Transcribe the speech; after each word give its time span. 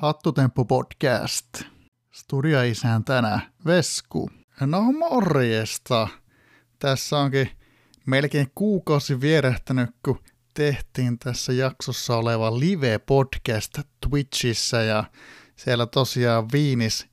Hattutemppu 0.00 0.64
podcast. 0.64 1.62
tänä 3.04 3.40
Vesku. 3.66 4.30
No 4.60 4.92
morjesta. 4.92 6.08
Tässä 6.78 7.18
onkin 7.18 7.50
melkein 8.06 8.50
kuukausi 8.54 9.20
vierähtänyt, 9.20 9.90
kun 10.04 10.18
tehtiin 10.54 11.18
tässä 11.18 11.52
jaksossa 11.52 12.16
oleva 12.16 12.50
live-podcast 12.50 13.82
Twitchissä 14.08 14.82
ja 14.82 15.04
siellä 15.56 15.86
tosiaan 15.86 16.48
Viinis 16.52 17.06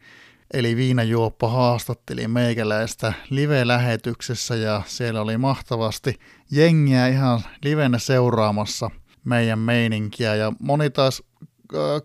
eli 0.54 0.76
Viinajuoppo 0.76 1.48
haastatteli 1.48 2.28
meikäläistä 2.28 3.14
live-lähetyksessä 3.30 4.56
ja 4.56 4.82
siellä 4.86 5.22
oli 5.22 5.38
mahtavasti 5.38 6.20
jengiä 6.52 7.08
ihan 7.08 7.42
livenä 7.64 8.00
seuraamassa 8.00 8.90
meidän 9.24 9.60
meininkiä 9.60 10.36
ja 10.36 10.54
moni 10.60 10.90
taas 10.90 11.24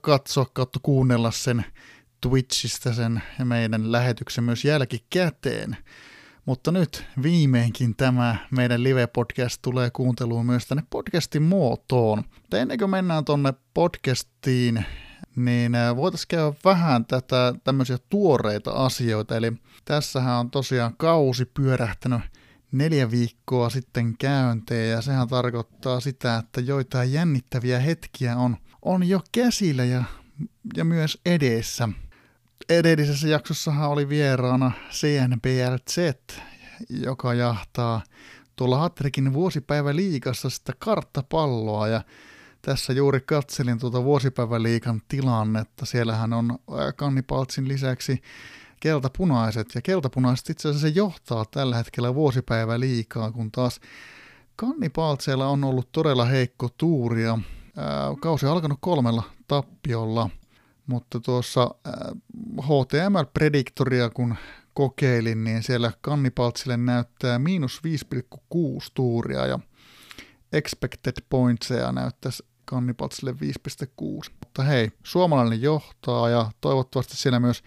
katsoa 0.00 0.46
kautta 0.52 0.80
kuunnella 0.82 1.30
sen 1.30 1.64
Twitchistä 2.20 2.92
sen 2.92 3.22
meidän 3.44 3.92
lähetyksen 3.92 4.44
myös 4.44 4.64
jälkikäteen. 4.64 5.76
Mutta 6.46 6.72
nyt 6.72 7.04
viimeinkin 7.22 7.96
tämä 7.96 8.36
meidän 8.50 8.82
live-podcast 8.84 9.58
tulee 9.62 9.90
kuunteluun 9.90 10.46
myös 10.46 10.66
tänne 10.66 10.82
podcastin 10.90 11.42
muotoon. 11.42 12.24
Mutta 12.42 12.58
ennen 12.58 12.78
kuin 12.78 12.90
mennään 12.90 13.24
tonne 13.24 13.54
podcastiin, 13.74 14.84
niin 15.36 15.72
voitaisiin 15.96 16.28
käydä 16.28 16.52
vähän 16.64 17.04
tätä 17.04 17.54
tämmöisiä 17.64 17.98
tuoreita 18.08 18.70
asioita. 18.70 19.36
Eli 19.36 19.52
tässähän 19.84 20.38
on 20.38 20.50
tosiaan 20.50 20.96
kausi 20.96 21.44
pyörähtänyt 21.44 22.20
neljä 22.72 23.10
viikkoa 23.10 23.70
sitten 23.70 24.18
käynteen 24.18 24.90
ja 24.90 25.02
sehän 25.02 25.28
tarkoittaa 25.28 26.00
sitä, 26.00 26.36
että 26.36 26.60
joitain 26.60 27.12
jännittäviä 27.12 27.80
hetkiä 27.80 28.36
on, 28.36 28.56
on 28.82 29.08
jo 29.08 29.20
käsillä 29.32 29.84
ja, 29.84 30.04
ja 30.76 30.84
myös 30.84 31.20
edessä. 31.26 31.88
Edellisessä 32.68 33.28
jaksossahan 33.28 33.90
oli 33.90 34.08
vieraana 34.08 34.72
CNBLZ, 34.90 35.96
joka 36.90 37.34
jahtaa 37.34 38.02
tuolla 38.56 38.78
Hattrikin 38.78 39.32
vuosipäiväliikassa 39.32 40.50
sitä 40.50 40.72
karttapalloa 40.78 41.88
ja 41.88 42.02
tässä 42.62 42.92
juuri 42.92 43.20
katselin 43.20 43.78
tuota 43.78 44.04
vuosipäiväliikan 44.04 45.02
tilannetta. 45.08 45.86
Siellähän 45.86 46.32
on 46.32 46.58
kannipaltsin 46.96 47.68
lisäksi 47.68 48.22
keltapunaiset, 48.80 49.74
ja 49.74 49.82
keltapunaiset 49.82 50.50
itse 50.50 50.68
asiassa 50.68 50.88
se 50.88 50.94
johtaa 50.94 51.44
tällä 51.50 51.76
hetkellä 51.76 52.14
vuosipäivä 52.14 52.80
liikaa, 52.80 53.32
kun 53.32 53.52
taas 53.52 53.80
kannipaltseilla 54.56 55.46
on 55.46 55.64
ollut 55.64 55.92
todella 55.92 56.24
heikko 56.24 56.68
tuuria. 57.74 58.16
Kausi 58.20 58.46
on 58.46 58.52
alkanut 58.52 58.78
kolmella 58.80 59.22
tappiolla, 59.48 60.30
mutta 60.86 61.20
tuossa 61.20 61.70
HTML-prediktoria 62.62 64.10
kun 64.10 64.34
kokeilin, 64.74 65.44
niin 65.44 65.62
siellä 65.62 65.92
kannipaltsille 66.00 66.76
näyttää 66.76 67.38
miinus 67.38 67.80
5,6 68.14 68.60
tuuria 68.94 69.46
ja 69.46 69.58
expected 70.52 71.12
pointseja 71.30 71.92
näyttäisi 71.92 72.44
kannipaltsille 72.64 73.32
5,6. 73.32 73.38
Mutta 74.40 74.62
hei, 74.62 74.90
suomalainen 75.04 75.62
johtaa 75.62 76.28
ja 76.28 76.50
toivottavasti 76.60 77.16
siellä 77.16 77.40
myös 77.40 77.62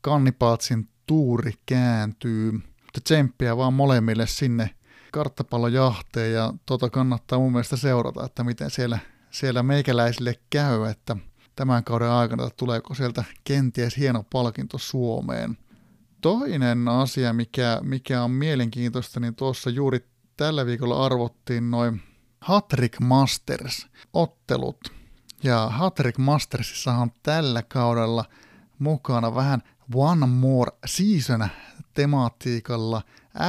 kannipaltsin 0.00 0.88
tuuri 1.06 1.52
kääntyy. 1.66 2.52
Mutta 2.52 3.00
tsemppiä 3.04 3.56
vaan 3.56 3.72
molemmille 3.72 4.26
sinne 4.26 4.70
karttapallojahteen 5.12 6.32
ja 6.32 6.54
tota 6.66 6.90
kannattaa 6.90 7.38
mun 7.38 7.52
mielestä 7.52 7.76
seurata, 7.76 8.24
että 8.24 8.44
miten 8.44 8.70
siellä, 8.70 8.98
siellä 9.30 9.62
meikäläisille 9.62 10.34
käy, 10.50 10.86
että 10.90 11.16
tämän 11.56 11.84
kauden 11.84 12.10
aikana 12.10 12.50
tuleeko 12.50 12.94
sieltä 12.94 13.24
kenties 13.44 13.96
hieno 13.96 14.24
palkinto 14.32 14.78
Suomeen. 14.78 15.58
Toinen 16.20 16.88
asia, 16.88 17.32
mikä, 17.32 17.80
mikä 17.82 18.22
on 18.22 18.30
mielenkiintoista, 18.30 19.20
niin 19.20 19.34
tuossa 19.34 19.70
juuri 19.70 20.06
tällä 20.36 20.66
viikolla 20.66 21.04
arvottiin 21.06 21.70
noin 21.70 22.02
Hattrick 22.40 23.00
Masters-ottelut. 23.00 24.92
Ja 25.42 25.68
Hattrick 25.68 26.18
Mastersissa 26.18 26.92
on 26.92 27.10
tällä 27.22 27.62
kaudella 27.62 28.24
mukana 28.78 29.34
vähän 29.34 29.62
One 29.94 30.26
More 30.26 30.72
Season 30.86 31.48
tematiikalla 31.94 33.02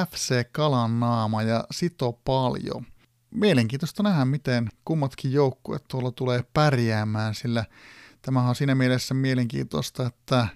FC 0.09 0.51
Kalan 0.51 0.99
naama 0.99 1.41
ja 1.41 1.63
Sito 1.71 2.19
Paljon. 2.25 2.85
Mielenkiintoista 3.31 4.03
nähdä, 4.03 4.25
miten 4.25 4.69
kummatkin 4.85 5.31
joukkueet 5.31 5.87
tuolla 5.87 6.11
tulee 6.11 6.43
pärjäämään, 6.53 7.35
sillä 7.35 7.65
tämähän 8.21 8.49
on 8.49 8.55
siinä 8.55 8.75
mielessä 8.75 9.13
mielenkiintoista, 9.13 10.05
että 10.05 10.47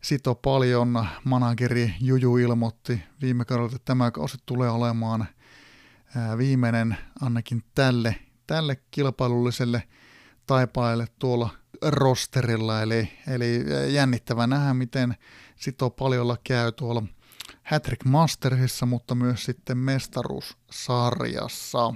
Sito 0.00 0.34
Paljon. 0.34 1.06
Manageri 1.24 1.94
Juju 2.00 2.36
ilmoitti 2.36 3.02
viime 3.22 3.44
kaudella, 3.44 3.66
että 3.66 3.84
tämä 3.84 4.10
kausi 4.10 4.38
tulee 4.46 4.70
olemaan 4.70 5.26
viimeinen 6.38 6.96
ainakin 7.20 7.64
tälle, 7.74 8.16
tälle 8.46 8.76
kilpailulliselle 8.90 9.82
taipaajalle 10.46 11.06
tuolla 11.18 11.50
rosterilla, 11.82 12.82
eli, 12.82 13.10
eli 13.28 13.64
jännittävä 13.94 14.46
nähdä, 14.46 14.74
miten 14.74 15.14
sitoo 15.56 15.90
paljolla 15.90 16.36
käy 16.44 16.72
tuolla 16.72 17.02
Hattrick 17.64 18.04
Mastersissa, 18.04 18.86
mutta 18.86 19.14
myös 19.14 19.44
sitten 19.44 19.78
mestaruussarjassa. 19.78 21.94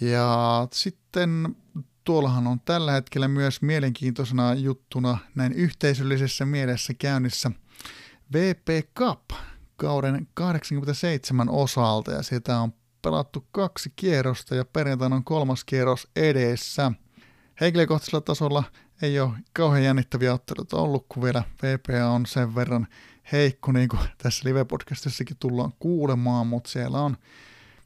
Ja 0.00 0.68
sitten 0.72 1.56
tuollahan 2.04 2.46
on 2.46 2.60
tällä 2.60 2.92
hetkellä 2.92 3.28
myös 3.28 3.62
mielenkiintoisena 3.62 4.54
juttuna 4.54 5.18
näin 5.34 5.52
yhteisöllisessä 5.52 6.46
mielessä 6.46 6.94
käynnissä 6.94 7.50
VP 8.32 8.68
Cup 8.98 9.30
kauden 9.76 10.28
87 10.34 11.50
osalta 11.50 12.12
ja 12.12 12.22
sitä 12.22 12.60
on 12.60 12.72
pelattu 13.02 13.46
kaksi 13.50 13.92
kierrosta 13.96 14.54
ja 14.54 14.64
perjantaina 14.64 15.16
on 15.16 15.24
kolmas 15.24 15.64
kierros 15.64 16.08
edessä. 16.16 16.92
Henkilökohtaisella 17.60 18.20
tasolla 18.20 18.64
ei 19.02 19.20
ole 19.20 19.30
kauhean 19.52 19.84
jännittäviä 19.84 20.34
otteluita 20.34 20.76
ollut, 20.76 21.06
kun 21.08 21.22
vielä 21.22 21.42
VPA 21.62 22.08
on 22.08 22.26
sen 22.26 22.54
verran 22.54 22.86
heikko, 23.32 23.72
niin 23.72 23.88
kuin 23.88 24.00
tässä 24.22 24.48
live-podcastissakin 24.48 25.36
tullaan 25.38 25.72
kuulemaan, 25.78 26.46
mutta 26.46 26.70
siellä 26.70 27.00
on 27.00 27.16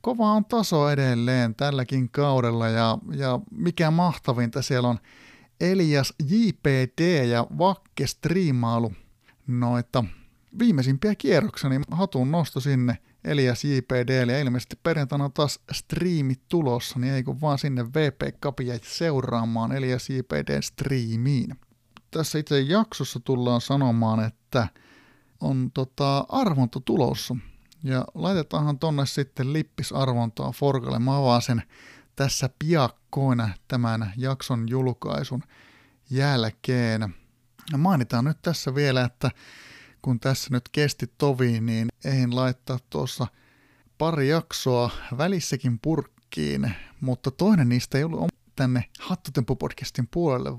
kova 0.00 0.32
on 0.32 0.44
taso 0.44 0.90
edelleen 0.90 1.54
tälläkin 1.54 2.10
kaudella 2.10 2.68
ja, 2.68 2.98
ja 3.16 3.40
mikä 3.50 3.90
mahtavinta 3.90 4.62
siellä 4.62 4.88
on 4.88 4.98
Elias 5.60 6.14
JPD 6.28 7.24
ja 7.24 7.46
Vakke 7.58 8.06
striimailu 8.06 8.92
noita 9.46 10.04
viimeisimpiä 10.58 11.14
kierroksia, 11.14 11.70
niin 11.70 11.84
hatun 11.90 12.30
nosto 12.30 12.60
sinne 12.60 12.98
Elias 13.24 13.64
JPD, 13.64 14.28
ja 14.28 14.40
ilmeisesti 14.40 14.76
perjantaina 14.82 15.24
on 15.24 15.32
taas 15.32 15.60
striimit 15.72 16.40
tulossa, 16.48 16.98
niin 16.98 17.14
ei 17.14 17.22
kun 17.22 17.40
vaan 17.40 17.58
sinne 17.58 17.84
VP 17.84 18.40
Capia 18.42 18.78
seuraamaan 18.82 19.72
Elias 19.72 20.10
JPD 20.10 20.62
striimiin. 20.62 21.56
Tässä 22.10 22.38
itse 22.38 22.60
jaksossa 22.60 23.20
tullaan 23.20 23.60
sanomaan, 23.60 24.24
että 24.24 24.68
on 25.40 25.70
tota, 25.74 26.24
arvonta 26.28 26.80
tulossa. 26.80 27.36
Ja 27.84 28.04
laitetaanhan 28.14 28.78
tonne 28.78 29.06
sitten 29.06 29.52
lippisarvontaa 29.52 30.52
Forgalle. 30.52 30.98
Mä 30.98 31.16
avaan 31.16 31.42
sen 31.42 31.62
tässä 32.16 32.50
piakkoina 32.58 33.48
tämän 33.68 34.12
jakson 34.16 34.68
julkaisun 34.68 35.42
jälkeen. 36.10 37.14
Ja 37.72 37.78
mainitaan 37.78 38.24
nyt 38.24 38.42
tässä 38.42 38.74
vielä, 38.74 39.04
että 39.04 39.30
kun 40.02 40.20
tässä 40.20 40.48
nyt 40.50 40.68
kesti 40.68 41.06
tovi, 41.18 41.60
niin 41.60 41.88
eihin 42.04 42.36
laittaa 42.36 42.78
tuossa 42.90 43.26
pari 43.98 44.28
jaksoa 44.28 44.90
välissäkin 45.18 45.78
purkkiin, 45.78 46.74
mutta 47.00 47.30
toinen 47.30 47.68
niistä 47.68 47.98
ei 47.98 48.04
ollut 48.04 48.28
tänne 48.56 48.84
Hattutempo-podcastin 49.00 50.08
puolelle. 50.10 50.58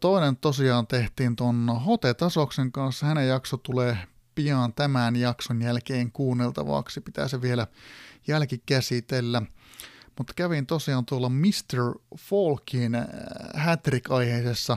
Toinen 0.00 0.36
tosiaan 0.36 0.86
tehtiin 0.86 1.36
ton 1.36 1.80
Hote-tasoksen 1.86 2.72
kanssa, 2.72 3.06
hänen 3.06 3.28
jakso 3.28 3.56
tulee 3.56 3.98
pian 4.34 4.74
tämän 4.74 5.16
jakson 5.16 5.62
jälkeen 5.62 6.12
kuunneltavaksi, 6.12 7.00
pitää 7.00 7.28
se 7.28 7.40
vielä 7.42 7.66
jälkikäsitellä. 8.26 9.42
Mutta 10.18 10.32
kävin 10.36 10.66
tosiaan 10.66 11.06
tuolla 11.06 11.28
Mr. 11.28 11.98
Folkin 12.18 12.94
äh, 12.94 13.04
Hattrick-aiheisessa 13.54 14.76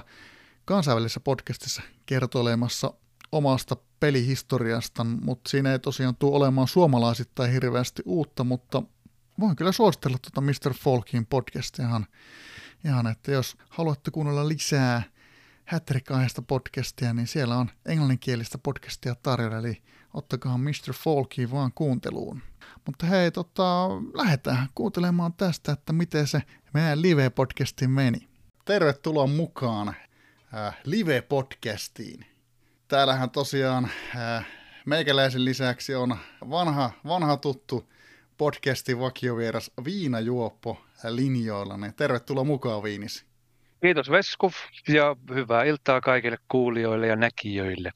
kansainvälisessä 0.65 1.19
podcastissa 1.19 1.81
kertoilemassa 2.05 2.93
omasta 3.31 3.75
pelihistoriasta, 3.99 5.03
mutta 5.03 5.49
siinä 5.49 5.71
ei 5.71 5.79
tosiaan 5.79 6.15
tule 6.15 6.35
olemaan 6.35 6.67
suomalaisittain 6.67 7.51
hirveästi 7.51 8.01
uutta, 8.05 8.43
mutta 8.43 8.83
voin 9.39 9.55
kyllä 9.55 9.71
suositella 9.71 10.17
tuota 10.17 10.41
Mr. 10.41 10.73
Folkin 10.73 11.25
podcastia 11.25 11.85
ihan, 11.85 12.07
ihan, 12.85 13.07
että 13.07 13.31
jos 13.31 13.57
haluatte 13.69 14.11
kuunnella 14.11 14.47
lisää 14.47 15.03
hattrick 15.67 16.07
podcastia, 16.47 17.13
niin 17.13 17.27
siellä 17.27 17.57
on 17.57 17.69
englanninkielistä 17.85 18.57
podcastia 18.57 19.15
tarjolla, 19.15 19.57
eli 19.57 19.81
ottakaa 20.13 20.57
Mr. 20.57 20.93
Folkin 20.93 21.51
vaan 21.51 21.71
kuunteluun. 21.73 22.41
Mutta 22.85 23.05
hei, 23.05 23.31
tota, 23.31 23.89
lähdetään 24.13 24.69
kuuntelemaan 24.75 25.33
tästä, 25.33 25.71
että 25.71 25.93
miten 25.93 26.27
se 26.27 26.41
meidän 26.73 27.01
live-podcasti 27.01 27.87
meni. 27.87 28.27
Tervetuloa 28.65 29.27
mukaan 29.27 29.87
äh, 30.53 30.77
live-podcastiin. 30.83 32.25
Täällähän 32.87 33.29
tosiaan 33.29 33.89
äh, 34.15 34.47
meikäläisen 34.85 35.45
lisäksi 35.45 35.95
on 35.95 36.17
vanha, 36.49 36.91
vanha 37.05 37.37
tuttu 37.37 37.89
podcastin 38.37 38.99
vakiovieras 38.99 39.71
Viina 39.85 40.19
Juoppo 40.19 40.81
linjoilla. 41.03 41.77
Niin 41.77 41.93
tervetuloa 41.93 42.43
mukaan 42.43 42.83
Viinis. 42.83 43.26
Kiitos 43.81 44.11
Veskuf 44.11 44.55
ja 44.87 45.15
hyvää 45.35 45.63
iltaa 45.63 46.01
kaikille 46.01 46.37
kuulijoille 46.51 47.07
ja 47.07 47.15
näkijöille. 47.15 47.91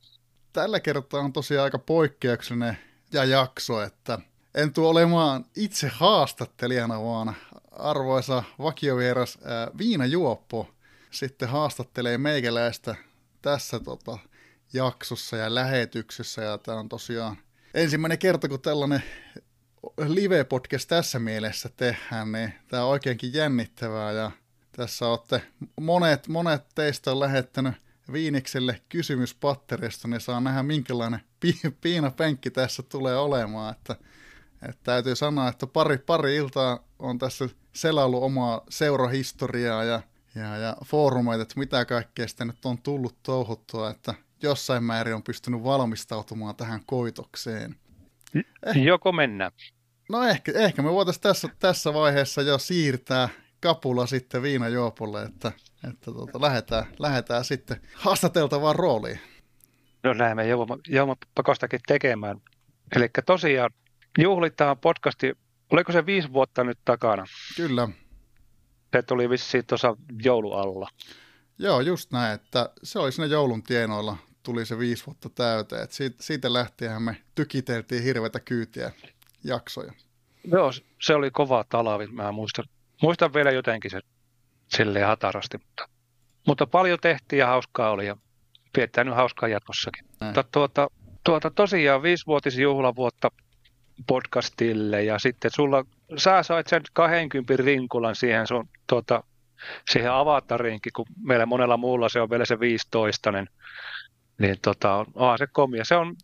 Tällä 0.53 0.79
kertaa 0.79 1.21
on 1.21 1.33
tosiaan 1.33 1.63
aika 1.63 1.79
poikkeuksellinen 1.79 2.77
ja 3.13 3.25
jakso, 3.25 3.81
että 3.81 4.19
en 4.55 4.73
tule 4.73 4.87
olemaan 4.87 5.45
itse 5.55 5.87
haastattelijana, 5.87 7.03
vaan 7.03 7.35
arvoisa 7.71 8.43
vakiovieras 8.59 9.39
ää, 9.43 9.67
Viina 9.77 10.05
Juoppo 10.05 10.69
sitten 11.11 11.49
haastattelee 11.49 12.17
meikäläistä 12.17 12.95
tässä 13.41 13.79
tota, 13.79 14.17
jaksossa 14.73 15.37
ja 15.37 15.55
lähetyksessä. 15.55 16.41
Ja 16.41 16.57
tämä 16.57 16.79
on 16.79 16.89
tosiaan 16.89 17.37
ensimmäinen 17.73 18.19
kerta, 18.19 18.49
kun 18.49 18.61
tällainen 18.61 19.03
live-podcast 20.07 20.87
tässä 20.87 21.19
mielessä 21.19 21.69
tehdään, 21.77 22.31
niin 22.31 22.53
tämä 22.67 22.83
on 22.83 22.89
oikeinkin 22.89 23.33
jännittävää. 23.33 24.11
Ja 24.11 24.31
tässä 24.71 25.07
olette, 25.07 25.41
monet, 25.81 26.27
monet 26.27 26.63
teistä 26.75 27.11
on 27.11 27.19
lähettänyt 27.19 27.73
Viinikselle 28.13 28.81
kysymyspatterista, 28.89 30.07
niin 30.07 30.21
saa 30.21 30.41
nähdä 30.41 30.63
minkälainen 30.63 31.21
pi- 31.39 31.59
piinapenkki 31.81 32.51
tässä 32.51 32.83
tulee 32.83 33.17
olemaan. 33.17 33.75
Että, 33.75 33.95
että 34.69 34.83
täytyy 34.83 35.15
sanoa, 35.15 35.47
että 35.47 35.67
pari, 35.67 35.97
pari 35.97 36.35
iltaa 36.35 36.83
on 36.99 37.19
tässä 37.19 37.49
selailu 37.73 38.23
omaa 38.23 38.61
seurahistoriaa 38.69 39.83
ja, 39.83 40.01
ja, 40.35 40.57
ja 40.57 40.77
foorumeita, 40.85 41.41
että 41.41 41.59
mitä 41.59 41.85
kaikkea 41.85 42.27
sitä 42.27 42.45
nyt 42.45 42.65
on 42.65 42.77
tullut 42.77 43.15
touhuttua, 43.23 43.89
että 43.89 44.13
jossain 44.41 44.83
määrin 44.83 45.15
on 45.15 45.23
pystynyt 45.23 45.63
valmistautumaan 45.63 46.55
tähän 46.55 46.81
koitokseen. 46.85 47.75
Eh. 48.35 48.83
Joko 48.83 49.11
mennään. 49.11 49.51
No 50.09 50.23
ehkä, 50.23 50.51
ehkä 50.55 50.81
me 50.81 50.91
voitaisiin 50.91 51.21
tässä, 51.21 51.49
tässä 51.59 51.93
vaiheessa 51.93 52.41
jo 52.41 52.57
siirtää 52.57 53.29
kapula 53.61 54.05
sitten 54.05 54.41
viinajuopolle, 54.41 55.23
että, 55.23 55.51
että 55.89 56.11
tuota, 56.11 56.41
lähdetään, 56.41 56.85
lähdetään 56.99 57.45
sitten 57.45 57.81
haastateltavaan 57.95 58.75
rooliin. 58.75 59.19
No 60.03 60.13
näin 60.13 60.35
me 60.35 60.47
joudumme 60.47 61.15
pakostakin 61.35 61.79
tekemään. 61.87 62.41
Eli 62.95 63.09
tosiaan 63.25 63.71
juhlitaan 64.17 64.77
podcasti, 64.77 65.37
oliko 65.71 65.91
se 65.91 66.05
viisi 66.05 66.33
vuotta 66.33 66.63
nyt 66.63 66.79
takana? 66.85 67.25
Kyllä. 67.55 67.89
Se 68.93 69.01
tuli 69.01 69.29
vissiin 69.29 69.65
tuossa 69.65 69.97
joulualla. 70.23 70.89
Joo, 71.59 71.81
just 71.81 72.11
näin, 72.11 72.33
että 72.33 72.69
se 72.83 72.99
oli 72.99 73.11
siinä 73.11 73.25
joulun 73.25 73.63
tienoilla 73.63 74.17
tuli 74.43 74.65
se 74.65 74.77
viisi 74.77 75.05
vuotta 75.05 75.29
täyteen. 75.29 75.83
Et 75.83 75.91
siitä, 75.91 76.15
siitä 76.19 76.53
lähtien 76.53 77.01
me 77.01 77.17
tykiteltiin 77.35 78.03
hirveitä 78.03 78.39
kyytiä 78.39 78.91
jaksoja. 79.43 79.93
Joo, 80.43 80.71
se 81.01 81.15
oli 81.15 81.31
kova 81.31 81.65
talavi. 81.69 82.07
Mä 82.07 82.31
muistan, 82.31 82.65
muistan 83.01 83.33
vielä 83.33 83.51
jotenkin 83.51 83.91
se 83.91 83.99
silleen 84.67 85.07
hatarasti, 85.07 85.57
mutta, 85.57 85.89
mutta 86.47 86.67
paljon 86.67 86.99
tehtiin 87.01 87.39
ja 87.39 87.47
hauskaa 87.47 87.91
oli 87.91 88.05
ja 88.05 88.17
pidetään 88.73 89.07
nyt 89.07 89.15
hauskaa 89.15 89.49
jatkossakin. 89.49 90.05
Mutta 90.21 90.43
tuota, 90.43 90.87
tuota, 91.23 91.51
tosiaan 91.51 92.03
viisivuotisjuhlavuotta 92.03 93.31
podcastille 94.07 95.03
ja 95.03 95.19
sitten 95.19 95.51
sulla, 95.51 95.85
sä 96.17 96.43
sait 96.43 96.67
sen 96.67 96.81
20 96.93 97.53
rinkulan 97.57 98.15
siihen 98.15 98.47
sun 98.47 98.69
tuota, 98.89 99.23
siihen 99.89 100.11
avatariinkin, 100.11 100.91
kun 100.95 101.05
meillä 101.23 101.45
monella 101.45 101.77
muulla 101.77 102.09
se 102.09 102.21
on 102.21 102.29
vielä 102.29 102.45
se 102.45 102.59
15, 102.59 103.31
niin, 103.31 103.47
niin 104.39 104.55
tota, 104.61 105.05
onhan 105.13 105.37
se 105.37 105.47
komia. 105.47 105.85
Se 105.85 105.95
on, 105.95 106.15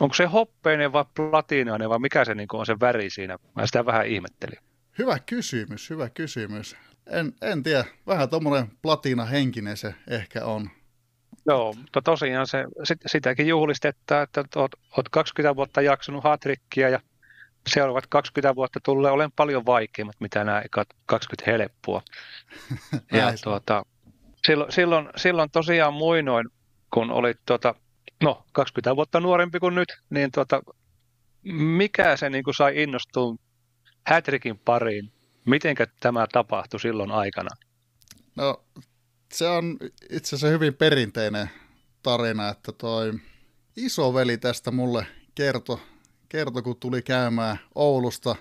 onko 0.00 0.14
se 0.14 0.24
hoppeinen 0.24 0.92
vai 0.92 1.04
platinainen 1.16 1.90
vai 1.90 1.98
mikä 1.98 2.24
se 2.24 2.34
niin 2.34 2.48
on 2.52 2.66
se 2.66 2.80
väri 2.80 3.10
siinä? 3.10 3.36
Mä 3.54 3.66
sitä 3.66 3.86
vähän 3.86 4.06
ihmettelin. 4.06 4.58
Hyvä 4.98 5.18
kysymys, 5.18 5.90
hyvä 5.90 6.10
kysymys. 6.10 6.76
En, 7.06 7.32
en 7.42 7.62
tiedä, 7.62 7.84
vähän 8.06 8.30
tuommoinen 8.30 8.70
platina-henkinen 8.82 9.76
se 9.76 9.94
ehkä 10.08 10.44
on. 10.44 10.70
Joo, 11.46 11.72
mutta 11.72 12.02
tosiaan 12.02 12.46
se, 12.46 12.64
sit, 12.84 12.98
sitäkin 13.06 13.46
juhlistettaa, 13.46 14.22
että 14.22 14.40
oot, 14.56 14.70
oot 14.96 15.08
20 15.08 15.56
vuotta 15.56 15.82
jaksanut 15.82 16.24
hatrikkia 16.24 16.88
ja 16.88 17.00
seuraavat 17.68 18.06
20 18.06 18.54
vuotta 18.54 18.80
tulee 18.84 19.10
olen 19.10 19.32
paljon 19.36 19.66
vaikeimmat, 19.66 20.16
mitä 20.20 20.44
nämä 20.44 20.62
20 21.06 21.50
helppoa. 21.50 22.02
ja 23.12 23.32
tuota, 23.44 23.82
silloin, 24.46 24.72
silloin, 24.72 25.08
silloin 25.16 25.50
tosiaan 25.50 25.94
muinoin, 25.94 26.48
kun 26.94 27.10
olit 27.10 27.38
tuota, 27.46 27.74
no, 28.22 28.44
20 28.52 28.96
vuotta 28.96 29.20
nuorempi 29.20 29.60
kuin 29.60 29.74
nyt, 29.74 29.88
niin 30.10 30.30
tuota, 30.32 30.62
mikä 31.52 32.16
se 32.16 32.30
niin 32.30 32.44
kuin 32.44 32.54
sai 32.54 32.82
innostua 32.82 33.36
Hätrikin 34.06 34.58
pariin? 34.58 35.12
Mitenkä 35.44 35.86
tämä 36.00 36.26
tapahtui 36.32 36.80
silloin 36.80 37.10
aikana? 37.10 37.50
No, 38.36 38.64
se 39.32 39.48
on 39.48 39.76
itse 40.10 40.28
asiassa 40.28 40.46
hyvin 40.46 40.74
perinteinen 40.74 41.50
tarina, 42.02 42.48
että 42.48 42.72
toi 42.72 43.12
isoveli 43.76 44.38
tästä 44.38 44.70
mulle 44.70 45.06
kertoi 45.34 45.78
kertoi, 46.28 46.62
kun 46.62 46.76
tuli 46.80 47.02
käymään 47.02 47.58
Oulusta 47.74 48.36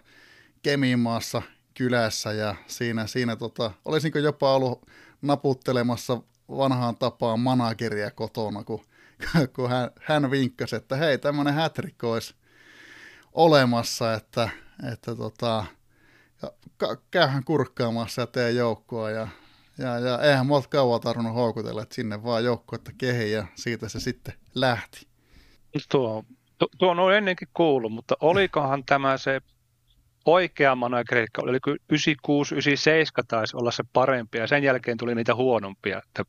Kemimaassa 0.61 1.41
kylässä 1.73 2.31
ja 2.31 2.55
siinä, 2.67 3.07
siinä 3.07 3.35
tota, 3.35 3.71
olisinko 3.85 4.19
jopa 4.19 4.55
ollut 4.55 4.85
naputtelemassa 5.21 6.21
vanhaan 6.49 6.95
tapaan 6.95 7.39
manageria 7.39 8.11
kotona, 8.11 8.63
kun, 8.63 8.85
kun 9.55 9.69
hän, 9.69 9.89
hän 10.01 10.31
vinkkasi, 10.31 10.75
että 10.75 10.95
hei, 10.95 11.17
tämmöinen 11.17 11.53
hätrikko 11.53 12.11
olisi 12.11 12.35
olemassa, 13.35 14.13
että, 14.13 14.49
että 14.91 15.15
tota, 15.15 15.65
käyhän 17.11 17.43
kurkkaamassa 17.43 18.21
ja 18.21 18.27
tee 18.27 18.51
joukkoa 18.51 19.11
ja, 19.11 19.27
ja, 19.77 19.99
ja 19.99 20.21
eihän 20.21 20.45
mua 20.45 20.61
kauan 20.61 21.01
tarvinnut 21.01 21.35
houkutella, 21.35 21.81
että 21.81 21.95
sinne 21.95 22.23
vaan 22.23 22.43
joukkoetta 22.43 22.91
kehi 22.97 23.31
ja 23.31 23.47
siitä 23.55 23.89
se 23.89 23.99
sitten 23.99 24.33
lähti. 24.55 25.07
Tuo 25.91 26.23
Tu- 26.59 26.69
tuon 26.77 26.99
on 26.99 27.15
ennenkin 27.15 27.47
kuullut, 27.53 27.91
mutta 27.91 28.15
olikohan 28.19 28.83
tämä 28.85 29.17
se 29.17 29.41
oikea 30.25 30.75
manageri, 30.75 31.25
oli 31.37 31.57
96, 31.89 32.55
97 32.55 33.27
taisi 33.27 33.57
olla 33.57 33.71
se 33.71 33.83
parempi, 33.93 34.37
ja 34.37 34.47
sen 34.47 34.63
jälkeen 34.63 34.97
tuli 34.97 35.15
niitä 35.15 35.35
huonompia, 35.35 36.01
että 36.07 36.23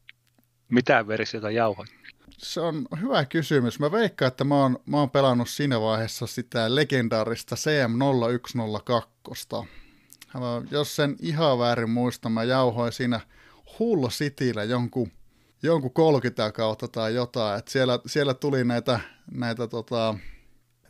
mitä 0.68 1.08
versiota 1.08 1.50
jauhoit? 1.50 1.90
Se 2.38 2.61
on 2.61 2.87
hyvä 3.00 3.25
kysymys. 3.25 3.81
Mä 3.81 3.93
veikkaan, 3.93 4.28
että 4.28 4.45
mä 4.45 4.55
oon, 4.55 4.78
mä 4.87 4.97
oon 4.97 5.11
pelannut 5.11 5.49
siinä 5.49 5.81
vaiheessa 5.81 6.26
sitä 6.26 6.75
legendaarista 6.75 7.57
CM0102. 7.57 9.66
Jos 10.71 10.97
sen 10.97 11.16
ihan 11.21 11.59
väärin 11.59 11.90
muista, 11.90 12.28
mä 12.28 12.45
jauhoin 12.45 12.93
siinä 12.93 13.21
Hull 13.78 14.09
Cityllä 14.09 14.64
jonkun 14.64 15.11
jonkun 15.62 15.93
30 15.93 16.52
kautta 16.52 16.88
tai 16.88 17.14
jotain. 17.14 17.59
että 17.59 17.71
siellä, 17.71 17.99
siellä 18.07 18.35
tuli 18.35 18.64
näitä, 18.64 19.00
näitä 19.31 19.69
tota, 19.69 20.19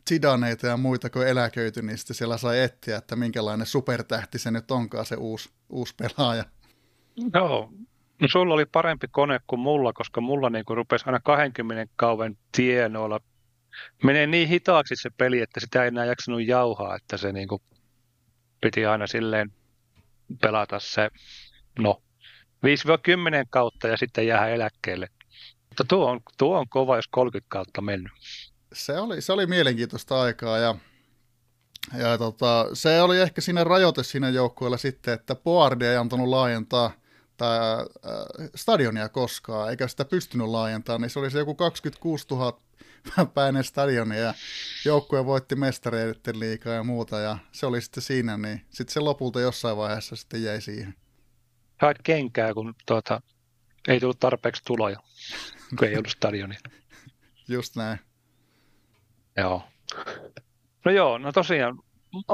Zidaneita 0.09 0.67
ja 0.67 0.77
muita, 0.77 1.11
kun 1.11 1.27
eläköity, 1.27 1.83
niin 1.83 1.99
sitten 1.99 2.17
siellä 2.17 2.37
sai 2.37 2.61
etsiä, 2.61 2.97
että 2.97 3.17
minkälainen 3.17 3.67
supertähti 3.67 4.39
se 4.39 4.51
nyt 4.51 4.71
onkaan 4.71 5.07
se 5.07 5.17
uusi, 5.17 5.51
uusi 5.69 5.95
pelaaja. 5.95 6.45
Joo, 7.35 7.49
no 7.49 7.73
sulla 8.33 8.55
oli 8.55 8.67
parempi 8.67 9.07
kone 9.11 9.41
kuin 9.47 9.61
mulla, 9.61 9.93
koska 9.93 10.21
mulla 10.21 10.51
niin 10.51 10.65
rupesi 10.69 11.05
aina 11.07 11.21
20 11.21 11.93
kauan 11.97 12.37
tienoilla. 12.53 13.21
Menee 14.05 14.27
niin 14.27 14.49
hitaaksi 14.49 14.97
se 14.97 15.11
peli, 15.11 15.41
että 15.41 15.61
sitä 15.61 15.83
ei 15.83 15.89
enää 15.89 16.05
jaksanut 16.05 16.47
jauhaa, 16.47 16.97
että 16.97 17.17
se 17.17 17.33
niin 17.33 17.49
kuin 17.49 17.63
piti 18.61 18.87
aina 18.87 19.07
silleen 19.07 19.53
pelata 20.41 20.79
se, 20.79 21.11
no 21.79 22.03
5-10 22.67 22.69
kautta 23.51 23.89
ja 23.89 23.97
sitten 23.97 24.27
jää 24.27 24.49
eläkkeelle. 24.49 25.09
Mutta 25.69 25.85
tuo 25.85 26.11
on, 26.11 26.21
tuo 26.39 26.59
on 26.59 26.69
kova, 26.69 26.97
jos 26.97 27.09
30 27.09 27.47
kautta 27.49 27.81
mennyt. 27.81 28.13
Se 28.73 28.99
oli, 28.99 29.21
se 29.21 29.33
oli 29.33 29.47
mielenkiintoista 29.47 30.21
aikaa 30.21 30.59
ja, 30.59 30.75
ja 31.99 32.19
tota, 32.19 32.67
se 32.73 33.03
oli 33.03 33.21
ehkä 33.21 33.41
siinä 33.41 33.65
rajoite 33.65 34.03
siinä 34.03 34.29
joukkueella 34.29 34.77
sitten, 34.77 35.15
että 35.15 35.35
Poardi 35.35 35.87
ei 35.87 35.97
antanut 35.97 36.29
laajentaa 36.29 36.93
tai, 37.37 37.59
äh, 37.79 38.49
stadionia 38.55 39.09
koskaan, 39.09 39.71
eikä 39.71 39.89
sitä 39.89 40.05
pystynyt 40.05 40.47
laajentamaan, 40.47 41.01
niin 41.01 41.11
se 41.11 41.19
oli 41.19 41.31
se 41.31 41.39
joku 41.39 41.55
26 41.55 42.27
000 42.31 42.61
päinen 43.35 43.65
stadioni 43.65 44.19
ja 44.19 44.35
joukkue 44.85 45.27
voitti 45.27 45.57
mestareiden 45.57 46.41
liikaa 46.41 46.73
ja 46.73 46.85
muuta 46.85 47.19
ja 47.19 47.39
se 47.53 47.67
oli 47.67 47.81
sitten 47.81 48.03
siinä, 48.03 48.37
niin 48.37 48.61
sitten 48.71 48.93
se 48.93 49.01
lopulta 49.01 49.41
jossain 49.41 49.77
vaiheessa 49.77 50.17
sitten 50.17 50.43
jäi 50.43 50.61
siihen 50.61 50.95
haet 51.79 51.99
kenkää, 52.03 52.55
kun 52.55 52.75
tuota, 52.87 53.21
ei 53.89 54.01
tullut 54.01 54.21
tarpeeksi 54.21 54.63
tuloja, 54.65 54.99
kun 55.79 55.89
ei 55.89 55.95
ollut 55.95 56.11
stadionia. 56.11 56.59
Just 57.49 57.77
näin. 57.77 57.99
Joo. 59.37 59.63
No 60.85 60.93
joo, 60.93 61.19
no 61.19 61.33
tosiaan 61.33 61.79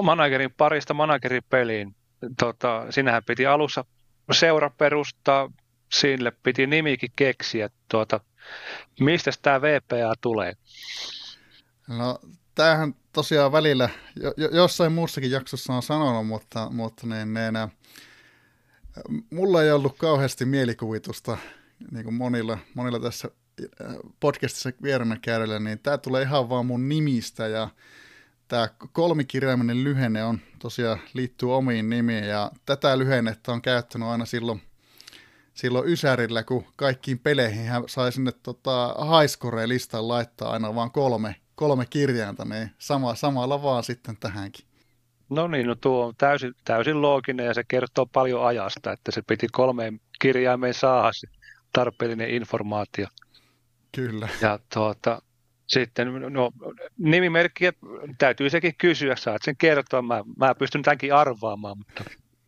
managerin 0.02 0.54
parista 0.56 0.94
managerin 0.94 1.42
peliin. 1.50 1.97
Tota, 2.38 2.87
sinähän 2.90 3.23
piti 3.26 3.47
alussa 3.47 3.85
seura 4.30 4.70
perustaa, 4.70 5.50
sille 5.92 6.32
piti 6.42 6.66
nimikin 6.66 7.12
keksiä. 7.16 7.70
Tuota, 7.88 8.20
mistä 9.00 9.30
tämä 9.42 9.62
VPA 9.62 10.14
tulee? 10.20 10.52
No, 11.88 12.18
tämähän 12.54 12.94
tosiaan 13.12 13.52
välillä, 13.52 13.88
jo, 14.16 14.48
jossain 14.52 14.92
muussakin 14.92 15.30
jaksossa 15.30 15.72
on 15.72 15.82
sanonut, 15.82 16.26
mutta, 16.26 16.70
mutta 16.70 17.06
niin, 17.06 17.34
niin, 17.34 17.70
mulla 19.30 19.62
ei 19.62 19.72
ollut 19.72 19.98
kauheasti 19.98 20.44
mielikuvitusta, 20.44 21.38
niin 21.90 22.04
kuin 22.04 22.14
monilla, 22.14 22.58
monilla 22.74 23.00
tässä 23.00 23.30
podcastissa 24.20 24.70
vieränä 24.82 25.16
käydellä, 25.22 25.58
niin 25.58 25.78
tämä 25.78 25.98
tulee 25.98 26.22
ihan 26.22 26.48
vaan 26.48 26.66
mun 26.66 26.88
nimistä 26.88 27.48
ja 27.48 27.68
tämä 28.52 28.68
kolmikirjaiminen 28.92 29.85
lyhenne 29.85 30.25
on 30.25 30.40
tosiaan 30.59 30.99
liittyy 31.14 31.56
omiin 31.56 31.90
nimiin 31.90 32.25
ja 32.25 32.50
tätä 32.66 32.99
lyhennettä 32.99 33.52
on 33.52 33.62
käyttänyt 33.62 34.09
aina 34.09 34.25
silloin, 34.25 34.62
silloin 35.54 35.88
Ysärillä, 35.88 36.42
kun 36.42 36.64
kaikkiin 36.76 37.18
peleihin 37.18 37.66
hän 37.66 37.82
sai 37.87 38.12
sinne 38.12 38.32
tota, 38.42 38.94
highscore-listan 38.94 40.09
laittaa 40.09 40.52
aina 40.52 40.75
vain 40.75 40.90
kolme, 40.90 41.37
kolme 41.54 41.87
kirjainta, 41.90 42.44
niin 42.44 42.71
sama, 42.78 43.14
samalla 43.14 43.62
vaan 43.62 43.85
sitten 43.85 44.16
tähänkin. 44.16 44.66
No 45.30 45.49
niin, 45.49 45.66
no 45.66 45.75
tuo 45.75 46.06
on 46.06 46.14
täysin, 46.18 46.54
täysin 46.64 47.02
looginen 47.02 47.47
ja 47.47 47.54
se 47.54 47.64
kertoo 47.68 48.06
paljon 48.06 48.47
ajasta, 48.47 48.92
että 48.92 49.11
se 49.12 49.23
piti 49.23 49.47
kolmeen 49.52 50.00
kirjaimeen 50.21 50.75
saada 50.75 51.11
tarpeellinen 51.73 52.30
informaatio. 52.30 53.06
Kyllä. 53.92 54.28
Ja 54.40 54.59
tuota, 54.75 55.23
sitten 55.72 56.08
no, 56.30 56.50
nimimerkkiä 56.98 57.72
täytyy 58.18 58.50
sekin 58.50 58.74
kysyä, 58.78 59.16
saat 59.16 59.42
sen 59.44 59.56
kertoa. 59.56 60.02
Mä, 60.02 60.24
mä 60.36 60.54
pystyn 60.54 60.82
tämänkin 60.82 61.14
arvaamaan, 61.14 61.78
mutta 61.78 62.04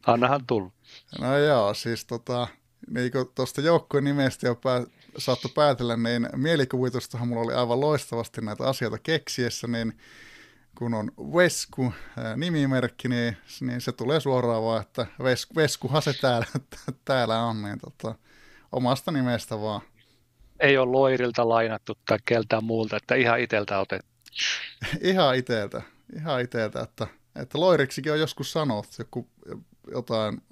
annahan 0.06 0.46
tulla. 0.46 0.72
No 1.20 1.38
joo, 1.38 1.74
siis 1.74 2.04
tota, 2.04 2.48
niin 2.90 3.12
kuin 3.12 3.28
tuosta 3.34 3.60
joukkueen 3.60 4.04
nimestä 4.04 4.46
jo 4.46 4.54
pää, 4.54 4.84
saattoi 5.18 5.50
päätellä, 5.54 5.96
niin 5.96 6.28
mielikuvitustahan 6.36 7.28
mulla 7.28 7.42
oli 7.42 7.54
aivan 7.54 7.80
loistavasti 7.80 8.40
näitä 8.40 8.68
asioita 8.68 8.98
keksiessä, 8.98 9.66
niin 9.66 9.92
kun 10.78 10.94
on 10.94 11.12
Vesku 11.18 11.92
nimimerkki, 12.36 13.08
niin, 13.08 13.36
niin 13.60 13.80
se 13.80 13.92
tulee 13.92 14.20
suoraan 14.20 14.62
vaan, 14.62 14.82
että 14.82 15.06
Veskuhan 15.56 16.02
se 16.02 16.12
täällä, 16.12 16.46
täällä 17.04 17.40
on, 17.40 17.62
niin 17.62 17.78
tota, 17.78 18.14
omasta 18.72 19.12
nimestä 19.12 19.60
vaan 19.60 19.80
ei 20.60 20.78
ole 20.78 20.92
loirilta 20.92 21.48
lainattu 21.48 21.98
tai 22.06 22.18
keltään 22.24 22.64
muulta, 22.64 22.96
että 22.96 23.14
ihan 23.14 23.40
iteltä 23.40 23.78
otettu. 23.78 24.06
ihan 25.00 25.36
iteltä, 25.36 25.82
ihan 26.16 26.40
iteltä, 26.40 26.80
että, 26.80 27.06
että 27.36 27.60
loiriksikin 27.60 28.12
on 28.12 28.20
joskus 28.20 28.52
sanottu, 28.52 28.94
joku 28.98 29.28
jotain 29.90 30.42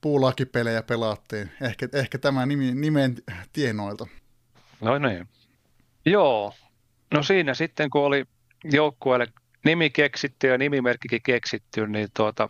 puulakipelejä 0.00 0.82
pelaattiin, 0.82 1.50
ehkä, 1.62 1.88
ehkä 1.92 2.18
tämä 2.18 2.46
nimi, 2.46 2.74
nimen 2.74 3.16
tienoilta. 3.52 4.06
No 4.80 4.98
niin. 4.98 5.28
Joo, 6.06 6.54
no 7.14 7.22
siinä 7.22 7.54
sitten 7.54 7.90
kun 7.90 8.02
oli 8.02 8.24
joukkueelle 8.64 9.26
nimi 9.64 9.90
keksitty 9.90 10.46
ja 10.46 10.58
nimimerkkikin 10.58 11.22
keksitty, 11.22 11.86
niin 11.86 12.08
tuota, 12.16 12.48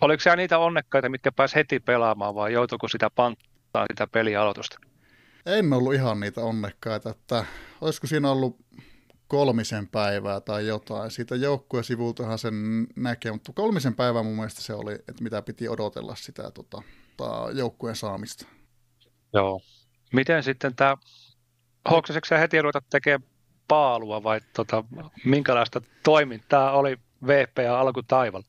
oliko 0.00 0.20
siellä 0.20 0.36
niitä 0.36 0.58
onnekkaita, 0.58 1.08
mitkä 1.08 1.32
pääsi 1.32 1.54
heti 1.54 1.80
pelaamaan 1.80 2.34
vai 2.34 2.52
joutuiko 2.52 2.88
sitä 2.88 3.10
panttaa 3.10 3.86
sitä 3.90 4.06
pelialoitusta? 4.06 4.78
En 5.46 5.72
ollut 5.72 5.94
ihan 5.94 6.20
niitä 6.20 6.40
onnekkaita, 6.40 7.10
että 7.10 7.44
olisiko 7.80 8.06
siinä 8.06 8.30
ollut 8.30 8.56
kolmisen 9.28 9.88
päivää 9.88 10.40
tai 10.40 10.66
jotain. 10.66 11.10
Siitä 11.10 11.36
joukkueen 11.36 11.84
sivultahan 11.84 12.38
sen 12.38 12.54
näkee, 12.96 13.32
mutta 13.32 13.52
kolmisen 13.52 13.94
päivää 13.94 14.22
mun 14.22 14.36
mielestä 14.36 14.62
se 14.62 14.74
oli, 14.74 14.94
että 14.94 15.22
mitä 15.22 15.42
piti 15.42 15.68
odotella 15.68 16.14
sitä 16.14 16.50
tota, 16.50 16.82
joukkueen 17.54 17.96
saamista. 17.96 18.46
Joo. 19.34 19.60
Miten 20.12 20.42
sitten 20.42 20.76
tämä, 20.76 20.96
hoksasitko 21.90 22.26
sä 22.26 22.38
heti 22.38 22.62
ruveta 22.62 22.82
tekemään 22.90 23.30
paalua 23.68 24.22
vai 24.22 24.40
tota, 24.52 24.84
minkälaista 25.24 25.80
toimintaa 26.02 26.72
oli 26.72 26.96
VPA 27.26 27.80
alku 27.80 28.02
taival? 28.02 28.42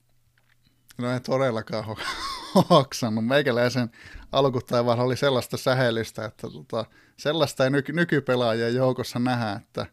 No 0.97 1.11
en 1.11 1.21
todellakaan 1.21 1.85
hoksannut. 2.69 3.25
Meikäläisen 3.25 3.89
alkutaivaalla 4.31 5.03
oli 5.03 5.17
sellaista 5.17 5.57
sähellystä, 5.57 6.25
että 6.25 6.47
tota, 6.49 6.85
sellaista 7.17 7.63
ei 7.63 7.69
nyky- 7.69 7.93
nykypelaajien 7.93 8.75
joukossa 8.75 9.19
nähdä, 9.19 9.51
että, 9.51 9.85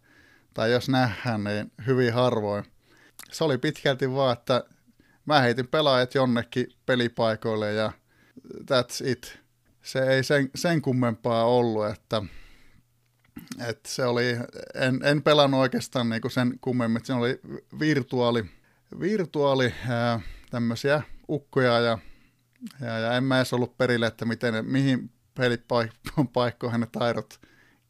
tai 0.55 0.73
jos 0.73 0.88
nähdään, 0.88 1.45
niin 1.45 1.73
hyvin 1.87 2.12
harvoin. 2.12 2.64
Se 3.33 3.45
oli 3.45 3.59
pitkälti 3.59 4.12
vaan, 4.12 4.33
että 4.33 4.64
mä 5.26 5.40
heitin 5.40 5.69
pelaajat 5.69 6.14
jonnekin 6.14 6.67
pelipaikoille 6.87 7.73
ja 7.73 7.93
that's 8.61 9.09
it. 9.09 9.38
Se 9.83 9.99
ei 9.99 10.25
sen, 10.25 10.50
sen 10.55 10.83
kummempaa 10.83 11.45
ollut, 11.45 11.87
että, 11.87 12.23
että 13.69 13.88
se 13.88 14.05
oli, 14.05 14.37
en, 14.75 15.00
en 15.05 15.23
pelannut 15.23 15.61
oikeastaan 15.61 16.09
niin 16.11 16.23
kuin 16.23 16.33
sen 16.33 16.59
kummemmin, 16.61 17.05
se 17.05 17.12
oli 17.12 17.40
virtuaali, 17.81 18.45
virtuaali 19.00 19.75
ää, 19.88 20.21
tämmöisiä 20.50 21.02
ukkoja 21.29 21.81
ja 21.81 21.99
ja, 22.81 22.99
ja 22.99 23.12
en 23.12 23.25
mä 23.25 23.37
edes 23.37 23.52
ollut 23.52 23.79
perille, 23.79 24.07
että 24.07 24.25
miten, 24.25 24.64
mihin 24.67 25.11
pelipaikkoihin 25.35 26.81
ne 26.81 26.87
taidot 26.93 27.40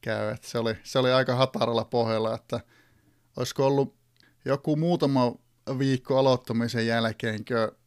käy. 0.01 0.31
Et 0.31 0.45
se, 0.45 0.59
oli, 0.59 0.77
se 0.83 0.99
oli 0.99 1.13
aika 1.13 1.35
hataralla 1.35 1.85
pohjalla, 1.85 2.35
että 2.35 2.61
olisiko 3.37 3.67
ollut 3.67 3.97
joku 4.45 4.77
muutama 4.77 5.35
viikko 5.79 6.19
aloittamisen 6.19 6.87
jälkeen, 6.87 7.45
kun 7.45 7.79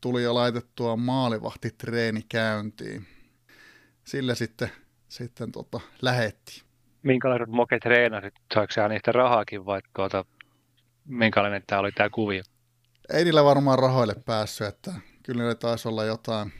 tuli 0.00 0.22
jo 0.22 0.34
laitettua 0.34 0.96
maalivahtitreeni 0.96 2.22
käyntiin. 2.28 3.06
Sillä 4.04 4.34
sitten, 4.34 4.70
sitten 5.08 5.52
tota, 5.52 5.80
lähetti. 6.02 6.62
Minkälaiset 7.02 7.48
moke 7.48 7.78
treenasit? 7.78 8.34
Saiko 8.54 8.72
sä 8.72 8.88
niistä 8.88 9.12
rahaakin 9.12 9.66
vai 9.66 9.80
tuota, 9.96 10.24
minkälainen 11.04 11.62
tämä 11.66 11.80
oli 11.80 11.92
tämä 11.92 12.10
kuvio? 12.10 12.42
Ei 13.12 13.24
niillä 13.24 13.44
varmaan 13.44 13.78
rahoille 13.78 14.14
päässyt, 14.26 14.66
että 14.66 14.94
kyllä 15.28 15.44
ne 15.44 15.54
taisi 15.54 15.88
olla 15.88 16.04
jotain, 16.04 16.52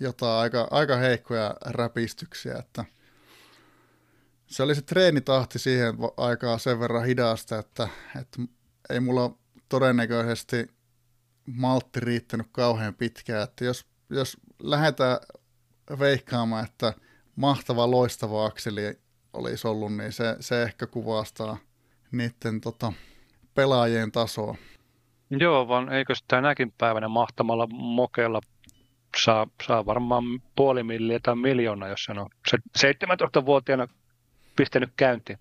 jotain 0.00 0.32
aika, 0.32 0.68
aika 0.70 0.96
heikkoja 0.96 1.54
räpistyksiä, 1.64 2.58
että 2.58 2.84
se 4.46 4.62
oli 4.62 4.74
se 4.74 4.82
treenitahti 4.82 5.58
siihen 5.58 5.94
aikaan 6.16 6.60
sen 6.60 6.80
verran 6.80 7.04
hidasta, 7.04 7.58
että, 7.58 7.88
että 8.20 8.42
ei 8.90 9.00
mulla 9.00 9.38
todennäköisesti 9.68 10.66
maltti 11.46 12.00
riittänyt 12.00 12.46
kauhean 12.52 12.94
pitkään, 12.94 13.42
että 13.42 13.64
jos, 13.64 13.86
jos 14.10 14.36
lähdetään 14.62 15.18
veikkaamaan, 15.98 16.64
että 16.64 16.92
mahtava 17.36 17.90
loistava 17.90 18.46
akseli 18.46 18.98
olisi 19.32 19.68
ollut, 19.68 19.96
niin 19.96 20.12
se, 20.12 20.36
se 20.40 20.62
ehkä 20.62 20.86
kuvastaa 20.86 21.58
niiden 22.12 22.60
tota, 22.60 22.92
pelaajien 23.54 24.12
tasoa. 24.12 24.56
Joo, 25.30 25.68
vaan 25.68 25.92
eikö 25.92 26.14
tänäkin 26.28 26.74
päivänä 26.78 27.08
mahtamalla 27.08 27.66
mokeella 27.66 28.40
saa, 29.24 29.46
saa 29.66 29.86
varmaan 29.86 30.24
puoli 30.56 30.82
milliä 30.82 31.20
tai 31.22 31.36
miljoona, 31.36 31.88
jos 31.88 32.04
sen 32.04 32.18
on 32.18 32.30
17-vuotiaana 32.78 33.88
pistänyt 34.56 34.90
käyntiin. 34.96 35.38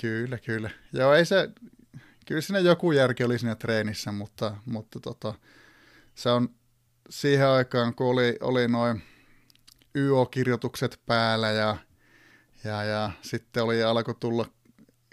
Kyllä, 0.00 0.38
kyllä. 0.38 0.70
Joo, 0.92 1.14
ei 1.14 1.24
se, 1.24 1.50
kyllä 2.26 2.40
siinä 2.40 2.58
joku 2.58 2.92
järki 2.92 3.24
oli 3.24 3.38
siinä 3.38 3.54
treenissä, 3.54 4.12
mutta, 4.12 4.56
mutta 4.64 5.00
tota, 5.00 5.34
se 6.14 6.30
on 6.30 6.48
siihen 7.10 7.48
aikaan, 7.48 7.94
kun 7.94 8.06
oli, 8.06 8.36
oli 8.40 8.68
noin 8.68 9.02
YO-kirjoitukset 9.94 11.00
päällä 11.06 11.50
ja, 11.50 11.76
ja, 12.64 12.84
ja 12.84 13.10
sitten 13.22 13.62
oli 13.62 13.82
alkoi 13.82 14.14
tulla 14.20 14.46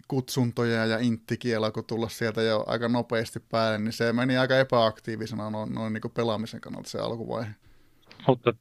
kutsuntoja 0.08 0.86
ja 0.86 1.00
inttikin 1.00 1.58
alkoi 1.58 1.84
tulla 1.84 2.10
sieltä 2.10 2.42
jo 2.42 2.64
aika 2.68 2.90
nopeasti 2.90 3.40
päälle, 3.40 3.78
niin 3.78 3.94
se 3.94 4.14
meni 4.14 4.38
aika 4.38 4.58
epäaktiivisena 4.58 5.50
noin, 5.50 5.74
noin 5.74 5.94
niin 5.94 6.12
pelaamisen 6.14 6.62
kannalta 6.62 6.90
se 6.90 7.00
alkuvaihe. 7.00 7.50
Mutta 8.28 8.54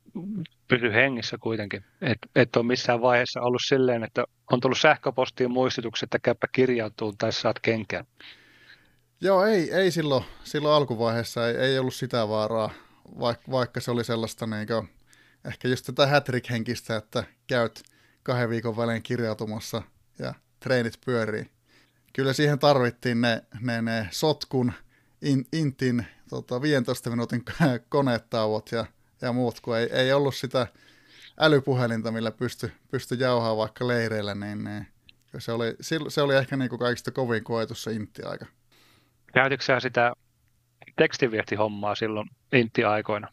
pysy 0.69 0.93
hengissä 0.93 1.39
kuitenkin. 1.39 1.85
Et, 2.01 2.19
et 2.35 2.57
ole 2.57 2.67
missään 2.67 3.01
vaiheessa 3.01 3.41
ollut 3.41 3.63
silleen, 3.67 4.05
että 4.05 4.25
on 4.53 4.61
tullut 4.61 4.79
sähköpostiin 4.79 5.51
muistutukset, 5.51 6.07
että 6.07 6.19
käypä 6.19 6.47
kirjautuu 6.53 7.15
tai 7.19 7.33
saat 7.33 7.59
kenkään. 7.59 8.07
Joo, 9.21 9.45
ei, 9.45 9.73
ei 9.73 9.91
silloin, 9.91 10.25
silloin 10.45 10.75
alkuvaiheessa 10.75 11.49
ei, 11.49 11.57
ei 11.57 11.79
ollut 11.79 11.95
sitä 11.95 12.29
vaaraa, 12.29 12.71
vaikka, 13.21 13.51
vaikka 13.51 13.81
se 13.81 13.91
oli 13.91 14.05
sellaista 14.05 14.47
niin 14.47 14.67
kuin, 14.67 14.89
ehkä 15.45 15.69
just 15.69 15.87
tätä 15.87 16.07
hätrik-henkistä, 16.07 16.97
että 16.97 17.25
käyt 17.47 17.83
kahden 18.23 18.51
viikon 18.51 18.77
välein 18.77 19.03
kirjautumassa 19.03 19.83
ja 20.19 20.35
treenit 20.65 21.01
pyörii. 21.07 21.51
Kyllä 22.13 22.33
siihen 22.33 22.59
tarvittiin 22.59 23.21
ne, 23.21 23.43
ne, 23.61 23.83
ne 23.83 24.09
sotkun, 24.11 24.73
in, 25.23 25.45
intin 25.53 26.07
tota, 26.31 26.63
15 26.63 27.11
minuutin 27.11 27.45
konetauot 27.89 28.73
ja, 28.73 28.87
ja 29.23 29.33
muut, 29.33 29.61
kun 29.61 29.77
ei, 29.77 29.89
ei 29.93 30.13
ollut 30.13 30.35
sitä 30.35 30.67
älypuhelinta, 31.41 32.13
millä 32.13 32.31
pysty, 32.31 32.73
pysty 32.91 33.15
jauhaa 33.15 33.57
vaikka 33.57 33.89
leireillä, 33.89 34.35
niin, 34.35 34.65
niin 34.65 34.87
se, 35.39 35.53
oli, 35.53 35.77
se 36.09 36.23
oli 36.23 36.37
ehkä 36.37 36.57
niin 36.57 36.69
kuin 36.69 36.79
kaikista 36.79 37.11
kovin 37.11 37.45
koetus 37.45 37.83
se 37.83 37.93
intti-aika. 37.93 38.47
Käytitkö 39.35 39.81
sitä 39.81 40.13
tekstiviestihommaa 40.97 41.95
silloin 41.95 42.31
intti-aikoina? 42.53 43.29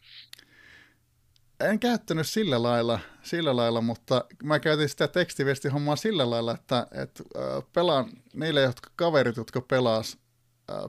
En 1.62 1.78
käyttänyt 1.78 2.26
sillä 2.26 2.62
lailla, 2.62 3.00
sillä 3.22 3.56
lailla, 3.56 3.80
mutta 3.80 4.24
mä 4.42 4.60
käytin 4.60 4.88
sitä 4.88 5.08
tekstiviestihommaa 5.08 5.96
sillä 5.96 6.30
lailla, 6.30 6.52
että, 6.54 6.86
että 7.02 7.24
pelaan 7.72 8.10
niille 8.34 8.60
jotka, 8.60 8.90
kaverit, 8.96 9.36
jotka 9.36 9.60
pelas 9.60 10.18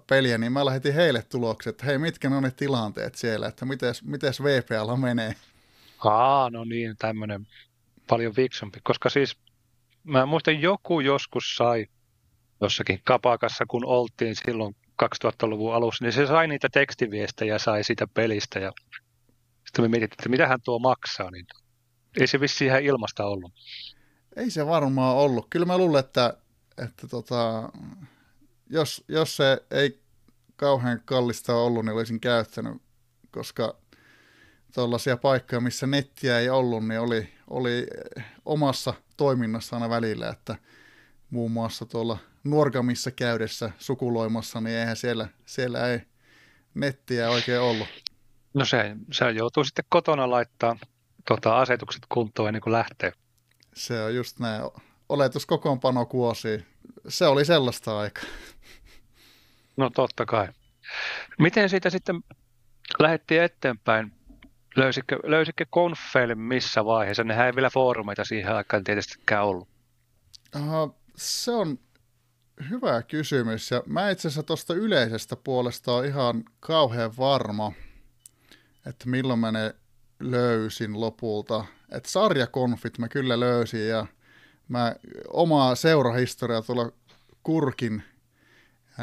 peliä, 0.07 0.37
niin 0.37 0.51
mä 0.51 0.65
lähetin 0.65 0.93
heille 0.93 1.21
tulokset, 1.21 1.71
että 1.71 1.85
hei, 1.85 1.97
mitkä 1.97 2.29
on 2.29 2.43
ne 2.43 2.51
tilanteet 2.51 3.15
siellä, 3.15 3.47
että 3.47 3.65
mites, 3.65 4.03
mites 4.03 4.43
VPL 4.43 4.95
menee. 4.95 5.33
Aa, 6.03 6.49
no 6.49 6.63
niin, 6.63 6.95
tämmöinen 6.97 7.47
paljon 8.07 8.33
viksumpi, 8.37 8.79
koska 8.83 9.09
siis 9.09 9.37
mä 10.03 10.25
muistan 10.25 10.61
joku 10.61 10.99
joskus 10.99 11.55
sai 11.55 11.85
jossakin 12.61 12.99
kapakassa, 13.03 13.65
kun 13.65 13.85
oltiin 13.85 14.35
silloin 14.35 14.75
2000-luvun 15.03 15.73
alussa, 15.73 16.05
niin 16.05 16.13
se 16.13 16.27
sai 16.27 16.47
niitä 16.47 16.69
tekstiviestejä, 16.69 17.59
sai 17.59 17.83
sitä 17.83 18.07
pelistä 18.07 18.59
ja 18.59 18.71
sitten 19.73 19.85
me 19.85 19.87
mietittiin, 19.87 20.19
että 20.19 20.29
mitähän 20.29 20.61
tuo 20.61 20.79
maksaa, 20.79 21.31
niin 21.31 21.45
ei 22.19 22.27
se 22.27 22.39
vissi 22.39 22.65
ihan 22.65 22.83
ilmasta 22.83 23.25
ollut. 23.25 23.53
Ei 24.35 24.51
se 24.51 24.65
varmaan 24.65 25.15
ollut. 25.15 25.47
Kyllä 25.49 25.65
mä 25.65 25.77
luulen, 25.77 25.99
että, 25.99 26.37
että 26.77 27.07
tota, 27.07 27.69
jos, 28.69 29.03
jos 29.07 29.37
se 29.37 29.63
ei 29.71 29.99
kauhean 30.55 31.01
kallista 31.05 31.55
ollut, 31.55 31.85
niin 31.85 31.93
olisin 31.93 32.19
käyttänyt, 32.19 32.81
koska 33.31 33.75
tuollaisia 34.73 35.17
paikkoja, 35.17 35.61
missä 35.61 35.87
nettiä 35.87 36.39
ei 36.39 36.49
ollut, 36.49 36.87
niin 36.87 36.99
oli, 36.99 37.29
oli 37.49 37.87
omassa 38.45 38.93
toiminnassa 39.17 39.75
aina 39.75 39.89
välillä, 39.89 40.29
että 40.29 40.55
muun 41.29 41.51
muassa 41.51 41.85
tuolla 41.85 42.17
Nuorgamissa 42.43 43.11
käydessä 43.11 43.71
sukuloimassa, 43.79 44.61
niin 44.61 44.77
eihän 44.77 44.95
siellä, 44.95 45.27
siellä 45.45 45.87
ei 45.87 46.01
nettiä 46.73 47.29
oikein 47.29 47.59
ollut. 47.59 48.02
No 48.53 48.65
se, 48.65 48.95
se 49.11 49.31
joutuu 49.31 49.63
sitten 49.63 49.85
kotona 49.89 50.29
laittaa 50.29 50.75
tota, 51.27 51.57
asetukset 51.59 52.03
kuntoon 52.09 52.49
ennen 52.49 52.61
kuin 52.61 52.73
lähtee. 52.73 53.11
Se 53.73 54.03
on 54.03 54.15
just 54.15 54.39
näin. 54.39 54.61
Oletuskokoonpano 55.09 56.05
kuosi. 56.05 56.65
Se 57.07 57.25
oli 57.27 57.45
sellaista 57.45 57.99
aikaa. 57.99 58.23
No 59.77 59.89
totta 59.89 60.25
kai. 60.25 60.47
Miten 61.39 61.69
siitä 61.69 61.89
sitten 61.89 62.23
lähdettiin 62.99 63.41
eteenpäin? 63.43 64.11
Löysikö, 64.75 65.19
löysikö 65.23 65.65
konfeille 65.69 66.35
missä 66.35 66.85
vaiheessa? 66.85 67.23
Nehän 67.23 67.45
ei 67.45 67.55
vielä 67.55 67.69
foorumeita 67.69 68.25
siihen 68.25 68.55
aikaan 68.55 68.83
tietystikään 68.83 69.45
ollut. 69.45 69.67
Uh, 70.55 70.95
se 71.15 71.51
on 71.51 71.79
hyvä 72.69 73.01
kysymys. 73.01 73.71
Ja 73.71 73.83
mä 73.85 74.09
itse 74.09 74.27
asiassa 74.27 74.43
tuosta 74.43 74.73
yleisestä 74.73 75.35
puolesta 75.35 75.93
on 75.93 76.05
ihan 76.05 76.43
kauhean 76.59 77.17
varma, 77.17 77.71
että 78.85 79.09
milloin 79.09 79.39
mä 79.39 79.51
ne 79.51 79.75
löysin 80.19 80.99
lopulta. 80.99 81.65
Että 81.91 82.09
sarjakonfit 82.09 82.97
mä 82.97 83.07
kyllä 83.07 83.39
löysin 83.39 83.87
ja 83.87 84.07
mä 84.67 84.95
omaa 85.27 85.75
seurahistoriaa 85.75 86.61
tuolla 86.61 86.91
kurkin, 87.43 88.03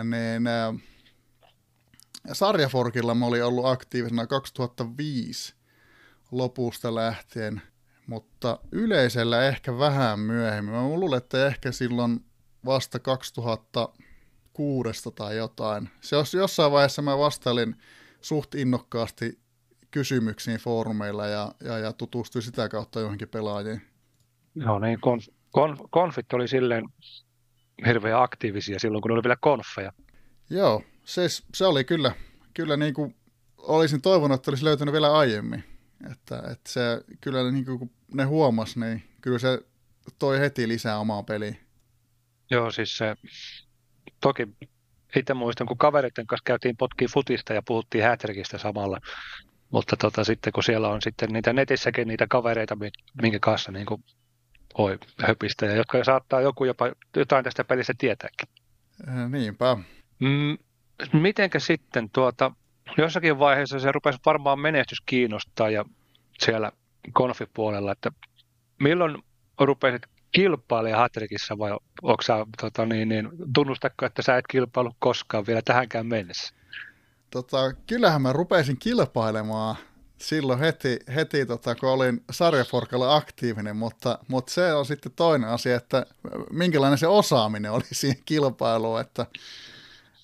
niin 0.05 0.47
ää, 0.47 0.75
sarjaforkilla 2.33 3.15
mä 3.15 3.27
olin 3.27 3.45
ollut 3.45 3.67
aktiivisena 3.67 4.27
2005 4.27 5.55
lopusta 6.31 6.95
lähtien, 6.95 7.63
mutta 8.07 8.59
yleisellä 8.73 9.47
ehkä 9.47 9.79
vähän 9.79 10.21
myöhemmin. 10.21 10.75
Mä 10.75 10.83
luulen, 10.83 11.19
että 11.19 11.47
ehkä 11.47 11.73
silloin 11.73 12.25
vasta 12.65 12.99
2006 12.99 15.11
tai 15.15 15.37
jotain. 15.37 15.89
Se 16.01 16.17
jos 16.17 16.35
jossain 16.35 16.73
vaiheessa 16.73 17.03
mä 17.03 17.19
vastailin 17.19 17.77
suht 18.21 18.55
innokkaasti 18.55 19.41
kysymyksiin 19.91 20.59
foorumeilla 20.59 21.27
ja, 21.27 21.55
ja, 21.65 21.79
ja 21.79 21.93
tutustuin 21.93 22.43
sitä 22.43 22.69
kautta 22.69 23.01
johonkin 23.01 23.29
pelaajiin. 23.29 23.83
Joo, 24.55 24.79
niin 24.79 25.00
konf, 25.00 25.26
konf, 25.50 25.81
konfit 25.91 26.33
oli 26.33 26.49
silleen 26.49 26.85
hirveän 27.87 28.23
aktiivisia 28.23 28.79
silloin, 28.79 29.03
kun 29.03 29.11
oli 29.11 29.23
vielä 29.23 29.37
konfeja. 29.41 29.93
Joo, 30.50 30.83
se, 31.05 31.23
se 31.55 31.67
oli 31.67 31.85
kyllä, 31.85 32.13
kyllä 32.55 32.76
niin 32.76 32.95
kuin 32.95 33.17
olisin 33.59 34.03
toivonut, 34.03 34.35
että 34.35 34.50
olisi 34.50 34.65
löytynyt 34.65 34.93
vielä 34.93 35.13
aiemmin. 35.19 35.65
Että, 36.13 36.37
että 36.37 36.71
se 36.71 36.81
kyllä 37.21 37.50
niin 37.50 37.65
kuin, 37.65 37.79
kun 37.79 37.91
ne 38.15 38.25
huomas, 38.25 38.76
niin 38.76 39.03
kyllä 39.21 39.39
se 39.39 39.63
toi 40.19 40.41
heti 40.41 40.69
lisää 40.69 40.99
omaa 40.99 41.23
peliin. 41.23 41.61
Joo, 42.50 42.71
siis 42.71 42.99
se, 42.99 43.17
toki 44.21 44.49
itse 45.17 45.35
muistan, 45.35 45.67
kun 45.67 45.79
kavereiden 45.79 46.26
kanssa 46.26 46.45
käytiin 46.45 46.76
potki 46.76 47.07
futista 47.07 47.53
ja 47.55 47.63
puhuttiin 47.63 48.05
hätrikistä 48.05 48.59
samalla, 48.59 49.00
mutta 49.71 49.97
tota, 49.97 50.25
sitten 50.25 50.52
kun 50.52 50.63
siellä 50.63 50.89
on 50.89 51.02
sitten 51.02 51.28
niitä 51.33 51.52
netissäkin 51.52 52.09
niitä 52.09 52.26
kavereita, 52.26 52.76
minkä 53.23 53.39
kanssa 53.39 53.73
niin 53.73 53.87
kuin 53.87 54.04
voi 54.78 54.99
höpistä, 55.23 55.67
ja 55.67 55.75
jotka 55.75 56.04
saattaa 56.04 56.41
joku 56.41 56.65
jopa 56.65 56.93
jotain 57.17 57.45
tästä 57.45 57.65
pelistä 57.65 57.93
tietääkin. 57.99 58.49
Äh, 59.09 59.30
niinpä. 59.30 59.76
Mm, 60.19 60.59
mitenkä 61.13 61.59
sitten 61.59 62.11
tuota, 62.11 62.52
jossakin 62.99 63.39
vaiheessa 63.39 63.80
se 63.80 63.93
rupesi 63.93 64.19
varmaan 64.26 64.59
menestys 64.59 65.00
kiinnostaa 65.06 65.71
ja 65.71 65.85
siellä 66.39 66.73
konfipuolella, 67.13 67.93
että 67.93 68.11
milloin 68.80 69.23
rupesit 69.61 70.02
kilpailemaan 70.33 71.00
Hatrikissa 71.00 71.59
vai 71.59 71.71
onko 72.02 72.23
sä, 72.23 72.47
tota, 72.61 72.87
niin, 72.87 73.09
niin, 73.09 73.28
tunnustakko, 73.54 74.06
että 74.06 74.23
sä 74.23 74.37
et 74.37 74.45
kilpailu 74.50 74.97
koskaan 74.99 75.47
vielä 75.47 75.63
tähänkään 75.65 76.06
mennessä? 76.06 76.60
Tota, 77.30 77.73
kyllähän 77.73 78.23
mä 78.23 78.32
rupesin 78.32 78.78
kilpailemaan 78.78 79.76
silloin 80.19 80.58
heti, 80.58 80.99
heti 81.14 81.47
tota, 81.47 81.75
kun 81.75 81.88
olin 81.88 82.25
sarjaforkalla 82.32 83.16
aktiivinen, 83.16 83.76
mutta, 83.76 84.19
mutta 84.28 84.52
se 84.52 84.73
on 84.75 84.86
sitten 84.86 85.12
toinen 85.16 85.50
asia, 85.50 85.76
että 85.76 86.06
minkälainen 86.50 86.99
se 86.99 87.06
osaaminen 87.06 87.73
oli 87.73 87.84
siihen 87.93 88.23
kilpailuun, 88.25 89.00
että 89.00 89.26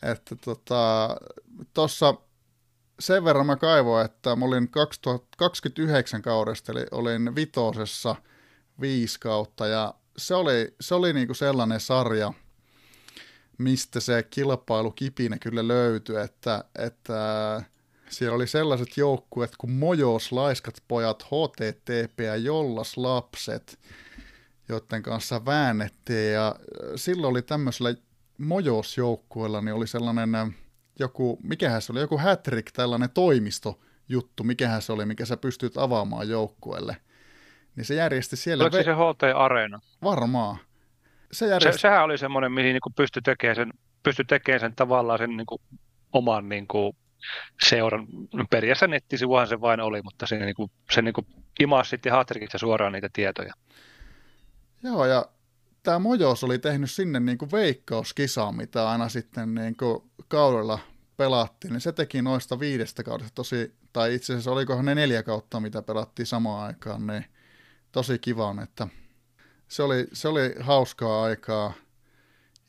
että 0.03 0.37
tota, 0.37 1.17
tossa 1.75 2.15
sen 3.01 3.25
verran 3.25 3.47
mä 3.47 3.57
kaivoin, 3.57 4.05
että 4.05 4.37
mä 4.37 4.45
olin 4.45 4.71
2029 4.71 6.23
kaudesta, 6.23 6.73
eli 6.73 6.87
olin 6.91 7.35
vitosessa 7.35 8.17
viisi 8.81 9.21
kautta, 9.21 9.67
ja 9.67 9.95
se 10.19 10.35
oli, 10.35 10.75
se 10.81 10.95
oli 10.95 11.13
niinku 11.13 11.35
sellainen 11.35 11.81
sarja, 11.81 12.33
mistä 13.59 14.01
se 14.01 14.23
kilpailukipinä 14.23 15.39
kyllä 15.39 15.69
löytyi, 15.69 16.17
että, 16.17 16.65
että 16.79 17.63
siellä 18.09 18.35
oli 18.35 18.47
sellaiset 18.47 18.97
joukkueet 18.97 19.51
kuin 19.59 19.71
Mojos, 19.71 20.33
Laiskat 20.33 20.83
pojat, 20.89 21.23
HTTP 21.23 22.21
ja 22.21 22.37
Jollas 22.37 22.97
lapset, 22.97 23.79
joiden 24.69 25.03
kanssa 25.03 25.45
väännettiin, 25.45 26.33
ja 26.33 26.55
silloin 26.97 27.31
oli 27.31 27.43
tämmöisellä 27.43 27.95
Mojos-joukkueella 28.39 29.61
niin 29.61 29.75
oli 29.75 29.87
sellainen 29.87 30.55
joku, 30.99 31.39
mikähän 31.43 31.83
se 31.83 31.93
oli, 31.93 32.01
joku 32.01 32.19
hätrik, 32.19 32.73
tällainen 32.73 33.11
toimistojuttu, 33.11 34.45
mikähän 34.45 34.83
se 34.83 34.93
oli, 34.93 35.07
mikä 35.07 35.25
sä 35.25 35.37
pystyt 35.37 35.77
avaamaan 35.77 36.29
joukkueelle. 36.29 36.97
Niin 37.77 37.85
se 37.85 37.95
järjesti 37.95 38.37
siellä... 38.37 38.65
Oliko 38.65 38.77
ve- 38.77 38.85
se 38.85 38.93
HT 38.93 39.37
Areena? 39.37 39.81
Varmaan. 40.03 40.59
Se 41.33 41.47
järjesti... 41.47 41.79
se, 41.79 41.81
sehän 41.81 42.05
oli 42.05 42.19
semmoinen, 42.19 42.53
mihin 42.53 42.73
niin 42.73 42.95
pystyi 42.97 43.23
tekemään 43.23 43.57
sen, 43.57 43.73
pystyi 44.03 44.25
tekemään 44.25 44.61
sen 44.61 44.77
tavallaan 44.77 45.19
sen 45.19 45.37
niin 45.37 45.47
kuin, 45.47 45.61
oman 46.13 46.49
niin 46.49 46.67
kuin, 46.67 46.97
seuran. 47.69 48.07
Periaatteessa 48.51 48.87
nettisivuhan 48.87 49.47
se 49.47 49.61
vain 49.61 49.81
oli, 49.81 50.03
mutta 50.03 50.27
se, 50.27 50.39
niin 50.39 50.55
kuin, 50.55 50.71
se 50.91 51.03
niin 51.03 51.15
kuin, 51.15 51.27
imasi 51.61 51.91
sitten 51.91 52.13
Hatrikista 52.13 52.59
suoraan 52.59 52.93
niitä 52.93 53.09
tietoja. 53.13 53.55
Joo, 54.83 55.07
ja 55.07 55.27
tämä 55.83 55.99
Mojos 55.99 56.45
oli 56.45 56.59
tehnyt 56.59 56.91
sinne 56.91 57.21
niin 57.21 57.39
kuin 57.39 57.53
veikkauskisaa, 57.53 58.53
mitä 58.53 58.91
aina 58.91 59.09
sitten 59.09 59.55
niin 59.55 59.77
kuin 59.77 60.11
kaudella 60.29 60.79
pelattiin, 61.17 61.73
niin 61.73 61.81
se 61.81 61.93
teki 61.93 62.23
noista 62.23 62.61
viidestä 62.61 63.03
kaudesta 63.03 63.35
tosi, 63.35 63.75
tai 63.93 64.15
itse 64.15 64.33
asiassa 64.33 64.51
olikohan 64.51 64.85
ne 64.85 64.95
neljä 64.95 65.23
kautta, 65.23 65.61
mitä 65.61 65.83
pelattiin 65.83 66.27
samaan 66.27 66.67
aikaan, 66.67 67.07
niin 67.07 67.25
tosi 67.93 68.19
kivan, 68.19 68.59
että 68.59 68.89
se 69.69 69.83
oli, 69.83 70.07
se 70.13 70.29
oli 70.29 70.55
hauskaa 70.61 71.23
aikaa. 71.23 71.73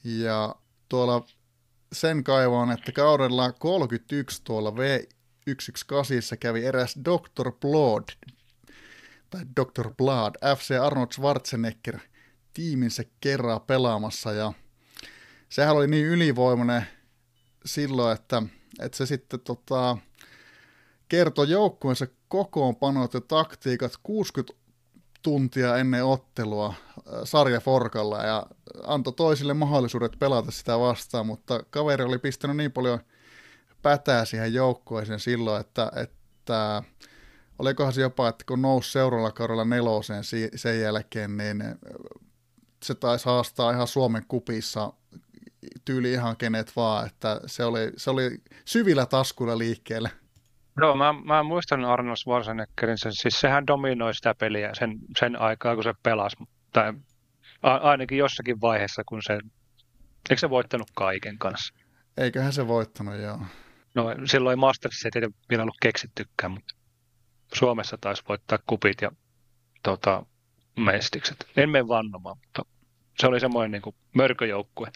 Ja 0.04 0.56
tuolla 0.90 1.26
sen 1.94 2.24
kaivoon, 2.24 2.72
että 2.72 2.92
kaudella 2.92 3.52
31 3.52 4.42
tuolla 4.44 4.70
V118 4.70 6.38
kävi 6.40 6.66
eräs 6.66 6.96
Dr. 7.06 7.52
Blood, 7.52 8.04
tai 9.30 9.42
Dr. 9.60 9.94
Blood, 9.98 10.36
FC 10.58 10.72
Arnold 10.82 11.12
Schwarzenegger– 11.12 12.00
tiiminsä 12.58 13.04
kerran 13.22 13.62
pelaamassa 13.62 14.34
ja 14.34 14.54
sehän 15.50 15.76
oli 15.76 15.88
niin 15.88 16.06
ylivoimainen 16.06 16.88
silloin, 17.66 18.16
että, 18.16 18.44
että 18.80 18.98
se 18.98 19.06
sitten 19.06 19.40
tota, 19.40 19.98
kertoi 21.10 21.50
joukkueensa 21.50 22.08
kokoonpanot 22.28 23.14
ja 23.14 23.22
taktiikat 23.22 23.92
60 24.04 24.57
tuntia 25.28 25.78
ennen 25.78 26.06
ottelua 26.06 26.68
äh, 26.68 27.04
sarjaforkalla 27.24 28.24
ja 28.24 28.46
antoi 28.84 29.14
toisille 29.14 29.54
mahdollisuudet 29.54 30.12
pelata 30.20 30.52
sitä 30.52 30.80
vastaan, 30.80 31.26
mutta 31.26 31.64
kaveri 31.70 32.04
oli 32.04 32.18
pistänyt 32.18 32.58
niin 32.58 32.72
paljon 32.72 33.00
pätää 33.82 34.26
siihen 34.26 34.54
joukkueeseen 34.54 35.20
silloin, 35.20 35.62
että, 35.62 35.92
että 35.96 36.84
olikohan 37.60 37.94
se 37.94 38.02
jopa, 38.02 38.28
että 38.28 38.46
kun 38.48 38.62
nousi 38.62 38.92
seuraavalla 38.92 39.32
kaudella 39.32 39.66
neloseen 39.66 40.24
sen 40.56 40.82
jälkeen, 40.82 41.38
niin 41.38 41.64
se 42.84 42.96
taisi 42.96 43.26
haastaa 43.26 43.72
ihan 43.72 43.88
Suomen 43.88 44.26
kupissa 44.28 44.94
tyyli 45.86 46.12
ihan 46.12 46.38
kenet 46.38 46.76
vaan, 46.76 47.08
että 47.08 47.42
se 47.46 47.66
oli, 47.66 47.92
se 47.98 48.10
oli 48.10 48.42
syvillä 48.66 49.06
taskuilla 49.06 49.58
liikkeelle. 49.58 50.12
Joo, 50.82 50.96
mä, 50.96 51.14
mä 51.14 51.44
muistan 51.44 51.86
Arnold 51.86 52.16
Schwarzeneggerin, 52.16 52.98
sen, 52.98 53.12
siis 53.14 53.40
sehän 53.40 53.68
dominoi 53.68 54.14
sitä 54.14 54.36
peliä 54.40 54.70
sen, 54.74 54.98
sen 55.20 55.42
aikaa, 55.42 55.76
kun 55.76 55.84
se 55.84 55.94
pelasi, 56.04 56.38
tai 56.74 56.94
a, 57.64 57.74
ainakin 57.76 58.18
jossakin 58.18 58.62
vaiheessa, 58.62 59.04
kun 59.06 59.22
se, 59.24 59.40
eikö 60.30 60.40
se 60.40 60.50
voittanut 60.50 60.88
kaiken 60.96 61.38
kanssa? 61.38 61.74
Eiköhän 62.18 62.54
se 62.54 62.68
voittanut, 62.68 63.16
joo. 63.16 63.40
No 63.96 64.16
silloin 64.26 64.60
Mastersissa 64.60 65.10
ei 65.16 65.30
vielä 65.50 65.64
ollut 65.64 65.78
keksittykään, 65.82 66.52
mutta 66.52 66.76
Suomessa 67.54 67.98
taisi 68.02 68.24
voittaa 68.30 68.60
kupit 68.68 69.02
ja 69.02 69.12
tota, 69.84 70.26
mestikset. 70.78 71.48
En 71.58 71.70
mene 71.70 71.88
vannomaan, 71.88 72.38
mutta 72.38 72.66
se 73.20 73.28
oli 73.28 73.40
semmoinen 73.40 73.72
niin 73.72 73.96
mörköjoukkue. 74.14 74.92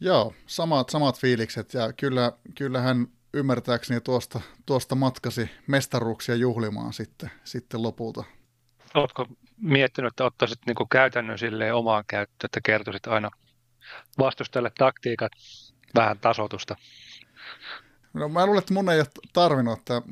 Joo, 0.00 0.34
samat, 0.46 0.88
samat 0.88 1.20
fiilikset 1.20 1.74
ja 1.74 1.92
kyllä, 1.92 2.32
kyllähän 2.58 3.06
ymmärtääkseni 3.34 4.00
tuosta, 4.00 4.40
tuosta 4.66 4.94
matkasi 4.94 5.50
mestaruuksia 5.66 6.34
juhlimaan 6.34 6.92
sitten, 6.92 7.30
sitten 7.44 7.82
lopulta. 7.82 8.24
Oletko 8.94 9.26
miettinyt, 9.56 10.12
että 10.12 10.24
ottaisit 10.24 10.58
niin 10.66 10.88
käytännön 10.90 11.38
silleen 11.38 11.74
omaan 11.74 12.04
käyttöön, 12.06 12.48
että 12.48 12.60
kertoisit 12.64 13.06
aina 13.06 13.30
vastustajalle 14.18 14.72
taktiikat, 14.78 15.32
vähän 15.94 16.18
tasotusta? 16.18 16.76
No 18.12 18.28
mä 18.28 18.46
luulen, 18.46 18.58
että 18.58 18.74
mun 18.74 18.90
ei 18.90 19.00
ole 19.00 19.06
tarvinnut, 19.32 19.78
että 19.78 20.02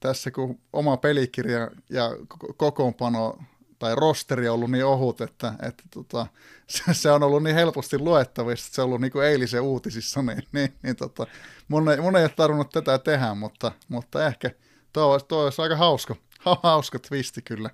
tässä 0.00 0.30
kun 0.30 0.60
oma 0.72 0.96
pelikirja 0.96 1.70
ja 1.90 2.10
kokoonpano 2.56 3.38
tai 3.82 3.94
rosteri 3.94 4.48
on 4.48 4.54
ollut 4.54 4.70
niin 4.70 4.84
ohut, 4.84 5.20
että, 5.20 5.54
että 5.68 5.82
tota, 5.94 6.26
se, 6.66 6.94
se, 6.94 7.10
on 7.10 7.22
ollut 7.22 7.42
niin 7.42 7.54
helposti 7.54 7.98
luettavissa, 7.98 8.66
että 8.66 8.74
se 8.74 8.82
on 8.82 8.86
ollut 8.86 9.00
niin 9.00 9.12
kuin 9.12 9.26
eilisen 9.26 9.60
uutisissa, 9.60 10.22
niin, 10.22 10.42
niin, 10.52 10.74
niin 10.82 10.96
tota, 10.96 11.26
mun, 11.68 11.90
ei, 11.90 12.00
mun 12.00 12.16
ei 12.16 12.22
ole 12.22 12.32
tarvinnut 12.36 12.70
tätä 12.70 12.98
tehdä, 12.98 13.34
mutta, 13.34 13.72
mutta 13.88 14.26
ehkä 14.26 14.50
tuo 14.92 15.04
olisi, 15.04 15.26
tuo 15.26 15.44
olisi 15.44 15.62
aika 15.62 15.76
hauska, 15.76 16.16
hauska 16.62 16.98
twisti 16.98 17.42
kyllä. 17.42 17.70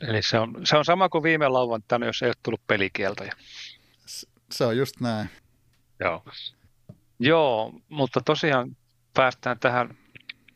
Eli 0.00 0.22
se 0.22 0.38
on, 0.38 0.60
se 0.64 0.76
on 0.76 0.84
sama 0.84 1.08
kuin 1.08 1.22
viime 1.22 1.48
lauantaina, 1.48 2.06
jos 2.06 2.22
ei 2.22 2.28
ole 2.28 2.34
tullut 2.42 2.66
pelikieltoja. 2.66 3.32
Se, 4.06 4.26
se 4.50 4.64
on 4.64 4.76
just 4.76 5.00
näin. 5.00 5.30
Joo. 6.00 6.24
Joo, 7.18 7.72
mutta 7.88 8.20
tosiaan 8.20 8.76
päästään 9.14 9.58
tähän 9.58 9.96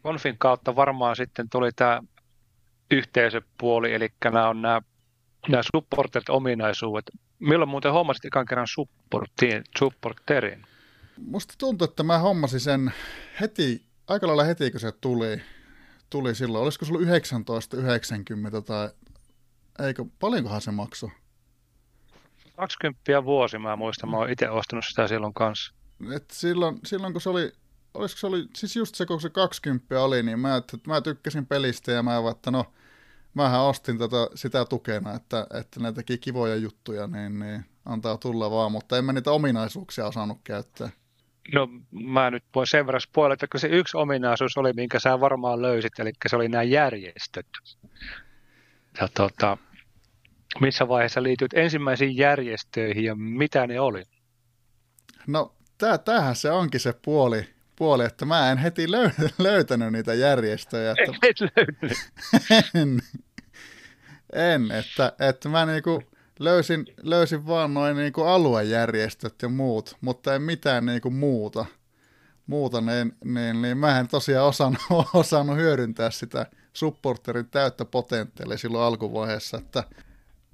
konfin 0.03 0.39
kautta 0.39 0.77
varmaan 0.77 1.17
sitten 1.17 1.49
tuli 1.51 1.71
tämä 1.73 2.03
yhteisöpuoli, 2.91 3.95
eli 3.95 4.09
nämä 4.25 4.49
on 4.49 4.63
nämä, 4.63 4.83
nämä 5.49 5.63
supported-ominaisuudet. 5.63 7.11
Milloin 7.39 7.69
muuten 7.69 7.93
hommasit 7.93 8.25
ikan 8.25 8.47
kerran 8.47 8.67
supporterin? 9.79 10.67
Musta 11.17 11.55
tuntuu, 11.59 11.85
että 11.85 12.03
mä 12.03 12.19
hommasin 12.19 12.61
sen 12.61 12.93
heti, 13.41 13.87
aika 14.09 14.27
lailla 14.27 14.45
heti, 14.45 14.71
kun 14.71 14.81
se 14.81 14.93
tuli, 14.93 15.43
tuli 16.11 16.35
silloin. 16.35 16.65
Olisiko 16.65 16.85
se 16.85 16.93
ollut 16.93 17.09
1990 17.47 18.63
tai 18.63 18.91
eikö, 19.87 20.05
paljonkohan 20.19 20.61
se 20.61 20.71
maksoi? 20.71 21.11
20 22.57 23.25
vuosi 23.25 23.59
mä 23.59 23.77
muistan, 23.77 24.11
mä 24.11 24.17
oon 24.17 24.31
itse 24.31 24.51
ostanut 24.51 24.85
sitä 24.89 25.09
silloin 25.09 25.35
kanssa. 25.35 25.75
Et 26.15 26.31
silloin, 26.31 26.79
silloin 26.85 27.13
kun 27.13 27.21
se 27.21 27.29
oli 27.29 27.53
olisiko 27.95 28.19
se 28.19 28.27
oli, 28.27 28.47
siis 28.57 28.77
just 28.77 28.95
se, 28.95 29.07
kun 29.07 29.21
se 29.21 29.31
20 29.31 30.03
oli, 30.03 30.23
niin 30.23 30.41
mä, 30.41 30.57
että 30.57 30.79
mä 30.87 31.01
tykkäsin 31.01 31.47
pelistä 31.47 31.93
ja 31.93 32.03
mä 32.03 32.31
että 32.31 32.51
no, 32.51 32.73
mähän 33.35 33.61
ostin 33.61 33.99
tätä, 33.99 34.17
sitä 34.35 34.65
tukena, 34.65 35.15
että, 35.15 35.47
että 35.61 35.81
ne 35.81 35.93
teki 35.93 36.19
kivoja 36.19 36.57
juttuja, 36.57 37.07
niin, 37.07 37.39
niin 37.39 37.65
antaa 37.85 38.17
tulla 38.17 38.51
vaan, 38.51 38.73
mutta 38.73 38.99
en 38.99 39.05
mä 39.05 39.13
niitä 39.13 39.31
ominaisuuksia 39.31 40.07
osannut 40.07 40.39
käyttää. 40.45 40.89
No 41.55 41.69
mä 41.91 42.31
nyt 42.31 42.45
voin 42.55 42.67
sen 42.67 42.87
verran 42.87 43.01
spoilata, 43.01 43.45
että 43.45 43.59
se 43.59 43.69
yksi 43.69 43.97
ominaisuus 43.97 44.57
oli, 44.57 44.73
minkä 44.73 44.99
sä 44.99 45.21
varmaan 45.21 45.63
löysit, 45.63 45.99
eli 45.99 46.13
se 46.27 46.37
oli 46.37 46.49
nämä 46.49 46.63
järjestöt. 46.63 47.47
Ja 49.01 49.09
tota, 49.15 49.59
missä 50.61 50.89
vaiheessa 50.89 51.23
liityt 51.23 51.55
ensimmäisiin 51.55 52.17
järjestöihin 52.17 53.05
ja 53.05 53.15
mitä 53.15 53.67
ne 53.67 53.81
oli? 53.81 54.03
No 55.27 55.55
tää, 55.79 55.99
tämähän 55.99 56.37
se 56.37 56.51
onkin 56.51 56.81
se 56.81 56.95
puoli, 57.05 57.49
puoli, 57.79 58.05
että 58.05 58.25
mä 58.25 58.51
en 58.51 58.59
heti 58.59 58.87
löy- 58.87 59.31
löytänyt 59.39 59.93
niitä 59.93 60.15
järjestöjä. 60.15 60.91
Että... 60.91 61.19
Et 61.23 61.41
löytänyt. 61.41 61.99
en, 62.75 63.01
en, 64.33 64.71
että, 64.71 65.13
että 65.29 65.49
mä 65.49 65.67
niinku 65.67 66.03
löysin, 66.39 66.87
löysin 67.03 67.47
vaan 67.47 67.75
noin 67.75 67.97
niinku 67.97 68.23
aluejärjestöt 68.23 69.43
ja 69.43 69.49
muut, 69.49 69.97
mutta 70.01 70.35
en 70.35 70.43
mitään 70.43 70.87
niinku 70.87 71.11
muuta. 71.11 71.67
Muuta, 72.47 72.81
niin, 72.81 73.17
niin, 73.25 73.63
niin 73.63 73.79
mä 73.79 74.01
en 74.01 74.09
tosiaan 74.09 74.47
osannut, 74.47 74.83
osannut 75.15 75.57
hyödyntää 75.57 76.11
sitä 76.11 76.47
supporterin 76.73 77.51
täyttä 77.51 77.85
potentiaalia 77.85 78.59
silloin 78.59 78.85
alkuvaiheessa, 78.85 79.59
että, 79.59 79.85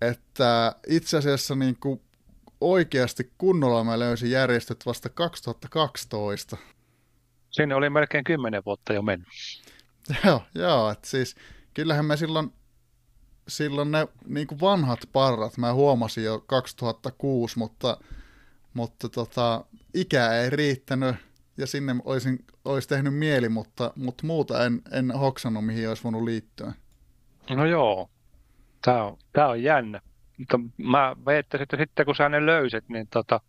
että 0.00 0.74
itse 0.86 1.16
asiassa 1.16 1.54
niin 1.54 1.76
kuin 1.80 2.00
oikeasti 2.60 3.32
kunnolla 3.38 3.84
mä 3.84 3.98
löysin 3.98 4.30
järjestöt 4.30 4.86
vasta 4.86 5.08
2012. 5.08 6.56
Sinne 7.54 7.74
oli 7.74 7.90
melkein 7.90 8.24
kymmenen 8.24 8.62
vuotta 8.66 8.92
jo 8.92 9.02
mennyt. 9.02 9.28
Joo, 10.24 10.42
joo 10.54 10.90
että 10.90 11.08
siis 11.08 11.36
kyllähän 11.74 12.04
me 12.04 12.16
silloin, 12.16 12.52
silloin 13.48 13.90
ne 13.90 14.08
niin 14.26 14.46
kuin 14.46 14.60
vanhat 14.60 15.00
parrat, 15.12 15.56
mä 15.58 15.72
huomasin 15.72 16.24
jo 16.24 16.40
2006, 16.46 17.58
mutta, 17.58 17.96
mutta 18.74 19.08
tota, 19.08 19.64
ikä 19.94 20.32
ei 20.32 20.50
riittänyt 20.50 21.16
ja 21.56 21.66
sinne 21.66 21.96
olisin, 22.04 22.38
olisi 22.64 22.88
tehnyt 22.88 23.14
mieli, 23.14 23.48
mutta, 23.48 23.92
mutta 23.96 24.26
muuta 24.26 24.64
en, 24.64 24.82
en 24.92 25.10
hoksannut, 25.10 25.66
mihin 25.66 25.88
olisi 25.88 26.04
voinut 26.04 26.22
liittyä. 26.22 26.72
No 27.50 27.66
joo, 27.66 28.10
tämä 28.84 29.04
on, 29.04 29.18
tämä 29.32 29.48
on 29.48 29.62
jännä. 29.62 30.00
Mutta 30.38 30.60
mä 30.76 31.16
että 31.38 31.76
sitten 31.76 32.06
kun 32.06 32.14
sä 32.14 32.28
ne 32.28 32.46
löysit, 32.46 32.88
niin 32.88 33.08
tota, 33.10 33.40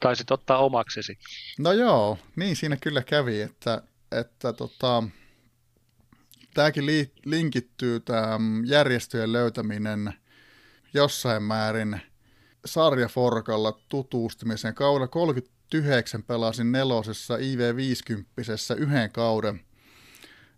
taisit 0.00 0.30
ottaa 0.30 0.58
omaksesi. 0.58 1.18
No 1.58 1.72
joo, 1.72 2.18
niin 2.36 2.56
siinä 2.56 2.76
kyllä 2.76 3.02
kävi, 3.02 3.40
että, 3.40 3.82
että 4.12 4.52
tota, 4.52 5.02
tämäkin 6.54 6.86
li- 6.86 7.12
linkittyy 7.24 8.00
tämä 8.00 8.38
järjestöjen 8.64 9.32
löytäminen 9.32 10.14
jossain 10.94 11.42
määrin 11.42 12.00
sarjaforkalla 12.64 13.80
tutustumisen 13.88 14.74
kaudella 14.74 15.08
39 15.08 16.22
pelasin 16.22 16.72
nelosessa 16.72 17.36
IV50 17.36 18.76
yhden 18.76 19.12
kauden. 19.12 19.60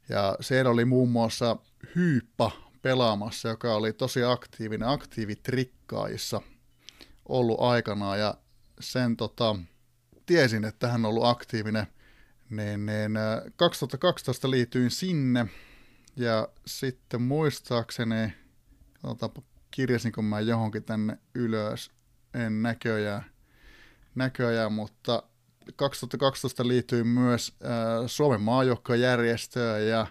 Ja 0.08 0.36
siellä 0.40 0.70
oli 0.70 0.84
muun 0.84 1.10
muassa 1.10 1.56
Hyyppa 1.96 2.50
pelaamassa, 2.82 3.48
joka 3.48 3.74
oli 3.74 3.92
tosi 3.92 4.24
aktiivinen, 4.24 4.88
aktiivitrikkaissa 4.88 6.40
ollut 7.28 7.60
aikanaan. 7.60 8.18
Ja 8.18 8.34
sen 8.82 9.16
tota, 9.16 9.56
tiesin, 10.26 10.64
että 10.64 10.88
hän 10.88 11.04
on 11.04 11.08
ollut 11.08 11.24
aktiivinen, 11.24 11.86
niin, 12.50 12.86
niin 12.86 13.12
2012 13.56 14.50
liityin 14.50 14.90
sinne. 14.90 15.46
Ja 16.16 16.48
sitten 16.66 17.22
muistaakseni, 17.22 18.32
otapa, 19.02 19.42
kirjasinko 19.70 20.22
mä 20.22 20.40
johonkin 20.40 20.84
tänne 20.84 21.18
ylös, 21.34 21.90
en 22.34 22.62
näköjään, 22.62 23.24
näköjään 24.14 24.72
mutta 24.72 25.22
2012 25.76 26.68
liityin 26.68 27.06
myös 27.06 27.56
äh, 27.64 27.70
Suomen 28.06 28.40
maajoukkojärjestöön 28.40 29.88
ja, 29.88 30.06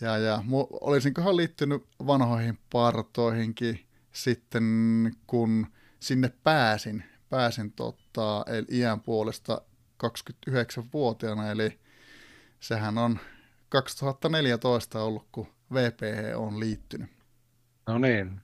ja, 0.00 0.18
ja 0.18 0.42
mu- 0.46 0.78
olisinkohan 0.80 1.36
liittynyt 1.36 1.82
vanhoihin 2.06 2.58
partoihinkin 2.72 3.86
sitten, 4.12 4.64
kun 5.26 5.66
sinne 6.00 6.32
pääsin 6.42 7.04
pääsin 7.30 7.72
tota, 7.72 8.44
eli 8.46 8.66
iän 8.70 9.00
puolesta 9.00 9.60
29-vuotiaana, 10.06 11.50
eli 11.50 11.78
sehän 12.60 12.98
on 12.98 13.18
2014 13.68 15.02
ollut, 15.02 15.26
kun 15.32 15.46
VPH 15.72 16.36
on 16.40 16.60
liittynyt. 16.60 17.10
No 17.86 17.98
niin, 17.98 18.40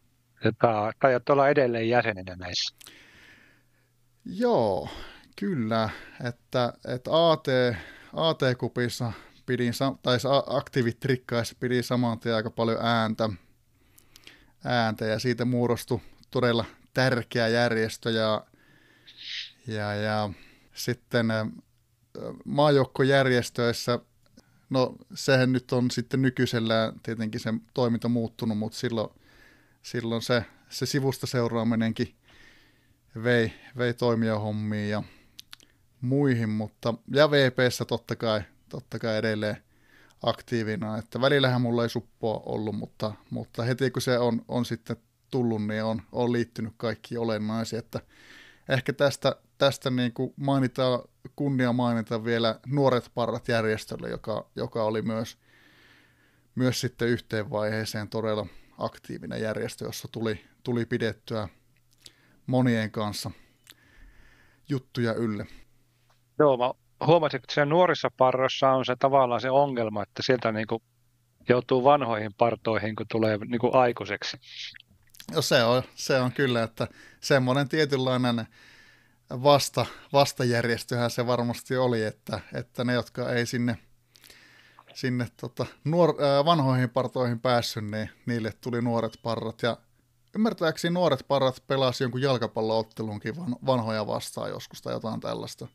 taidat 1.01 1.31
olla 1.31 1.49
edelleen 1.49 1.89
jäsenenä 1.89 2.37
näissä. 2.37 2.75
Joo, 4.25 4.89
kyllä, 5.37 5.91
että, 6.25 6.73
että 6.89 7.11
AT, 7.31 7.47
AT-kupissa 8.13 9.13
pidin, 9.47 9.73
tai 10.03 10.19
aktiivitrikkaissa 10.47 11.57
pidin 11.61 11.85
saman 11.85 12.21
tien 12.21 12.35
aika 12.35 12.51
paljon 12.51 12.79
ääntä, 12.83 13.29
ääntä 14.65 15.05
ja 15.05 15.19
siitä 15.19 15.45
muodostui 15.45 16.01
todella 16.31 16.65
tärkeä 16.95 17.49
järjestö 17.49 18.11
ja 18.11 18.45
ja, 19.67 19.95
ja 19.95 20.31
sitten 20.75 21.27
maajoukkojärjestöissä 22.45 23.99
no 24.73 24.97
sehän 25.15 25.53
nyt 25.53 25.73
on 25.73 25.91
sitten 25.91 26.23
nykyisellään 26.23 26.93
tietenkin 27.03 27.41
se 27.41 27.55
toiminta 27.75 28.09
muuttunut, 28.09 28.59
mutta 28.59 28.79
silloin, 28.79 29.11
silloin 29.83 30.23
se, 30.23 30.45
se 30.69 30.87
sivusta 30.87 31.27
seuraaminenkin 31.27 32.15
vei, 33.23 33.53
vei 33.79 33.95
toimijahommiin 33.95 34.91
ja 34.91 35.03
muihin, 36.01 36.49
mutta 36.49 36.95
ja 37.11 37.31
VPssä 37.31 37.85
totta 37.85 38.17
kai, 38.17 38.43
totta 38.69 38.99
kai 38.99 39.17
edelleen 39.17 39.57
aktiivina, 40.23 40.99
että 40.99 41.21
välillähän 41.21 41.61
mulla 41.61 41.83
ei 41.83 41.89
suppoa 41.89 42.43
ollut, 42.47 42.77
mutta, 42.77 43.13
mutta 43.31 43.63
heti 43.63 43.91
kun 43.91 44.03
se 44.03 44.19
on, 44.19 44.45
on 44.49 44.65
sitten 44.65 44.97
tullut, 45.31 45.67
niin 45.67 45.85
on, 45.85 46.03
on 46.13 46.33
liittynyt 46.33 46.73
kaikki 46.77 47.17
olennaisia, 47.17 47.79
että 47.79 48.01
ehkä 48.69 48.93
tästä, 48.93 49.37
tästä 49.63 49.91
niin 49.91 50.13
kuin 50.13 50.35
mainitaan, 50.37 51.01
kunnia 51.37 51.73
mainita 51.73 52.25
vielä 52.25 52.61
Nuoret 52.67 53.11
Parrat 53.15 53.49
järjestölle, 53.49 54.11
joka, 54.11 54.47
joka 54.57 54.85
oli 54.85 55.03
myös, 55.03 55.39
myös 56.55 56.81
sitten 56.81 57.09
yhteenvaiheeseen 57.09 58.09
todella 58.09 58.47
aktiivinen 58.79 59.41
järjestö, 59.41 59.85
jossa 59.85 60.09
tuli, 60.13 60.45
tuli 60.63 60.87
pidettyä 60.87 61.49
monien 62.47 62.91
kanssa 62.91 63.31
juttuja 64.69 65.15
ylle. 65.15 65.47
Joo, 66.39 66.57
mä 66.57 66.71
huomasin, 67.07 67.37
että 67.37 67.55
siellä 67.55 67.71
nuorissa 67.71 68.11
parroissa 68.17 68.71
on 68.71 68.85
se 68.85 68.97
tavallaan 68.97 69.41
se 69.41 69.51
ongelma, 69.51 70.03
että 70.03 70.23
sieltä 70.23 70.53
niin 70.53 70.67
kuin 70.67 70.83
joutuu 71.49 71.85
vanhoihin 71.85 72.35
partoihin, 72.35 72.97
kun 72.97 73.07
tulee 73.11 73.39
niin 73.39 73.61
kuin 73.61 73.75
aikuiseksi. 73.75 74.37
No 75.35 75.43
se 75.43 75.65
on, 75.65 75.83
se 75.95 76.21
on 76.21 76.33
kyllä, 76.33 76.63
että 76.63 76.89
semmoinen 77.21 77.69
tietynlainen 77.69 78.47
vasta, 79.43 79.87
vastajärjestöhän 80.13 81.11
se 81.11 81.27
varmasti 81.27 81.77
oli, 81.77 82.03
että, 82.03 82.41
että 82.55 82.85
ne, 82.85 82.93
jotka 82.93 83.33
ei 83.33 83.47
sinne, 83.47 83.79
sinne 84.95 85.27
tota, 85.41 85.67
nuor, 85.85 86.15
ää, 86.23 86.45
vanhoihin 86.45 86.91
partoihin 86.91 87.41
päässyt, 87.41 87.85
niin 87.85 88.11
niille 88.27 88.53
tuli 88.61 88.83
nuoret 88.83 89.19
parrat. 89.23 89.63
Ja 89.63 89.77
ymmärtääkseni 90.37 90.95
nuoret 90.95 91.25
parrat 91.29 91.63
pelasi 91.67 92.05
jonkun 92.05 92.23
jalkapalloottelunkin 92.23 93.35
vanhoja 93.67 94.07
vastaan 94.07 94.51
joskus 94.51 94.83
tai 94.83 94.93
jotain 94.93 95.21
tällaista. 95.21 95.69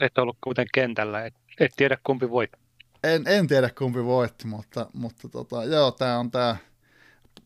Et 0.00 0.18
ollut 0.18 0.38
kuten 0.44 0.66
kentällä, 0.74 1.26
et, 1.26 1.34
et 1.60 1.72
tiedä 1.76 1.98
kumpi 2.04 2.30
voitti. 2.30 2.58
En, 3.04 3.22
en 3.26 3.46
tiedä 3.46 3.70
kumpi 3.78 4.04
voitti, 4.04 4.46
mutta, 4.46 4.86
mutta 4.92 5.28
tota, 5.28 5.64
joo, 5.64 5.90
tämä 5.90 6.18
on 6.18 6.30
tämä 6.30 6.56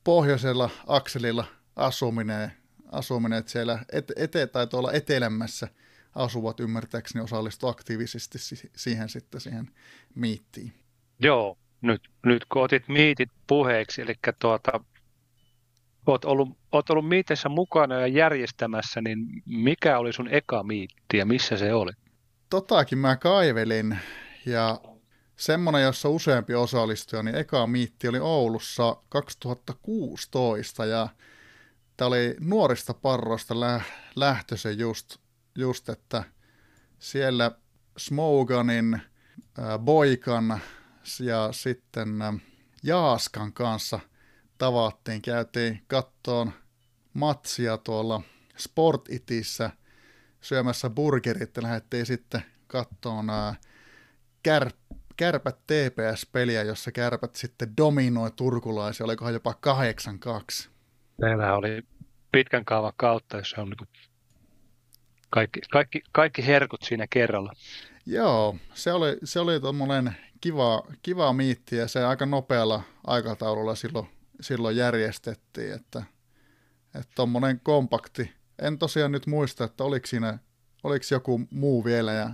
pohjoisella 0.05 0.70
akselilla 0.87 1.44
asuminen, 1.77 2.53
asuminen 2.92 3.38
että 3.38 3.53
siellä 3.53 3.79
et, 3.92 4.12
ete, 4.16 4.46
tai 4.46 4.66
tuolla 4.66 4.92
etelämässä 4.92 5.68
asuvat 6.14 6.61
ymmärtääkseni 6.61 7.24
osallistu 7.24 7.66
aktiivisesti 7.66 8.38
siihen 8.76 9.09
sitten 9.09 9.40
siihen 9.40 9.70
miittiin. 10.14 10.72
Joo, 11.18 11.59
nyt, 11.81 12.11
nyt 12.26 12.44
kun 12.44 12.62
otit 12.62 12.88
miitit 12.88 13.31
puheeksi, 13.46 14.03
eli 14.03 14.14
tuota, 14.38 14.81
oot 16.07 16.24
ollut, 16.24 16.48
oot 16.72 16.90
ollut 16.90 17.09
miitissä 17.09 17.48
mukana 17.48 18.00
ja 18.00 18.07
järjestämässä, 18.07 19.00
niin 19.00 19.42
mikä 19.46 19.98
oli 19.98 20.12
sun 20.12 20.29
eka 20.29 20.62
miitti 20.62 21.16
ja 21.16 21.26
missä 21.26 21.57
se 21.57 21.74
oli? 21.74 21.92
Totakin 22.50 22.98
mä 22.98 23.16
kaivelin 23.16 23.98
ja 24.46 24.81
semmoinen, 25.37 25.83
jossa 25.83 26.09
useampi 26.09 26.55
osallistuja, 26.55 27.22
niin 27.22 27.37
eka 27.37 27.66
miitti 27.66 28.09
oli 28.09 28.18
Oulussa 28.18 28.96
2016 29.09 30.87
ja 30.87 31.09
tämä 32.01 32.07
oli 32.07 32.37
nuorista 32.41 32.95
parroista 32.95 33.61
lä- 33.61 33.81
lähtöisen 34.17 34.79
just, 34.79 35.17
just, 35.55 35.89
että 35.89 36.25
siellä 36.99 37.51
Smoganin, 37.99 39.01
Boikan 39.79 40.61
ja 41.21 41.53
sitten 41.53 42.19
Jaaskan 42.83 43.53
kanssa 43.53 44.01
tavattiin, 44.59 45.23
käytiin 45.23 45.85
kattoon 45.87 46.53
matsia 47.15 47.79
tuolla 47.79 48.23
Sport 48.57 49.09
Itissä 49.09 49.71
syömässä 50.41 50.91
burgerit 50.91 51.57
ja 51.57 51.63
lähdettiin 51.63 52.07
sitten 52.07 52.43
kattoon 52.67 53.27
kär, 54.43 54.71
kärpät 55.17 55.59
TPS-peliä, 55.67 56.63
jossa 56.63 56.93
kärpät 56.93 57.37
sitten 57.37 57.77
dominoi 57.77 58.31
turkulaisia, 58.31 59.05
olikohan 59.05 59.35
jopa 59.35 59.55
8-2. 60.67 60.70
Meillä 61.21 61.55
oli 61.55 61.83
pitkän 62.33 62.65
kaavan 62.65 62.93
kautta, 62.97 63.37
jossa 63.37 63.63
on 63.63 63.69
niin 63.69 63.89
kaikki, 65.31 65.61
kaikki, 65.71 66.03
kaikki 66.13 66.47
herkut 66.47 66.83
siinä 66.83 67.07
kerralla. 67.11 67.53
Joo, 68.07 68.57
se 68.75 68.93
oli, 68.93 69.19
se 69.25 69.41
oli 69.41 69.61
tuommoinen 69.61 70.17
kiva, 70.41 70.83
kiva 71.03 71.33
miitti 71.33 71.77
ja 71.77 71.89
se 71.89 72.05
aika 72.05 72.27
nopealla 72.27 72.83
aikataululla 73.07 73.75
silloin, 73.75 74.09
silloin 74.41 74.77
järjestettiin, 74.77 75.75
että 75.75 76.03
tuommoinen 77.15 77.61
kompakti. 77.61 78.33
En 78.63 78.79
tosiaan 78.79 79.13
nyt 79.13 79.27
muista, 79.27 79.65
että 79.65 79.85
oliko 79.85 80.07
siinä, 80.07 80.39
oliko 80.83 81.05
joku 81.11 81.41
muu 81.51 81.85
vielä 81.85 82.13
ja, 82.13 82.31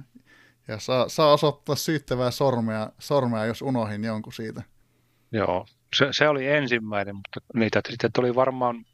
ja 0.68 0.78
saa, 0.78 1.08
saa 1.08 1.32
osoittaa 1.32 1.76
syyttävää 1.76 2.30
sormea, 2.30 2.90
sormea, 2.98 3.44
jos 3.44 3.62
unohin 3.62 4.04
jonkun 4.04 4.32
siitä. 4.32 4.62
Joo, 5.32 5.66
se, 5.94 6.08
se 6.10 6.28
oli 6.28 6.46
ensimmäinen, 6.46 7.16
mutta 7.16 7.40
niitä 7.54 7.80
sitten 7.90 8.12
tuli 8.12 8.34
varmaan 8.34 8.86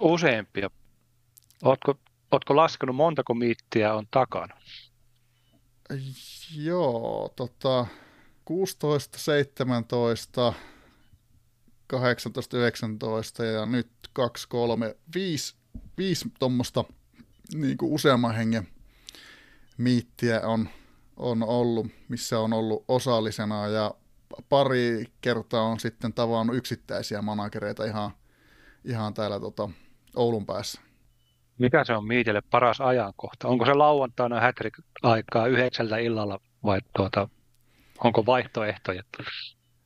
useampia. 0.00 0.70
Ootko, 1.62 1.94
ootko 2.30 2.56
laskenut 2.56 2.96
montako 2.96 3.34
miittiä 3.34 3.94
on 3.94 4.06
takana? 4.10 4.56
Joo, 6.56 7.32
tota, 7.36 7.86
16, 8.44 9.18
17, 9.18 10.52
18, 11.86 12.56
19 12.58 13.44
ja 13.44 13.66
nyt 13.66 13.88
2, 14.12 14.48
3, 14.48 14.96
5, 15.14 15.54
5 15.98 16.32
tuommoista 16.38 16.84
niin 17.54 17.76
useamman 17.82 18.34
hengen 18.34 18.68
miittiä 19.78 20.40
on, 20.40 20.68
on 21.16 21.42
ollut, 21.42 21.86
missä 22.08 22.40
on 22.40 22.52
ollut 22.52 22.84
osallisena 22.88 23.68
ja 23.68 23.94
pari 24.48 25.04
kertaa 25.20 25.62
on 25.62 25.80
sitten 25.80 26.12
tavannut 26.12 26.56
yksittäisiä 26.56 27.22
managereita 27.22 27.84
ihan, 27.84 28.10
ihan 28.84 29.14
täällä 29.14 29.40
tota, 29.40 29.68
Oulun 30.16 30.46
päässä. 30.46 30.80
Mikä 31.58 31.84
se 31.84 31.92
on 31.92 32.06
Miitille 32.06 32.42
paras 32.50 32.80
ajankohta? 32.80 33.48
Onko 33.48 33.66
se 33.66 33.74
lauantaina 33.74 34.40
hätrik-aikaa 34.40 35.46
yhdeksältä 35.46 35.98
illalla 35.98 36.40
vai 36.64 36.80
tuota, 36.96 37.28
onko 38.04 38.26
vaihtoehtoja? 38.26 39.02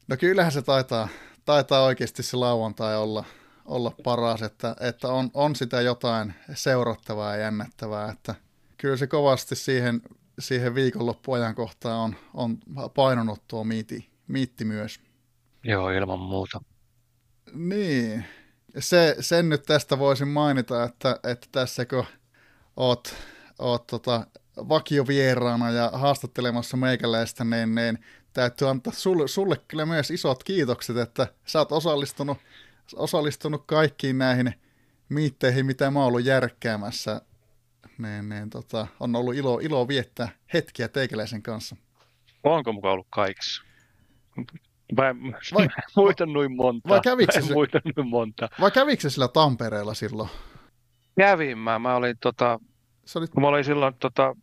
No 0.09 0.17
kyllähän 0.17 0.53
se 0.53 0.63
taitaa, 0.63 1.09
taitaa 1.45 1.85
oikeasti 1.85 2.23
se 2.23 2.37
lauantai 2.37 2.97
olla, 2.97 3.25
olla 3.65 3.93
paras, 4.05 4.43
että, 4.43 4.77
että 4.81 5.09
on, 5.09 5.31
on 5.35 5.57
sitä 5.57 5.81
jotain 5.81 6.35
seurattavaa 6.55 7.37
ja 7.37 7.43
jännettävää, 7.43 8.11
että 8.13 8.35
kyllä 8.77 8.97
se 8.97 9.07
kovasti 9.07 9.57
siihen, 9.57 10.03
siihen 10.39 10.75
viikonloppuajankohtaan 10.75 12.01
on, 12.01 12.17
on 12.35 12.59
painunut 12.95 13.43
tuo 13.49 13.65
miiti, 13.65 14.14
miitti 14.29 14.65
myös. 14.65 15.01
Joo, 15.65 15.91
ilman 15.91 16.19
muuta. 16.19 16.61
Niin, 17.53 18.25
se, 18.79 19.17
sen 19.21 19.49
nyt 19.49 19.63
tästä 19.63 19.99
voisin 19.99 20.29
mainita, 20.29 20.85
että, 20.85 21.21
että 21.23 21.47
tässä 21.53 21.87
kun 21.87 22.05
oot, 22.77 23.15
oot 23.59 23.87
tota, 23.87 24.27
vakiovieraana 24.57 25.71
ja 25.71 25.91
haastattelemassa 25.95 26.77
meikäläistä, 26.77 27.45
niin, 27.45 27.75
niin 27.75 27.99
täytyy 28.33 28.69
antaa 28.69 28.93
sulle, 28.93 29.29
sulle 29.29 29.57
kyllä 29.69 29.87
myös 29.87 30.11
isot 30.11 30.45
kiitokset, 30.45 30.97
että 30.97 31.27
sä 31.47 31.59
oot 31.59 31.73
osallistunut, 31.73 32.39
osallistunut 32.97 33.63
kaikkiin 33.67 34.19
näihin 34.19 34.55
miitteihin, 35.09 35.67
mitä 35.67 35.91
mä 35.91 35.99
oon 35.99 36.09
ollut 36.09 36.25
järkkäämässä. 36.25 37.21
Niin, 37.99 38.29
niin, 38.29 38.51
tota, 38.51 38.87
on 39.01 39.17
ollut 39.17 39.35
ilo, 39.35 39.59
ilo 39.59 39.89
viettää 39.89 40.29
hetkiä 40.55 40.89
teikäläisen 40.89 41.43
kanssa. 41.43 41.77
Onko 42.45 42.73
mukaan 42.73 42.93
ollut 42.93 43.07
kaikissa? 43.11 43.63
Mä, 44.97 45.15
vai, 45.55 45.69
muistan 45.97 46.33
noin 46.33 46.57
monta. 46.57 46.89
Vai 46.89 47.01
kävikö 47.01 47.33
se, 47.33 47.53
muistan 47.53 47.83
noin 47.97 48.09
monta. 48.09 48.49
Vai 48.61 48.71
kävikö 48.71 49.03
se 49.03 49.11
sillä 49.11 49.29
Tampereella 49.29 49.95
silloin? 49.95 50.29
Kävin 51.19 51.59
mä. 51.59 51.79
Mä 51.79 51.97
olin 51.97 52.17
tota, 52.21 52.61
olit... 53.17 53.35
mä 53.35 53.49
olin 53.49 53.65
silloin 53.65 53.95
tota, 53.95 54.37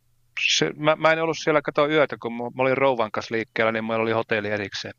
se, 0.57 0.71
mä, 0.75 0.95
mä, 0.95 1.11
en 1.11 1.23
ollut 1.23 1.37
siellä 1.37 1.61
katoa 1.61 1.87
yötä, 1.87 2.17
kun 2.21 2.33
mä, 2.33 2.43
mä 2.43 2.61
olin 2.61 2.77
rouvan 2.77 3.11
kanssa 3.11 3.35
liikkeellä, 3.35 3.71
niin 3.71 3.85
meillä 3.85 4.03
oli 4.03 4.11
hotelli 4.11 4.49
erikseen. 4.49 4.93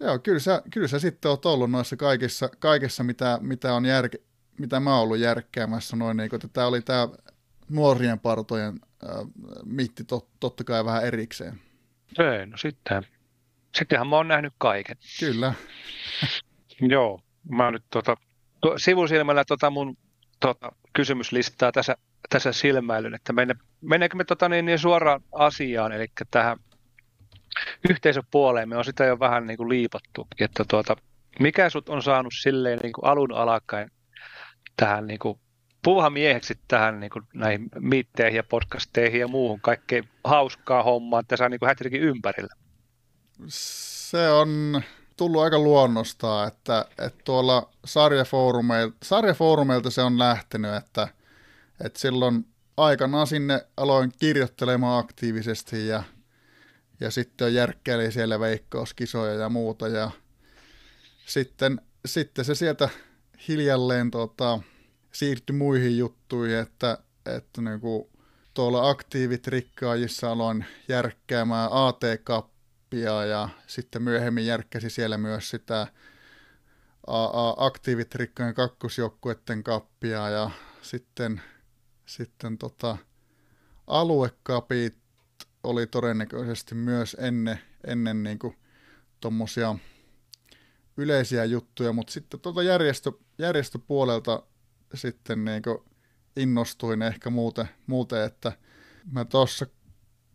Joo, 0.00 0.18
kyllä 0.18 0.38
sä, 0.38 0.62
kyllä 0.72 0.88
sä 0.88 0.98
sitten 0.98 1.28
oot 1.28 1.46
ollut 1.46 1.70
noissa 1.70 1.96
kaikissa, 1.96 2.48
kaikissa 2.58 3.04
mitä, 3.04 3.38
mitä, 3.42 3.74
on 3.74 3.84
järke, 3.84 4.18
mitä 4.58 4.80
mä 4.80 4.94
oon 4.94 5.02
ollut 5.02 5.18
järkkäämässä. 5.18 5.96
Noin, 5.96 6.16
niin 6.16 6.30
kuin, 6.30 6.40
tämä 6.52 6.66
oli 6.66 6.82
tämä 6.82 7.08
nuorien 7.68 8.20
partojen 8.20 8.80
äh, 9.04 9.10
mitti 9.64 10.04
tot, 10.04 10.28
totta 10.40 10.64
kai 10.64 10.84
vähän 10.84 11.04
erikseen. 11.04 11.60
Ei, 12.18 12.46
no 12.46 12.56
sitten 12.56 13.06
Sittenhän 13.74 14.08
mä 14.08 14.16
oon 14.16 14.28
nähnyt 14.28 14.52
kaiken. 14.58 14.96
Kyllä. 15.20 15.54
Joo, 16.80 17.20
mä 17.50 17.70
nyt 17.70 17.84
tota, 17.90 18.16
sivusilmällä 18.76 19.44
tota 19.44 19.70
mun 19.70 19.96
tota, 20.40 20.72
kysymyslistaa 20.92 21.72
tässä, 21.72 21.96
tässä 22.28 22.52
silmäilyn, 22.52 23.14
että 23.14 23.32
mennä, 23.32 23.54
mennäänkö 23.80 24.16
me 24.16 24.24
tota, 24.24 24.48
niin, 24.48 24.64
niin 24.64 24.78
suoraan 24.78 25.20
asiaan, 25.32 25.92
eli 25.92 26.06
tähän 26.30 26.56
yhteisöpuoleen. 27.90 28.68
Me 28.68 28.76
on 28.76 28.84
sitä 28.84 29.04
jo 29.04 29.18
vähän 29.18 29.46
niin 29.46 29.56
kuin 29.56 29.68
liipattu, 29.68 30.26
että 30.40 30.64
tuota, 30.68 30.96
mikä 31.40 31.70
sut 31.70 31.88
on 31.88 32.02
saanut 32.02 32.32
silleen 32.40 32.78
niin 32.82 32.92
kuin 32.92 33.04
alun 33.04 33.32
alkaen 33.32 33.90
tähän 34.76 35.06
niin 35.06 35.18
kuin 35.18 35.40
puuhamieheksi 35.84 36.54
tähän 36.68 37.00
niin 37.00 37.10
kuin 37.10 37.24
näihin 37.34 37.68
miitteihin 37.78 38.36
ja 38.36 38.44
podcasteihin 38.44 39.20
ja 39.20 39.28
muuhun 39.28 39.60
kaikkeen 39.60 40.08
hauskaa 40.24 40.82
hommaa 40.82 41.22
tässä 41.22 41.48
niin 41.48 41.60
kuin 41.60 42.02
ympärillä? 42.02 42.54
Se 43.48 44.30
on 44.30 44.82
tullut 45.16 45.42
aika 45.42 45.58
luonnostaan, 45.58 46.48
että, 46.48 46.84
että 46.98 47.22
tuolla 47.24 47.70
sarjafoorumeilta, 47.84 48.96
sarjafoorumeilta 49.02 49.90
se 49.90 50.02
on 50.02 50.18
lähtenyt, 50.18 50.74
että, 50.74 51.08
että 51.84 51.98
silloin 51.98 52.46
aikanaan 52.76 53.26
sinne 53.26 53.66
aloin 53.76 54.12
kirjoittelemaan 54.18 54.98
aktiivisesti 54.98 55.86
ja, 55.86 56.02
ja 57.00 57.10
sitten 57.10 57.54
järkkäili 57.54 58.12
siellä 58.12 58.40
veikkauskisoja 58.40 59.34
ja 59.34 59.48
muuta 59.48 59.88
ja 59.88 60.10
sitten, 61.26 61.80
sitten 62.06 62.44
se 62.44 62.54
sieltä 62.54 62.88
hiljalleen 63.48 64.10
tota, 64.10 64.58
siirtyi 65.12 65.56
muihin 65.56 65.98
juttuihin, 65.98 66.58
että, 66.58 66.98
että 67.26 67.62
niin 67.62 67.80
kuin 67.80 68.08
tuolla 68.54 68.88
aktiivitrikkaajissa 68.88 70.30
aloin 70.30 70.64
järkkäämään 70.88 71.72
AT-kappia 72.90 73.24
ja 73.24 73.48
sitten 73.66 74.02
myöhemmin 74.02 74.46
järkkäsi 74.46 74.90
siellä 74.90 75.18
myös 75.18 75.50
sitä 75.50 75.86
aktiivitrikkojen 77.56 78.54
kakkosjoukkueiden 78.54 79.64
kappia 79.64 80.28
ja 80.28 80.50
sitten, 80.82 81.40
sitten 82.06 82.58
tota, 82.58 82.96
aluekapit 83.86 84.96
oli 85.64 85.86
todennäköisesti 85.86 86.74
myös 86.74 87.16
ennen, 87.20 87.60
ennen 87.86 88.22
niin 88.22 88.38
kuin 88.38 88.56
tommosia 89.20 89.74
yleisiä 90.96 91.44
juttuja, 91.44 91.92
mutta 91.92 92.12
sitten 92.12 92.40
tuota 92.40 92.62
järjestö, 92.62 93.12
järjestöpuolelta 93.38 94.42
sitten 94.94 95.44
niin 95.44 95.62
innostuin 96.36 97.02
ehkä 97.02 97.30
muuten, 97.30 97.68
muuten, 97.86 98.24
että 98.24 98.52
mä 99.12 99.24
tuossa 99.24 99.66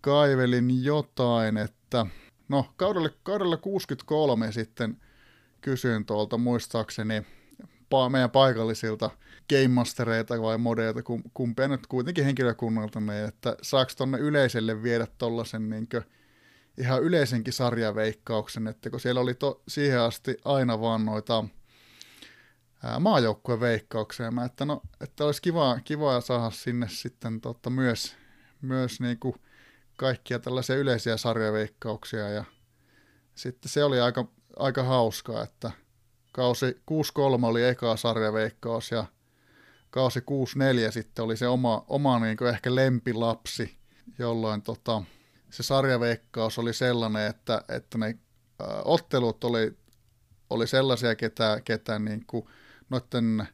kaivelin 0.01 0.83
jotain, 0.83 1.57
että 1.57 2.05
no 2.49 2.65
kaudella, 2.77 3.09
kaudella 3.23 3.57
63 3.57 4.51
sitten 4.51 4.97
kysyin 5.61 6.05
tuolta 6.05 6.37
muistaakseni 6.37 7.25
pa- 7.63 8.09
meidän 8.09 8.31
paikallisilta 8.31 9.09
game 9.49 9.67
mastereita 9.67 10.41
vai 10.41 10.57
modeilta, 10.57 10.99
kumpia 11.33 11.67
nyt 11.67 11.87
kuitenkin 11.87 12.25
henkilökunnalta 12.25 12.99
me, 12.99 13.23
että 13.23 13.57
saako 13.61 13.91
tonne 13.97 14.17
yleiselle 14.17 14.83
viedä 14.83 15.07
tollasen 15.17 15.69
niin 15.69 15.87
ihan 16.77 17.03
yleisenkin 17.03 17.53
sarjaveikkauksen, 17.53 18.67
että 18.67 18.89
kun 18.89 18.99
siellä 18.99 19.21
oli 19.21 19.33
to, 19.33 19.61
siihen 19.67 19.99
asti 19.99 20.37
aina 20.45 20.81
vaan 20.81 21.05
noita 21.05 21.45
maajoukkueen 22.99 23.59
veikkaukseen. 23.59 24.35
Mä, 24.35 24.45
että, 24.45 24.65
no, 24.65 24.81
että 25.01 25.25
olisi 25.25 25.41
kiva, 25.41 25.79
kiva 25.83 26.21
saada 26.21 26.51
sinne 26.51 26.87
sitten 26.89 27.41
tota, 27.41 27.69
myös, 27.69 28.15
myös 28.61 28.99
niin 28.99 29.19
kuin 29.19 29.35
kaikkia 29.95 30.39
tällaisia 30.39 30.75
yleisiä 30.75 31.17
sarjaveikkauksia 31.17 32.29
ja 32.29 32.43
sitten 33.35 33.71
se 33.71 33.83
oli 33.83 33.99
aika, 33.99 34.27
aika 34.55 34.83
hauskaa, 34.83 35.43
että 35.43 35.71
kausi 36.31 36.81
6-3 36.91 37.45
oli 37.45 37.63
eka 37.63 37.97
sarjaveikkaus 37.97 38.91
ja 38.91 39.05
kausi 39.89 40.19
6-4 40.19 40.23
sitten 40.91 41.25
oli 41.25 41.37
se 41.37 41.47
oma, 41.47 41.85
oma 41.87 42.19
niin 42.19 42.37
kuin 42.37 42.49
ehkä 42.49 42.75
lempilapsi, 42.75 43.77
jolloin 44.19 44.61
tota, 44.61 45.01
se 45.49 45.63
sarjaveikkaus 45.63 46.59
oli 46.59 46.73
sellainen, 46.73 47.27
että, 47.27 47.61
että 47.69 47.97
ne 47.97 48.05
äh, 48.07 48.67
ottelut 48.85 49.43
oli, 49.43 49.77
oli 50.49 50.67
sellaisia, 50.67 51.15
ketä, 51.15 51.61
ketä 51.65 51.99
niin 51.99 52.23
kuin 52.27 52.45
noiden, 52.89 53.47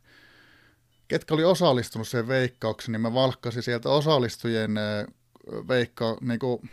ketkä 1.08 1.34
oli 1.34 1.44
osallistunut 1.44 2.08
siihen 2.08 2.28
veikkaukseen, 2.28 2.92
niin 2.92 3.02
mä 3.02 3.14
valkkasin 3.14 3.64
sieltä 3.64 3.90
osallistujien 3.90 4.78
veikka, 5.68 6.18
niin 6.22 6.40
kuin, 6.40 6.70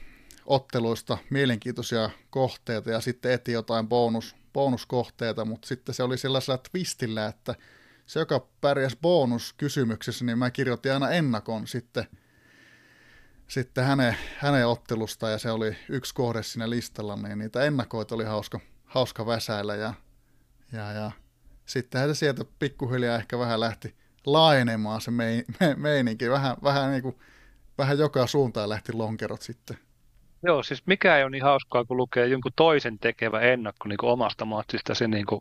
otteluista 0.46 1.18
mielenkiintoisia 1.30 2.10
kohteita 2.30 2.90
ja 2.90 3.00
sitten 3.00 3.32
eti 3.32 3.52
jotain 3.52 3.88
bonus, 3.88 4.36
bonuskohteita, 4.52 5.44
mutta 5.44 5.68
sitten 5.68 5.94
se 5.94 6.02
oli 6.02 6.18
sellaisella 6.18 6.58
twistillä, 6.70 7.26
että 7.26 7.54
se, 8.06 8.20
joka 8.20 8.46
pärjäsi 8.60 8.98
bonuskysymyksessä, 9.02 10.24
niin 10.24 10.38
mä 10.38 10.50
kirjoitin 10.50 10.92
aina 10.92 11.10
ennakon 11.10 11.66
sitten, 11.66 12.04
sitten 13.48 13.84
hänen, 13.84 14.16
hänen 14.38 14.66
ottelusta 14.66 15.28
ja 15.28 15.38
se 15.38 15.50
oli 15.50 15.76
yksi 15.88 16.14
kohde 16.14 16.42
siinä 16.42 16.70
listalla, 16.70 17.16
niin 17.16 17.38
niitä 17.38 17.64
ennakoita 17.64 18.14
oli 18.14 18.24
hauska, 18.24 18.60
hauska 18.84 19.26
väsäillä 19.26 19.74
ja, 19.76 19.94
ja, 20.72 20.92
ja 20.92 21.10
sittenhän 21.66 22.14
se 22.14 22.18
sieltä 22.18 22.44
pikkuhiljaa 22.58 23.16
ehkä 23.16 23.38
vähän 23.38 23.60
lähti 23.60 23.94
laajenemaan 24.26 25.00
se 25.00 25.10
mein, 25.10 25.44
me, 25.60 25.74
meininki. 25.74 26.30
Vähän, 26.30 26.56
vähän, 26.62 26.90
niin 26.90 27.02
kuin, 27.02 27.18
vähän 27.78 27.98
joka 27.98 28.26
suuntaan 28.26 28.68
lähti 28.68 28.92
lonkerot 28.92 29.42
sitten. 29.42 29.78
Joo, 30.42 30.62
siis 30.62 30.86
mikä 30.86 31.16
ei 31.16 31.22
ole 31.22 31.30
niin 31.30 31.42
hauskaa, 31.42 31.84
kun 31.84 31.96
lukee 31.96 32.26
jonkun 32.26 32.52
toisen 32.56 32.98
tekevä 32.98 33.40
ennakko 33.40 33.88
niin 33.88 33.96
kuin 33.96 34.10
omasta 34.10 34.44
matsista. 34.44 34.94
Se 34.94 35.08
niin 35.08 35.26
kuin, 35.26 35.40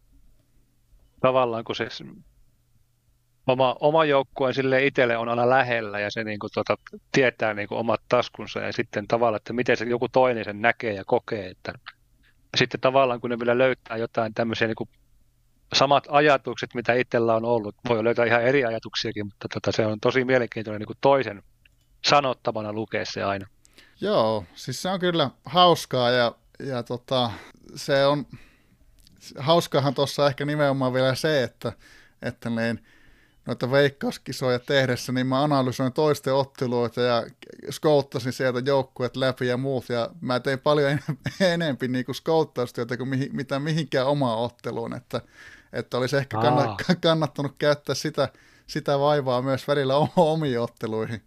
tavallaan, 1.21 1.63
kun 1.63 1.75
se 1.75 1.87
oma, 3.47 3.75
oma 3.79 4.05
joukkue 4.05 4.53
sille 4.53 4.85
itselle 4.85 5.17
on 5.17 5.29
aina 5.29 5.49
lähellä 5.49 5.99
ja 5.99 6.11
se 6.11 6.23
niin 6.23 6.39
kuin, 6.39 6.51
tuota, 6.53 6.77
tietää 7.11 7.53
niin 7.53 7.67
kuin 7.67 7.79
omat 7.79 8.01
taskunsa 8.09 8.59
ja 8.59 8.73
sitten 8.73 9.07
tavallaan, 9.07 9.37
että 9.37 9.53
miten 9.53 9.77
se 9.77 9.85
joku 9.85 10.09
toinen 10.09 10.45
sen 10.45 10.61
näkee 10.61 10.93
ja 10.93 11.03
kokee. 11.05 11.47
Että, 11.47 11.73
sitten 12.57 12.79
tavallaan, 12.79 13.21
kun 13.21 13.29
ne 13.29 13.39
vielä 13.39 13.57
löytää 13.57 13.97
jotain 13.97 14.33
tämmöisiä 14.33 14.67
niin 14.67 14.75
kuin 14.75 14.89
samat 15.73 16.07
ajatukset, 16.09 16.73
mitä 16.73 16.93
itsellä 16.93 17.35
on 17.35 17.45
ollut. 17.45 17.75
Voi 17.89 18.03
löytää 18.03 18.25
ihan 18.25 18.43
eri 18.43 18.65
ajatuksiakin, 18.65 19.25
mutta 19.25 19.47
tota, 19.53 19.71
se 19.71 19.85
on 19.85 19.99
tosi 19.99 20.25
mielenkiintoinen 20.25 20.79
niin 20.79 20.87
kuin 20.87 20.97
toisen 21.01 21.43
sanottavana 22.05 22.73
lukea 22.73 23.05
se 23.05 23.23
aina. 23.23 23.47
Joo, 24.01 24.45
siis 24.55 24.81
se 24.81 24.89
on 24.89 24.99
kyllä 24.99 25.29
hauskaa 25.45 26.09
ja, 26.09 26.35
ja 26.59 26.83
tota, 26.83 27.31
se 27.75 28.05
on, 28.05 28.25
hauskaahan 29.37 29.93
tuossa 29.93 30.27
ehkä 30.27 30.45
nimenomaan 30.45 30.93
vielä 30.93 31.15
se, 31.15 31.43
että, 31.43 31.73
että 32.21 32.49
niin, 32.49 32.85
noita 33.45 33.71
veikkauskisoja 33.71 34.59
tehdessä, 34.59 35.11
niin 35.11 35.27
mä 35.27 35.43
analysoin 35.43 35.93
toisten 35.93 36.33
otteluita 36.33 37.01
ja 37.01 37.23
skouttasin 37.69 38.33
sieltä 38.33 38.61
joukkueet 38.65 39.15
läpi 39.15 39.47
ja 39.47 39.57
muut, 39.57 39.89
ja 39.89 40.09
mä 40.21 40.39
tein 40.39 40.59
paljon 40.59 40.89
enemmän, 40.89 41.17
enemmän 41.53 41.91
niin 41.91 42.05
kuin 42.05 42.15
skouttaustyötä 42.15 42.97
kuin 42.97 43.09
mihin, 43.09 43.29
mitä 43.35 43.59
mihinkään 43.59 44.07
omaan 44.07 44.37
otteluun, 44.37 44.93
että 44.93 45.21
että 45.73 45.97
olisi 45.97 46.17
ehkä 46.17 46.37
kannattanut 47.01 47.55
käyttää 47.57 47.95
sitä, 47.95 48.29
sitä 48.67 48.99
vaivaa 48.99 49.41
myös 49.41 49.67
välillä 49.67 49.93
omiin 50.15 50.59
otteluihin. 50.59 51.21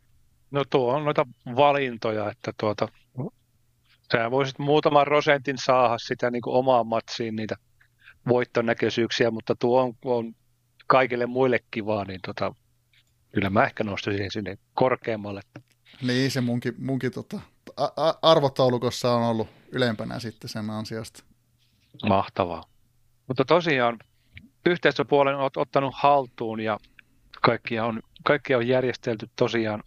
No 0.51 0.65
tuo 0.71 0.95
on 0.95 1.05
noita 1.05 1.27
valintoja, 1.57 2.31
että 2.31 2.53
tuota, 2.61 2.89
sä 4.13 4.31
voisit 4.31 4.59
muutaman 4.59 5.05
prosentin 5.05 5.59
saada 5.59 5.99
sitä 5.99 6.31
niin 6.31 6.43
kuin 6.43 6.57
omaan 6.57 6.87
matsiin 6.87 7.37
niitä 7.37 7.57
voittonäköisyyksiä, 8.29 9.31
mutta 9.31 9.55
tuo 9.55 9.83
on, 9.83 9.95
on 10.05 10.35
kaikille 10.87 11.27
muille 11.27 11.59
kivaa, 11.71 12.05
niin 12.05 12.21
tota, 12.27 12.55
kyllä 13.33 13.51
mä 13.51 13.65
ehkä 13.65 13.85
nostaisin 13.85 14.31
sinne 14.31 14.59
korkeammalle. 14.75 15.41
Niin, 16.03 16.31
se 16.31 16.41
munkin, 16.41 16.75
munkin 16.79 17.13
tota, 17.13 17.41
arvotaulukossa 18.23 19.15
on 19.15 19.23
ollut 19.23 19.49
ylempänä 19.73 20.19
sitten 20.19 20.51
sen 20.51 20.71
ansiosta. 20.71 21.25
Mahtavaa. 22.09 22.65
Mutta 23.29 23.45
tosiaan 23.45 23.99
yhteisöpuolen 24.67 25.37
olet 25.37 25.57
ottanut 25.57 25.95
haltuun 25.97 26.61
ja 26.61 26.79
kaikkia 27.43 27.85
on, 27.85 28.01
kaikkia 28.25 28.57
on 28.57 28.69
järjestelty 28.69 29.31
tosiaan 29.37 29.83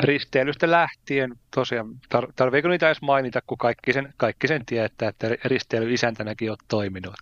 risteilystä 0.00 0.70
lähtien. 0.70 1.34
Tosiaan, 1.54 1.88
tar- 2.14 2.32
tarviiko 2.36 2.68
niitä 2.68 2.86
edes 2.86 3.02
mainita, 3.02 3.40
kun 3.46 3.58
kaikki 3.58 3.92
sen, 3.92 4.14
kaikki 4.16 4.48
sen 4.48 4.66
tietää, 4.66 5.08
että 5.08 5.28
risteily 5.44 5.94
isäntänäkin 5.94 6.50
on 6.50 6.56
toiminut. 6.68 7.14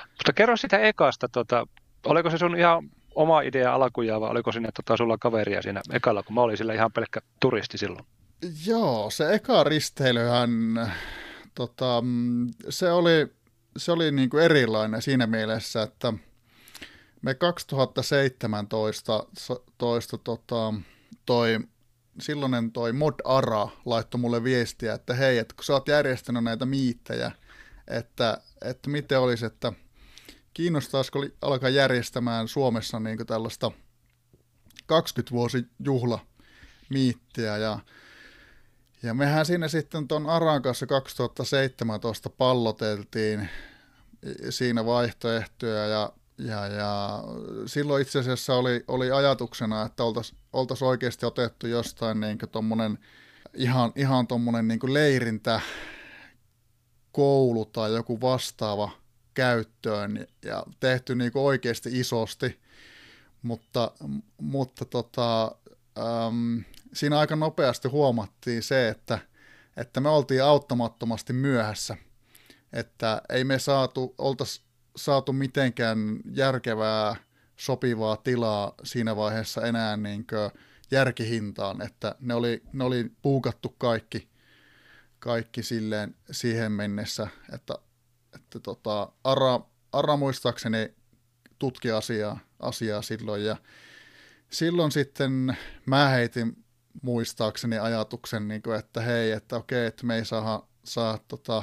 Mutta 0.00 0.32
kerro 0.34 0.56
sitä 0.56 0.78
ekasta, 0.78 1.28
tota, 1.28 1.66
oliko 2.04 2.30
se 2.30 2.38
sun 2.38 2.58
ihan 2.58 2.90
oma 3.14 3.40
idea 3.40 3.74
alkujaan 3.74 4.20
vai 4.20 4.30
oliko 4.30 4.52
sinne 4.52 4.68
tota, 4.74 4.96
sulla 4.96 5.18
kaveria 5.18 5.62
siinä 5.62 5.82
ekalla, 5.92 6.22
kun 6.22 6.34
mä 6.34 6.40
olin 6.40 6.56
sillä 6.56 6.74
ihan 6.74 6.92
pelkkä 6.92 7.20
turisti 7.40 7.78
silloin? 7.78 8.06
Joo, 8.66 9.10
se 9.10 9.34
eka 9.34 9.64
risteilyhän, 9.64 10.50
tota, 11.54 12.02
se 12.68 12.92
oli 12.92 13.36
se 13.76 13.92
oli 13.92 14.10
niin 14.10 14.30
kuin 14.30 14.42
erilainen 14.42 15.02
siinä 15.02 15.26
mielessä, 15.26 15.82
että 15.82 16.12
me 17.22 17.34
2017 17.34 19.26
toista, 19.78 20.18
tota, 20.18 20.74
toi, 21.26 21.58
silloinen 22.20 22.72
toi 22.72 22.92
Mod 22.92 23.14
Ara 23.24 23.68
laittoi 23.84 24.20
mulle 24.20 24.44
viestiä, 24.44 24.94
että 24.94 25.14
hei, 25.14 25.38
että 25.38 25.54
kun 25.54 25.64
sä 25.64 25.72
oot 25.72 25.88
järjestänyt 25.88 26.44
näitä 26.44 26.66
miittejä, 26.66 27.32
että, 27.88 28.40
että 28.62 28.90
miten 28.90 29.20
olisi, 29.20 29.46
että 29.46 29.72
kiinnostaisiko 30.54 31.26
alkaa 31.42 31.68
järjestämään 31.70 32.48
Suomessa 32.48 33.00
niin 33.00 33.26
tällaista 33.26 33.70
20 34.86 35.30
vuosi 35.30 35.66
juhla 35.84 36.18
miittiä. 36.90 37.56
Ja 37.56 37.78
Ja 39.02 39.14
mehän 39.14 39.46
siinä 39.46 39.68
sitten 39.68 40.08
tuon 40.08 40.26
Aran 40.26 40.62
kanssa 40.62 40.86
2017 40.86 42.30
palloteltiin 42.30 43.48
siinä 44.50 44.84
vaihtoehtoja 44.86 45.86
ja, 45.86 46.12
ja, 46.38 46.66
ja 46.66 47.22
silloin 47.66 48.02
itse 48.02 48.18
asiassa 48.18 48.54
oli, 48.54 48.84
oli 48.88 49.10
ajatuksena, 49.10 49.82
että 49.82 50.04
oltaisiin 50.04 50.38
oltais 50.52 50.82
oikeasti 50.82 51.26
otettu 51.26 51.66
jostain 51.66 52.20
niin 52.20 52.38
tommonen, 52.52 52.98
ihan, 53.54 53.92
ihan 53.96 54.26
tuommoinen 54.26 54.68
niin 54.68 54.80
leirintä 54.86 55.60
koulu 57.12 57.64
tai 57.64 57.94
joku 57.94 58.20
vastaava 58.20 58.90
käyttöön 59.34 60.26
ja 60.42 60.64
tehty 60.80 61.14
niin 61.14 61.32
oikeasti 61.34 62.00
isosti, 62.00 62.60
mutta, 63.42 63.90
mutta 64.40 64.84
tota, 64.84 65.44
äm, 65.98 66.64
siinä 66.92 67.18
aika 67.18 67.36
nopeasti 67.36 67.88
huomattiin 67.88 68.62
se, 68.62 68.88
että, 68.88 69.18
että 69.76 70.00
me 70.00 70.08
oltiin 70.08 70.44
auttamattomasti 70.44 71.32
myöhässä, 71.32 71.96
että 72.72 73.22
ei 73.28 73.44
me 73.44 73.58
saatu, 73.58 74.14
oltaisi 74.18 74.65
saatu 74.96 75.32
mitenkään 75.32 75.98
järkevää, 76.34 77.16
sopivaa 77.56 78.16
tilaa 78.16 78.74
siinä 78.84 79.16
vaiheessa 79.16 79.66
enää 79.66 79.96
niin 79.96 80.26
järkihintaan, 80.90 81.82
että 81.82 82.14
ne 82.20 82.34
oli, 82.34 82.62
ne 82.72 82.84
oli 82.84 83.12
puukattu 83.22 83.68
kaikki, 83.68 84.28
kaikki 85.18 85.62
silleen 85.62 86.14
siihen 86.30 86.72
mennessä, 86.72 87.28
että, 87.52 87.78
että 88.34 88.60
tota, 88.60 89.12
Ara, 89.24 89.60
Ara 89.92 90.16
muistaakseni 90.16 90.94
tutki 91.58 91.90
asiaa, 91.90 92.38
asiaa 92.60 93.02
silloin 93.02 93.44
ja 93.44 93.56
silloin 94.50 94.92
sitten 94.92 95.56
mä 95.86 96.08
heitin 96.08 96.64
muistaakseni 97.02 97.78
ajatuksen, 97.78 98.48
niin 98.48 98.62
kuin, 98.62 98.78
että 98.78 99.00
hei, 99.00 99.30
että 99.30 99.56
okei, 99.56 99.86
että 99.86 100.06
me 100.06 100.16
ei 100.16 100.24
saa, 100.24 100.68
saa 100.84 101.18
tota, 101.28 101.62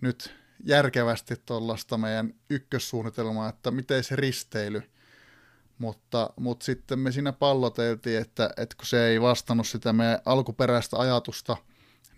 nyt 0.00 0.34
järkevästi 0.62 1.36
tuollaista 1.46 1.98
meidän 1.98 2.34
ykkössuunnitelmaa, 2.50 3.48
että 3.48 3.70
miten 3.70 4.04
se 4.04 4.16
risteily. 4.16 4.82
Mutta, 5.78 6.30
mutta 6.36 6.64
sitten 6.64 6.98
me 6.98 7.12
siinä 7.12 7.32
palloteltiin, 7.32 8.20
että, 8.20 8.50
että 8.56 8.76
kun 8.76 8.86
se 8.86 9.06
ei 9.06 9.20
vastannut 9.20 9.66
sitä 9.66 9.92
meidän 9.92 10.18
alkuperäistä 10.26 10.96
ajatusta, 10.96 11.56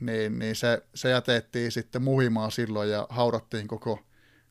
niin, 0.01 0.39
niin 0.39 0.57
se, 0.57 0.83
se 0.95 1.11
jätettiin 1.11 1.73
sitten 1.73 2.03
muhimaan 2.03 2.53
silloin 2.53 2.91
ja 2.91 3.07
haudattiin 3.11 3.69
koko, 3.69 4.01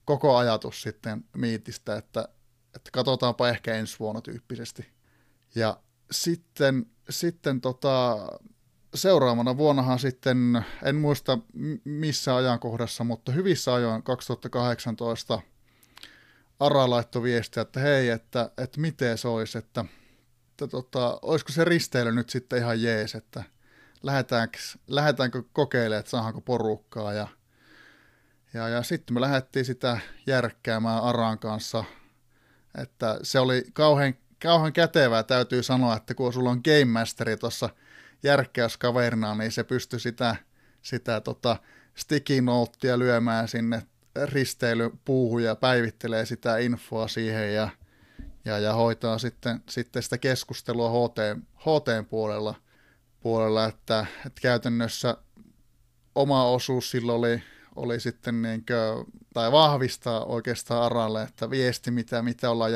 koko 0.06 0.38
ajatus 0.38 0.82
sitten 0.82 1.26
miitistä, 1.38 1.96
että, 1.96 2.28
että 2.76 2.92
katsotaanpa 2.94 3.50
ehkä 3.50 3.74
ensi 3.74 4.00
vuonna 4.00 4.22
tyyppisesti. 4.22 4.86
Ja 5.56 5.80
sitten, 6.12 6.86
sitten 7.10 7.62
tota, 7.62 8.28
seuraavana 8.94 9.58
vuonnahan 9.58 10.00
sitten, 10.00 10.66
en 10.84 10.96
muista 10.96 11.38
missä 11.84 12.36
ajankohdassa, 12.36 13.04
mutta 13.04 13.32
hyvissä 13.32 13.74
ajoin 13.74 14.04
2018 14.04 15.40
Ara 16.60 16.90
laittoi 16.90 17.24
viestiä, 17.24 17.62
että 17.62 17.80
hei, 17.80 18.10
että, 18.10 18.52
että 18.58 18.82
miten 18.82 19.18
se 19.18 19.28
olisi, 19.28 19.58
että, 19.58 19.86
että 20.52 20.68
tota, 20.68 21.20
olisiko 21.22 21.52
se 21.52 21.64
risteily 21.64 22.12
nyt 22.12 22.30
sitten 22.30 22.60
ihan 22.60 22.82
jees, 22.82 23.16
että 23.16 23.44
lähdetäänkö, 24.04 24.58
lähdetäänkö 24.88 25.44
kokeilemaan, 25.54 26.00
että 26.00 26.10
saadaanko 26.10 26.42
porukkaa 26.42 27.14
ja, 27.14 27.28
ja, 28.54 28.68
ja 28.70 28.84
sitten 28.84 29.14
me 29.14 29.22
lähdettiin 29.22 29.66
sitä 29.66 30.00
järkkäämään 30.28 31.04
Aran 31.04 31.40
kanssa, 31.40 31.84
että 32.78 33.20
se 33.24 33.40
oli 33.40 33.64
kauhean 33.74 34.14
kauhean 34.44 34.74
kätevää 34.74 35.24
täytyy 35.24 35.64
sanoa, 35.64 35.96
että 35.98 36.14
kun 36.14 36.34
sulla 36.34 36.50
on 36.50 36.62
Game 36.64 36.86
Masteri 36.86 37.38
tuossa 37.38 37.70
järkkäyskaverina, 38.24 39.36
niin 39.36 39.52
se 39.52 39.64
pystyy 39.64 40.00
sitä, 40.00 40.36
sitä 40.82 41.22
tota 41.22 41.58
sticky 41.96 42.42
notea 42.42 43.00
lyömään 43.00 43.48
sinne 43.48 43.82
risteilypuuhun 44.26 45.44
ja 45.44 45.56
päivittelee 45.56 46.26
sitä 46.26 46.58
infoa 46.58 47.08
siihen 47.08 47.54
ja, 47.54 47.70
ja, 48.46 48.60
ja 48.60 48.74
hoitaa 48.74 49.18
sitten, 49.18 49.64
sitten 49.70 50.04
sitä 50.04 50.18
keskustelua 50.18 50.90
HT, 50.90 51.18
HT 51.58 52.10
puolella, 52.10 52.56
puolella 53.20 53.66
että, 53.66 54.06
että 54.26 54.42
käytännössä 54.42 55.18
oma 56.16 56.46
osuus 56.46 56.92
silloin 56.92 57.18
oli, 57.20 57.44
oli 57.76 58.00
sitten 58.00 58.42
niin 58.42 58.66
kuin, 58.66 59.22
tai 59.34 59.52
vahvistaa 59.52 60.26
oikeastaan 60.26 60.84
Aralle, 60.84 61.24
että 61.24 61.50
viesti, 61.50 61.92
mitä, 61.92 62.22
mitä 62.22 62.50
ollaan 62.50 62.72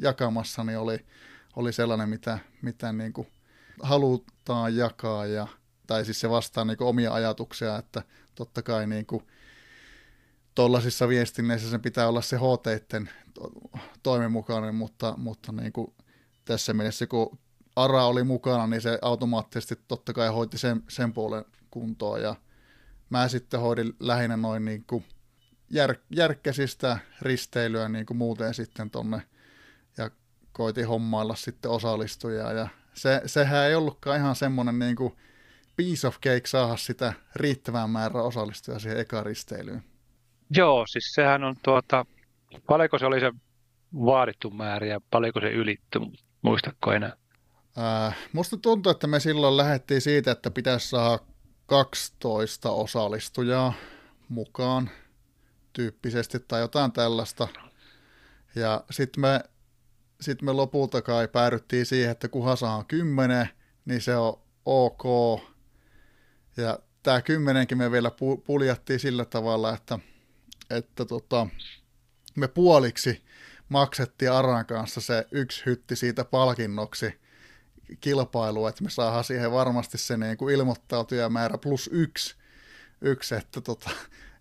jakamassa, 0.00 0.64
niin 0.64 0.78
oli, 0.78 1.06
oli 1.56 1.72
sellainen, 1.72 2.08
mitä, 2.08 2.38
mitä 2.62 2.92
niin 2.92 3.12
kuin 3.12 3.26
halutaan 3.82 4.76
jakaa, 4.76 5.26
ja, 5.26 5.46
tai 5.86 6.04
siis 6.04 6.20
se 6.20 6.30
vastaa 6.30 6.64
niin 6.64 6.82
omia 6.82 7.12
ajatuksia, 7.12 7.78
että 7.78 8.02
totta 8.34 8.62
kai 8.62 8.86
niin 8.86 9.06
tuollaisissa 10.54 11.08
viestinneissä 11.08 11.70
sen 11.70 11.80
pitää 11.80 12.08
olla 12.08 12.22
se 12.22 12.36
HT 12.36 13.06
toimenmukainen, 14.02 14.74
mutta, 14.74 15.14
mutta 15.16 15.52
niin 15.52 15.72
kuin 15.72 15.94
tässä 16.44 16.74
mielessä 16.74 17.06
kun 17.06 17.38
ARA 17.76 18.04
oli 18.04 18.24
mukana, 18.24 18.66
niin 18.66 18.80
se 18.80 18.98
automaattisesti 19.02 19.76
totta 19.88 20.12
kai 20.12 20.28
hoiti 20.28 20.58
sen, 20.58 20.82
sen 20.88 21.12
puolen 21.12 21.44
kuntoon. 21.70 22.22
Ja 22.22 22.34
mä 23.10 23.28
sitten 23.28 23.60
hoidin 23.60 23.92
lähinnä 24.00 24.36
noin 24.36 24.64
niin 24.64 24.84
kuin 24.86 25.04
jär, 25.70 25.94
järkkäsistä 26.10 26.98
risteilyä 27.20 27.88
niin 27.88 28.06
kuin 28.06 28.16
muuten 28.16 28.54
sitten 28.54 28.90
tonne 28.90 29.22
ja 29.96 30.10
koitin 30.52 30.88
hommailla 30.88 31.34
sitten 31.34 31.70
osallistujia 31.70 32.52
ja 32.52 32.68
se, 32.94 33.22
sehän 33.26 33.64
ei 33.64 33.74
ollutkaan 33.74 34.18
ihan 34.18 34.36
semmoinen 34.36 34.78
niin 34.78 34.96
kuin 34.96 35.16
piece 35.76 36.06
of 36.06 36.14
cake 36.14 36.46
saada 36.46 36.76
sitä 36.76 37.12
riittävän 37.36 37.90
määrää 37.90 38.22
osallistujia 38.22 38.78
siihen 38.78 39.00
eka 39.00 39.22
risteilyyn. 39.22 39.82
Joo, 40.56 40.86
siis 40.86 41.14
sehän 41.14 41.44
on 41.44 41.56
tuota, 41.62 42.06
paljonko 42.66 42.98
se 42.98 43.06
oli 43.06 43.20
se 43.20 43.32
vaadittu 43.94 44.50
määrä 44.50 44.86
ja 44.86 45.00
paljonko 45.10 45.40
se 45.40 45.50
ylitty, 45.50 46.00
muistatko 46.42 46.92
enää? 46.92 47.16
Äh, 47.78 48.16
musta 48.32 48.56
tuntuu, 48.56 48.92
että 48.92 49.06
me 49.06 49.20
silloin 49.20 49.56
lähdettiin 49.56 50.00
siitä, 50.00 50.30
että 50.30 50.50
pitäisi 50.50 50.88
saada 50.88 51.18
12 51.66 52.70
osallistujaa 52.70 53.72
mukaan 54.28 54.90
tyyppisesti 55.72 56.38
tai 56.40 56.60
jotain 56.60 56.92
tällaista. 56.92 57.48
Ja 58.54 58.84
sitten 58.90 59.20
me, 59.20 59.40
sit 60.22 60.42
me 60.42 60.52
lopulta 60.52 61.02
kai 61.02 61.28
päädyttiin 61.28 61.86
siihen, 61.86 62.10
että 62.10 62.28
kunhan 62.28 62.56
saa 62.56 62.84
10, 62.84 63.48
niin 63.84 64.00
se 64.00 64.16
on 64.16 64.40
ok. 64.64 65.04
Ja 66.56 66.78
tämä 67.02 67.22
kymmenenkin 67.22 67.78
me 67.78 67.90
vielä 67.90 68.10
puljattiin 68.46 69.00
sillä 69.00 69.24
tavalla, 69.24 69.74
että, 69.74 69.98
että 70.70 71.04
tota, 71.04 71.46
me 72.36 72.48
puoliksi 72.48 73.22
maksettiin 73.68 74.32
Aran 74.32 74.66
kanssa 74.66 75.00
se 75.00 75.26
yksi 75.30 75.66
hytti 75.66 75.96
siitä 75.96 76.24
palkinnoksi 76.24 77.20
kilpailua, 78.00 78.68
että 78.68 78.84
me 78.84 78.90
saadaan 78.90 79.24
siihen 79.24 79.52
varmasti 79.52 79.98
se 79.98 80.16
niin 80.16 80.36
kuin 80.36 80.54
ilmoittautujamäärä 80.54 81.58
plus 81.58 81.90
yksi, 81.92 82.36
yksi 83.00 83.34
että, 83.34 83.60
tota, 83.60 83.90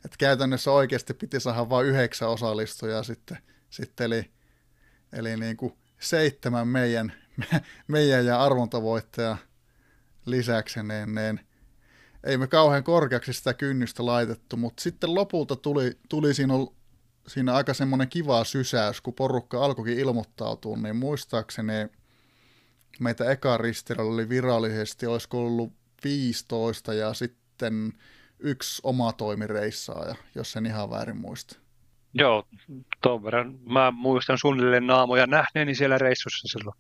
että 0.06 0.18
käytännössä 0.18 0.72
oikeasti 0.72 1.14
piti 1.14 1.40
saada 1.40 1.70
vain 1.70 1.88
yhdeksän 1.88 2.30
osallistujaa 2.30 3.04
sitten, 3.04 3.38
sitten 3.70 4.06
eli, 4.06 4.32
eli 5.14 5.38
niin 5.38 5.58
kuin 5.58 5.74
seitsemän 6.00 6.68
meidän, 6.68 7.14
meidän 7.88 8.26
ja 8.26 8.44
arvontavoittaja 8.44 9.38
lisäksi, 10.26 10.84
niin, 10.84 11.16
niin 11.16 11.40
ei 12.24 12.38
me 12.38 12.48
kauhean 12.48 12.84
korkeaksi 12.84 13.34
sitä 13.34 13.54
kynnystä 13.54 14.06
laitettu, 14.06 14.58
mutta 14.58 14.84
sitten 14.84 15.16
lopulta 15.16 15.56
tuli, 15.56 15.98
tuli 16.10 16.34
siinä, 16.34 16.54
siinä 17.28 17.54
aika 17.54 17.74
semmoinen 17.74 18.10
kiva 18.10 18.44
sysäys, 18.44 19.02
kun 19.02 19.14
porukka 19.14 19.66
alkoikin 19.66 20.00
ilmoittautua, 20.00 20.78
niin 20.78 20.96
muistaakseni 20.96 21.74
meitä 23.00 23.32
eka 23.32 23.60
oli 23.98 24.30
virallisesti, 24.30 25.06
olisiko 25.06 25.40
ollut 25.40 25.74
15 26.04 26.94
ja 26.94 27.14
sitten 27.14 27.94
yksi 28.40 28.82
oma 28.84 29.14
toimireissaaja, 29.14 30.16
jos 30.36 30.56
en 30.56 30.66
ihan 30.66 30.90
väärin 30.90 31.18
muista. 31.18 31.61
Joo, 32.14 32.48
tuon 33.04 33.24
verran. 33.24 33.60
Mä 33.66 33.92
muistan 33.92 34.38
suunnilleen 34.38 34.88
naamoja 34.88 35.28
nähneeni 35.28 35.76
siellä 35.76 35.98
reissussa 35.98 36.48
silloin. 36.48 36.78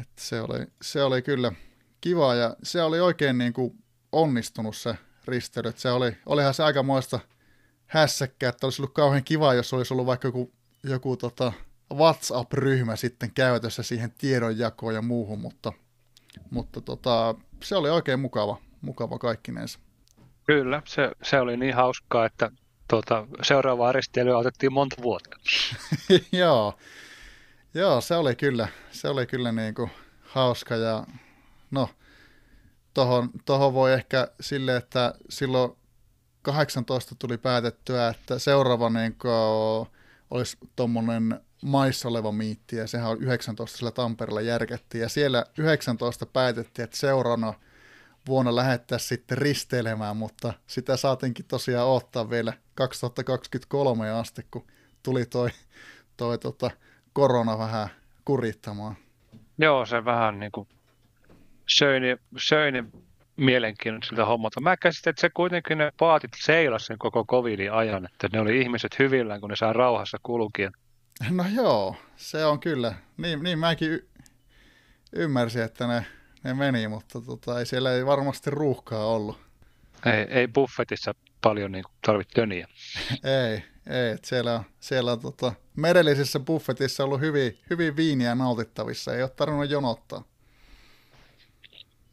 Et 0.00 0.08
se, 0.16 0.40
oli, 0.40 0.66
se 0.82 1.02
oli 1.02 1.22
kyllä 1.22 1.52
kiva 2.00 2.34
ja 2.34 2.56
se 2.62 2.82
oli 2.82 3.00
oikein 3.00 3.38
niin 3.38 3.52
kuin 3.52 3.78
onnistunut 4.12 4.76
se 4.76 4.94
risteily. 5.28 5.72
Se 5.76 5.90
oli, 5.90 6.16
olihan 6.26 6.54
se 6.54 6.62
aika 6.62 6.82
muista 6.82 7.20
hässäkkää, 7.86 8.48
että 8.48 8.66
olisi 8.66 8.82
ollut 8.82 8.94
kauhean 8.94 9.24
kiva, 9.24 9.54
jos 9.54 9.72
olisi 9.72 9.94
ollut 9.94 10.06
vaikka 10.06 10.28
joku, 10.28 10.52
joku 10.84 11.16
tota, 11.16 11.52
WhatsApp-ryhmä 11.94 12.96
sitten 12.96 13.30
käytössä 13.34 13.82
siihen 13.82 14.12
tiedonjakoon 14.18 14.94
ja 14.94 15.02
muuhun, 15.02 15.38
mutta, 15.38 15.72
mutta 16.50 16.80
tota, 16.80 17.34
se 17.62 17.76
oli 17.76 17.90
oikein 17.90 18.20
mukava, 18.20 18.60
mukava 18.80 19.18
kaikkinensa. 19.18 19.78
Kyllä, 20.46 20.82
se, 20.86 21.10
se 21.22 21.40
oli 21.40 21.56
niin 21.56 21.74
hauskaa, 21.74 22.26
että 22.26 22.50
tuota, 22.88 23.26
seuraavaa 23.42 23.92
risteilyä 23.92 24.38
otettiin 24.38 24.72
monta 24.72 24.96
vuotta. 25.02 25.36
Joo. 26.32 26.78
Joo, 27.74 28.00
se 28.00 28.14
oli 28.14 28.36
kyllä, 28.36 28.68
se 28.90 29.08
oli 29.08 29.26
kyllä 29.26 29.52
niin 29.52 29.74
kuin 29.74 29.90
hauska 30.20 30.76
ja 30.76 31.06
no, 31.70 31.88
tohon, 32.94 33.30
tohon 33.44 33.74
voi 33.74 33.92
ehkä 33.92 34.28
sille, 34.40 34.76
että 34.76 35.14
silloin 35.30 35.72
18 36.42 37.14
tuli 37.18 37.38
päätettyä, 37.38 38.08
että 38.08 38.38
seuraava 38.38 38.90
niin 38.90 39.16
olisi 40.30 40.56
tuommoinen 40.76 41.40
maissa 41.62 42.08
oleva 42.08 42.32
miitti, 42.32 42.76
ja 42.76 42.86
sehän 42.86 43.10
on 43.10 43.22
19 43.22 43.78
sillä 43.78 43.90
Tampereella 43.90 44.40
järkettiin, 44.40 45.02
ja 45.02 45.08
siellä 45.08 45.44
19 45.58 46.26
päätettiin, 46.26 46.84
että 46.84 46.96
seuraavana 46.96 47.54
vuonna 48.28 48.56
lähettää 48.56 48.98
sitten 48.98 49.38
risteilemään, 49.38 50.16
mutta 50.16 50.52
sitä 50.66 50.96
saatiinkin 50.96 51.44
tosiaan 51.44 51.88
ottaa 51.88 52.30
vielä 52.30 52.52
2023 52.74 54.10
asti, 54.10 54.42
kun 54.50 54.66
tuli 55.02 55.26
toi, 55.26 55.50
toi 56.16 56.38
tota, 56.38 56.70
korona 57.12 57.58
vähän 57.58 57.88
kurittamaan. 58.24 58.96
Joo, 59.58 59.86
se 59.86 60.04
vähän 60.04 60.40
niin 60.40 60.52
kuin 60.52 60.68
söi, 61.66 62.00
söi 62.38 62.72
mielenkiinnon 63.36 64.02
siltä 64.02 64.24
hommalta. 64.24 64.60
Mä 64.60 64.76
käsitin, 64.76 65.10
että 65.10 65.20
se 65.20 65.30
kuitenkin 65.30 65.78
ne 65.78 65.92
paatit 65.98 66.30
seilas 66.36 66.86
sen 66.86 66.98
koko 66.98 67.24
covidin 67.24 67.72
ajan, 67.72 68.08
että 68.12 68.28
ne 68.32 68.40
oli 68.40 68.60
ihmiset 68.60 68.98
hyvillään, 68.98 69.40
kun 69.40 69.50
ne 69.50 69.56
saa 69.56 69.72
rauhassa 69.72 70.18
kulkien. 70.22 70.72
No 71.30 71.44
joo, 71.54 71.96
se 72.16 72.44
on 72.44 72.60
kyllä. 72.60 72.94
Niin, 73.16 73.42
niin 73.42 73.58
mäkin 73.58 73.90
y- 73.90 74.08
ymmärsin, 75.12 75.62
että 75.62 75.86
ne, 75.86 76.06
ne 76.48 76.54
meni, 76.54 76.88
mutta 76.88 77.20
tota, 77.20 77.58
ei 77.58 77.66
siellä 77.66 77.92
ei 77.92 78.06
varmasti 78.06 78.50
ruuhkaa 78.50 79.06
ollut. 79.06 79.40
Ei, 80.06 80.38
ei 80.38 80.48
buffetissa 80.48 81.14
paljon 81.40 81.72
niin 81.72 81.84
tarvitse 82.06 82.34
töniä. 82.34 82.68
ei, 83.44 83.64
ei. 83.86 84.10
Että 84.10 84.28
siellä 84.28 84.54
on, 84.54 84.64
siellä 84.80 85.12
on 85.12 85.20
tota, 85.20 85.52
merellisessä 85.76 86.40
buffetissa 86.40 87.04
ollut 87.04 87.20
hyvin, 87.20 87.58
hyvin 87.70 87.96
viiniä 87.96 88.34
nautittavissa. 88.34 89.14
Ei 89.14 89.22
ole 89.22 89.30
tarvinnut 89.30 89.70
jonottaa. 89.70 90.24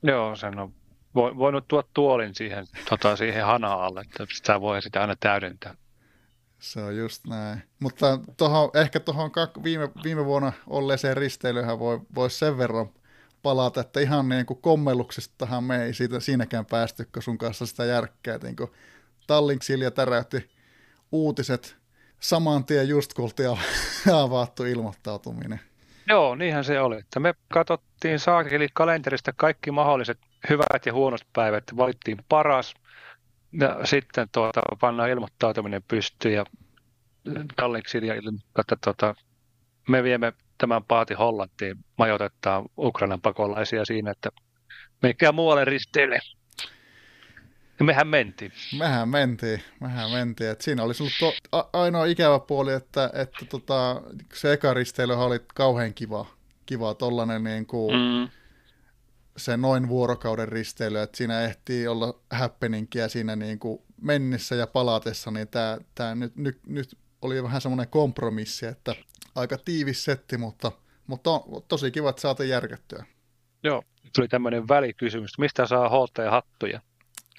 Joo, 0.04 0.36
sen 0.36 0.60
on 0.60 0.74
voinut 1.16 1.68
tuoda 1.68 1.88
tuolin 1.94 2.36
siihen, 2.36 2.66
tota, 2.90 3.16
siihen 3.16 3.46
hanaalle, 3.46 4.02
että 4.02 4.26
sitä 4.34 4.62
voi 4.62 4.82
sitä 4.82 5.02
aina 5.02 5.16
täydentää. 5.20 5.76
Se 6.60 6.84
on 6.84 6.98
just 6.98 7.28
näin. 7.28 7.64
Mutta 7.80 8.20
tohon, 8.38 8.72
ehkä 8.74 9.00
tuohon 9.00 9.32
viime, 9.64 9.90
viime 10.04 10.26
vuonna 10.26 10.54
olleeseen 10.68 11.18
risteilyhän 11.18 11.80
voi, 11.80 12.00
voi 12.16 12.30
sen 12.30 12.58
verran 12.58 12.90
palata, 13.46 13.82
että 13.82 14.00
ihan 14.00 14.30
niin 14.30 14.46
kuin 14.46 14.62
kommelluksestahan 14.62 15.64
me 15.64 15.84
ei 15.84 15.94
siitä, 15.94 16.20
siinäkään 16.20 16.66
päästy, 16.66 17.08
kun 17.14 17.24
sun 17.24 17.38
kanssa 17.38 17.66
sitä 17.66 17.86
järkkää. 17.86 18.38
Niin 18.44 18.56
kuin 18.56 18.72
Tallink 19.28 19.64
Silja 19.64 19.92
täräytti 19.92 20.50
uutiset 21.12 21.78
saman 22.20 22.66
tien 22.66 22.88
just 22.88 23.14
kun 23.14 23.30
avattu 24.24 24.64
ilmoittautuminen. 24.64 25.60
Joo, 26.08 26.36
niinhän 26.36 26.64
se 26.64 26.80
oli. 26.80 26.98
Että 26.98 27.20
me 27.20 27.34
katsottiin 27.54 28.20
saakeli 28.20 28.68
kalenterista 28.74 29.34
kaikki 29.34 29.72
mahdolliset 29.72 30.20
hyvät 30.50 30.86
ja 30.86 30.94
huonot 30.94 31.22
päivät, 31.34 31.64
valittiin 31.78 32.18
paras 32.30 32.74
ja 33.60 33.80
sitten 33.84 34.28
tuota, 34.32 34.62
pannaan 34.82 35.10
ilmoittautuminen 35.10 35.84
pystyyn 35.88 36.34
ja 36.34 36.46
Tallinksin 37.56 38.04
ja 38.04 38.14
että 38.60 38.76
tuota, 38.84 39.16
me 39.90 40.04
viemme 40.04 40.34
tämän 40.58 40.84
paati 40.84 41.14
Hollantiin, 41.14 41.78
majoitetaan 41.98 42.66
Ukrainan 42.78 43.22
pakolaisia 43.22 43.86
siinä, 43.86 44.12
että 44.12 44.30
mikä 45.02 45.32
muualle 45.32 45.66
risteille. 45.66 46.20
Ja 47.80 47.86
mehän 47.86 48.08
mentiin. 48.08 48.52
Mehän 48.78 49.10
mentiin, 49.10 49.62
mehän 49.80 50.12
mentiin. 50.12 50.50
Et 50.50 50.62
siinä 50.62 50.84
olisi 50.84 51.04
ollut 51.04 51.14
to, 51.20 51.58
a, 51.58 51.64
ainoa 51.74 52.06
ikävä 52.06 52.40
puoli, 52.40 52.74
että, 52.74 53.10
että 53.14 53.46
tota, 53.46 54.02
se 54.34 54.54
eka 54.54 54.74
risteily 54.74 55.14
oli 55.14 55.40
kauhean 55.54 55.94
kiva, 55.94 56.26
kiva 56.66 56.94
tollanen 56.94 57.44
niin 57.44 57.66
kuin, 57.66 57.96
mm 57.96 58.30
se 59.38 59.58
noin 59.58 59.88
vuorokauden 59.88 60.48
risteily, 60.48 61.00
että 61.00 61.18
siinä 61.18 61.42
ehtii 61.42 61.88
olla 61.88 62.20
happeningia 62.32 63.10
siinä 63.10 63.36
niin 63.36 63.60
kuin 63.60 63.82
mennessä 64.02 64.56
ja 64.56 64.68
palatessa, 64.68 65.32
niin 65.32 65.48
tämä, 65.48 65.78
tämä 65.96 66.16
nyt, 66.16 66.36
nyt, 66.36 66.60
nyt 66.68 66.98
oli 67.22 67.44
vähän 67.44 67.62
semmoinen 67.62 67.88
kompromissi, 67.88 68.66
että 68.66 68.96
aika 69.36 69.58
tiivis 69.58 70.04
setti, 70.04 70.38
mutta, 70.38 70.72
mutta 71.08 71.32
on 71.32 71.64
tosi 71.68 71.92
kiva, 71.92 72.10
että 72.10 72.22
saatiin 72.22 72.50
järkettyä. 72.50 73.06
Joo, 73.64 73.84
tuli 74.16 74.28
tämmöinen 74.28 74.68
välikysymys, 74.68 75.38
mistä 75.38 75.66
saa 75.66 75.90
HT-hattuja? 75.90 76.82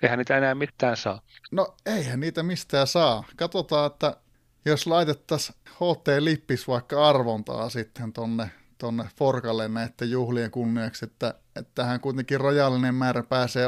Eihän 0.03 0.18
niitä 0.18 0.38
enää 0.38 0.55
mitään 0.55 0.97
saa. 0.97 1.20
No 1.51 1.74
eihän 1.86 2.20
niitä 2.20 2.42
mistään 2.42 2.86
saa. 2.86 3.24
Katsotaan, 3.36 3.86
että 3.86 4.16
jos 4.64 4.86
laitettaisiin 4.86 5.57
HT-lippis 5.70 6.68
vaikka 6.68 7.09
arvontaa 7.09 7.70
sitten 7.70 8.12
tonne 8.12 8.51
tuonne 8.78 9.05
Forkalle 9.16 9.68
näiden 9.68 10.11
juhlien 10.11 10.51
kunniaksi, 10.51 11.05
että, 11.05 11.34
että 11.57 11.72
tähän 11.74 12.01
kuitenkin 12.01 12.40
rajallinen 12.40 12.94
määrä 12.94 13.22
pääsee 13.22 13.66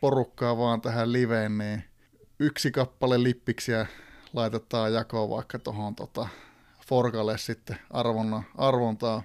porukkaa 0.00 0.58
vaan 0.58 0.80
tähän 0.80 1.12
liveen, 1.12 1.58
niin 1.58 1.84
yksi 2.38 2.70
kappale 2.70 3.22
lippiksiä 3.22 3.86
laitetaan 4.32 4.92
jakoon 4.92 5.30
vaikka 5.30 5.58
tuohon 5.58 5.94
tota, 5.94 6.28
Forkalle 6.92 7.38
sitten 7.38 7.76
arvonna, 7.90 8.42
arvontaa. 8.58 9.22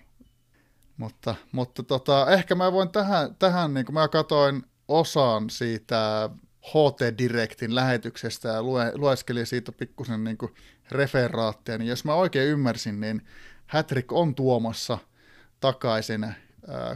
Mutta, 0.97 1.35
mutta 1.51 1.83
tota, 1.83 2.31
ehkä 2.31 2.55
mä 2.55 2.71
voin 2.71 2.89
tähän, 2.89 3.35
tähän 3.35 3.73
niin 3.73 3.85
kuin 3.85 3.93
mä 3.93 4.07
katoin 4.07 4.63
osan 4.87 5.49
siitä 5.49 6.29
HT 6.67 7.17
Directin 7.17 7.75
lähetyksestä 7.75 8.49
ja 8.49 8.63
lue, 8.63 8.91
lueskelin 8.95 9.45
siitä 9.45 9.71
pikkusen 9.71 10.23
niin 10.23 10.37
referaattia, 10.91 11.77
niin 11.77 11.87
jos 11.87 12.05
mä 12.05 12.13
oikein 12.13 12.49
ymmärsin, 12.49 12.99
niin 12.99 13.21
Hattrick 13.67 14.11
on 14.11 14.35
tuomassa 14.35 14.97
takaisin 15.59 16.23
ää, 16.23 16.35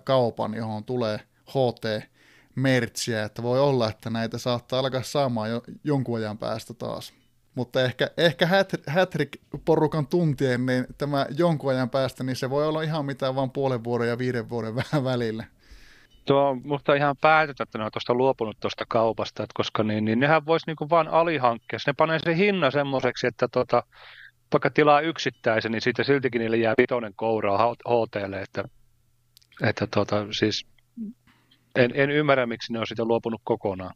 kaupan, 0.03 0.53
johon 0.53 0.83
tulee 0.83 1.19
HT-mertsiä, 1.49 3.23
että 3.23 3.43
voi 3.43 3.59
olla, 3.59 3.89
että 3.89 4.09
näitä 4.09 4.37
saattaa 4.37 4.79
alkaa 4.79 5.03
saamaan 5.03 5.49
jo, 5.49 5.63
jonkun 5.83 6.17
ajan 6.17 6.37
päästä 6.37 6.73
taas. 6.73 7.20
Mutta 7.55 7.81
ehkä, 7.81 8.09
ehkä 8.17 8.47
Hattrick-porukan 8.87 10.07
tuntien, 10.07 10.65
niin 10.65 10.85
tämä 10.97 11.25
jonkun 11.37 11.71
ajan 11.71 11.89
päästä, 11.89 12.23
niin 12.23 12.35
se 12.35 12.49
voi 12.49 12.67
olla 12.67 12.81
ihan 12.81 13.05
mitään 13.05 13.35
vain 13.35 13.51
puolen 13.51 13.83
vuoden 13.83 14.07
ja 14.07 14.17
viiden 14.17 14.49
vuoden 14.49 14.75
vähän 14.81 15.03
välillä. 15.03 15.45
Tuo 16.25 16.49
on 16.49 16.61
musta 16.63 16.93
ihan 16.93 17.15
päätettä, 17.21 17.63
että 17.63 17.77
ne 17.77 17.83
on 17.83 17.91
tuosta 17.91 18.13
luopunut 18.13 18.59
tuosta 18.59 18.85
kaupasta, 18.87 19.43
että 19.43 19.53
koska 19.55 19.83
niin, 19.83 20.05
niin 20.05 20.19
nehän 20.19 20.45
voisi 20.45 20.67
niinku 20.67 20.89
vaan 20.89 21.07
alihankkia. 21.07 21.79
Ne 21.87 21.93
panee 21.93 22.19
se 22.19 22.37
hinna 22.37 22.71
semmoiseksi, 22.71 23.27
että 23.27 23.47
tota, 23.47 23.83
vaikka 24.53 24.69
tilaa 24.69 25.01
yksittäisen, 25.01 25.71
niin 25.71 25.81
siitä 25.81 26.03
siltikin 26.03 26.39
niille 26.39 26.57
jää 26.57 26.73
vitonen 26.77 27.13
kouraa 27.15 27.73
HTlle, 27.73 28.41
että, 28.41 28.63
että 29.63 29.87
tota, 29.87 30.27
siis 30.31 30.65
en, 31.75 31.91
en 31.93 32.09
ymmärrä, 32.09 32.45
miksi 32.45 32.73
ne 32.73 32.79
on 32.79 32.87
sitä 32.87 33.05
luopunut 33.05 33.41
kokonaan. 33.43 33.95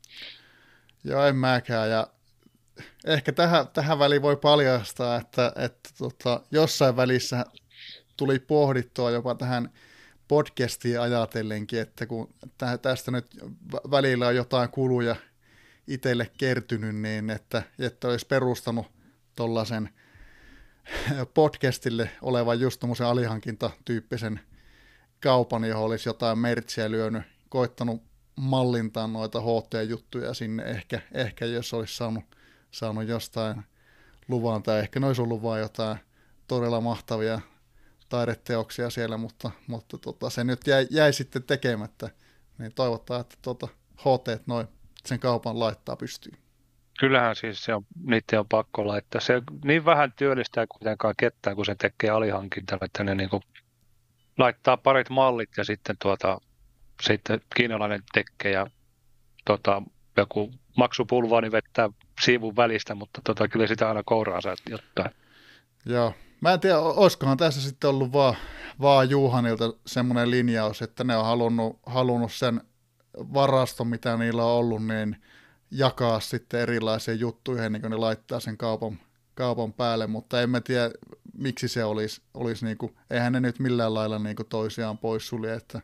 Joo, 1.04 1.26
en 1.26 1.36
mäkään, 1.36 1.90
ja 1.90 2.08
ehkä 3.06 3.32
tähän, 3.32 3.68
tähän 3.68 4.00
väliin 4.00 4.22
voi 4.22 4.38
paljastaa, 4.38 5.18
että, 5.18 5.54
että 5.56 5.90
tota, 5.98 6.42
jossain 6.52 6.96
välissä 6.96 7.46
tuli 8.18 8.40
pohdittua 8.40 9.12
jopa 9.12 9.36
tähän 9.36 9.70
podcastiin 10.28 11.02
ajatellenkin, 11.02 11.80
että 11.80 12.06
kun 12.06 12.34
tästä 12.82 13.12
nyt 13.12 13.26
välillä 13.92 14.28
on 14.28 14.36
jotain 14.36 14.70
kuluja 14.70 15.16
itselle 15.88 16.32
kertynyt, 16.38 16.96
niin 16.96 17.30
että, 17.30 17.64
että 17.80 18.08
olisi 18.08 18.28
perustanut 18.28 18.88
tuollaisen– 19.36 19.90
podcastille 21.34 22.10
olevan 22.22 22.60
just 22.60 22.80
tuommoisen 22.80 23.08
alihankintatyyppisen 23.08 24.40
kaupan, 25.20 25.64
johon 25.64 25.86
olisi 25.86 26.10
jotain 26.10 26.40
mertsiä 26.40 26.92
lyönyt, 26.92 27.24
koittanut 27.50 28.04
mallintaa 28.36 29.08
noita 29.08 29.42
HT-juttuja 29.42 30.34
sinne, 30.34 30.64
ehkä, 30.64 31.02
ehkä 31.12 31.46
jos 31.46 31.74
olisi 31.74 31.96
saanut, 31.96 32.24
saanut 32.76 33.08
jostain 33.08 33.64
luvan, 34.28 34.64
tai 34.64 34.80
ehkä 34.80 35.00
ne 35.00 35.08
olisi 35.08 35.22
ollut 35.22 35.44
vain 35.44 35.62
jotain 35.62 35.98
todella 36.48 36.82
mahtavia 36.82 37.42
taideteoksia 38.10 38.90
siellä, 38.90 39.18
mutta, 39.18 39.52
mutta 39.68 39.98
tota, 39.98 40.30
se 40.30 40.44
nyt 40.44 40.68
jäi, 40.68 40.88
jäi 40.92 41.14
sitten 41.14 41.44
tekemättä, 41.44 42.10
niin 42.58 42.74
toivotaan, 42.74 43.22
että 43.22 43.36
tota, 43.42 43.68
HT 44.00 44.48
noin 44.48 44.68
sen 45.06 45.20
kaupan 45.20 45.60
laittaa 45.60 45.96
pystyyn. 45.96 46.38
Kyllähän 47.00 47.36
siis 47.36 47.64
se 47.64 47.74
on, 47.74 47.86
niiden 48.06 48.40
on 48.40 48.48
pakko 48.48 48.88
laittaa. 48.88 49.22
Se 49.22 49.42
niin 49.66 49.86
vähän 49.86 50.14
työllistää 50.14 50.66
kuitenkaan 50.68 51.14
ketään, 51.18 51.56
kun 51.56 51.66
se 51.66 51.76
tekee 51.76 52.10
alihankintalla, 52.10 52.86
että 52.86 53.04
ne 53.04 53.16
niin 53.16 53.30
kuin 53.30 53.44
laittaa 54.38 54.78
parit 54.78 55.10
mallit 55.10 55.50
ja 55.58 55.64
sitten, 55.64 55.96
tuota, 56.02 56.42
sitten 57.02 57.42
kiinalainen 57.56 58.04
tekee 58.14 58.52
ja 58.52 58.68
tota, 59.46 59.82
joku 60.18 60.52
maksupulva 60.76 61.42
niin 61.42 61.52
vettää 61.52 61.90
siivun 62.22 62.56
välistä, 62.56 62.96
mutta 62.96 63.22
tota, 63.24 63.48
kyllä 63.48 63.68
sitä 63.68 63.88
aina 63.88 64.04
kouraa 64.04 64.42
saa 64.42 64.56
jotain. 64.70 65.16
Joo. 65.86 66.14
Mä 66.42 66.54
en 66.54 66.60
tiedä, 66.60 66.80
olisikohan 66.80 67.38
tässä 67.38 67.62
sitten 67.62 67.90
ollut 67.90 68.14
vaan, 68.14 68.36
vaan 68.82 69.10
Juhanilta 69.10 69.74
semmoinen 69.86 70.32
linjaus, 70.32 70.82
että 70.82 71.04
ne 71.04 71.18
on 71.18 71.26
halunnut, 71.26 71.80
halunnut 71.86 72.34
sen 72.34 72.62
varaston, 73.18 73.88
mitä 73.88 74.18
niillä 74.18 74.46
on 74.46 74.52
ollut, 74.52 74.86
niin– 74.86 75.16
jakaa 75.72 76.20
sitten 76.20 76.60
erilaisiin 76.60 77.20
juttuihin, 77.20 77.66
ennen 77.66 77.82
kuin 77.82 77.92
ne 77.92 77.98
laittaa 77.98 78.40
sen 78.40 78.58
kaupan, 78.58 79.00
kaupan 79.34 79.74
päälle, 79.74 80.08
mutta 80.08 80.42
en 80.42 80.50
mä 80.50 80.62
tiedä, 80.62 80.92
miksi 81.34 81.68
se 81.68 81.84
olisi, 81.84 82.22
olisi 82.34 82.66
niin 82.66 82.78
kuin, 82.78 82.96
eihän 83.10 83.34
ne 83.34 83.40
nyt 83.40 83.60
millään 83.60 83.94
lailla 83.94 84.20
niin 84.20 84.36
kuin 84.36 84.48
toisiaan 84.50 84.98
poissulje, 84.98 85.54
että, 85.54 85.82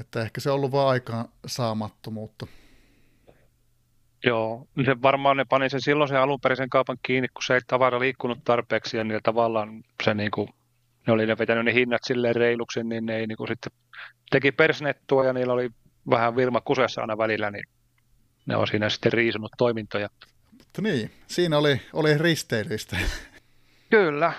Että 0.00 0.22
ehkä 0.22 0.40
se 0.40 0.50
on 0.50 0.54
ollut 0.56 0.72
vaan 0.72 0.88
aikaan 0.88 1.28
saamattomuutta. 1.46 2.46
Joo, 4.24 4.66
se 4.84 5.02
varmaan 5.02 5.36
ne 5.36 5.44
pani 5.44 5.70
sen 5.70 5.80
silloin 5.80 6.08
sen 6.08 6.20
alunperäisen 6.20 6.70
kaupan 6.70 6.96
kiinni, 7.02 7.28
kun 7.28 7.42
se 7.46 7.54
ei 7.54 7.60
tavara 7.66 8.00
liikkunut 8.00 8.38
tarpeeksi 8.44 8.96
ja 8.96 9.04
niillä 9.04 9.20
tavallaan 9.22 9.84
se 10.04 10.14
niin 10.14 10.30
kuin, 10.30 10.48
ne 11.06 11.12
oli 11.12 11.26
ne 11.26 11.38
vetänyt 11.38 11.64
ne 11.64 11.74
hinnat 11.74 12.04
silleen 12.04 12.36
reiluksi, 12.36 12.84
niin 12.84 13.06
ne 13.06 13.16
ei 13.16 13.26
niin 13.26 13.36
kuin 13.36 13.48
sitten 13.48 13.72
teki 14.30 14.52
persnettua 14.52 15.24
ja 15.24 15.32
niillä 15.32 15.52
oli 15.52 15.70
vähän 16.10 16.36
Vilma 16.36 16.60
kusessa 16.60 17.00
aina 17.00 17.18
välillä, 17.18 17.50
niin 17.50 17.64
ne 18.46 18.56
on 18.56 18.66
siinä 18.66 18.88
sitten 18.88 19.12
riisunut 19.12 19.50
toimintoja. 19.58 20.08
Mutta 20.58 20.82
niin, 20.82 21.10
siinä 21.26 21.58
oli, 21.58 21.80
oli 21.92 22.18
risteilystä. 22.18 22.96
Kyllä. 23.90 24.32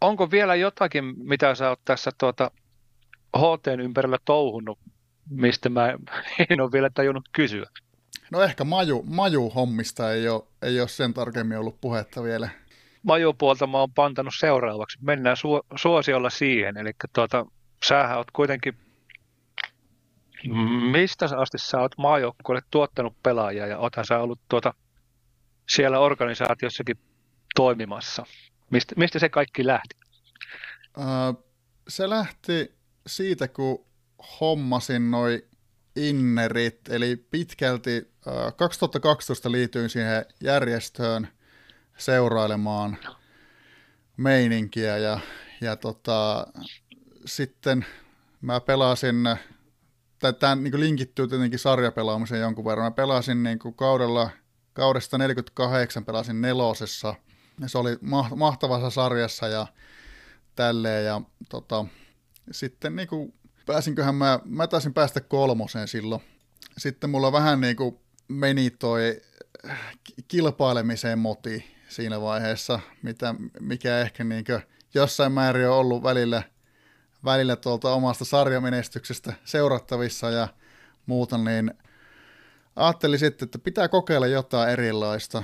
Onko 0.00 0.30
vielä 0.30 0.54
jotakin, 0.54 1.04
mitä 1.16 1.54
sä 1.54 1.68
oot 1.68 1.80
tässä 1.84 2.10
tuota 2.18 2.50
HTn 3.36 3.80
ympärillä 3.80 4.18
touhunut, 4.24 4.78
mistä 5.30 5.68
mä 5.68 5.88
en 6.50 6.60
ole 6.60 6.72
vielä 6.72 6.90
tajunnut 6.90 7.28
kysyä? 7.32 7.66
No 8.32 8.42
ehkä 8.42 8.64
maju, 8.64 9.02
maju 9.06 9.50
hommista 9.50 10.12
ei 10.12 10.28
ole, 10.28 10.42
ei 10.62 10.80
ole 10.80 10.88
sen 10.88 11.14
tarkemmin 11.14 11.58
ollut 11.58 11.80
puhetta 11.80 12.22
vielä. 12.22 12.48
Majupuolta 13.02 13.66
mä 13.66 13.78
oon 13.78 13.92
pantanut 13.92 14.34
seuraavaksi. 14.38 14.98
Mennään 15.02 15.36
su- 15.36 15.78
suosiolla 15.78 16.30
siihen. 16.30 16.76
Eli 16.76 16.90
tuota, 17.14 17.46
sähän 17.88 18.16
oot 18.16 18.30
kuitenkin, 18.30 18.74
mistä 20.90 21.28
asti 21.36 21.58
sä 21.58 21.80
oot 21.80 21.98
maajoukkueelle 21.98 22.66
tuottanut 22.70 23.16
pelaajia 23.22 23.66
ja 23.66 23.78
oothan 23.78 24.04
sä 24.04 24.18
ollut 24.18 24.40
tuota, 24.48 24.74
siellä 25.68 25.98
organisaatiossakin 25.98 26.98
toimimassa. 27.54 28.24
Mistä, 28.70 28.94
mistä 28.96 29.18
se 29.18 29.28
kaikki 29.28 29.66
lähti? 29.66 29.96
Uh, 30.98 31.44
se 31.88 32.10
lähti 32.10 32.74
siitä, 33.06 33.48
kun 33.48 33.84
hommasin 34.40 35.10
noin 35.10 35.42
innerit, 35.96 36.88
eli 36.88 37.16
pitkälti 37.16 38.12
2012 38.56 39.52
liityin 39.52 39.90
siihen 39.90 40.24
järjestöön 40.40 41.28
seurailemaan 41.96 42.98
meininkiä 44.16 44.98
ja, 44.98 45.20
ja 45.60 45.76
tota, 45.76 46.46
sitten 47.24 47.86
mä 48.40 48.60
pelasin, 48.60 49.16
tai 50.18 50.32
tämä 50.32 50.54
niin 50.54 50.80
linkittyy 50.80 51.28
tietenkin 51.28 51.58
sarjapelaamiseen 51.58 52.40
jonkun 52.40 52.64
verran, 52.64 52.86
mä 52.86 52.90
pelasin 52.90 53.42
niin 53.42 53.58
kuin 53.58 53.74
kaudella, 53.74 54.30
kaudesta 54.72 55.18
48 55.18 56.04
pelasin 56.04 56.40
nelosessa, 56.40 57.14
ja 57.60 57.68
se 57.68 57.78
oli 57.78 57.98
mahtavassa 58.36 58.90
sarjassa 58.90 59.48
ja 59.48 59.66
tälleen, 60.54 61.04
ja 61.04 61.20
tota, 61.48 61.84
sitten 62.50 62.96
niin 62.96 63.08
kuin 63.08 63.34
pääsinköhän 63.66 64.14
mä, 64.14 64.40
mä 64.44 64.66
taisin 64.66 64.94
päästä 64.94 65.20
kolmoseen 65.20 65.88
silloin. 65.88 66.22
Sitten 66.78 67.10
mulla 67.10 67.32
vähän 67.32 67.60
niin 67.60 67.76
kuin 67.76 67.98
meni 68.28 68.70
toi 68.70 69.20
kilpailemiseen 70.28 71.18
moti 71.18 71.64
siinä 71.88 72.20
vaiheessa, 72.20 72.80
mitä, 73.02 73.34
mikä 73.60 73.98
ehkä 73.98 74.24
niin 74.24 74.44
jossain 74.94 75.32
määrin 75.32 75.68
on 75.68 75.74
ollut 75.76 76.02
välillä, 76.02 76.42
välillä 77.24 77.56
tuolta 77.56 77.92
omasta 77.92 78.24
sarjamenestyksestä 78.24 79.32
seurattavissa 79.44 80.30
ja 80.30 80.48
muuta, 81.06 81.38
niin 81.38 81.74
ajattelin 82.76 83.18
sitten, 83.18 83.46
että 83.46 83.58
pitää 83.58 83.88
kokeilla 83.88 84.26
jotain 84.26 84.70
erilaista. 84.70 85.42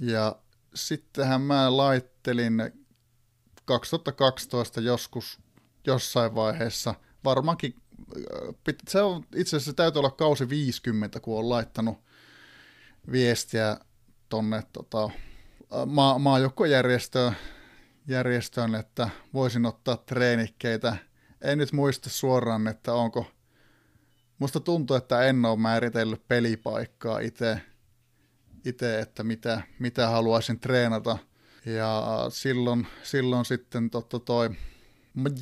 Ja 0.00 0.36
sittenhän 0.74 1.40
mä 1.40 1.76
laittelin 1.76 2.72
2012 3.64 4.80
joskus 4.80 5.40
jossain 5.86 6.34
vaiheessa. 6.34 6.94
Varmaankin, 7.24 7.74
äh, 8.68 8.74
se 8.88 9.02
on, 9.02 9.24
itse 9.36 9.56
asiassa 9.56 9.72
täytyy 9.72 9.98
olla 9.98 10.10
kausi 10.10 10.48
50, 10.48 11.20
kun 11.20 11.38
on 11.38 11.48
laittanut 11.48 11.98
viestiä 13.12 13.76
tonne 14.28 14.62
tota, 14.72 15.10
ma- 15.86 16.18
maajoukkojärjestöön, 16.18 17.32
järjestöön, 18.08 18.74
että 18.74 19.08
voisin 19.34 19.66
ottaa 19.66 19.96
treenikkeitä. 19.96 20.96
En 21.40 21.58
nyt 21.58 21.72
muista 21.72 22.10
suoraan, 22.10 22.68
että 22.68 22.94
onko, 22.94 23.26
musta 24.38 24.60
tuntuu, 24.60 24.96
että 24.96 25.22
en 25.22 25.44
ole 25.44 25.58
määritellyt 25.58 26.28
pelipaikkaa 26.28 27.18
itse, 27.18 27.60
itse 28.64 29.00
että 29.00 29.22
mitä, 29.22 29.62
mitä 29.78 30.08
haluaisin 30.08 30.60
treenata. 30.60 31.18
Ja 31.66 32.02
silloin, 32.28 32.86
silloin 33.02 33.44
sitten 33.44 33.90
totta 33.90 34.18
toi 34.18 34.50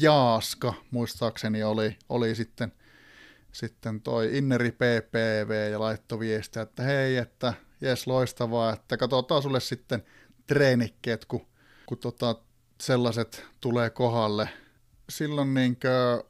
Jaaska 0.01 0.75
muistaakseni 0.91 1.63
oli, 1.63 1.97
oli 2.09 2.35
sitten, 2.35 2.73
sitten 3.53 4.01
toi 4.01 4.39
Inneri 4.39 4.71
PPV 4.71 5.71
ja 5.73 5.81
laittoi 5.81 6.19
viestiä, 6.19 6.63
että 6.63 6.83
hei, 6.83 7.17
että 7.17 7.55
jes 7.81 8.07
loistavaa, 8.07 8.73
että 8.73 8.97
katsotaan 8.97 9.43
sulle 9.43 9.61
sitten 9.61 10.03
treenikkeet, 10.47 11.25
kun, 11.25 11.47
kun 11.87 11.99
tota, 11.99 12.37
sellaiset 12.81 13.47
tulee 13.61 13.91
kohalle. 13.91 14.49
Silloin 15.09 15.55
niinkö, 15.55 16.25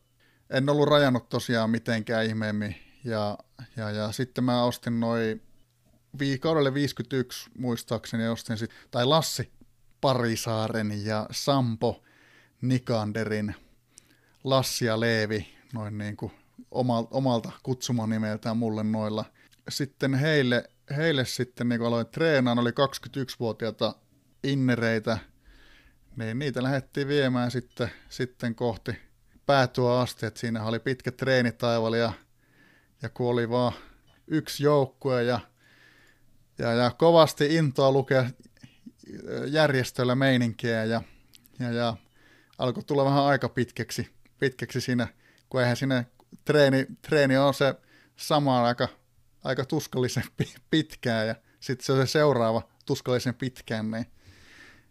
en 0.51 0.69
ollut 0.69 0.89
rajannut 0.89 1.29
tosiaan 1.29 1.71
mitenkään 1.71 2.27
ihmeemmin 2.27 2.77
ja, 3.05 3.39
ja, 3.77 3.91
ja 3.91 4.13
sitten 4.13 4.45
mä 4.45 4.65
ostin 4.65 5.01
noin 5.01 5.43
kaudelle 6.41 6.75
51 6.75 7.51
muistaakseni 7.59 8.29
ostin 8.29 8.59
sit, 8.59 8.71
tai 8.91 9.07
Lassi 9.07 9.53
Parisaaren 10.01 11.05
ja 11.05 11.27
Sampo 11.31 12.03
Nikanderin 12.61 13.55
Lassi 14.45 14.85
ja 14.85 15.01
Leevi, 15.01 15.55
noin 15.73 15.99
niin 15.99 16.17
kuin 16.17 16.33
omalta 17.11 17.53
kutsumanimeltään 17.63 18.57
mulle 18.57 18.85
noilla. 18.85 19.25
Sitten 19.69 20.15
heille, 20.15 20.65
heille 20.97 21.25
sitten 21.25 21.69
niin 21.69 21.83
aloin 21.83 22.07
treenaan, 22.07 22.59
oli 22.59 22.71
21-vuotiaita 22.71 23.95
innereitä, 24.45 25.19
niin 26.17 26.39
niitä 26.39 26.63
lähdettiin 26.63 27.09
viemään 27.09 27.51
sitten, 27.51 27.91
sitten 28.09 28.55
kohti 28.55 28.93
päätyä 29.47 30.01
asti, 30.01 30.27
että 30.27 30.41
siinä 30.41 30.65
oli 30.65 30.79
pitkä 30.79 31.13
treenitaival 31.13 31.95
ja, 31.95 32.13
ja 33.03 33.09
kun 33.09 33.31
oli 33.31 33.51
vaan 33.51 33.73
yksi 34.27 34.65
joukkue 34.65 35.23
ja, 35.23 35.41
ja, 36.59 36.73
ja 36.73 36.91
kovasti 36.91 37.57
intoa 37.57 37.93
lukea 37.93 38.31
järjestöllä 39.47 40.15
meininkiä 40.15 40.85
ja, 40.85 41.03
ja, 41.59 41.71
ja 41.73 41.97
alkoi 42.61 42.85
tulla 42.85 43.05
vähän 43.05 43.25
aika 43.25 43.49
pitkäksi, 43.49 44.11
pitkäksi 44.39 44.81
siinä, 44.81 45.09
kun 45.49 45.61
eihän 45.61 45.77
siinä 45.77 46.05
treeni, 46.45 46.87
treeni 47.03 47.37
on 47.37 47.55
se 47.55 47.75
sama 48.17 48.65
aika, 48.65 48.89
aika 49.45 49.65
tuskallisen 49.65 50.25
pitkään 50.71 51.27
ja 51.27 51.35
sitten 51.61 51.87
se 51.87 51.93
on 51.93 52.07
se 52.07 52.11
seuraava 52.11 52.63
tuskallisen 52.87 53.35
pitkään, 53.35 53.91
niin 53.91 54.07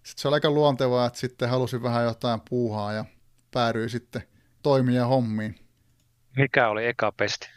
sitten 0.04 0.22
se 0.22 0.28
oli 0.28 0.36
aika 0.36 0.52
luontevaa, 0.52 1.08
että 1.08 1.20
sitten 1.20 1.50
halusin 1.50 1.84
vähän 1.84 2.04
jotain 2.04 2.42
puuhaa 2.50 2.94
ja 2.94 3.06
päädyin 3.52 3.90
sitten 3.90 4.24
toimia 4.64 5.06
hommiin. 5.08 5.56
Mikä 6.38 6.70
oli 6.70 6.86
eka 6.86 7.12
pesti? 7.12 7.50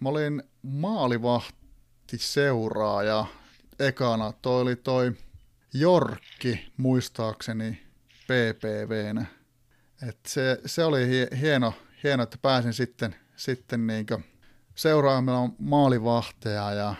Mä 0.00 0.08
olin 0.08 0.42
maalivahti 0.62 2.18
seuraaja 2.18 3.26
ekana. 3.78 4.32
Toi 4.32 4.62
oli 4.62 4.76
toi 4.76 5.12
Jorkki, 5.74 6.72
muistaakseni, 6.76 7.89
PPVnä. 8.30 9.26
Et 10.08 10.18
se, 10.26 10.60
se 10.66 10.84
oli 10.84 11.28
hieno, 11.40 11.74
hieno, 12.04 12.22
että 12.22 12.38
pääsin 12.42 12.72
sitten, 12.72 13.16
sitten 13.36 13.86
niin 13.86 14.06
seuraamaan 14.74 15.52
maalivahteja 15.58 16.72
ja, 16.72 16.94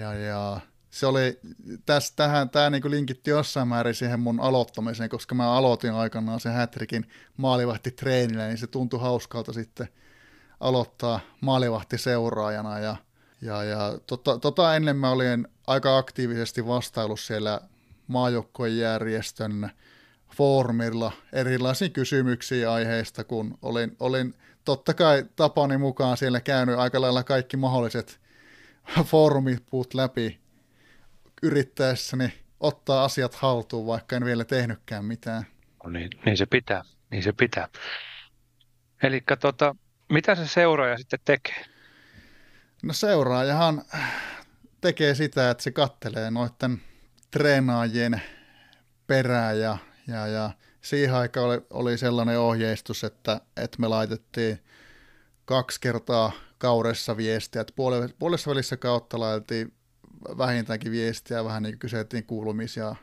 ja, 0.00 0.14
ja 0.14 0.60
se 0.90 1.06
oli, 1.06 1.40
täs, 1.86 2.12
tähän, 2.12 2.50
tämä 2.50 2.70
niin 2.70 2.90
linkitti 2.90 3.30
jossain 3.30 3.68
määrin 3.68 3.94
siihen 3.94 4.20
mun 4.20 4.40
aloittamiseen, 4.40 5.10
koska 5.10 5.34
mä 5.34 5.52
aloitin 5.52 5.92
aikanaan 5.92 6.40
sen 6.40 6.52
hätrikin 6.52 7.06
treenillä, 7.96 8.46
niin 8.46 8.58
se 8.58 8.66
tuntui 8.66 9.00
hauskalta 9.00 9.52
sitten 9.52 9.88
aloittaa 10.60 11.20
maalivahti 11.40 11.98
seuraajana 11.98 12.78
ja, 12.78 12.96
ja, 13.40 13.64
ja 13.64 13.98
tota, 14.06 14.38
tota 14.38 14.76
ennen 14.76 14.96
mä 14.96 15.10
olin 15.10 15.48
aika 15.66 15.98
aktiivisesti 15.98 16.66
vastailu 16.66 17.16
siellä 17.16 17.60
maajoukkojen 18.06 18.78
järjestön 18.78 19.70
foorumilla 20.36 21.12
erilaisia 21.32 21.88
kysymyksiä 21.88 22.72
aiheista, 22.72 23.24
kun 23.24 23.58
olin, 23.62 23.96
olin 24.00 24.34
totta 24.64 24.94
kai 24.94 25.24
tapani 25.36 25.78
mukaan 25.78 26.16
siellä 26.16 26.40
käynyt 26.40 26.78
aika 26.78 27.00
lailla 27.00 27.24
kaikki 27.24 27.56
mahdolliset 27.56 28.20
foorumit 29.04 29.64
läpi 29.94 30.40
yrittäessäni 31.42 32.32
ottaa 32.60 33.04
asiat 33.04 33.34
haltuun, 33.34 33.86
vaikka 33.86 34.16
en 34.16 34.24
vielä 34.24 34.44
tehnytkään 34.44 35.04
mitään. 35.04 35.46
No 35.84 35.90
niin, 35.90 36.10
niin 36.24 36.36
se 36.36 36.46
pitää, 36.46 36.82
niin 37.10 37.22
se 37.22 37.32
pitää. 37.32 37.68
Eli 39.02 39.22
tota, 39.40 39.74
mitä 40.12 40.34
se 40.34 40.46
seuraaja 40.46 40.98
sitten 40.98 41.20
tekee? 41.24 41.64
No 42.82 42.92
seuraajahan 42.92 43.82
tekee 44.80 45.14
sitä, 45.14 45.50
että 45.50 45.62
se 45.62 45.70
kattelee 45.70 46.30
noiden 46.30 46.80
treenaajien 47.30 48.22
perää 49.06 49.52
ja 49.52 49.78
ja, 50.06 50.26
ja 50.26 50.50
siihen 50.80 51.14
aikaan 51.14 51.46
oli, 51.46 51.66
oli 51.70 51.98
sellainen 51.98 52.38
ohjeistus, 52.38 53.04
että, 53.04 53.40
että 53.56 53.80
me 53.80 53.88
laitettiin 53.88 54.58
kaksi 55.44 55.80
kertaa 55.80 56.32
kaudessa 56.58 57.16
viestiä, 57.16 57.60
että 57.60 57.74
puolessa 58.18 58.50
välissä 58.50 58.76
kautta 58.76 59.20
laitettiin 59.20 59.72
vähintäänkin 60.38 60.92
viestiä, 60.92 61.44
vähän 61.44 61.62
niin 61.62 61.78
kyseltiin 61.78 62.24
kuulumisia 62.24 62.96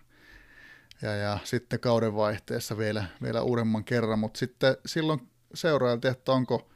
ja, 1.01 1.15
ja 1.15 1.39
sitten 1.43 1.79
kauden 1.79 2.15
vaihteessa 2.15 2.77
vielä, 2.77 3.05
vielä 3.21 3.41
uudemman 3.41 3.83
kerran, 3.83 4.19
mutta 4.19 4.37
sitten 4.37 4.77
silloin 4.85 5.29
seurailtiin, 5.53 6.11
että 6.11 6.31
onko, 6.31 6.69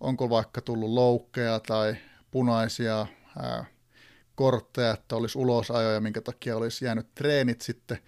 onko 0.00 0.30
vaikka 0.30 0.60
tullut 0.60 0.90
loukkeja 0.90 1.60
tai 1.60 1.96
punaisia 2.30 3.06
ää, 3.42 3.64
kortteja, 4.34 4.92
että 4.92 5.16
olisi 5.16 5.38
ulosajoja, 5.38 6.00
minkä 6.00 6.20
takia 6.20 6.56
olisi 6.56 6.84
jäänyt 6.84 7.14
treenit 7.14 7.60
sitten 7.60 7.98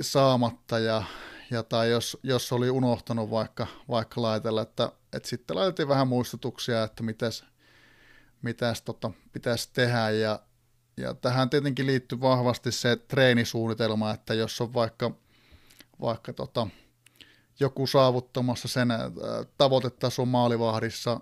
saamatta 0.00 0.78
ja, 0.78 1.02
ja 1.50 1.62
tai 1.62 1.90
jos, 1.90 2.18
jos 2.22 2.52
oli 2.52 2.70
unohtanut 2.70 3.30
vaikka, 3.30 3.66
vaikka 3.88 4.22
laitella, 4.22 4.62
että, 4.62 4.92
että 5.12 5.28
sitten 5.28 5.56
laitettiin 5.56 5.88
vähän 5.88 6.08
muistutuksia, 6.08 6.84
että 6.84 7.02
mitäs, 7.02 7.44
mitäs 8.42 8.82
tota, 8.82 9.10
pitäisi 9.32 9.70
tehdä. 9.72 10.10
Ja, 10.10 10.40
ja 10.96 11.14
tähän 11.14 11.50
tietenkin 11.50 11.86
liittyy 11.86 12.20
vahvasti 12.20 12.72
se 12.72 12.96
treenisuunnitelma, 12.96 14.10
että 14.10 14.34
jos 14.34 14.60
on 14.60 14.74
vaikka, 14.74 15.10
vaikka 16.00 16.32
tota, 16.32 16.66
joku 17.60 17.86
saavuttamassa 17.86 18.68
sen 18.68 18.90
äh, 18.90 19.00
tavoitetason 19.58 20.28
maalivahdissa, 20.28 21.20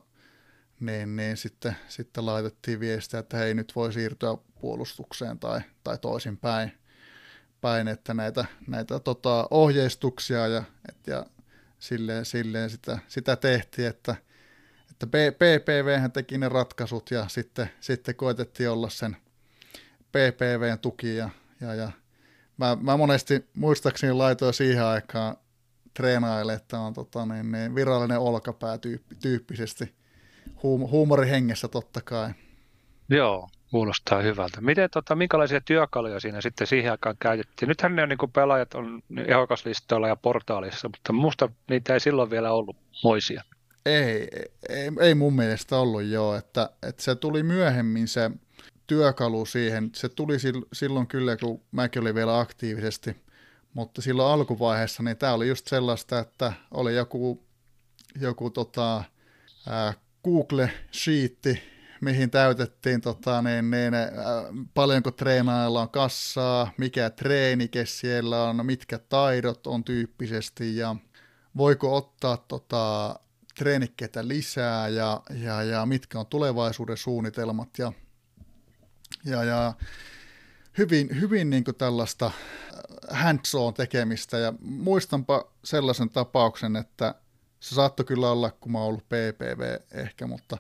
niin, 0.81 1.17
niin 1.17 1.37
sitten, 1.37 1.77
sitten 1.89 2.27
laitettiin 2.27 2.81
viestiä, 2.81 3.21
että 3.21 3.37
hei 3.37 3.55
nyt 3.55 3.73
voi 3.77 3.93
siirtyä 3.93 4.37
puolustukseen 4.61 5.39
tai, 5.39 5.61
tai 5.85 5.99
toisinpäin 5.99 6.84
päin, 7.65 7.89
että 7.89 8.15
näitä, 8.15 8.45
näitä 8.67 9.01
tota, 9.01 9.49
ohjeistuksia 9.51 10.47
ja, 10.47 10.63
et, 10.89 11.07
ja 11.07 11.27
silleen, 11.79 12.25
silleen 12.25 12.71
sitä, 12.71 12.99
sitä 13.09 13.37
tehtiin, 13.37 13.89
että, 13.89 14.17
että 14.91 15.07
PPV 15.07 16.11
teki 16.13 16.39
ne 16.39 16.49
ratkaisut 16.49 17.11
ja 17.11 17.29
sitten, 17.29 17.71
sitten 17.81 18.15
koetettiin 18.15 18.71
olla 18.71 18.89
sen 18.89 19.17
PPVn 20.09 20.79
tuki 20.79 21.17
ja, 21.17 21.31
ja, 21.61 21.75
ja 21.75 21.91
mä, 22.57 22.77
mä, 22.81 22.97
monesti 22.97 23.49
muistaakseni 23.55 24.13
laitoin 24.13 24.55
siihen 24.55 24.85
aikaan 24.85 25.37
treenaille, 25.95 26.55
että 26.55 26.79
on 26.79 26.95
tota, 26.95 27.27
niin, 27.27 27.53
niin 27.53 27.75
virallinen 27.75 28.19
olkapää 28.19 28.79
tyyppi, 28.79 29.15
tyyppisesti 29.15 29.95
Huum, 30.63 30.81
huumorihengessä 30.81 31.69
totta 31.69 32.01
kai. 32.01 32.31
Joo, 33.09 33.49
kuulostaa 33.75 34.23
hyvältä. 34.23 34.61
Miten, 34.61 34.91
tota, 34.91 35.17
minkälaisia 35.17 35.61
työkaluja 35.61 36.21
siinä 36.21 36.41
sitten 36.41 36.67
siihen 36.67 36.93
aikaan 36.93 37.17
käytettiin? 37.19 37.69
Nythän 37.69 37.97
ne 37.97 38.03
on, 38.03 38.09
niin 38.09 38.33
pelaajat 38.33 38.75
on 38.75 39.03
ehdokaslistoilla 39.17 40.09
ja 40.09 40.17
portaalissa, 40.17 40.89
mutta 40.89 41.13
minusta 41.13 41.49
niitä 41.71 41.95
ei 41.95 42.01
silloin 42.01 42.31
vielä 42.31 42.53
ollut 42.53 42.77
moisia. 43.05 43.43
Ei, 43.87 44.29
ei, 44.69 44.91
ei 45.01 45.15
mun 45.15 45.37
mielestä 45.37 45.77
ollut 45.77 46.03
joo, 46.03 46.37
että, 46.37 46.71
että 46.83 47.03
se 47.03 47.15
tuli 47.15 47.43
myöhemmin 47.43 48.09
se 48.09 48.31
työkalu 48.87 49.47
siihen. 49.47 49.91
Se 49.95 50.09
tuli 50.09 50.37
silloin 50.73 51.07
kyllä, 51.07 51.37
kun 51.37 51.61
mäkin 51.73 52.03
olin 52.03 52.15
vielä 52.15 52.39
aktiivisesti, 52.39 53.17
mutta 53.73 54.03
silloin 54.03 54.33
alkuvaiheessa 54.33 55.03
niin 55.03 55.17
tämä 55.17 55.35
oli 55.35 55.49
just 55.49 55.67
sellaista, 55.67 56.19
että 56.19 56.53
oli 56.71 56.97
joku, 56.97 57.45
joku 58.21 58.51
tota, 58.51 59.05
ää, 59.69 59.93
Google 60.25 60.71
Sheetti, 60.93 61.74
mihin 62.01 62.31
täytettiin 62.31 63.01
tota, 63.01 63.43
niin, 63.43 63.71
niin, 63.71 63.95
ää, 63.95 64.13
paljonko 64.75 65.11
treenaajalla 65.11 65.83
on 65.83 65.91
kassaa, 65.91 66.71
mikä 66.77 67.11
treenike 67.11 67.87
siellä 67.87 68.43
on, 68.43 68.67
mitkä 68.67 68.99
taidot 68.99 69.67
on 69.67 69.85
tyyppisesti 69.85 70.77
ja 70.77 70.97
voiko 71.57 71.97
ottaa 71.97 72.37
tota, 72.37 73.17
treenikkeitä 73.59 74.29
lisää 74.29 74.89
ja, 74.89 75.21
ja, 75.31 75.63
ja 75.63 75.87
mitkä 75.87 76.21
on 76.21 76.27
tulevaisuuden 76.27 76.97
suunnitelmat 76.97 77.79
ja 77.79 77.93
ja, 79.25 79.45
ja 79.45 79.73
hyvin, 80.79 81.21
hyvin 81.21 81.51
niin 81.51 81.65
kuin 81.65 81.75
tällaista 81.75 82.31
hands 83.11 83.55
on 83.55 83.75
tekemistä. 83.75 84.39
Ja 84.39 84.53
muistanpa 84.61 85.53
sellaisen 85.65 86.11
tapauksen, 86.11 86.77
että 86.77 87.15
se 87.61 87.75
saattoi 87.75 88.07
kyllä 88.07 88.31
olla, 88.31 88.51
kun 88.51 88.73
mä 88.73 88.79
oon 88.79 88.89
ollut 88.89 89.09
PPV 89.09 89.77
ehkä, 89.93 90.27
mutta, 90.27 90.59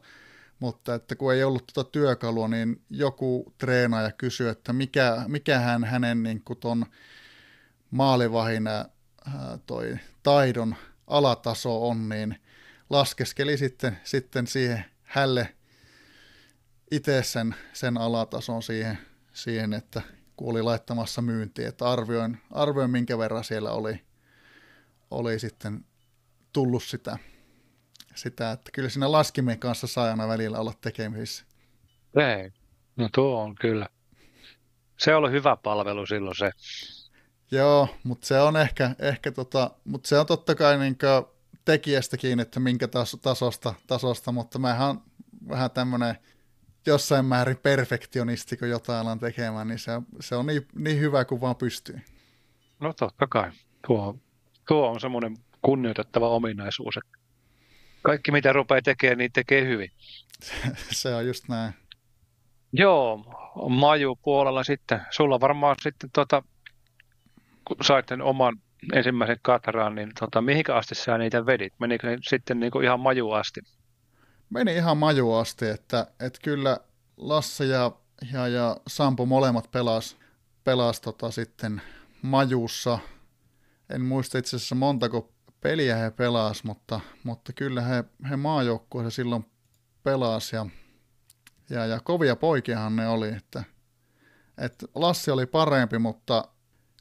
mutta 0.64 0.94
että 0.94 1.16
kun 1.16 1.34
ei 1.34 1.44
ollut 1.44 1.64
tuota 1.74 1.90
työkalua, 1.90 2.48
niin 2.48 2.82
joku 2.90 3.54
treenaaja 3.58 4.12
kysyi, 4.12 4.48
että 4.48 4.72
mikä, 4.72 5.24
mikähän 5.28 5.84
hänen 5.84 6.22
niin 6.22 6.42
kuin 6.44 6.58
ton 6.58 6.86
maalivahina 7.90 8.84
toi 9.66 9.98
taidon 10.22 10.76
alataso 11.06 11.88
on, 11.88 12.08
niin 12.08 12.36
laskeskeli 12.90 13.58
sitten, 13.58 13.98
sitten 14.04 14.46
siihen 14.46 14.84
hälle 15.02 15.54
itse 16.90 17.22
sen, 17.22 17.54
sen 17.72 17.98
alatason 17.98 18.62
siihen, 18.62 18.98
siihen, 19.32 19.72
että 19.72 20.02
kun 20.36 20.50
oli 20.50 20.62
laittamassa 20.62 21.22
myyntiin, 21.22 21.68
että 21.68 21.90
arvioin, 21.90 22.38
arvioin 22.50 22.90
minkä 22.90 23.18
verran 23.18 23.44
siellä 23.44 23.72
oli, 23.72 24.00
oli 25.10 25.38
sitten 25.38 25.84
tullut 26.52 26.82
sitä, 26.82 27.18
sitä, 28.14 28.52
että 28.52 28.70
kyllä 28.72 28.88
siinä 28.88 29.12
laskimen 29.12 29.58
kanssa 29.58 29.86
saa 29.86 30.04
aina 30.04 30.28
välillä 30.28 30.58
olla 30.58 30.72
tekemisissä. 30.80 31.44
Ei, 32.16 32.50
no 32.96 33.08
tuo 33.14 33.42
on 33.42 33.54
kyllä. 33.54 33.88
Se 34.98 35.14
oli 35.14 35.30
hyvä 35.30 35.56
palvelu 35.56 36.06
silloin 36.06 36.36
se. 36.36 36.50
Joo, 37.50 37.88
mutta 38.04 38.26
se 38.26 38.40
on 38.40 38.56
ehkä, 38.56 38.90
ehkä 38.98 39.32
tota, 39.32 39.70
mutta 39.84 40.08
se 40.08 40.18
on 40.18 40.26
totta 40.26 40.54
kai 40.54 40.78
niin 40.78 40.96
tekijästäkin, 41.64 42.40
että 42.40 42.60
minkä 42.60 42.88
tasosta, 43.22 43.74
tasosta, 43.86 44.32
mutta 44.32 44.58
mähän 44.58 45.00
vähän 45.48 45.70
tämmöinen 45.70 46.18
jossain 46.86 47.24
määrin 47.24 47.56
perfektionisti, 47.56 48.56
kun 48.56 48.68
jotain 48.68 48.98
alan 48.98 49.18
tekemään, 49.18 49.68
niin 49.68 49.78
se 49.78 49.92
on, 49.92 50.06
se 50.20 50.36
on 50.36 50.46
niin, 50.46 50.66
niin 50.74 51.00
hyvä 51.00 51.24
kuin 51.24 51.40
vaan 51.40 51.56
pystyy. 51.56 52.00
No 52.80 52.92
totta 52.92 53.26
kai. 53.26 53.50
Tuo, 53.86 54.18
tuo 54.68 54.90
on 54.90 55.00
semmoinen 55.00 55.36
kunnioitettava 55.62 56.28
ominaisuus, 56.28 56.96
että 56.96 57.18
kaikki 58.04 58.30
mitä 58.30 58.52
rupeaa 58.52 58.82
tekemään, 58.82 59.18
niin 59.18 59.32
tekee 59.32 59.64
hyvin. 59.64 59.90
se 61.02 61.14
on 61.14 61.26
just 61.26 61.48
näin. 61.48 61.74
Joo, 62.72 63.24
Maju 63.68 64.16
puolella 64.16 64.64
sitten. 64.64 65.00
Sulla 65.10 65.40
varmaan 65.40 65.76
sitten, 65.82 66.10
tota, 66.12 66.42
kun 67.64 67.76
sait 67.82 68.08
sen 68.08 68.22
oman 68.22 68.56
ensimmäisen 68.92 69.38
katraan, 69.42 69.94
niin 69.94 70.10
tota, 70.20 70.40
mihinkä 70.40 70.74
asti 70.74 70.94
sä 70.94 71.18
niitä 71.18 71.46
vedit? 71.46 71.72
Menikö 71.78 72.18
sitten 72.22 72.60
niin 72.60 72.70
kuin 72.70 72.84
ihan 72.84 73.00
Maju 73.00 73.30
asti? 73.30 73.60
meni 74.50 74.74
ihan 74.74 74.96
maju 74.96 75.32
asti, 75.32 75.66
että, 75.66 76.06
että 76.20 76.38
kyllä 76.42 76.78
Lasse 77.16 77.64
ja, 77.64 77.92
ja, 78.32 78.48
ja 78.48 78.76
Sampo 78.88 79.26
molemmat 79.26 79.70
pelas, 79.70 80.16
pelas 80.64 81.00
tota 81.00 81.30
sitten 81.30 81.82
majussa. 82.22 82.98
En 83.90 84.00
muista 84.00 84.38
itse 84.38 84.56
asiassa 84.56 84.74
montako 84.74 85.33
peliä 85.64 85.96
he 85.96 86.10
pelas, 86.10 86.64
mutta, 86.64 87.00
mutta 87.22 87.52
kyllä 87.52 87.80
he, 87.80 88.04
he 88.30 88.36
maajoukkueessa 88.36 89.10
silloin 89.10 89.46
pelas 90.02 90.52
ja, 90.52 90.66
ja, 91.70 91.86
ja 91.86 92.00
kovia 92.00 92.36
poikiahan 92.36 92.96
ne 92.96 93.08
oli, 93.08 93.28
että, 93.28 93.64
että 94.58 94.86
Lassi 94.94 95.30
oli 95.30 95.46
parempi, 95.46 95.98
mutta 95.98 96.48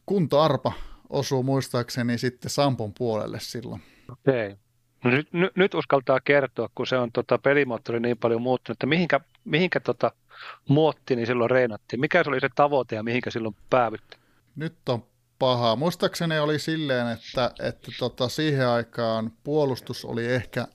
Kunto 0.05 0.41
Arpa 0.41 0.73
osuu 1.09 1.43
muistaakseni 1.43 2.17
sitten 2.17 2.51
Sampon 2.51 2.93
puolelle 2.93 3.39
silloin. 3.39 3.81
Okei. 4.11 4.47
Okay. 4.47 4.57
No 5.03 5.11
nyt, 5.11 5.33
nyt, 5.33 5.55
nyt 5.55 5.73
uskaltaa 5.73 6.19
kertoa, 6.19 6.69
kun 6.75 6.87
se 6.87 6.97
on 6.97 7.11
tota, 7.11 7.37
pelimoottori 7.37 7.99
niin 7.99 8.17
paljon 8.17 8.41
muuttunut, 8.41 8.75
että 8.75 8.87
mihinkä, 8.87 9.19
mihinkä 9.45 9.79
tota, 9.79 10.11
muotti 10.69 11.15
niin 11.15 11.27
silloin 11.27 11.51
reenattiin? 11.51 11.99
Mikä 11.99 12.23
se 12.23 12.29
oli 12.29 12.39
se 12.39 12.49
tavoite 12.55 12.95
ja 12.95 13.03
mihinkä 13.03 13.31
silloin 13.31 13.55
päävytti? 13.69 14.17
Nyt 14.55 14.89
on 14.89 15.05
paha. 15.43 15.75
Muistaakseni 15.75 16.39
oli 16.39 16.59
silleen, 16.59 17.07
että, 17.07 17.51
että 17.59 17.91
tota, 17.99 18.29
siihen 18.29 18.67
aikaan 18.67 19.31
puolustus 19.43 20.05
oli 20.05 20.25
ehkä, 20.25 20.67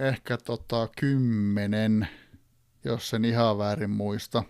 ehkä 0.00 0.36
tota, 0.36 0.88
kymmenen, 1.00 2.08
jos 2.84 3.10
sen 3.10 3.24
ihan 3.24 3.58
väärin 3.58 3.90
muista. 3.90 4.42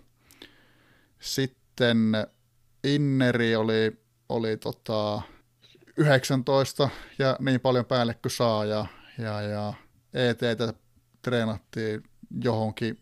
Sitten 1.19 2.13
Inneri 2.85 3.57
oli, 3.57 4.01
oli 4.29 4.57
tota, 4.57 5.23
19 5.97 6.89
ja 7.19 7.37
niin 7.41 7.61
paljon 7.61 7.85
päälle 7.85 8.15
kuin 8.15 8.33
saa 8.33 8.65
ja 8.65 8.87
ja, 9.19 9.43
ja 9.43 9.75
ETtä 10.15 10.75
treenattiin 11.23 12.03
johonkin 12.45 12.99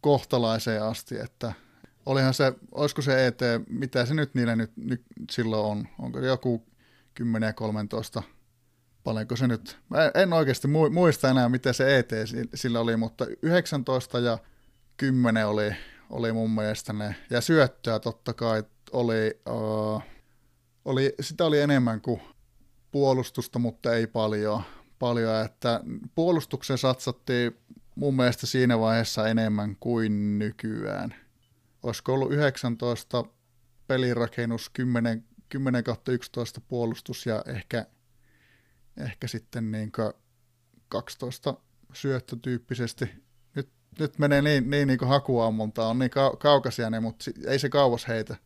kohtalaiseen 0.00 0.82
asti, 0.82 1.18
että 1.18 1.52
olihan 2.10 2.34
se, 2.34 2.52
olisiko 2.72 3.02
se 3.02 3.26
ET, 3.26 3.40
mitä 3.68 4.06
se 4.06 4.14
nyt 4.14 4.34
niille 4.34 4.56
nyt, 4.56 4.72
nyt 4.76 5.02
silloin 5.30 5.64
on, 5.64 5.88
onko 5.98 6.18
joku 6.18 6.66
10 7.14 7.46
ja 7.46 7.52
13, 7.52 8.22
paljonko 9.04 9.36
se 9.36 9.46
nyt, 9.46 9.78
mä 9.88 10.10
en 10.14 10.32
oikeasti 10.32 10.68
muista 10.68 11.30
enää, 11.30 11.48
mitä 11.48 11.72
se 11.72 11.98
ET 11.98 12.10
sillä 12.54 12.80
oli, 12.80 12.96
mutta 12.96 13.26
19 13.42 14.18
ja 14.18 14.38
10 14.96 15.46
oli, 15.46 15.76
oli 16.10 16.32
mun 16.32 16.50
mielestä 16.50 16.92
ne, 16.92 17.14
ja 17.30 17.40
syöttöä 17.40 17.98
totta 17.98 18.34
kai 18.34 18.62
oli, 18.92 19.40
uh, 19.48 20.02
oli, 20.84 21.14
sitä 21.20 21.44
oli 21.44 21.60
enemmän 21.60 22.00
kuin 22.00 22.20
puolustusta, 22.90 23.58
mutta 23.58 23.94
ei 23.94 24.06
paljon, 24.06 24.62
paljon, 24.98 25.44
että 25.44 25.80
puolustuksen 26.14 26.78
satsattiin 26.78 27.56
mun 27.94 28.16
mielestä 28.16 28.46
siinä 28.46 28.78
vaiheessa 28.78 29.28
enemmän 29.28 29.76
kuin 29.80 30.38
nykyään. 30.38 31.14
Olisiko 31.82 32.14
ollut 32.14 32.32
19 32.32 33.24
pelirakennus, 33.86 34.70
10, 34.70 35.24
10 35.48 35.84
11 36.08 36.60
puolustus 36.60 37.26
ja 37.26 37.42
ehkä, 37.46 37.86
ehkä 38.96 39.28
sitten 39.28 39.70
niin 39.70 39.92
12 40.88 41.54
syöttötyyppisesti. 41.92 43.10
Nyt, 43.54 43.68
nyt 43.98 44.18
menee 44.18 44.42
niin, 44.42 44.70
niin, 44.70 44.88
niin 44.88 44.98
kuin 44.98 45.08
hakuammunta, 45.08 45.86
on 45.86 45.98
niin 45.98 46.10
kaukaisia 46.38 46.90
ne, 46.90 47.00
mutta 47.00 47.30
ei 47.46 47.58
se 47.58 47.68
kauas 47.68 48.08
heitä, 48.08 48.36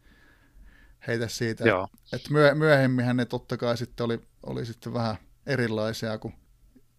heitä 1.06 1.28
siitä. 1.28 1.68
Joo. 1.68 1.88
Et 2.12 2.30
myö, 2.30 2.54
myöhemminhän 2.54 3.16
ne 3.16 3.24
totta 3.24 3.56
kai 3.56 3.76
sitten 3.76 4.04
oli, 4.04 4.20
oli 4.42 4.66
sitten 4.66 4.94
vähän 4.94 5.16
erilaisia, 5.46 6.18
kun 6.18 6.32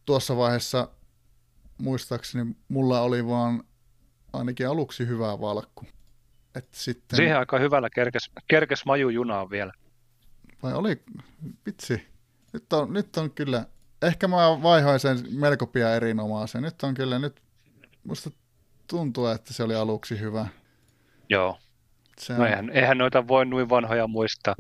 tuossa 0.06 0.38
vaiheessa 0.38 0.90
muistaakseni 1.78 2.56
mulla 2.68 3.02
oli 3.02 3.28
vaan 3.28 3.64
ainakin 4.34 4.70
aluksi 4.70 5.08
hyvä 5.08 5.40
valkku. 5.40 5.86
Et 6.56 6.68
sitten... 6.72 7.18
Siihen 7.18 7.38
aika 7.38 7.60
hyvällä 7.60 7.90
kerkes, 7.90 8.32
kerkes 8.48 8.86
maju 8.86 9.10
junaan 9.10 9.50
vielä. 9.50 9.74
Vai 10.64 10.74
oli, 10.74 11.04
vitsi, 11.66 12.08
nyt 12.54 12.74
on, 12.74 12.94
nyt 12.94 13.18
on 13.18 13.32
kyllä, 13.32 13.66
ehkä 14.02 14.28
mä 14.28 14.38
vaihoin 14.38 15.00
sen 15.00 15.18
melko 15.32 15.68
pian 15.68 15.92
erinomaisen. 15.92 16.62
Nyt 16.62 16.84
on 16.84 16.94
kyllä, 16.94 17.20
nyt 17.20 17.42
musta 18.04 18.30
tuntuu, 18.88 19.28
että 19.28 19.54
se 19.54 19.64
oli 19.64 19.76
aluksi 19.76 20.20
hyvä. 20.20 20.46
Joo. 21.30 21.58
Se 22.18 22.34
no 22.34 22.38
on... 22.38 22.42
no 22.42 22.50
eihän, 22.50 22.70
eihän 22.70 22.98
noita 22.98 23.28
voi 23.28 23.46
noin 23.46 23.70
vanhoja 23.70 24.08
muistaa. 24.08 24.56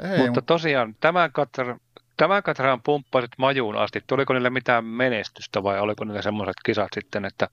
Ei, 0.00 0.18
mutta 0.18 0.40
mut... 0.40 0.46
tosiaan 0.46 0.96
tämän 1.00 1.32
Katran, 1.32 1.80
tämän 2.16 2.42
Katran 2.42 2.82
pumppasit 2.82 3.30
majuun 3.38 3.76
asti. 3.76 4.04
Tuliko 4.06 4.32
niille 4.32 4.50
mitään 4.50 4.84
menestystä 4.84 5.62
vai 5.62 5.80
oliko 5.80 6.04
niille 6.04 6.22
semmoiset 6.22 6.56
kisat 6.64 6.88
sitten, 6.94 7.24
että 7.24 7.48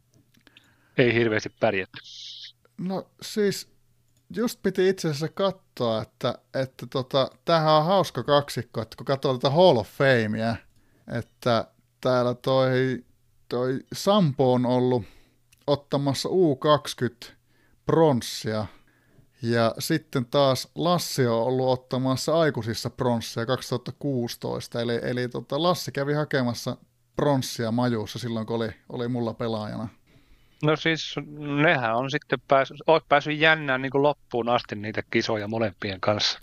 ei 0.97 1.14
hirveästi 1.14 1.49
pärjätty? 1.59 1.99
No 2.82 3.07
siis 3.21 3.69
just 4.36 4.59
piti 4.63 4.89
itse 4.89 5.07
asiassa 5.07 5.27
katsoa, 5.27 6.01
että, 6.01 6.36
että 6.53 6.88
tota, 6.88 7.32
tämähän 7.45 7.73
on 7.73 7.86
hauska 7.86 8.23
kaksikko, 8.23 8.82
että 8.82 8.97
kun 8.97 9.05
katsoo 9.05 9.34
tätä 9.34 9.49
Hall 9.49 9.77
of 9.77 9.88
Famea, 9.88 10.55
että 11.17 11.67
täällä 12.01 12.34
toi, 12.34 13.03
toi 13.49 13.79
Sampo 13.93 14.53
on 14.53 14.65
ollut 14.65 15.03
ottamassa 15.67 16.29
U20 16.29 17.32
pronssia, 17.86 18.65
ja 19.41 19.75
sitten 19.79 20.25
taas 20.25 20.67
Lassi 20.75 21.27
on 21.27 21.43
ollut 21.43 21.69
ottamassa 21.69 22.39
aikuisissa 22.39 22.89
pronssia 22.89 23.45
2016, 23.45 24.82
eli, 24.82 24.99
eli 25.03 25.27
tota, 25.27 25.63
Lassi 25.63 25.91
kävi 25.91 26.13
hakemassa 26.13 26.77
pronssia 27.15 27.71
majuussa 27.71 28.19
silloin, 28.19 28.45
kun 28.45 28.55
oli, 28.55 28.69
oli 28.89 29.07
mulla 29.07 29.34
pelaajana. 29.34 29.88
No 30.64 30.76
siis 30.76 31.16
nehän 31.38 31.95
on 31.95 32.12
sitten 32.12 32.39
päässyt, 32.47 32.78
oot 32.88 33.09
päässyt 33.09 33.39
jännään 33.39 33.82
niin 33.82 33.91
kuin 33.91 34.01
loppuun 34.03 34.49
asti 34.49 34.76
niitä 34.76 35.03
kisoja 35.12 35.47
molempien 35.47 36.01
kanssa. 36.01 36.39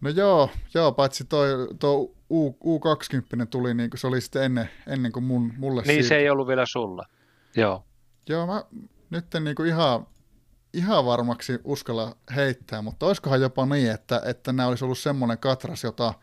No 0.00 0.10
joo, 0.10 0.50
joo 0.74 0.92
paitsi 0.92 1.24
toi, 1.24 1.48
toi 1.78 2.08
U, 2.30 2.50
U20 2.50 3.46
tuli, 3.50 3.74
niin 3.74 3.90
kuin 3.90 3.98
se 4.00 4.06
oli 4.06 4.20
sitten 4.20 4.42
ennen, 4.42 4.70
ennen 4.86 5.12
kuin 5.12 5.24
mun, 5.24 5.52
mulle 5.58 5.82
Niin 5.82 5.94
siitä. 5.94 6.08
se 6.08 6.16
ei 6.16 6.30
ollut 6.30 6.48
vielä 6.48 6.66
sulla, 6.66 7.06
joo. 7.56 7.84
Joo, 8.28 8.46
mä 8.46 8.64
nyt 9.10 9.34
en 9.34 9.44
niin 9.44 9.56
kuin 9.56 9.68
ihan, 9.68 10.06
ihan 10.74 11.04
varmaksi 11.04 11.58
uskalla 11.64 12.16
heittää, 12.36 12.82
mutta 12.82 13.06
olisikohan 13.06 13.40
jopa 13.40 13.66
niin, 13.66 13.90
että, 13.90 14.22
että 14.24 14.52
nämä 14.52 14.68
olisi 14.68 14.84
ollut 14.84 14.98
semmoinen 14.98 15.38
katras, 15.38 15.84
jota 15.84 16.14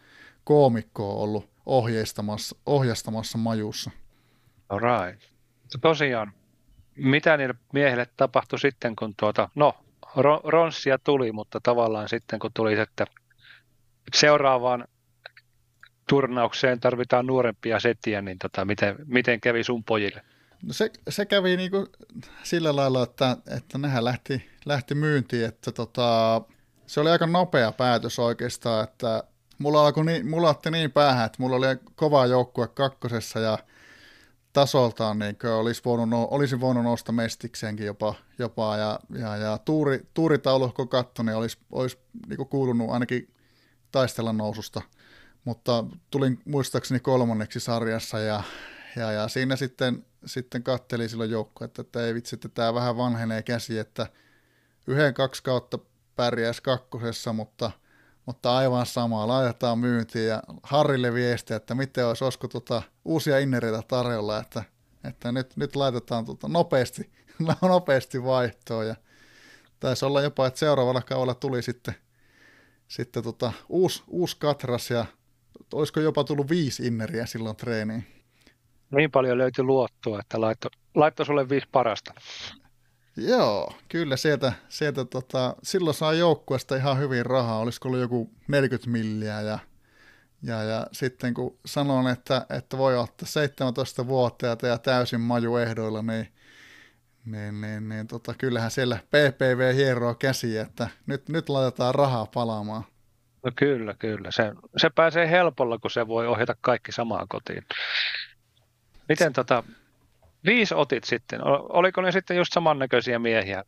koomikko 0.44 1.16
on 1.16 1.24
ollut 1.24 1.50
ohjeistamassa, 1.66 2.56
ohjastamassa 2.66 3.38
majussa. 3.38 3.92
All 4.70 4.80
right. 4.80 5.22
Tosiaan, 5.82 6.34
mitä 6.96 7.38
niille 7.38 7.56
miehille 7.74 8.08
tapahtui 8.18 8.60
sitten, 8.60 8.96
kun 8.96 9.16
tuota, 9.20 9.50
no, 9.56 9.74
ronssia 10.44 10.98
tuli, 11.00 11.32
mutta 11.32 11.60
tavallaan 11.64 12.10
sitten 12.10 12.40
kun 12.40 12.52
tuli, 12.54 12.80
että 12.80 13.06
seuraavaan 14.16 14.88
turnaukseen 16.10 16.80
tarvitaan 16.80 17.26
nuorempia 17.26 17.80
setiä, 17.80 18.22
niin 18.22 18.40
tota, 18.40 18.66
miten, 18.66 18.96
miten 19.06 19.42
kävi 19.42 19.64
sun 19.64 19.84
pojille? 19.84 20.22
No 20.64 20.74
se, 20.74 20.92
se 21.10 21.26
kävi 21.26 21.58
niinku 21.58 21.88
sillä 22.44 22.76
lailla, 22.76 23.04
että, 23.04 23.38
että 23.58 23.78
nehän 23.78 24.06
lähti, 24.06 24.50
lähti 24.66 24.96
myyntiin, 24.96 25.46
että 25.46 25.72
tota, 25.72 26.42
se 26.88 27.00
oli 27.00 27.10
aika 27.10 27.28
nopea 27.28 27.72
päätös 27.72 28.20
oikeastaan, 28.20 28.84
että 28.84 29.24
mulla, 29.58 29.86
alkoi 29.86 30.06
niin, 30.06 30.30
mulla 30.30 30.50
otti 30.50 30.72
niin 30.72 30.92
päähän, 30.92 31.26
että 31.26 31.38
mulla 31.40 31.56
oli 31.56 31.66
kova 31.96 32.26
joukkue 32.26 32.68
kakkosessa 32.68 33.40
ja 33.40 33.58
tasoltaan 34.54 35.20
niin 35.20 35.38
olisi 35.60 35.82
voinut, 35.86 36.28
olisi 36.32 36.60
voinut 36.60 36.84
nousta 36.84 37.12
mestikseenkin 37.12 37.86
jopa, 37.86 38.16
jopa 38.40 38.78
ja, 38.78 39.00
ja, 39.20 39.38
ja 39.38 39.58
tuuri, 39.58 40.08
tuuritaulu, 40.14 40.70
kun 40.70 40.90
katsoi, 40.90 41.26
niin 41.26 41.36
olisi, 41.36 41.58
olisi 41.72 41.98
niin 42.28 42.48
kuulunut 42.48 42.90
ainakin 42.90 43.34
taistella 43.92 44.34
noususta, 44.34 44.82
mutta 45.46 45.86
tulin 46.12 46.40
muistaakseni 46.46 47.00
kolmanneksi 47.00 47.60
sarjassa 47.60 48.20
ja, 48.20 48.44
ja, 48.96 49.12
ja 49.12 49.28
siinä 49.28 49.56
sitten, 49.56 50.06
sitten 50.26 50.64
katteli 50.64 51.10
silloin 51.10 51.32
joukko, 51.32 51.66
että, 51.66 51.82
että 51.82 52.06
ei 52.06 52.14
vitsi, 52.14 52.36
että 52.36 52.50
tämä 52.50 52.74
vähän 52.74 52.98
vanhenee 52.98 53.44
käsi, 53.44 53.80
että 53.80 54.08
yhden 54.88 55.14
kaksi 55.14 55.44
kautta 55.44 55.80
pärjäisi 56.16 56.64
kakkosessa, 56.64 57.34
mutta– 57.34 57.72
mutta 58.26 58.58
aivan 58.58 58.86
sama, 58.86 59.28
laitetaan 59.28 59.80
myyntiin 59.80 60.28
ja 60.28 60.44
Harrille 60.64 61.14
viestiä, 61.14 61.58
että 61.58 61.76
miten 61.76 62.08
olisi, 62.08 62.24
olisiko 62.24 62.48
tota 62.48 62.82
uusia 63.06 63.40
innereitä 63.40 63.82
tarjolla, 63.88 64.40
että, 64.40 64.64
että 65.04 65.32
nyt, 65.32 65.58
nyt 65.58 65.76
laitetaan 65.76 66.26
tota 66.26 66.48
nopeasti, 66.48 67.10
nopeasti 67.62 68.24
vaihtoon 68.24 68.88
ja 68.88 68.96
taisi 69.80 70.06
olla 70.06 70.22
jopa, 70.22 70.48
että 70.48 70.60
seuraavalla 70.60 71.02
kaudella 71.02 71.36
tuli 71.36 71.62
sitten, 71.62 71.96
sitten 72.88 73.24
tota 73.24 73.54
uusi, 73.70 74.04
uusi 74.08 74.38
katras 74.40 74.90
ja 74.90 75.06
olisiko 75.74 76.00
jopa 76.00 76.24
tullut 76.24 76.50
viisi 76.50 76.88
inneriä 76.88 77.26
silloin 77.26 77.56
treeniin. 77.56 78.06
Niin 78.92 79.12
paljon 79.12 79.38
löytyi 79.38 79.64
luottoa, 79.64 80.20
että 80.20 80.42
laittoi 80.42 80.72
laitto 80.96 81.26
sulle 81.26 81.50
viisi 81.50 81.68
parasta. 81.72 82.14
Joo, 83.18 83.74
kyllä 83.90 84.18
sieltä, 84.18 84.54
sieltä 84.70 85.06
tota, 85.06 85.56
silloin 85.64 85.94
saa 85.94 86.14
joukkueesta 86.14 86.76
ihan 86.76 87.00
hyvin 87.00 87.26
rahaa, 87.26 87.60
olisiko 87.60 87.88
ollut 87.88 88.02
joku 88.02 88.32
40 88.48 88.90
milliä 88.90 89.42
ja, 89.42 89.60
ja, 90.44 90.64
ja 90.64 90.88
sitten 90.92 91.34
kun 91.34 91.60
sanon, 91.66 92.08
että, 92.08 92.46
että 92.50 92.78
voi 92.78 92.98
ottaa 92.98 93.28
17 93.28 94.08
vuotta 94.08 94.46
ja 94.46 94.78
täysin 94.78 95.22
majuehdoilla, 95.22 96.02
niin, 96.02 96.28
niin, 97.26 97.62
niin, 97.62 97.90
niin 97.90 98.08
tota, 98.08 98.34
kyllähän 98.38 98.72
siellä 98.72 98.98
PPV 98.98 99.76
hieroo 99.76 100.16
käsiä, 100.16 100.62
että 100.62 100.88
nyt, 101.06 101.30
nyt 101.30 101.50
laitetaan 101.50 101.96
rahaa 101.96 102.26
palaamaan. 102.26 102.84
No 103.44 103.52
kyllä, 103.56 103.94
kyllä. 104.00 104.32
Se, 104.32 104.52
se 104.78 104.90
pääsee 104.90 105.30
helpolla, 105.30 105.78
kun 105.78 105.92
se 105.92 106.08
voi 106.08 106.28
ohjata 106.28 106.56
kaikki 106.62 106.92
samaan 106.92 107.28
kotiin. 107.28 107.64
Miten 109.10 109.34
tota, 109.34 109.64
Viisi 110.46 110.76
otit 110.76 111.04
sitten. 111.04 111.40
Oliko 111.70 112.02
ne 112.02 112.12
sitten 112.12 112.38
just 112.38 112.54
samannäköisiä 112.54 113.20
miehiä, 113.20 113.64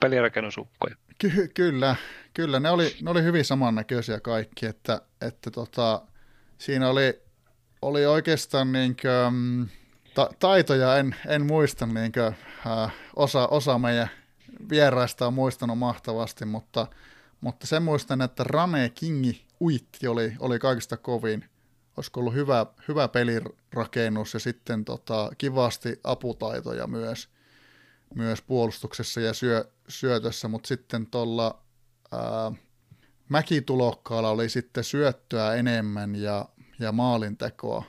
pelirakennusukkoja? 0.00 0.96
Ky- 1.18 1.50
kyllä, 1.54 1.96
kyllä. 2.34 2.60
Ne 2.60 2.70
oli, 2.70 2.96
ne 3.02 3.10
oli 3.10 3.22
hyvin 3.22 3.44
samannäköisiä 3.44 4.20
kaikki, 4.20 4.66
että, 4.66 5.00
että 5.20 5.50
tota, 5.50 6.02
siinä 6.58 6.88
oli, 6.88 7.22
oli 7.82 8.06
oikeastaan 8.06 8.72
niin 8.72 8.96
kuin, 9.02 9.34
mm, 9.34 9.68
ta- 10.14 10.30
taitoja 10.38 10.96
en, 10.96 11.14
en 11.26 11.46
muista, 11.46 11.86
niin 11.86 12.12
kuin, 12.12 12.34
äh, 12.66 12.92
osa, 13.16 13.46
osa 13.46 13.78
meidän 13.78 14.08
vieraista 14.70 15.26
on 15.26 15.34
muistanut 15.34 15.78
mahtavasti, 15.78 16.44
mutta, 16.44 16.86
mutta 17.40 17.66
sen 17.66 17.82
muistan, 17.82 18.22
että 18.22 18.44
Rane 18.44 18.88
Kingi 18.88 19.44
Uitti 19.60 20.08
oli, 20.08 20.32
oli 20.40 20.58
kaikista 20.58 20.96
kovin 20.96 21.44
olisiko 21.96 22.20
ollut 22.20 22.34
hyvä, 22.34 22.66
hyvä 22.88 23.08
pelirakennus 23.08 24.34
ja 24.34 24.40
sitten 24.40 24.84
tota, 24.84 25.30
kivasti 25.38 26.00
aputaitoja 26.04 26.86
myös, 26.86 27.28
myös 28.14 28.42
puolustuksessa 28.42 29.20
ja 29.20 29.32
syö, 29.32 29.70
syötössä, 29.88 30.48
mutta 30.48 30.66
sitten 30.66 31.06
tuolla 31.06 31.62
mäkitulokkaalla 33.28 34.30
oli 34.30 34.48
sitten 34.48 34.84
syöttöä 34.84 35.54
enemmän 35.54 36.16
ja, 36.16 36.48
ja 36.78 36.92
maalintekoa, 36.92 37.84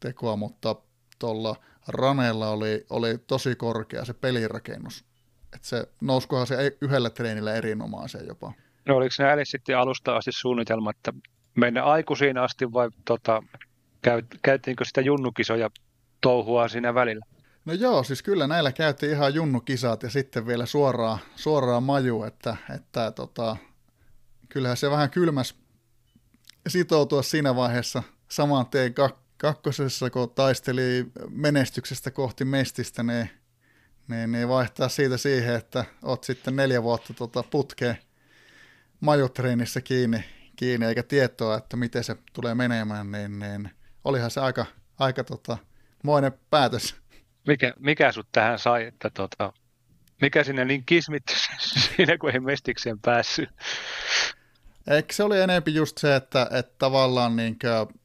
tekoa, 0.00 0.36
mutta 0.36 0.76
tuolla 1.18 1.56
Ranella 1.88 2.48
oli, 2.48 2.86
oli 2.90 3.18
tosi 3.18 3.56
korkea 3.56 4.04
se 4.04 4.14
pelirakennus. 4.14 5.04
että 5.54 5.68
se 5.68 5.88
nouskohan 6.00 6.46
se 6.46 6.76
yhdellä 6.80 7.10
treenillä 7.10 7.54
erinomaiseen 7.54 8.26
jopa. 8.26 8.52
No 8.86 8.96
oliko 8.96 9.14
ne 9.36 9.44
sitten 9.44 9.78
alusta 9.78 10.16
asti 10.16 10.32
suunnitelma, 10.32 10.90
että 10.90 11.12
mennä 11.54 11.84
aikuisiin 11.84 12.38
asti 12.38 12.72
vai 12.72 12.90
tota, 13.04 13.42
käyt, 14.02 14.26
käytiinkö 14.42 14.84
sitä 14.84 15.00
junnukisoja 15.00 15.70
touhua 16.20 16.68
siinä 16.68 16.94
välillä? 16.94 17.26
No 17.64 17.72
joo, 17.72 18.02
siis 18.02 18.22
kyllä 18.22 18.46
näillä 18.46 18.72
käytiin 18.72 19.12
ihan 19.12 19.34
junnukisat 19.34 20.02
ja 20.02 20.10
sitten 20.10 20.46
vielä 20.46 20.66
suoraan, 20.66 21.18
suoraan 21.36 21.82
maju, 21.82 22.22
että, 22.22 22.56
että 22.74 23.10
tota, 23.10 23.56
kyllähän 24.48 24.76
se 24.76 24.90
vähän 24.90 25.10
kylmäs 25.10 25.54
sitoutua 26.68 27.22
siinä 27.22 27.56
vaiheessa 27.56 28.02
saman 28.28 28.66
teen 28.66 28.94
kak, 28.94 29.16
kakkosessa, 29.36 30.10
kun 30.10 30.30
taisteli 30.30 31.06
menestyksestä 31.30 32.10
kohti 32.10 32.44
mestistä, 32.44 33.02
niin, 33.02 33.30
niin, 34.08 34.32
niin 34.32 34.48
vaihtaa 34.48 34.88
siitä 34.88 35.16
siihen, 35.16 35.54
että 35.54 35.84
oot 36.02 36.24
sitten 36.24 36.56
neljä 36.56 36.82
vuotta 36.82 37.14
tota 37.14 37.42
putkeen 37.42 37.98
majutreenissä 39.00 39.80
kiinni, 39.80 40.24
kiinni, 40.56 40.86
eikä 40.86 41.02
tietoa, 41.02 41.56
että 41.56 41.76
miten 41.76 42.04
se 42.04 42.16
tulee 42.32 42.54
menemään, 42.54 43.12
niin, 43.12 43.38
niin 43.38 43.70
olihan 44.04 44.30
se 44.30 44.40
aika, 44.40 44.66
aika 44.98 45.24
tota, 45.24 45.58
moinen 46.02 46.32
päätös. 46.50 46.96
Mikä, 47.46 47.74
mikä 47.78 48.12
sut 48.12 48.28
tähän 48.32 48.58
sai, 48.58 48.84
että 48.84 49.10
tota, 49.10 49.52
mikä 50.20 50.44
sinne 50.44 50.64
niin 50.64 50.84
kismitti 50.86 51.34
siinä, 51.96 52.18
kun 52.18 52.30
ei 52.30 52.40
mestikseen 52.40 53.00
päässyt? 53.00 53.48
Eikö 54.90 55.14
se 55.14 55.22
oli 55.22 55.40
enempi 55.40 55.74
just 55.74 55.98
se, 55.98 56.16
että, 56.16 56.48
että 56.50 56.74
tavallaan 56.78 57.36
niin 57.36 57.56
kuin, 57.58 58.00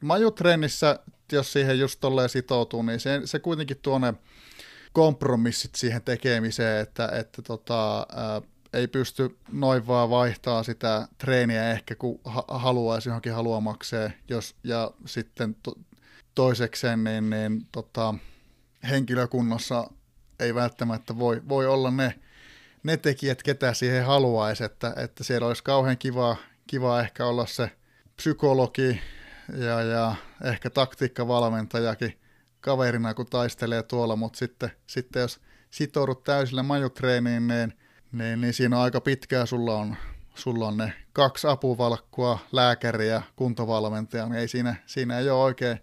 majutreenissä, 0.00 0.98
jos 1.32 1.52
siihen 1.52 1.78
just 1.78 2.00
tolleen 2.00 2.28
sitoutuu, 2.28 2.82
niin 2.82 3.00
se, 3.00 3.20
se 3.24 3.38
kuitenkin 3.38 3.76
tuo 3.82 3.98
ne 3.98 4.14
kompromissit 4.92 5.74
siihen 5.74 6.02
tekemiseen, 6.02 6.80
että, 6.80 7.08
että 7.12 7.42
tota, 7.42 8.06
ei 8.72 8.88
pysty 8.88 9.38
noin 9.52 9.86
vaan 9.86 10.10
vaihtaa 10.10 10.62
sitä 10.62 11.08
treeniä 11.18 11.70
ehkä, 11.70 11.94
kun 11.94 12.20
ha- 12.24 12.44
haluaisi 12.48 13.08
johonkin 13.08 13.32
haluamakseen, 13.32 14.14
jos, 14.28 14.56
ja 14.64 14.90
sitten 15.06 15.56
to- 15.62 15.78
toisekseen 16.34 17.04
niin, 17.04 17.30
niin 17.30 17.66
tota, 17.72 18.14
henkilökunnassa 18.90 19.90
ei 20.40 20.54
välttämättä 20.54 21.18
voi, 21.18 21.42
voi 21.48 21.66
olla 21.66 21.90
ne, 21.90 22.20
ne 22.82 22.96
tekijät, 22.96 23.42
ketä 23.42 23.74
siihen 23.74 24.04
haluaisi, 24.04 24.64
että, 24.64 24.94
että 24.96 25.24
siellä 25.24 25.46
olisi 25.46 25.64
kauhean 25.64 25.98
kiva, 25.98 26.36
kiva 26.66 27.00
ehkä 27.00 27.26
olla 27.26 27.46
se 27.46 27.70
psykologi 28.16 29.00
ja, 29.56 29.80
ja 29.82 30.14
ehkä 30.44 30.70
taktiikkavalmentajakin 30.70 32.18
kaverina, 32.60 33.14
kun 33.14 33.26
taistelee 33.26 33.82
tuolla, 33.82 34.16
mutta 34.16 34.38
sitten, 34.38 34.70
sitten 34.86 35.20
jos 35.20 35.40
sitoudut 35.70 36.24
täysille 36.24 36.62
majutreeniin, 36.62 37.48
niin, 37.48 37.74
niin, 38.12 38.40
niin 38.40 38.54
siinä 38.54 38.80
aika 38.80 39.00
pitkää, 39.00 39.46
sulla 39.46 39.76
on, 39.76 39.96
sulla 40.34 40.68
on 40.68 40.76
ne 40.76 40.92
kaksi 41.12 41.46
apuvalkkua, 41.46 42.38
lääkäriä, 42.52 43.22
kuntovalmentaja, 43.36 44.26
niin 44.26 44.40
ei 44.40 44.48
siinä, 44.48 44.76
siinä 44.86 45.18
ei 45.18 45.30
ole 45.30 45.42
oikein 45.42 45.78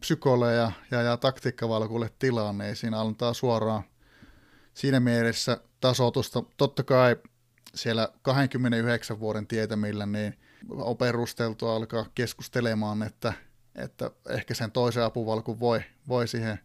psykoleja 0.00 0.72
ja, 0.90 1.02
ja 1.02 1.16
taktiikkavalkuille 1.16 2.10
tilaa, 2.18 2.52
niin 2.52 2.76
siinä 2.76 3.00
antaa 3.00 3.34
suoraan 3.34 3.82
siinä 4.74 5.00
mielessä 5.00 5.60
tasoitusta. 5.80 6.42
Totta 6.56 6.82
kai 6.82 7.16
siellä 7.74 8.08
29 8.22 9.20
vuoden 9.20 9.46
tietämillä 9.46 10.06
niin 10.06 10.38
on 10.70 10.96
perusteltua 10.96 11.76
alkaa 11.76 12.06
keskustelemaan, 12.14 13.02
että, 13.02 13.32
että 13.74 14.10
ehkä 14.28 14.54
sen 14.54 14.72
toisen 14.72 15.04
apuvalkun 15.04 15.60
voi, 15.60 15.80
voi 16.08 16.28
siihen 16.28 16.58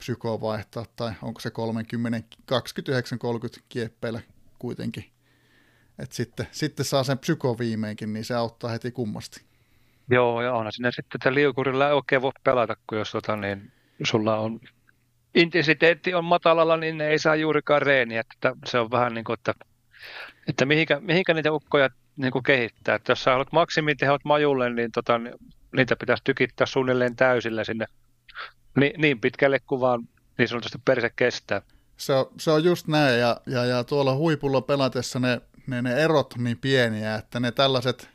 psykoon 0.00 0.40
vaihtaa, 0.40 0.84
tai 0.96 1.12
onko 1.22 1.40
se 1.40 1.50
30, 1.50 2.36
29-30 2.52 3.62
kieppeillä 3.68 4.20
kuitenkin. 4.58 5.04
Et 5.98 6.12
sitten, 6.12 6.46
sitten 6.52 6.86
saa 6.86 7.04
sen 7.04 7.18
psyko 7.18 7.58
viimeinkin, 7.58 8.12
niin 8.12 8.24
se 8.24 8.34
auttaa 8.34 8.70
heti 8.70 8.90
kummasti. 8.90 9.42
Joo, 10.10 10.42
ja 10.42 10.52
onhan 10.52 10.72
sinne 10.72 10.90
sitten, 10.90 11.18
että 11.18 11.34
liukurilla 11.34 11.86
ei 11.86 11.92
oikein 11.92 12.22
voi 12.22 12.32
pelata, 12.44 12.76
kun 12.86 12.98
jos 12.98 13.10
tota, 13.12 13.36
niin, 13.36 13.72
sulla 14.04 14.36
on 14.36 14.60
intensiteetti 15.34 16.14
on 16.14 16.24
matalalla, 16.24 16.76
niin 16.76 16.98
ne 16.98 17.08
ei 17.08 17.18
saa 17.18 17.36
juurikaan 17.36 17.82
reeniä. 17.82 18.20
Että 18.20 18.56
se 18.66 18.78
on 18.78 18.90
vähän 18.90 19.14
niin 19.14 19.24
kuin, 19.24 19.34
että, 19.38 19.54
että 20.48 20.66
mihinkä, 20.66 21.00
mihinkä 21.00 21.34
niitä 21.34 21.52
ukkoja 21.52 21.88
niin 22.16 22.32
kuin 22.32 22.42
kehittää. 22.42 22.94
Että 22.94 23.12
jos 23.12 23.24
sä 23.24 23.30
haluat 23.30 23.52
maksimitehot 23.52 24.24
majulle, 24.24 24.70
niin 24.70 24.92
tota, 24.92 25.20
niitä 25.76 25.96
pitäisi 25.96 26.24
tykittää 26.24 26.66
suunnilleen 26.66 27.16
täysillä 27.16 27.64
sinne 27.64 27.86
niin, 28.76 29.00
niin 29.00 29.20
pitkälle 29.20 29.60
kuin 29.60 29.80
vaan 29.80 30.08
niin 30.38 30.48
sanotusti 30.48 30.78
perse 30.84 31.10
kestää. 31.16 31.62
Se 31.96 32.14
on, 32.14 32.26
se 32.38 32.50
on 32.50 32.64
just 32.64 32.86
näin, 32.86 33.20
ja, 33.20 33.40
ja, 33.46 33.64
ja 33.64 33.84
tuolla 33.84 34.14
huipulla 34.14 34.60
pelatessa 34.60 35.18
ne, 35.18 35.40
ne, 35.66 35.82
ne 35.82 35.94
erot 35.94 36.34
niin 36.38 36.58
pieniä, 36.58 37.14
että 37.14 37.40
ne 37.40 37.52
tällaiset 37.52 38.08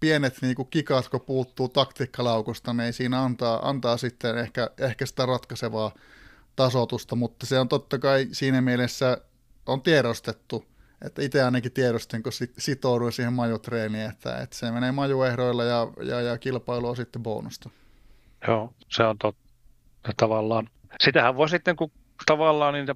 pienet 0.00 0.38
niin 0.42 0.54
kuin 0.54 0.68
kikat, 0.70 1.08
kun 1.08 1.20
puuttuu 1.20 1.68
taktiikkalaukusta, 1.68 2.72
niin 2.72 2.92
siinä 2.92 3.22
antaa, 3.22 3.68
antaa 3.68 3.96
sitten 3.96 4.38
ehkä, 4.38 4.70
ehkä 4.78 5.06
sitä 5.06 5.26
ratkaisevaa 5.26 5.92
tasotusta, 6.56 7.16
mutta 7.16 7.46
se 7.46 7.58
on 7.58 7.68
totta 7.68 7.98
kai 7.98 8.28
siinä 8.32 8.60
mielessä 8.60 9.18
on 9.66 9.82
tiedostettu, 9.82 10.64
että 11.04 11.22
itse 11.22 11.42
ainakin 11.42 11.72
tiedostin, 11.72 12.22
kun 12.22 12.32
sitouduin 12.58 13.12
siihen 13.12 13.32
majutreeniin, 13.32 14.10
että, 14.10 14.38
että 14.38 14.56
se 14.56 14.70
menee 14.70 14.92
majuehdoilla 14.92 15.64
ja, 15.64 15.88
ja, 16.02 16.20
ja 16.20 16.38
kilpailu 16.38 16.88
on 16.88 16.96
sitten 16.96 17.22
bonusta. 17.22 17.70
Joo, 18.48 18.72
se 18.88 19.02
on 19.02 19.18
totta. 19.18 19.47
Tavallaan. 20.16 20.68
Sitähän 21.00 21.36
voi 21.36 21.48
sitten, 21.48 21.76
kun 21.76 21.90
tavallaan 22.26 22.74
niitä 22.74 22.94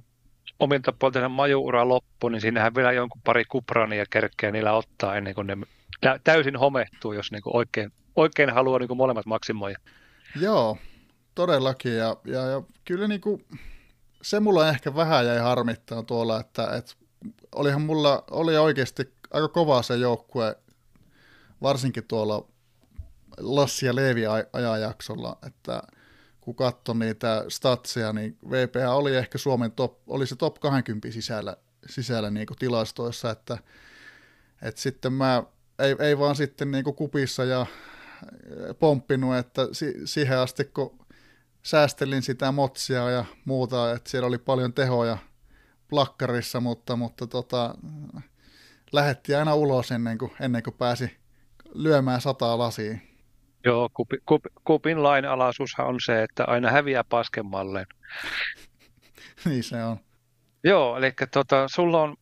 omilta 0.59 0.93
puolta 0.99 1.29
majuura 1.29 1.87
loppu, 1.87 2.29
niin 2.29 2.41
siinähän 2.41 2.75
vielä 2.75 2.91
jonkun 2.91 3.21
pari 3.21 3.45
kuprania 3.45 4.05
kerkeä 4.09 4.51
niillä 4.51 4.73
ottaa 4.73 5.15
ennen 5.15 5.35
kuin 5.35 5.47
ne 5.47 5.57
täysin 6.23 6.55
homehtuu, 6.55 7.13
jos 7.13 7.31
niin 7.31 7.41
oikein, 7.45 7.91
oikein 8.15 8.49
haluaa 8.49 8.79
niin 8.79 8.97
molemmat 8.97 9.25
maksimoida. 9.25 9.79
Joo, 10.41 10.77
todellakin. 11.35 11.97
Ja, 11.97 12.17
ja, 12.25 12.41
ja 12.41 12.61
kyllä 12.85 13.07
niin 13.07 13.21
kuin, 13.21 13.45
se 14.21 14.39
mulla 14.39 14.69
ehkä 14.69 14.95
vähän 14.95 15.25
jäi 15.25 15.37
harmittaa 15.37 16.03
tuolla, 16.03 16.39
että, 16.39 16.77
että 16.77 16.93
olihan 17.55 17.81
mulla 17.81 18.23
oli 18.31 18.57
oikeasti 18.57 19.13
aika 19.31 19.47
kova 19.47 19.81
se 19.81 19.95
joukkue, 19.95 20.55
varsinkin 21.61 22.07
tuolla 22.07 22.47
Lassi 23.37 23.85
ja 23.85 23.95
Leevi 23.95 24.21
ajanjaksolla, 24.53 25.37
että 25.47 25.83
kun 26.43 26.55
katsoi 26.55 26.95
niitä 26.95 27.45
statseja, 27.47 28.13
niin 28.13 28.37
VPA 28.49 28.93
oli 28.93 29.15
ehkä 29.15 29.37
Suomen 29.37 29.71
top, 29.71 29.99
oli 30.07 30.27
se 30.27 30.35
top 30.35 30.59
20 30.59 31.11
sisällä, 31.11 31.57
sisällä 31.89 32.29
niin 32.29 32.47
kuin 32.47 32.57
tilastoissa, 32.57 33.31
että, 33.31 33.57
että 34.61 34.81
sitten 34.81 35.13
mä 35.13 35.43
ei, 35.79 35.95
ei 35.99 36.19
vaan 36.19 36.35
sitten 36.35 36.71
niin 36.71 36.83
kuin 36.83 36.95
kupissa 36.95 37.43
ja 37.43 37.65
pomppinut, 38.79 39.35
että 39.35 39.67
si, 39.71 39.93
siihen 40.05 40.39
asti 40.39 40.65
kun 40.65 40.99
säästelin 41.63 42.21
sitä 42.21 42.51
motsia 42.51 43.09
ja 43.09 43.25
muuta, 43.45 43.91
että 43.91 44.09
siellä 44.09 44.27
oli 44.27 44.37
paljon 44.37 44.73
tehoja 44.73 45.17
plakkarissa, 45.89 46.59
mutta, 46.59 46.95
mutta 46.95 47.27
tota, 47.27 47.75
lähetti 48.91 49.35
aina 49.35 49.55
ulos 49.55 49.91
ennen 49.91 50.17
kuin, 50.17 50.31
ennen 50.39 50.63
kuin 50.63 50.73
pääsi 50.73 51.17
lyömään 51.73 52.21
sataa 52.21 52.57
lasiin. 52.57 53.12
Joo, 53.65 53.89
kupi, 53.93 54.17
kup, 54.25 54.45
kupin 54.63 55.03
lainalaisuushan 55.03 55.87
on 55.87 55.99
se, 56.05 56.23
että 56.23 56.43
aina 56.47 56.71
häviää 56.71 57.03
paskemmalleen. 57.03 57.85
niin 59.45 59.63
se 59.63 59.83
on. 59.83 59.97
Joo, 60.63 60.97
eli 60.97 61.13
tota, 61.31 61.67
sulla 61.67 62.01
on 62.01 62.15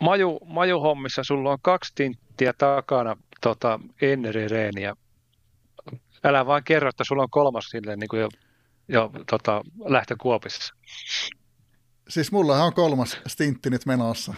maju, 0.00 0.38
majuhommissa, 0.44 1.24
sulla 1.24 1.52
on 1.52 1.58
kaksi 1.62 1.92
tinttiä 1.94 2.52
takana 2.52 3.16
tota, 3.40 3.80
Enri-reeniä. 4.02 4.96
Älä 6.24 6.46
vaan 6.46 6.64
kerro, 6.64 6.88
että 6.88 7.04
sulla 7.04 7.22
on 7.22 7.30
kolmas 7.30 7.64
sille 7.64 7.96
niin 7.96 8.08
kuin 8.08 8.20
jo 8.20 8.28
jo 8.88 9.10
tota, 9.30 9.62
lähtökuopissa. 9.84 10.74
Siis 12.08 12.32
mulla 12.32 12.64
on 12.64 12.74
kolmas 12.74 13.20
stintti 13.26 13.70
nyt 13.70 13.86
menossa. 13.86 14.34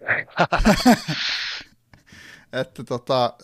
että 2.60 2.84
tota, 2.84 3.34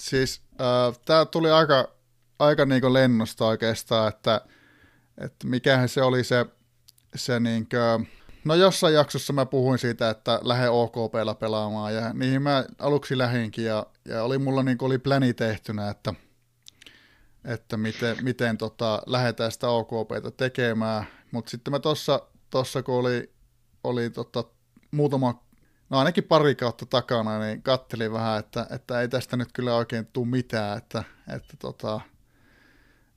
siis 0.00 0.42
äh, 0.60 0.98
tämä 1.04 1.24
tuli 1.24 1.50
aika, 1.50 1.88
aika 2.38 2.64
niinku 2.64 2.92
lennosta 2.92 3.46
oikeastaan, 3.46 4.08
että, 4.08 4.40
että 5.18 5.46
mikähän 5.46 5.88
se 5.88 6.02
oli 6.02 6.24
se, 6.24 6.46
se 7.14 7.40
niinkö, 7.40 8.00
no 8.44 8.54
jossain 8.54 8.94
jaksossa 8.94 9.32
mä 9.32 9.46
puhuin 9.46 9.78
siitä, 9.78 10.10
että 10.10 10.40
lähde 10.42 10.68
OKPlla 10.68 11.34
pelaamaan 11.34 11.94
ja 11.94 12.12
niihin 12.12 12.42
mä 12.42 12.64
aluksi 12.78 13.18
lähinkin 13.18 13.64
ja, 13.64 13.86
ja 14.04 14.22
oli 14.22 14.38
mulla 14.38 14.62
niinku 14.62 14.84
oli 14.84 14.98
pläni 14.98 15.34
tehtynä, 15.34 15.90
että– 15.90 16.14
että 17.44 17.76
miten, 17.76 18.16
miten 18.22 18.58
tota, 18.58 19.02
lähdetään 19.06 19.52
sitä 19.52 19.68
OKPtä 19.68 20.30
tekemään. 20.36 21.04
Mutta 21.30 21.50
sitten 21.50 21.70
mä 21.70 21.78
tuossa, 21.78 22.22
tossa, 22.50 22.82
kun 22.82 22.94
oli, 22.94 23.32
oli 23.84 24.10
tota, 24.10 24.44
muutama, 24.90 25.42
no 25.92 25.98
ainakin 25.98 26.24
pari 26.24 26.54
kautta 26.54 26.86
takana, 26.86 27.38
niin 27.38 27.62
kattelin 27.62 28.12
vähän, 28.12 28.38
että, 28.38 28.66
että 28.70 29.00
ei 29.00 29.08
tästä 29.08 29.36
nyt 29.36 29.52
kyllä 29.52 29.74
oikein 29.74 30.06
tule 30.06 30.26
mitään, 30.26 30.78
että, 30.78 31.04
että 31.34 31.56
tota, 31.58 32.00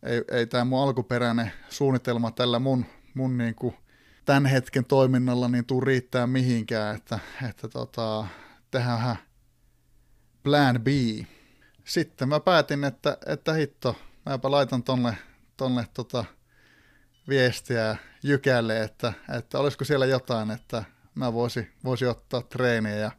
ei, 0.03 0.23
ei 0.31 0.47
tämä 0.47 0.65
mun 0.65 0.83
alkuperäinen 0.83 1.51
suunnitelma 1.69 2.31
tällä 2.31 2.59
mun, 2.59 2.85
mun 3.13 3.37
niin 3.37 3.55
kuin 3.55 3.75
tämän 4.25 4.45
hetken 4.45 4.85
toiminnalla 4.85 5.47
niin 5.47 5.65
tuu 5.65 5.81
riittää 5.81 6.27
mihinkään, 6.27 6.95
että, 6.95 7.19
että 7.49 7.67
tota, 7.67 8.25
tehdään 8.71 9.17
plan 10.43 10.81
B. 10.81 10.87
Sitten 11.83 12.29
mä 12.29 12.39
päätin, 12.39 12.83
että, 12.83 13.17
että 13.25 13.53
hitto, 13.53 13.95
mäpä 14.25 14.51
laitan 14.51 14.83
tonne, 14.83 15.17
tonne 15.57 15.87
tota 15.93 16.25
viestiä 17.29 17.97
Jykälle, 18.23 18.83
että, 18.83 19.13
että 19.37 19.59
olisiko 19.59 19.85
siellä 19.85 20.05
jotain, 20.05 20.51
että 20.51 20.83
mä 21.15 21.33
voisin 21.33 21.71
voisi 21.83 22.05
ottaa 22.05 22.41
treeniä 22.41 22.95
ja 22.95 23.11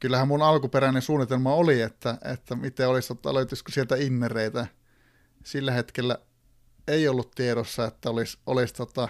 kyllähän 0.00 0.28
mun 0.28 0.42
alkuperäinen 0.42 1.02
suunnitelma 1.02 1.54
oli, 1.54 1.80
että, 1.80 2.18
että 2.32 2.56
miten 2.56 2.88
olisi, 2.88 3.12
että 3.12 3.34
löytyisikö 3.34 3.72
sieltä 3.72 3.96
innereitä 3.96 4.66
sillä 5.44 5.72
hetkellä 5.72 6.18
ei 6.88 7.08
ollut 7.08 7.30
tiedossa, 7.30 7.84
että 7.84 8.10
olisi, 8.10 8.38
olisi 8.46 8.74
tota, 8.74 9.08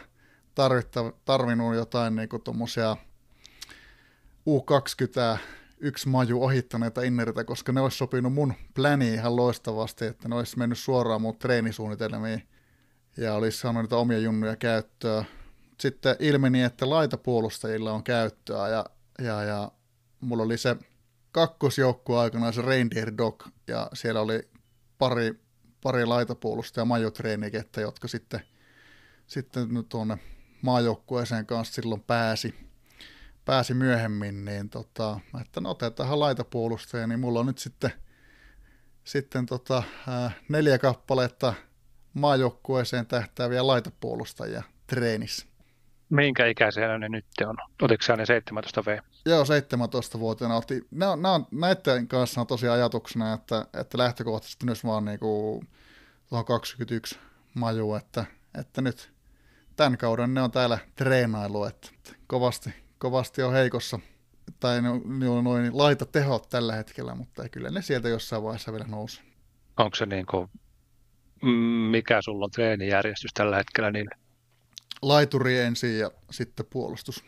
tarvinnut 1.24 1.74
jotain 1.74 2.16
niin 2.16 2.28
tuommoisia 2.44 2.96
U20 4.48 5.38
yksi 5.80 6.08
maju 6.08 6.42
ohittaneita 6.42 7.02
inneritä, 7.02 7.44
koska 7.44 7.72
ne 7.72 7.80
olisi 7.80 7.96
sopinut 7.96 8.32
mun 8.32 8.54
pläniin 8.74 9.14
ihan 9.14 9.36
loistavasti, 9.36 10.04
että 10.04 10.28
ne 10.28 10.34
olisi 10.34 10.58
mennyt 10.58 10.78
suoraan 10.78 11.22
mun 11.22 11.38
treenisuunnitelmiin 11.38 12.48
ja 13.16 13.34
olisi 13.34 13.58
saanut 13.58 13.82
niitä 13.82 13.96
omia 13.96 14.18
junnuja 14.18 14.56
käyttöä. 14.56 15.24
Sitten 15.80 16.16
ilmeni, 16.18 16.62
että 16.62 16.90
laitapuolustajilla 16.90 17.92
on 17.92 18.04
käyttöä 18.04 18.68
ja, 18.68 18.84
ja, 19.18 19.42
ja 19.42 19.72
mulla 20.20 20.42
oli 20.42 20.58
se 20.58 20.76
kakkosjoukku 21.32 22.14
aikana 22.14 22.52
se 22.52 22.62
Reindeer 22.62 23.12
Dog 23.18 23.46
ja 23.66 23.90
siellä 23.92 24.20
oli 24.20 24.50
pari, 24.98 25.40
pari 25.82 26.06
laitapuolustajaa 26.06 26.84
majotreenikettä, 26.84 27.80
jotka 27.80 28.08
sitten, 28.08 28.40
sitten 29.26 29.68
tuonne 29.88 30.18
maajoukkueeseen 30.62 31.46
kanssa 31.46 31.74
silloin 31.74 32.02
pääsi 32.02 32.68
pääsi 33.48 33.74
myöhemmin, 33.74 34.44
niin 34.44 34.70
tota, 34.70 35.20
että 35.40 35.60
no 35.60 35.70
otetaan 35.70 36.20
laitapuolustaja, 36.20 37.06
niin 37.06 37.20
mulla 37.20 37.40
on 37.40 37.46
nyt 37.46 37.58
sitten, 37.58 37.92
sitten 39.04 39.46
tota, 39.46 39.82
ää, 40.08 40.30
neljä 40.48 40.78
kappaletta 40.78 41.54
maajoukkueeseen 42.14 43.06
tähtääviä 43.06 43.66
laitapuolustajia 43.66 44.62
treenissä. 44.86 45.47
Minkä 46.10 46.46
ikäisiä 46.46 46.98
ne 46.98 47.08
nyt 47.08 47.26
on? 47.46 47.56
Otiko 47.82 48.16
ne 48.16 48.26
17 48.26 48.84
V? 48.84 48.98
Joo, 49.26 49.44
17-vuotiaana 49.44 50.56
otti. 50.56 50.86
Nämä, 50.90 51.16
nämä 51.16 51.40
näiden 51.50 52.08
kanssa 52.08 52.40
on 52.40 52.46
tosiaan 52.46 52.78
ajatuksena, 52.78 53.34
että, 53.34 53.66
että 53.80 53.98
lähtökohtaisesti 53.98 54.64
myös 54.64 54.84
vaan 54.84 55.04
niinku, 55.04 55.64
21 56.46 57.18
maju, 57.54 57.94
että, 57.94 58.24
että 58.60 58.82
nyt 58.82 59.12
tämän 59.76 59.98
kauden 59.98 60.34
ne 60.34 60.42
on 60.42 60.50
täällä 60.50 60.78
treenailu, 60.94 61.64
että 61.64 61.88
kovasti, 62.26 62.70
kovasti 62.98 63.42
on 63.42 63.52
heikossa, 63.52 63.98
tai 64.60 64.82
ne 64.82 64.88
on, 65.28 65.44
noin 65.44 65.78
laita 65.78 66.06
tehot 66.06 66.48
tällä 66.48 66.74
hetkellä, 66.74 67.14
mutta 67.14 67.48
kyllä 67.48 67.70
ne 67.70 67.82
sieltä 67.82 68.08
jossain 68.08 68.42
vaiheessa 68.42 68.72
vielä 68.72 68.86
nousee. 68.88 69.24
Onko 69.76 69.96
se 69.96 70.06
niin 70.06 70.26
kuin, 70.26 70.48
mikä 71.90 72.22
sulla 72.22 72.44
on 72.44 72.50
treenijärjestys 72.50 73.30
tällä 73.34 73.56
hetkellä 73.56 73.90
niin 73.90 74.08
Laituri 75.02 75.58
ensin 75.58 75.98
ja 75.98 76.10
sitten 76.30 76.66
puolustus. 76.70 77.24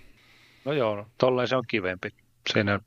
No 0.64 0.72
joo, 0.72 1.06
tolleen 1.18 1.48
se 1.48 1.56
on 1.56 1.64
kivempi. 1.68 2.08
Siinä, 2.52 2.80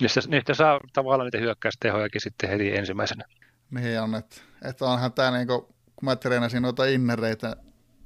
niistä, 0.00 0.20
niistä 0.26 0.54
saa 0.54 0.80
tavallaan 0.92 1.26
niitä 1.26 1.38
hyökkäystehojakin 1.38 2.20
sitten 2.20 2.50
heti 2.50 2.76
ensimmäisenä. 2.76 3.24
Niin 3.70 4.00
on, 4.00 4.14
että, 4.14 4.36
että 4.64 4.84
onhan 4.84 5.12
tämä 5.12 5.30
niinku, 5.30 5.60
kun 5.96 6.04
mä 6.04 6.16
treenasin 6.16 6.62
noita 6.62 6.84
innereitä 6.84 7.56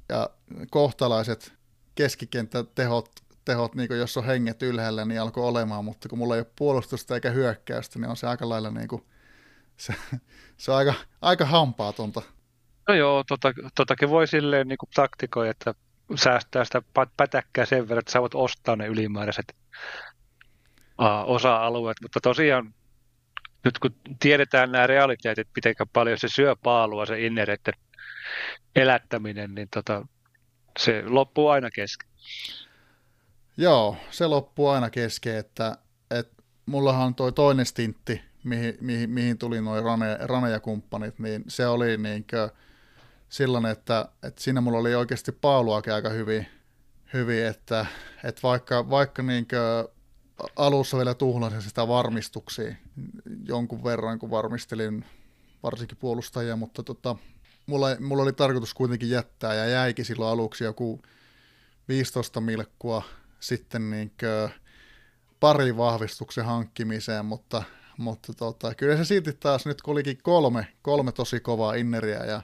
ja 0.09 0.29
kohtalaiset 0.69 1.53
keskikenttätehot 1.95 3.23
tehot, 3.45 3.75
niin 3.75 3.97
jos 3.97 4.17
on 4.17 4.25
henget 4.25 4.61
ylhäällä, 4.61 5.05
niin 5.05 5.21
alkoi 5.21 5.43
olemaan, 5.43 5.85
mutta 5.85 6.09
kun 6.09 6.17
mulla 6.17 6.35
ei 6.35 6.39
ole 6.41 6.51
puolustusta 6.55 7.15
eikä 7.15 7.29
hyökkäystä, 7.29 7.99
niin 7.99 8.09
on 8.09 8.17
se 8.17 8.27
aika 8.27 8.49
lailla 8.49 8.71
niin 8.71 8.87
kuin, 8.87 9.05
se, 9.77 9.93
se 10.57 10.71
on 10.71 10.77
aika, 10.77 10.93
aika 11.21 11.45
hampaatonta. 11.45 12.21
No 12.87 12.93
joo, 12.93 13.23
tota, 13.27 13.53
totakin 13.75 14.09
voi 14.09 14.27
silleen 14.27 14.67
niin 14.67 14.77
taktikoi, 14.95 15.49
että 15.49 15.73
säästää 16.15 16.65
sitä 16.65 16.81
pätäkkää 17.17 17.65
sen 17.65 17.83
verran, 17.89 17.99
että 17.99 18.11
sä 18.11 18.21
voit 18.21 18.35
ostaa 18.35 18.75
ne 18.75 18.87
ylimääräiset 18.87 19.55
uh, 20.99 21.31
osa-alueet, 21.31 21.97
mutta 22.01 22.19
tosiaan 22.19 22.73
nyt 23.65 23.79
kun 23.79 23.95
tiedetään 24.19 24.71
nämä 24.71 24.87
realiteetit, 24.87 25.47
miten 25.55 25.75
paljon 25.93 26.17
se 26.17 26.27
syö 26.27 26.55
paalua, 26.55 27.05
se 27.05 27.25
innereiden 27.25 27.73
elättäminen, 28.75 29.55
niin 29.55 29.67
tota, 29.73 30.05
se 30.79 31.03
loppuu 31.05 31.49
aina 31.49 31.69
kesken. 31.71 32.09
Joo, 33.57 33.97
se 34.11 34.27
loppuu 34.27 34.67
aina 34.67 34.89
kesken, 34.89 35.37
että, 35.37 35.77
että 36.11 36.43
mullahan 36.65 37.15
toi 37.15 37.31
toinen 37.31 37.65
stintti, 37.65 38.21
mihin, 38.43 38.77
mihin, 38.81 39.09
mihin 39.09 39.37
tuli 39.37 39.61
noin 39.61 39.83
rane, 39.83 40.17
ranejakumppanit, 40.21 41.19
niin 41.19 41.43
se 41.47 41.67
oli 41.67 41.97
niinkö 41.97 42.49
silloin, 43.33 43.65
että, 43.65 44.09
että 44.23 44.41
siinä 44.41 44.61
mulla 44.61 44.77
oli 44.77 44.95
oikeasti 44.95 45.31
paaluakin 45.31 45.93
aika 45.93 46.09
hyvin, 46.09 46.47
hyvin 47.13 47.45
että, 47.45 47.85
että 48.23 48.41
vaikka, 48.43 48.89
vaikka 48.89 49.23
niinkö 49.23 49.89
alussa 50.55 50.97
vielä 50.97 51.13
tuhlasin 51.13 51.61
sitä 51.61 51.87
varmistuksia 51.87 52.75
jonkun 53.45 53.83
verran, 53.83 54.19
kun 54.19 54.31
varmistelin 54.31 55.05
varsinkin 55.63 55.97
puolustajia, 55.97 56.55
mutta 56.55 56.83
tota, 56.83 57.15
mulla, 57.65 57.87
mulla 57.99 58.23
oli 58.23 58.33
tarkoitus 58.33 58.73
kuitenkin 58.73 59.09
jättää 59.09 59.53
ja 59.53 59.67
jäikin 59.67 60.05
silloin 60.05 60.31
aluksi 60.31 60.63
joku 60.63 61.01
15 61.87 62.41
milkkua 62.41 63.03
sitten 63.39 63.89
niin 63.89 64.11
pari 65.39 65.77
vahvistuksen 65.77 66.45
hankkimiseen, 66.45 67.25
mutta, 67.25 67.63
mutta 67.97 68.33
tota, 68.33 68.75
kyllä 68.75 68.97
se 68.97 69.05
silti 69.05 69.33
taas 69.33 69.65
nyt 69.65 69.81
kun 69.81 69.91
olikin 69.91 70.17
kolme, 70.23 70.67
kolme 70.81 71.11
tosi 71.11 71.39
kovaa 71.39 71.73
inneriä 71.73 72.25
ja 72.25 72.41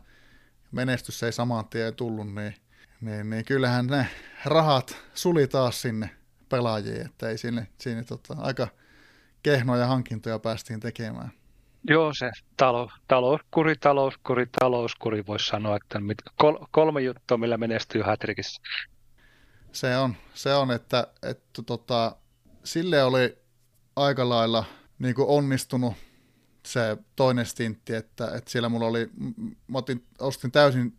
menestys 0.72 1.24
ei 1.24 1.32
saman 1.32 1.68
tien 1.68 1.96
tullut, 1.96 2.34
niin, 2.34 2.56
niin, 3.02 3.30
niin 3.30 3.46
kyllähän 3.46 3.88
ne 3.88 4.08
rahat 4.46 4.98
suli 5.14 5.48
taas 5.48 5.82
sinne 5.82 6.10
pelaajiin, 6.50 7.06
että 7.06 7.30
ei 7.30 7.38
sinne, 7.38 7.68
sinne 7.78 8.04
tota, 8.04 8.36
aika 8.38 8.68
kehnoja 9.44 9.88
hankintoja 9.88 10.40
päästiin 10.40 10.80
tekemään. 10.80 11.32
Joo, 11.90 12.14
se 12.14 12.32
talo, 12.58 12.92
talouskuri, 13.08 13.76
talouskuri, 13.76 14.46
talouskuri 14.60 15.26
voisi 15.28 15.48
sanoa, 15.48 15.76
että 15.76 16.02
kol, 16.36 16.66
kolme 16.72 17.02
juttua, 17.02 17.38
millä 17.38 17.58
menestyy 17.58 18.02
Hatrikissä. 18.02 18.62
Se 19.72 19.98
on, 19.98 20.16
se 20.34 20.54
on 20.54 20.72
että, 20.72 21.08
että 21.24 21.62
tota, 21.62 22.16
sille 22.64 23.04
oli 23.04 23.38
aika 23.96 24.30
lailla 24.30 24.66
niin 25.00 25.16
kuin 25.16 25.28
onnistunut 25.28 25.94
se 26.72 26.98
toinen 27.16 27.46
stintti, 27.46 27.96
että, 27.96 28.32
että 28.36 28.52
siellä 28.52 28.70
mulla 28.70 28.86
oli, 28.86 29.10
mä 29.68 29.78
otin, 29.78 30.06
ostin 30.20 30.52
täysin 30.52 30.98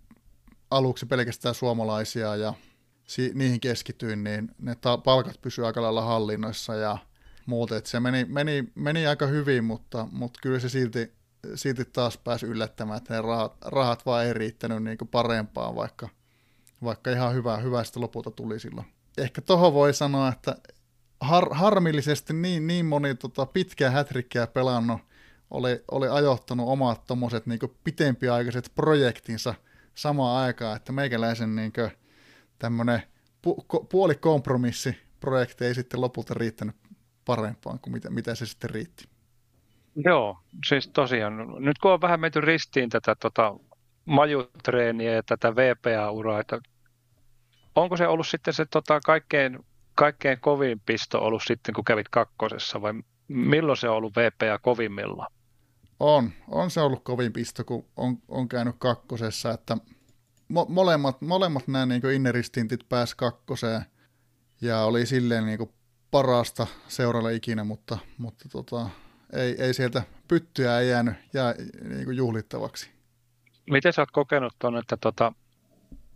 aluksi 0.70 1.06
pelkästään 1.06 1.54
suomalaisia 1.54 2.36
ja 2.36 2.54
si, 3.04 3.32
niihin 3.34 3.60
keskityin, 3.60 4.24
niin 4.24 4.50
ne 4.58 4.74
ta- 4.74 4.98
palkat 4.98 5.40
pysyivät 5.42 5.66
aika 5.66 5.82
lailla 5.82 6.02
hallinnoissa 6.02 6.74
ja 6.74 6.98
muuta. 7.46 7.76
Että 7.76 7.90
se 7.90 8.00
meni, 8.00 8.24
meni, 8.24 8.64
meni 8.74 9.06
aika 9.06 9.26
hyvin, 9.26 9.64
mutta, 9.64 10.08
mutta 10.12 10.40
kyllä 10.42 10.58
se 10.60 10.68
silti, 10.68 11.12
silti 11.54 11.84
taas 11.84 12.18
pääsi 12.18 12.46
yllättämään, 12.46 12.96
että 12.98 13.14
ne 13.14 13.22
rahat, 13.22 13.56
rahat 13.64 14.06
vaan 14.06 14.24
ei 14.24 14.32
riittänyt 14.32 14.82
niin 14.82 14.98
parempaan, 15.10 15.74
vaikka, 15.74 16.08
vaikka 16.84 17.10
ihan 17.10 17.34
hyvä, 17.34 17.56
hyvästä 17.56 18.00
lopulta 18.00 18.30
tuli 18.30 18.60
silloin. 18.60 18.86
Ehkä 19.18 19.40
tuohon 19.40 19.74
voi 19.74 19.94
sanoa, 19.94 20.28
että 20.28 20.56
har, 21.20 21.54
harmillisesti 21.54 22.32
niin, 22.32 22.66
niin 22.66 22.86
moni 22.86 23.14
tota, 23.14 23.46
pitkää 23.46 23.90
hätrikkiä 23.90 24.46
pelannut 24.46 25.00
oli, 25.50 25.84
oli 25.90 26.08
ajoittanut 26.08 26.68
omat 26.68 27.06
tuommoiset 27.06 27.46
niin 27.46 27.58
pitempiaikaiset 27.84 28.72
projektinsa 28.74 29.54
samaan 29.94 30.44
aikaan, 30.44 30.76
että 30.76 30.92
meikäläisen 30.92 31.56
niin 31.56 31.72
tämmöinen 32.58 33.02
pu, 33.42 33.66
puolikompromissi 33.90 34.96
projekti 35.20 35.64
ei 35.64 35.74
sitten 35.74 36.00
lopulta 36.00 36.34
riittänyt 36.34 36.76
parempaan 37.24 37.78
kuin 37.78 37.92
mitä, 37.92 38.10
mitä 38.10 38.34
se 38.34 38.46
sitten 38.46 38.70
riitti. 38.70 39.04
Joo, 39.96 40.38
siis 40.66 40.88
tosiaan, 40.88 41.54
nyt 41.58 41.78
kun 41.78 41.92
on 41.92 42.00
vähän 42.00 42.20
menty 42.20 42.40
ristiin 42.40 42.90
tätä 42.90 43.14
tota, 43.14 43.54
majutreeniä 44.04 45.12
ja 45.12 45.22
tätä 45.22 45.56
VPA-uraa, 45.56 46.40
että 46.40 46.60
onko 47.74 47.96
se 47.96 48.06
ollut 48.06 48.26
sitten 48.26 48.54
se 48.54 48.66
tota, 48.66 49.00
kaikkein, 49.00 49.58
kaikkein 49.94 50.40
kovin 50.40 50.80
pisto 50.86 51.18
ollut 51.18 51.42
sitten, 51.46 51.74
kun 51.74 51.84
kävit 51.84 52.08
kakkosessa, 52.08 52.82
vai 52.82 52.92
milloin 53.28 53.76
se 53.76 53.88
on 53.88 53.96
ollut 53.96 54.16
VPA 54.16 54.58
kovimmillaan? 54.58 55.32
On, 56.00 56.30
on 56.48 56.70
se 56.70 56.80
ollut 56.80 57.04
kovin 57.04 57.32
pisto, 57.32 57.64
kun 57.64 57.84
on, 57.96 58.18
on 58.28 58.48
käynyt 58.48 58.76
kakkosessa, 58.78 59.50
että 59.50 59.76
mo, 60.48 60.66
molemmat, 60.68 61.20
molemmat 61.20 61.68
nämä 61.68 61.86
niin 61.86 62.10
inneristintit 62.14 62.88
pääsi 62.88 63.16
kakkoseen 63.16 63.84
ja 64.60 64.80
oli 64.80 65.06
silleen 65.06 65.46
niin 65.46 65.58
kuin 65.58 65.70
parasta 66.10 66.66
seuralle 66.88 67.34
ikinä, 67.34 67.64
mutta, 67.64 67.98
mutta 68.18 68.48
tota, 68.48 68.90
ei, 69.32 69.62
ei 69.62 69.74
sieltä 69.74 70.02
pyttyä 70.28 70.78
ei 70.78 70.88
jäänyt 70.88 71.14
jää, 71.32 71.54
niin 71.88 72.04
kuin 72.04 72.16
juhlittavaksi. 72.16 72.90
Miten 73.70 73.92
sä 73.92 74.02
oot 74.02 74.10
kokenut 74.10 74.54
tuon, 74.58 74.78
että 74.78 74.96
tota, 74.96 75.32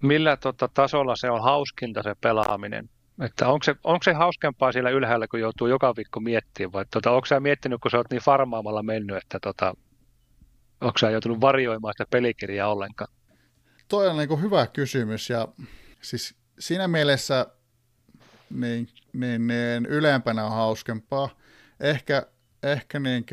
millä 0.02 0.36
tota, 0.36 0.68
tasolla 0.74 1.16
se 1.16 1.30
on 1.30 1.42
hauskinta 1.42 2.02
se 2.02 2.14
pelaaminen? 2.20 2.90
Että 3.22 3.48
onko, 3.48 3.64
se, 3.64 3.74
onko 3.84 4.02
se 4.02 4.12
hauskempaa 4.12 4.72
siellä 4.72 4.90
ylhäällä, 4.90 5.28
kun 5.28 5.40
joutuu 5.40 5.66
joka 5.66 5.96
viikko 5.96 6.20
miettimään, 6.20 6.72
vai 6.72 6.84
tota, 6.90 7.10
onko 7.10 7.26
sä 7.26 7.40
miettinyt, 7.40 7.80
kun 7.80 7.90
sä 7.90 7.96
oot 7.96 8.10
niin 8.10 8.22
farmaamalla 8.22 8.82
mennyt, 8.82 9.16
että 9.16 9.38
tota, 9.42 9.74
onko 10.80 10.98
sä 10.98 11.10
joutunut 11.10 11.40
varjoimaan 11.40 11.94
sitä 11.94 12.06
pelikirjaa 12.10 12.72
ollenkaan? 12.72 13.12
Toi 13.88 14.08
on 14.08 14.16
niin 14.16 14.42
hyvä 14.42 14.66
kysymys, 14.66 15.30
ja 15.30 15.48
siis 16.00 16.34
siinä 16.58 16.88
mielessä 16.88 17.46
niin, 18.50 18.88
niin, 19.12 19.46
niin 19.46 19.86
ylempänä 19.86 20.44
on 20.44 20.52
hauskempaa. 20.52 21.28
Ehkä, 21.80 22.26
ehkä 22.62 23.00
niin 23.00 23.26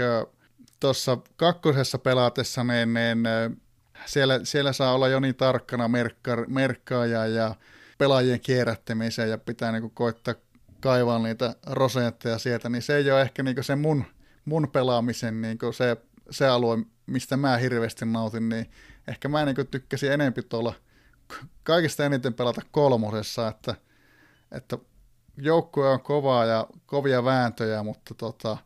tuossa 0.79 1.17
kakkosessa 1.35 1.97
pelatessa 1.97 2.63
niin, 2.63 2.93
niin 2.93 3.61
siellä, 4.05 4.39
siellä 4.43 4.73
saa 4.73 4.93
olla 4.93 5.07
jo 5.07 5.19
niin 5.19 5.35
tarkkana 5.35 5.87
merkka, 5.87 6.45
merkkaaja 6.47 7.27
ja 7.27 7.55
pelaajien 8.01 8.39
kierrättämiseen 8.39 9.29
ja 9.29 9.37
pitää 9.37 9.71
niin 9.71 9.81
kuin 9.81 9.93
koittaa 9.93 10.33
kaivaa 10.79 11.19
niitä 11.19 11.55
rosetteja 11.67 12.37
sieltä, 12.37 12.69
niin 12.69 12.81
se 12.81 12.95
ei 12.95 13.11
ole 13.11 13.21
ehkä 13.21 13.43
niin 13.43 13.63
se 13.63 13.75
mun, 13.75 14.05
mun 14.45 14.69
pelaamisen 14.71 15.41
niin 15.41 15.57
se, 15.73 15.97
se 16.29 16.47
alue, 16.47 16.77
mistä 17.05 17.37
mä 17.37 17.57
hirveästi 17.57 18.05
nautin, 18.05 18.49
niin 18.49 18.71
ehkä 19.07 19.29
mä 19.29 19.45
niin 19.45 19.67
tykkäsin 19.71 20.11
enempi 20.11 20.41
tuolla 20.41 20.73
kaikista 21.63 22.05
eniten 22.05 22.33
pelata 22.33 22.61
kolmosessa, 22.71 23.47
että, 23.47 23.75
että 24.51 24.77
joukkue 25.37 25.89
on 25.89 26.01
kovaa 26.01 26.45
ja 26.45 26.67
kovia 26.85 27.23
vääntöjä, 27.23 27.83
mutta 27.83 28.13
tota, 28.13 28.57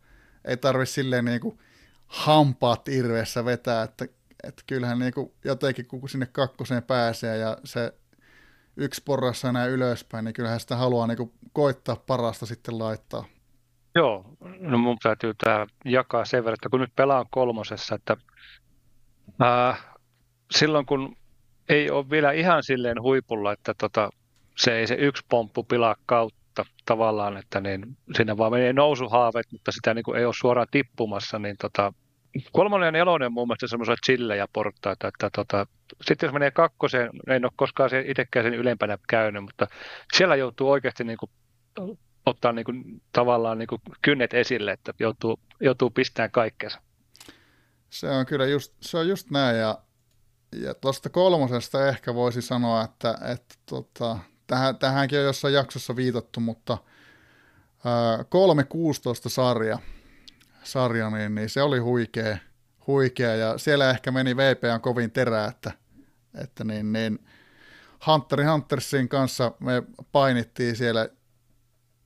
ei 0.46 0.58
tarvi 0.58 0.86
silleen 0.86 1.26
niin 1.26 1.42
kuin 1.42 1.60
hampaat 2.08 2.88
irveessä 2.88 3.46
vetää, 3.46 3.84
että, 3.84 4.06
että 4.44 4.64
kyllähän 4.68 5.00
niin 5.00 5.14
kuin 5.14 5.32
jotenkin 5.44 5.88
kun 5.88 6.10
sinne 6.10 6.26
kakkoseen 6.26 6.84
pääsee 6.84 7.38
ja 7.38 7.58
se 7.64 7.94
yksi 8.78 9.02
porrassa 9.06 9.52
näin 9.52 9.72
ylöspäin, 9.72 10.26
niin 10.26 10.34
kyllähän 10.34 10.60
sitä 10.60 10.76
haluaa 10.76 11.08
niin 11.08 11.32
koittaa 11.54 11.96
parasta 11.96 12.46
sitten 12.46 12.80
laittaa. 12.80 13.26
Joo, 13.96 14.26
no 14.60 14.78
mun 14.78 14.98
täytyy 15.04 15.34
tämä 15.44 15.68
jakaa 15.86 16.26
sen 16.26 16.44
verran, 16.44 16.54
että 16.54 16.70
kun 16.70 16.80
nyt 16.80 16.96
pelaan 16.96 17.26
kolmosessa, 17.32 17.96
että 17.96 18.18
ää, 19.40 19.76
silloin 20.52 20.86
kun 20.86 21.18
ei 21.70 21.92
ole 21.92 22.10
vielä 22.10 22.32
ihan 22.32 22.64
silleen 22.64 23.02
huipulla, 23.02 23.54
että 23.54 23.74
tota, 23.74 24.10
se 24.58 24.78
ei 24.78 24.88
se 24.88 24.96
yksi 24.96 25.26
pomppu 25.30 25.64
pilaa 25.64 25.96
kautta 26.06 26.66
tavallaan, 26.86 27.38
että 27.38 27.62
niin, 27.62 27.98
siinä 28.16 28.38
vaan 28.38 28.52
menee 28.52 28.74
nousuhaaveet, 28.74 29.52
mutta 29.52 29.72
sitä 29.72 29.94
niin 29.94 30.16
ei 30.18 30.26
ole 30.26 30.34
suoraan 30.38 30.68
tippumassa, 30.72 31.40
niin 31.40 31.56
tota, 31.62 31.94
kolmonen 32.52 32.88
ja 32.88 32.92
nelonen 32.92 33.26
on 33.26 33.34
mun 33.34 33.48
mielestä 33.48 33.68
semmoisia 33.68 33.96
chillejä 34.06 34.48
portaita, 34.54 35.08
että 35.08 35.30
tota, 35.30 35.68
sitten 36.02 36.28
jos 36.28 36.34
menee 36.34 36.52
kakkoseen, 36.52 37.10
en 37.28 37.46
ole 37.46 37.52
koskaan 37.56 37.90
se 37.90 38.04
itsekään 38.08 38.46
sen 38.46 38.54
ylempänä 38.54 38.98
käynyt, 39.10 39.44
mutta 39.44 39.68
siellä 40.18 40.36
joutuu 40.36 40.72
oikeasti 40.72 41.04
niin 41.04 41.18
kuin, 41.18 41.32
ottaa 42.26 42.52
niin 42.52 42.66
kuin, 42.66 43.02
tavallaan 43.12 43.58
niin 43.58 43.68
kuin 43.68 43.82
kynnet 44.02 44.34
esille, 44.34 44.72
että 44.72 44.94
joutuu, 45.00 45.40
joutuu 45.60 45.90
pistämään 45.90 46.32
kaikkensa. 46.32 46.82
Se 47.90 48.10
on 48.10 48.26
kyllä 48.26 48.46
just, 48.46 48.74
se 48.82 48.98
on 48.98 49.08
just 49.08 49.32
näin, 49.32 49.58
ja, 49.58 49.78
ja 50.56 50.74
tuosta 50.74 51.10
kolmosesta 51.10 51.88
ehkä 51.88 52.16
voisi 52.16 52.42
sanoa, 52.42 52.84
että, 52.84 53.18
että 53.34 53.56
tota, 53.66 54.20
tähän, 54.48 54.78
tähänkin 54.78 55.20
on 55.20 55.26
jossain 55.26 55.54
jaksossa 55.54 55.96
viitattu, 55.96 56.40
mutta 56.40 56.78
ää, 57.86 58.18
3.16 58.18 58.24
sarja, 59.28 59.80
sarja 60.64 61.10
niin, 61.10 61.36
niin 61.36 61.50
se 61.50 61.62
oli 61.62 61.80
huikea, 61.80 62.38
huikea, 62.88 63.36
ja 63.36 63.58
siellä 63.58 63.90
ehkä 63.90 64.12
meni 64.12 64.38
VPN 64.38 64.82
kovin 64.82 65.12
terää, 65.12 65.48
että, 65.48 65.72
että 66.44 66.64
niin, 66.64 66.94
niin 66.94 67.20
Hunteri 68.08 68.44
Huntersin 68.44 69.10
kanssa 69.10 69.52
me 69.60 69.84
painittiin 70.12 70.76
siellä 70.76 71.10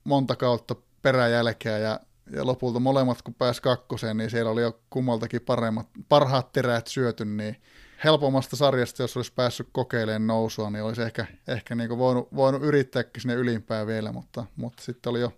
monta 0.04 0.36
kautta 0.36 0.74
peräjälkeä 1.02 1.78
ja, 1.78 2.00
ja 2.32 2.46
lopulta 2.46 2.80
molemmat 2.80 3.22
kun 3.22 3.34
pääsi 3.34 3.62
kakkoseen, 3.62 4.16
niin 4.16 4.30
siellä 4.30 4.50
oli 4.50 4.62
jo 4.62 4.80
kummaltakin 4.90 5.40
paremmat, 5.40 5.86
parhaat 6.08 6.52
terät 6.52 6.86
syöty, 6.86 7.24
niin 7.24 7.56
helpommasta 8.04 8.56
sarjasta, 8.56 9.02
jos 9.02 9.16
olisi 9.16 9.32
päässyt 9.32 9.68
kokeilemaan 9.72 10.26
nousua, 10.26 10.70
niin 10.70 10.84
olisi 10.84 11.02
ehkä, 11.02 11.26
ehkä 11.48 11.74
niin 11.74 11.98
voinut, 11.98 12.28
voinut 12.34 12.62
yrittääkin 12.62 13.22
sinne 13.22 13.34
ylimpään 13.34 13.86
vielä, 13.86 14.12
mutta, 14.12 14.44
mutta 14.56 14.82
sitten 14.82 15.10
oli 15.10 15.20
jo 15.20 15.32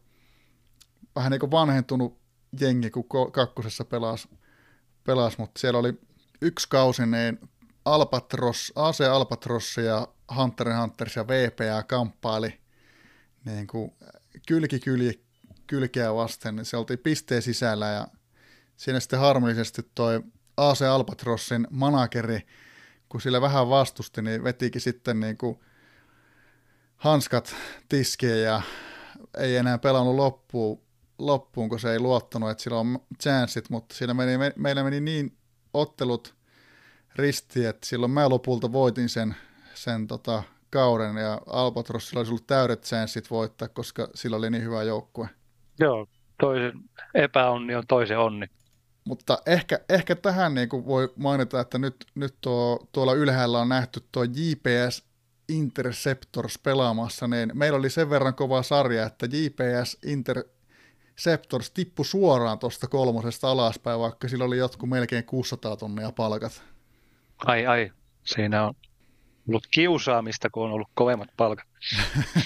vähän 1.17 1.33
niin 1.33 1.51
vanhentunut 1.51 2.19
jengi, 2.61 2.91
kun 2.91 3.05
kakkosessa 3.33 3.85
pelasi, 3.85 4.29
pelasi 5.05 5.37
mutta 5.39 5.61
siellä 5.61 5.79
oli 5.79 6.01
yksi 6.41 6.69
kausi, 6.69 7.07
niin 7.07 7.39
Albatros, 7.85 8.73
AC 8.77 9.01
Albatros 9.01 9.77
ja 9.77 10.09
Hunter 10.37 10.73
Hunters 10.81 11.17
ja 11.17 11.29
VPA 11.29 11.83
kamppaili 11.83 12.61
niin 13.45 13.67
kuin 13.67 13.93
kylki 14.49 14.81
kyl, 14.81 15.13
kylkeä 15.67 16.15
vasten, 16.15 16.57
niin 16.57 16.65
se 16.65 16.77
oltiin 16.77 16.99
pisteen 16.99 17.43
sisällä 17.43 17.89
ja 17.89 18.07
siinä 18.77 19.01
sitten 19.01 19.19
harmonisesti 19.19 19.83
toi 19.95 20.23
AC 20.57 20.83
Albatrossin 20.83 21.67
manageri, 21.71 22.47
kun 23.09 23.21
sillä 23.21 23.41
vähän 23.41 23.69
vastusti, 23.69 24.23
niin 24.23 24.45
vetikin 24.45 24.81
sitten 24.81 25.21
niin 25.21 25.39
kuin 25.39 25.61
hanskat 26.97 27.55
tiskiin 27.89 28.43
ja 28.43 28.63
ei 29.39 29.57
enää 29.57 29.79
pelannut 29.79 30.15
loppuun, 30.15 30.83
loppuun, 31.27 31.69
kun 31.69 31.81
se 31.81 31.93
ei 31.93 32.01
luottanut, 32.01 32.51
että 32.51 32.63
sillä 32.63 32.79
on 32.79 32.99
chanssit, 33.23 33.71
mutta 33.71 33.95
siinä 33.95 34.15
meni, 34.15 34.39
me, 34.39 34.53
meillä 34.57 34.85
meni 34.85 35.01
niin 35.01 35.37
ottelut 35.75 36.35
ristiin, 37.17 37.69
että 37.69 37.87
silloin 37.87 38.13
mä 38.13 38.29
lopulta 38.29 38.73
voitin 38.73 39.09
sen, 39.09 39.35
sen 39.75 40.07
tota, 40.07 40.43
kauden 40.71 41.17
ja 41.17 41.41
Albatrossilla 41.47 42.21
olisi 42.21 42.31
ollut 42.31 42.47
täydet 42.47 42.83
chanssit 42.83 43.31
voittaa, 43.31 43.69
koska 43.69 44.09
sillä 44.15 44.37
oli 44.37 44.51
niin 44.51 44.65
hyvä 44.65 44.83
joukkue. 44.83 45.29
Joo, 45.81 46.07
toisen 46.41 46.73
epäonni 47.15 47.75
on 47.75 47.87
toisen 47.87 48.19
onni. 48.19 48.47
Mutta 49.05 49.39
ehkä, 49.47 49.81
ehkä 49.89 50.17
tähän 50.17 50.55
niin 50.55 50.69
kuin 50.69 50.87
voi 50.87 51.13
mainita, 51.17 51.61
että 51.61 51.79
nyt, 51.79 51.97
nyt 52.15 52.35
tuo, 52.41 52.89
tuolla 52.93 53.15
ylhäällä 53.15 53.59
on 53.59 53.69
nähty 53.69 54.01
tuo 54.13 54.25
JPS 54.25 55.05
Interceptors 55.49 56.59
pelaamassa, 56.59 57.29
niin 57.29 57.51
meillä 57.55 57.79
oli 57.79 57.91
sen 57.91 58.11
verran 58.11 58.35
kova 58.35 58.63
sarja, 58.63 59.07
että 59.07 59.27
JPS 59.27 59.99
Interceptors 61.13 61.71
tippui 61.71 62.05
suoraan 62.05 62.59
tuosta 62.59 62.89
kolmosesta 62.89 63.51
alaspäin, 63.51 64.01
vaikka 64.01 64.29
sillä 64.29 64.45
oli 64.45 64.59
jotkut 64.59 64.89
melkein 64.89 65.25
600 65.25 65.77
tonnia 65.77 66.13
palkat. 66.13 66.65
Ai 67.47 67.67
ai, 67.67 67.93
siinä 68.25 68.67
on 68.67 68.75
ollut 69.49 69.67
kiusaamista, 69.67 70.51
kun 70.51 70.65
on 70.65 70.73
ollut 70.73 70.89
kovemmat 70.95 71.29
palkat. 71.37 71.67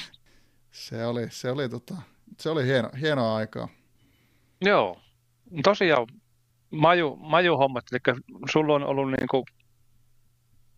se 0.73 1.07
oli, 1.07 1.31
se 1.31 1.51
oli, 1.51 1.69
tota, 1.69 1.95
se 2.41 2.51
oli 2.51 2.67
hieno, 2.67 2.91
hienoa 3.01 3.37
aikaa. 3.37 3.69
Joo, 4.61 5.01
tosiaan 5.65 6.07
maju, 6.71 7.17
maju 7.17 7.57
hommat, 7.57 7.85
eli 7.93 8.17
sulla 8.53 8.75
on 8.75 8.85
ollut 8.85 9.11
niin 9.11 9.29
kuin, 9.31 9.45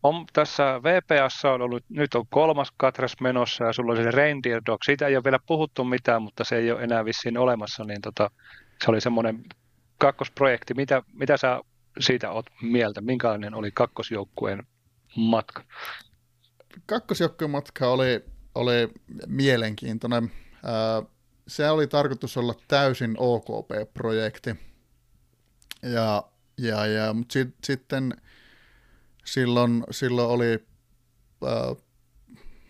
on, 0.02 0.24
tässä 0.32 0.80
VPS 0.82 1.44
on 1.44 1.62
ollut, 1.62 1.84
nyt 1.88 2.14
on 2.14 2.24
kolmas 2.30 2.72
katras 2.76 3.16
menossa 3.20 3.64
ja 3.64 3.72
sulla 3.72 3.92
on 3.92 3.98
se 4.02 4.10
Reindeer 4.10 4.62
Dog, 4.66 4.82
siitä 4.84 5.06
ei 5.06 5.16
ole 5.16 5.24
vielä 5.24 5.38
puhuttu 5.46 5.84
mitään, 5.84 6.22
mutta 6.22 6.44
se 6.44 6.56
ei 6.56 6.72
ole 6.72 6.82
enää 6.82 7.04
vissiin 7.04 7.38
olemassa, 7.38 7.84
niin 7.84 8.00
tota, 8.00 8.30
se 8.84 8.90
oli 8.90 9.00
semmoinen 9.00 9.44
kakkosprojekti. 9.98 10.74
Mitä, 10.74 11.02
mitä 11.12 11.36
sä 11.36 11.60
siitä 12.00 12.30
oot 12.30 12.46
mieltä? 12.62 13.00
Minkälainen 13.00 13.54
oli 13.54 13.70
kakkosjoukkueen 13.70 14.66
matka? 15.16 15.64
Kakkosjoukkueen 16.86 17.50
matka 17.50 17.90
oli, 17.90 18.24
oli 18.54 18.88
mielenkiintoinen. 19.26 20.32
Se 21.48 21.70
oli 21.70 21.86
tarkoitus 21.86 22.36
olla 22.36 22.54
täysin 22.68 23.14
OKP-projekti 23.18 24.54
ja, 25.82 26.22
ja, 26.58 26.86
ja 26.86 27.12
mutta 27.12 27.32
sit, 27.32 27.54
sitten 27.64 28.14
silloin, 29.32 29.84
silloin 29.90 30.30
oli 30.30 30.66
ää, 31.46 31.74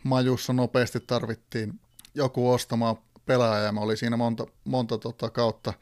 majussa 0.04 0.52
nopeasti 0.52 1.00
tarvittiin 1.00 1.80
joku 2.14 2.50
ostamaan 2.50 2.96
pelaaja, 3.26 3.64
ja 3.64 3.72
mä 3.72 3.80
olin 3.80 3.96
siinä 3.96 4.16
monta, 4.16 4.46
monta 4.64 4.98
tota 4.98 5.30
kautta 5.30 5.72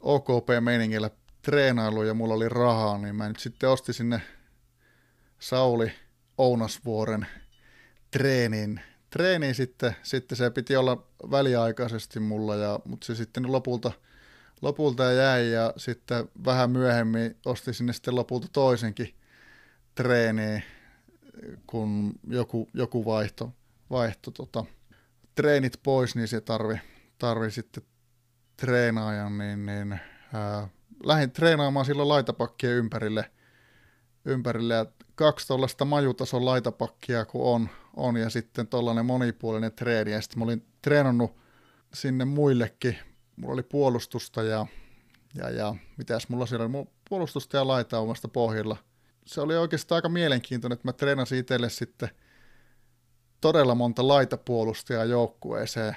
OKP-meiningillä 0.00 1.10
treenailu 1.42 2.02
ja 2.02 2.14
mulla 2.14 2.34
oli 2.34 2.48
rahaa, 2.48 2.98
niin 2.98 3.16
mä 3.16 3.28
nyt 3.28 3.38
sitten 3.38 3.70
ostin 3.70 3.94
sinne 3.94 4.22
Sauli 5.38 5.92
Ounasvuoren 6.38 7.26
treenin. 8.10 8.80
Treeni 9.10 9.54
sitten, 9.54 9.96
sitten 10.02 10.38
se 10.38 10.50
piti 10.50 10.76
olla 10.76 11.06
väliaikaisesti 11.30 12.20
mulla, 12.20 12.56
ja, 12.56 12.80
mutta 12.84 13.06
se 13.06 13.14
sitten 13.14 13.52
lopulta– 13.52 13.92
lopulta 14.64 15.12
jäi 15.12 15.50
ja 15.50 15.72
sitten 15.76 16.28
vähän 16.44 16.70
myöhemmin 16.70 17.36
osti 17.44 17.74
sinne 17.74 17.92
sitten 17.92 18.14
lopulta 18.14 18.48
toisenkin 18.52 19.14
treeniin, 19.94 20.62
kun 21.66 22.12
joku, 22.28 22.68
joku 22.74 23.04
vaihto, 23.04 23.52
vaihto 23.90 24.30
tota, 24.30 24.64
treenit 25.34 25.80
pois, 25.82 26.16
niin 26.16 26.28
se 26.28 26.40
tarvi, 26.40 26.80
tarvi 27.18 27.50
sitten 27.50 27.82
treenaajan, 28.56 29.38
niin, 29.38 29.66
niin 29.66 30.00
ää, 30.32 30.68
lähdin 31.04 31.30
treenaamaan 31.30 31.86
silloin 31.86 32.08
laitapakkien 32.08 32.72
ympärille, 32.72 33.30
ympärille. 34.24 34.74
Ja 34.74 34.86
kaksi 35.14 35.46
tuollaista 35.46 35.84
majutason 35.84 36.44
laitapakkia 36.44 37.24
kun 37.24 37.54
on, 37.54 37.68
on 37.96 38.16
ja 38.16 38.30
sitten 38.30 38.66
tuollainen 38.66 39.06
monipuolinen 39.06 39.72
treeni. 39.72 40.12
Ja 40.12 40.20
sitten 40.20 40.38
mä 40.38 40.44
olin 40.44 40.66
treenannut 40.82 41.36
sinne 41.94 42.24
muillekin. 42.24 42.98
Mulla 43.36 43.52
oli 43.54 43.62
puolustusta 43.62 44.42
ja, 44.42 44.66
ja, 45.34 45.50
ja 45.50 45.74
mitäs 45.96 46.28
mulla 46.28 46.46
siellä 46.46 46.64
oli, 46.64 46.88
puolustusta 47.08 47.56
ja 47.56 47.66
laita 47.66 47.98
omasta 47.98 48.28
pohjalla. 48.28 48.76
Se 49.24 49.40
oli 49.40 49.56
oikeastaan 49.56 49.96
aika 49.96 50.08
mielenkiintoinen, 50.08 50.74
että 50.74 50.88
mä 50.88 50.92
treenasin 50.92 51.38
itselle 51.38 51.70
sitten 51.70 52.08
todella 53.40 53.74
monta 53.74 54.08
laitapuolustajaa 54.08 55.04
joukkueeseen, 55.04 55.96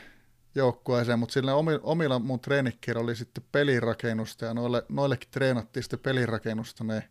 joukkueeseen 0.56 1.20
mutta 1.20 1.34
sillä 1.34 1.52
omilla 1.84 2.20
mun 2.20 2.40
treenikkeillä 2.40 3.02
oli 3.02 3.16
sitten 3.16 3.44
pelirakennusta 3.52 4.46
ja 4.46 4.54
noille, 4.54 4.84
noillekin 4.90 5.30
treenattiin 5.32 5.84
sitten 5.84 6.00
pelirakennusta, 6.00 6.84
niin, 6.84 7.04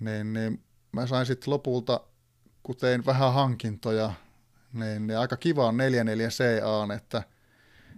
niin, 0.00 0.32
niin 0.32 0.64
mä 0.92 1.06
sain 1.06 1.26
sitten 1.26 1.50
lopulta, 1.52 2.00
kun 2.62 2.76
tein 2.76 3.06
vähän 3.06 3.32
hankintoja, 3.32 4.12
niin, 4.72 5.06
niin 5.06 5.18
aika 5.18 5.36
kiva 5.36 5.66
on 5.66 5.76
44 5.76 6.28
CA, 6.28 6.94
että, 6.96 7.22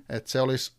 että 0.08 0.30
se, 0.30 0.40
olisi, 0.40 0.72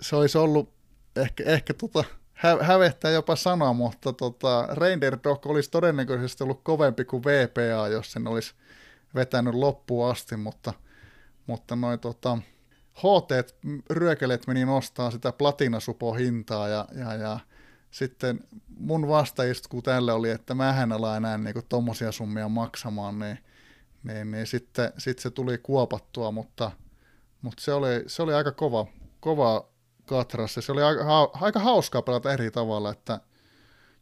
se 0.00 0.16
olisi 0.16 0.38
ollut 0.38 0.74
ehkä, 1.16 1.44
ehkä 1.46 1.74
tota, 1.74 2.04
hä, 2.42 2.58
hävettää 2.60 3.10
jopa 3.10 3.36
sanoa, 3.36 3.72
mutta 3.72 4.12
tota, 4.12 4.68
Reindeer 4.72 5.18
Dog 5.24 5.46
olisi 5.46 5.70
todennäköisesti 5.70 6.44
ollut 6.44 6.60
kovempi 6.62 7.04
kuin 7.04 7.24
VPA, 7.24 7.88
jos 7.88 8.12
sen 8.12 8.26
olisi 8.26 8.54
vetänyt 9.14 9.54
loppuun 9.54 10.10
asti, 10.10 10.36
mutta, 10.36 10.72
mutta 11.46 11.76
noin 11.76 12.00
tota, 12.00 12.38
HT 12.98 13.54
ryökelet 13.90 14.46
meni 14.46 14.64
nostaa 14.64 15.10
sitä 15.10 15.32
platinasupo 15.32 16.12
hintaa 16.12 16.68
ja, 16.68 16.88
ja, 16.94 17.14
ja 17.14 17.40
sitten 17.90 18.40
mun 18.78 19.08
vastaisku 19.08 19.82
tälle 19.82 20.12
oli, 20.12 20.30
että 20.30 20.54
mä 20.54 20.82
en 20.82 20.92
ala 20.92 21.16
enää 21.16 21.38
niinku 21.38 21.62
tommosia 21.68 22.12
summia 22.12 22.48
maksamaan, 22.48 23.18
niin, 23.18 23.38
niin, 24.04 24.30
niin 24.30 24.46
sitten 24.46 24.92
sit 24.98 25.18
se 25.18 25.30
tuli 25.30 25.58
kuopattua, 25.58 26.30
mutta, 26.30 26.70
mutta 27.42 27.62
se, 27.62 27.72
oli, 27.72 28.04
se 28.06 28.22
oli 28.22 28.34
aika 28.34 28.52
kova, 28.52 28.86
kova 29.20 29.71
katras 30.06 30.54
se 30.54 30.72
oli 30.72 30.82
aika, 30.82 31.30
aika 31.40 31.60
hauskaa 31.60 32.02
pelata 32.02 32.32
eri 32.32 32.50
tavalla, 32.50 32.90
että 32.90 33.20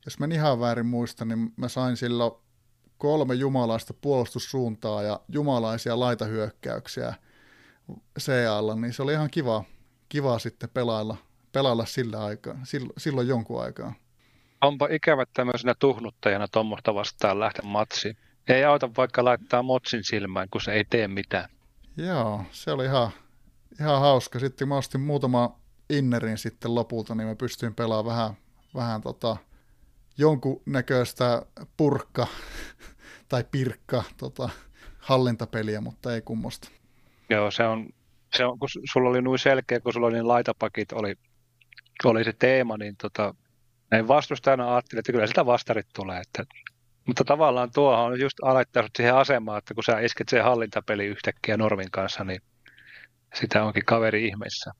jos 0.05 0.19
mä 0.19 0.29
ihan 0.33 0.61
väärin 0.61 0.87
muistan, 0.87 1.29
niin 1.29 1.53
mä 1.57 1.69
sain 1.69 1.97
silloin 1.97 2.33
kolme 2.99 3.35
jumalaista 3.35 3.95
puolustussuuntaa 3.95 5.03
ja 5.03 5.21
jumalaisia 5.29 6.01
laitahyökkäyksiä 6.01 7.15
CAlla, 8.19 8.75
niin 8.75 8.93
se 8.93 9.03
oli 9.03 9.13
ihan 9.13 9.31
kiva, 9.31 9.65
kiva 10.09 10.39
sitten 10.39 10.71
pelailla, 10.75 11.17
pelailla 11.53 11.85
sillä 11.85 12.25
aikaa, 12.25 12.57
silloin, 12.63 12.93
silloin 12.99 13.29
jonkun 13.29 13.63
aikaa. 13.63 13.95
Onpa 14.61 14.89
ikävä 14.91 15.25
tämmöisenä 15.35 15.75
tuhnuttajana 15.79 16.49
tuommoista 16.49 16.95
vastaan 16.95 17.41
lähteä 17.41 17.65
matsiin. 17.65 18.17
Ei 18.49 18.65
auta 18.65 18.91
vaikka 18.97 19.25
laittaa 19.25 19.63
motsin 19.63 20.05
silmään, 20.05 20.49
kun 20.51 20.61
se 20.61 20.73
ei 20.73 20.85
tee 20.85 21.09
mitään. 21.09 21.49
Joo, 21.97 22.45
se 22.51 22.71
oli 22.71 22.85
ihan, 22.85 23.11
ihan 23.81 24.01
hauska. 24.01 24.39
Sitten 24.39 24.69
mä 24.69 24.77
ostin 24.77 25.01
muutama 25.01 25.60
innerin 25.91 26.39
sitten 26.39 26.75
lopulta, 26.75 27.15
niin 27.15 27.29
mä 27.29 27.35
pystyin 27.35 27.75
pelaamaan 27.75 28.17
vähän, 28.17 28.37
vähän 28.75 29.01
tota, 29.01 29.37
jonkun 30.19 30.63
näköistä 30.67 31.43
purkka 31.77 32.27
tai 33.29 33.45
pirkka 33.51 34.03
tota, 34.17 34.49
hallintapeliä, 34.99 35.81
mutta 35.81 36.15
ei 36.15 36.23
kummosta. 36.23 36.69
Joo, 37.31 37.51
se 37.51 37.63
on, 37.63 37.89
se 38.37 38.45
on 38.45 38.59
kun 38.59 38.69
sulla 38.93 39.09
oli 39.11 39.23
noin 39.23 39.39
selkeä, 39.39 39.81
kun 39.81 39.93
sulla 39.93 40.07
oli 40.07 40.15
niin 40.15 40.29
laitapakit, 40.29 40.93
oli, 40.93 41.15
oli 42.05 42.25
se 42.25 42.33
teema, 42.33 42.77
niin 42.77 42.97
tota, 42.97 43.35
näin 43.91 44.09
vastustajana 44.09 44.73
ajattelin, 44.75 44.99
että 44.99 45.13
kyllä 45.13 45.27
sitä 45.27 45.47
vastarit 45.47 45.87
tulee. 45.95 46.21
Että, 46.21 46.45
mutta 47.07 47.25
tavallaan 47.25 47.71
tuo 47.75 47.97
on 47.97 48.21
just 48.21 48.39
alettanut 48.43 48.91
siihen 48.97 49.15
asemaan, 49.15 49.59
että 49.59 49.75
kun 49.75 49.85
sä 49.85 50.01
isket 50.01 50.29
sen 50.29 50.45
hallintapeli 50.45 51.07
yhtäkkiä 51.07 51.57
Normin 51.57 51.91
kanssa, 51.91 52.25
niin 52.25 52.43
sitä 53.35 53.65
onkin 53.65 53.85
kaveri 53.85 54.27
ihmeessä. 54.27 54.71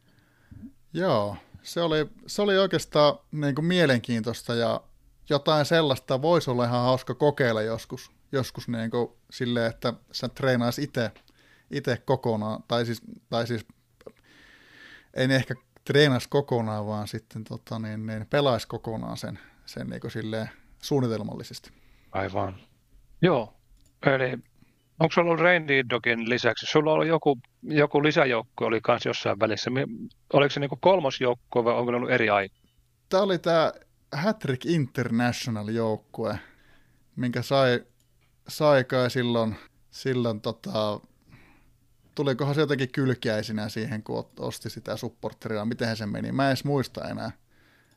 Joo, 0.93 1.37
se 1.63 1.83
oli, 1.83 2.07
se 2.27 2.43
oli 2.43 2.59
oikeastaan 2.59 3.19
niin 3.33 3.55
kuin 3.55 3.65
mielenkiintoista 3.65 4.55
ja 4.55 4.81
jotain 5.29 5.67
sellaista 5.67 6.23
voisi 6.23 6.51
olla 6.51 6.65
ihan 6.65 6.83
hauska 6.83 7.15
kokeilla 7.15 7.63
joskus, 7.63 8.11
joskus 8.33 8.69
niin 8.69 8.91
kuin 8.91 9.09
silleen, 9.31 9.71
että 9.71 9.93
sä 10.13 10.29
treenais 10.29 10.79
itse 10.79 11.13
itse 11.71 11.97
kokonaan, 12.05 12.63
tai 12.69 12.87
siis, 12.87 13.03
tai 13.31 13.47
siis 13.47 13.67
en 15.15 15.31
ehkä 15.31 15.55
treenaisi 15.85 16.29
kokonaan, 16.29 16.87
vaan 16.87 17.09
sitten 17.09 17.45
tota, 17.45 17.79
niin, 17.79 18.07
niin 18.07 18.27
pelaisi 18.27 18.69
kokonaan 18.69 19.17
sen, 19.17 19.39
sen 19.67 19.87
niin 19.87 20.01
kuin 20.01 20.11
silleen 20.11 20.51
suunnitelmallisesti. 20.83 21.71
Aivan. 22.13 22.57
Joo, 23.23 23.55
eli 24.07 24.39
onko 25.01 25.13
sulla 25.13 25.31
ollut 25.31 25.43
Rainy 25.43 25.89
Dogin 25.91 26.31
lisäksi, 26.31 26.67
sulla 26.67 26.93
oli 26.93 27.09
joku, 27.09 27.39
joku 27.63 28.03
lisäjoukko 28.03 28.65
oli 28.65 28.81
kanssa 28.81 29.09
jossain 29.09 29.41
välissä, 29.41 29.71
oliko 30.33 30.51
se 30.51 30.61
niin 30.61 30.69
kuin 30.69 30.81
kolmas 30.81 31.21
joukko 31.21 31.65
vai 31.65 31.75
onko 31.75 31.91
ne 31.91 31.97
ollut 31.97 32.11
eri 32.11 32.31
aika? 32.31 32.55
Tämä 33.09 33.23
oli 33.23 33.39
tämä 33.39 33.73
Hattrick 34.13 34.67
International-joukkue, 34.67 36.39
minkä 37.17 37.43
sai, 37.43 37.85
sai 38.49 38.85
kai 38.85 39.11
silloin, 39.11 39.57
silloin 39.91 40.41
tota, 40.41 41.01
tulikohan 42.15 42.55
se 42.55 42.61
jotenkin 42.61 42.93
kylkiäisinä 42.93 43.69
siihen, 43.69 44.03
kun 44.03 44.31
osti 44.39 44.71
sitä 44.71 44.97
supporteria, 44.97 45.65
miten 45.65 45.97
se 45.97 46.07
meni. 46.07 46.33
Mä 46.33 46.45
en 46.45 46.49
edes 46.49 46.65
muista 46.65 47.09
enää. 47.09 47.31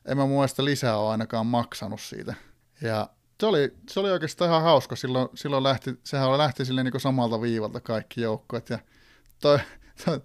En 0.06 0.16
mä 0.16 0.26
muista 0.26 0.64
lisää 0.64 0.96
ole 0.96 1.10
ainakaan 1.10 1.46
maksanut 1.46 2.00
siitä. 2.00 2.34
Ja 2.82 3.08
se 3.40 3.46
oli, 3.46 3.74
se 3.88 4.00
oli 4.00 4.10
oikeastaan 4.10 4.50
ihan 4.50 4.62
hauska. 4.62 4.96
Silloin, 4.96 5.28
silloin 5.34 5.62
lähti, 5.62 5.90
sehän 6.04 6.38
lähti 6.38 6.64
sille 6.64 6.84
niin 6.84 7.00
samalta 7.00 7.40
viivalta 7.40 7.80
kaikki 7.80 8.20
joukkueet. 8.20 8.70
Ja 8.70 8.78
toi, 9.40 9.58
toi, 10.04 10.20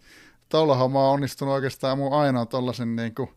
tollahan 0.50 0.92
mä 0.92 1.00
oon 1.00 1.14
onnistunut 1.14 1.54
oikeastaan 1.54 1.98
mun 1.98 2.14
ainoa 2.14 2.46
tollasen 2.46 2.96
niin 2.96 3.16
kuin, 3.16 3.30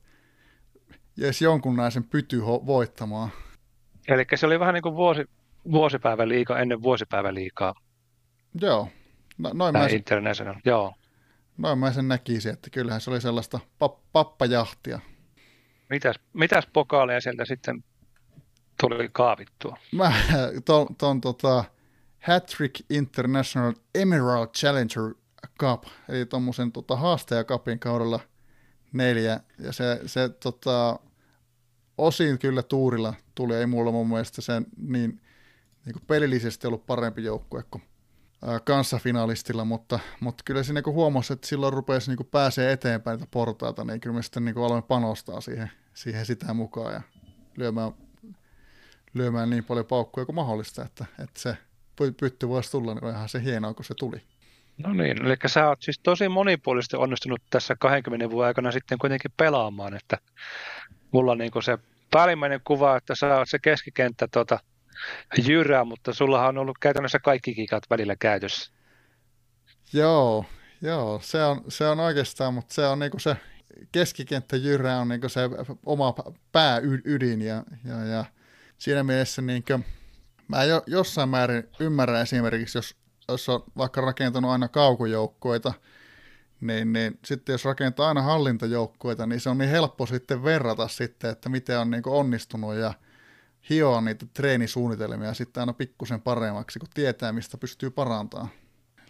jes 1.17 1.43
jonkunlaisen 1.43 2.05
pyty 2.05 2.41
voittamaan. 2.43 3.31
Eli 4.09 4.25
se 4.35 4.47
oli 4.47 4.61
vähän 4.61 4.75
niin 4.75 4.83
kuin 4.83 4.97
vuosi, 4.97 5.25
vuosipäivän 5.73 6.29
liikaa 6.29 6.59
ennen 6.59 6.83
vuosipäivän 6.83 7.35
liikaa. 7.35 7.75
Joo, 8.61 8.89
No, 9.39 9.51
noin 9.55 9.73
mä 9.73 9.89
sen, 9.89 9.97
International, 9.97 10.55
joo. 10.65 10.95
Noin 11.59 11.79
mä 11.79 11.93
sen 11.93 12.09
näkisin, 12.09 12.53
että 12.53 12.71
kyllähän 12.71 13.01
se 13.01 13.11
oli 13.11 13.21
sellaista 13.21 13.61
pap- 13.85 14.01
pappajahtia. 14.13 15.01
Mitäs, 15.91 16.17
mitäs 16.33 16.67
pokaaleja 16.73 17.21
sieltä 17.21 17.45
sitten 17.45 17.85
tuli 18.89 19.09
kaavittua? 19.13 19.77
Mä 19.93 20.13
ton, 20.65 20.87
ton 20.99 21.21
tota, 21.21 21.65
Hattrick 22.21 22.75
International 22.91 23.73
Emerald 23.95 24.49
Challenger 24.57 25.15
Cup, 25.61 25.85
eli 26.09 26.27
tuommoisen 26.27 26.73
tota, 26.73 26.97
haastajakapin 26.97 27.79
kaudella 27.79 28.21
neljä, 28.93 29.41
ja 29.59 29.73
se, 29.73 30.01
se 30.07 30.29
tota, 30.29 30.99
osin 31.99 32.39
kyllä 32.39 32.63
tuurilla 32.63 33.15
tuli, 33.35 33.55
ei 33.55 33.67
mulla 33.67 33.93
mun 33.93 34.09
mielestä 34.09 34.43
sen 34.43 34.67
niin, 34.77 35.21
niin 35.85 35.93
kuin 35.93 36.07
pelillisesti 36.07 36.67
ollut 36.67 36.87
parempi 36.87 37.25
joukkue 37.25 37.65
kuin 37.71 37.83
kanssafinalistilla, 38.65 39.65
mutta, 39.65 39.99
mutta 40.21 40.43
kyllä 40.47 40.63
siinä 40.63 40.83
kun 40.83 40.95
huomasi, 40.95 41.33
että 41.33 41.47
silloin 41.47 41.73
rupesi 41.73 42.11
niin 42.11 42.29
pääsee 42.31 42.73
eteenpäin 42.73 43.17
niitä 43.19 43.31
portaita, 43.31 43.85
niin 43.85 44.01
kyllä 44.01 44.17
me 44.17 44.23
sitten 44.23 44.45
niin 44.45 44.59
aloin 44.59 44.83
panostaa 44.83 45.41
siihen, 45.41 45.71
siihen 45.95 46.27
sitä 46.27 46.55
mukaan 46.55 46.93
ja 46.93 47.03
lyömään, 47.57 47.93
lyömään 49.15 49.51
niin 49.51 49.65
paljon 49.65 49.87
paukkuja 49.87 50.27
kuin 50.27 50.37
mahdollista, 50.37 50.85
että, 50.85 51.05
että 51.19 51.41
se 51.41 51.57
pytty 52.21 52.49
voisi 52.49 52.71
tulla, 52.71 52.95
niin 52.95 53.15
ihan 53.15 53.29
se 53.29 53.43
hienoa, 53.43 53.75
kun 53.75 53.85
se 53.85 53.95
tuli. 53.95 54.23
No 54.79 54.93
niin, 54.93 55.27
eli 55.27 55.37
sä 55.47 55.69
oot 55.69 55.83
siis 55.83 56.01
tosi 56.03 56.29
monipuolisesti 56.29 56.97
onnistunut 56.97 57.43
tässä 57.51 57.77
20 57.81 58.31
vuoden 58.31 58.47
aikana 58.47 58.73
sitten 58.73 58.99
kuitenkin 58.99 59.31
pelaamaan, 59.37 59.95
että 59.95 60.19
mulla 61.11 61.33
on 61.33 61.39
niin 61.39 61.63
se 61.65 61.79
päällimmäinen 62.11 62.61
kuva, 62.65 62.97
että 62.97 63.15
sä 63.15 63.39
oot 63.39 63.49
se 63.49 63.59
keskikenttä 63.59 64.29
tota, 64.29 64.59
jyrää, 65.47 65.85
mutta 65.85 66.15
sullahan 66.15 66.49
on 66.49 66.59
ollut 66.59 66.79
käytännössä 66.79 67.19
kaikki 67.19 67.55
kikat 67.55 67.91
välillä 67.91 68.17
käytössä. 68.17 68.73
Joo, 69.93 70.45
joo, 70.83 71.21
se 71.23 71.45
on, 71.45 71.65
se 71.69 71.89
on 71.89 72.01
oikeastaan, 72.01 72.55
mutta 72.55 72.75
se 72.75 72.87
on 72.87 72.99
niinku 72.99 73.19
se 73.19 73.37
keskikenttä 73.93 74.57
jyrä 74.57 74.99
on 74.99 75.09
niinku 75.09 75.29
se 75.29 75.41
oma 75.87 76.15
pääydin 76.53 77.43
ja, 77.43 77.65
ja, 77.85 78.05
ja 78.05 78.25
siinä 78.83 79.03
mielessä 79.03 79.43
niinku, 79.43 79.81
mä 80.49 80.65
jo, 80.65 80.83
jossain 80.87 81.29
määrin 81.29 81.69
ymmärrän 81.81 82.23
esimerkiksi, 82.23 82.79
jos, 82.79 82.97
jos 83.29 83.49
on 83.49 83.65
vaikka 83.77 84.01
rakentanut 84.01 84.51
aina 84.51 84.69
kaukojoukkoita, 84.69 85.73
niin, 86.61 86.93
niin 86.93 87.19
sitten 87.25 87.53
jos 87.53 87.65
rakentaa 87.65 88.09
aina 88.09 88.23
hallintajoukkueita, 88.23 89.27
niin 89.27 89.41
se 89.41 89.51
on 89.51 89.59
niin 89.59 89.71
helppo 89.71 90.07
sitten 90.07 90.45
verrata 90.45 90.89
sitten, 90.89 91.31
että 91.31 91.49
miten 91.49 91.79
on 91.79 91.91
niin 91.91 92.03
onnistunut 92.07 92.75
ja 92.75 92.95
hioa 93.71 94.01
niitä 94.01 94.27
treenisuunnitelmia 94.35 95.35
sitten 95.35 95.61
aina 95.61 95.73
pikkusen 95.73 96.21
paremmaksi, 96.21 96.79
kun 96.79 96.89
tietää, 96.95 97.33
mistä 97.33 97.59
pystyy 97.59 97.91
parantamaan. 97.91 98.49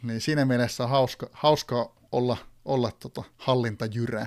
Niin 0.02 0.20
siinä 0.20 0.44
mielessä 0.44 0.84
on 0.84 0.90
hauska, 0.90 1.26
hauska 1.32 1.92
olla, 2.12 2.36
olla 2.64 2.90
tota 2.98 3.22
hallintajyrä. 3.36 4.26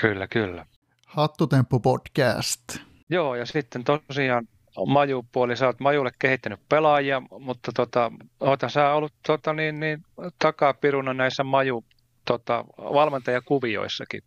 Kyllä, 0.00 0.26
kyllä. 0.26 0.66
Hattutemppu 1.06 1.80
podcast. 1.80 2.76
Joo, 3.10 3.34
ja 3.34 3.46
sitten 3.46 3.84
tosiaan 3.84 4.48
Maju-puoli, 4.86 5.56
sä 5.56 5.66
oot 5.66 5.80
Majulle 5.80 6.10
kehittänyt 6.18 6.60
pelaajia, 6.68 7.22
mutta 7.38 7.72
tota, 7.76 8.12
oota 8.40 8.68
sä 8.68 8.92
ollut 8.92 9.12
tota, 9.26 9.52
niin, 9.52 9.80
niin, 9.80 10.02
takapiruna 10.38 11.14
näissä 11.14 11.44
Maju 11.44 11.84
tota, 12.24 12.64
valmentajakuvioissakin. 12.78 14.22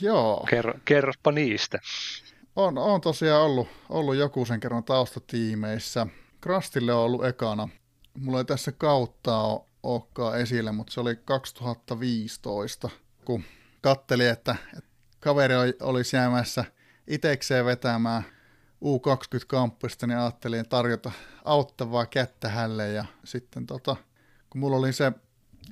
Joo. 0.00 0.46
Kerro, 0.50 0.74
kerrospa 0.84 1.32
niistä. 1.32 1.78
On, 2.56 2.78
on 2.78 3.00
tosiaan 3.00 3.42
ollut, 3.42 3.68
ollut 3.88 4.16
joku 4.16 4.44
sen 4.44 4.60
kerran 4.60 4.84
taustatiimeissä. 4.84 6.06
Krastille 6.40 6.94
on 6.94 7.00
ollut 7.00 7.24
ekana. 7.24 7.68
Mulla 8.20 8.38
ei 8.38 8.44
tässä 8.44 8.72
kautta 8.72 9.60
olekaan 9.82 10.40
esille, 10.40 10.72
mutta 10.72 10.92
se 10.92 11.00
oli 11.00 11.16
2015, 11.24 12.90
kun 13.24 13.44
katteli, 13.80 14.26
että, 14.26 14.56
että 14.76 14.90
kaveri 15.20 15.54
oli 15.82 16.02
jäämässä 16.12 16.64
itekseen 17.06 17.64
vetämään 17.64 18.22
U20-kamppista, 18.84 20.06
niin 20.06 20.18
ajattelin 20.18 20.68
tarjota 20.68 21.12
auttavaa 21.44 22.06
kättä 22.06 22.48
hälle 22.48 22.88
ja 22.88 23.04
sitten 23.24 23.66
tota, 23.66 23.96
kun 24.50 24.60
mulla 24.60 24.76
oli 24.76 24.92
se 24.92 25.12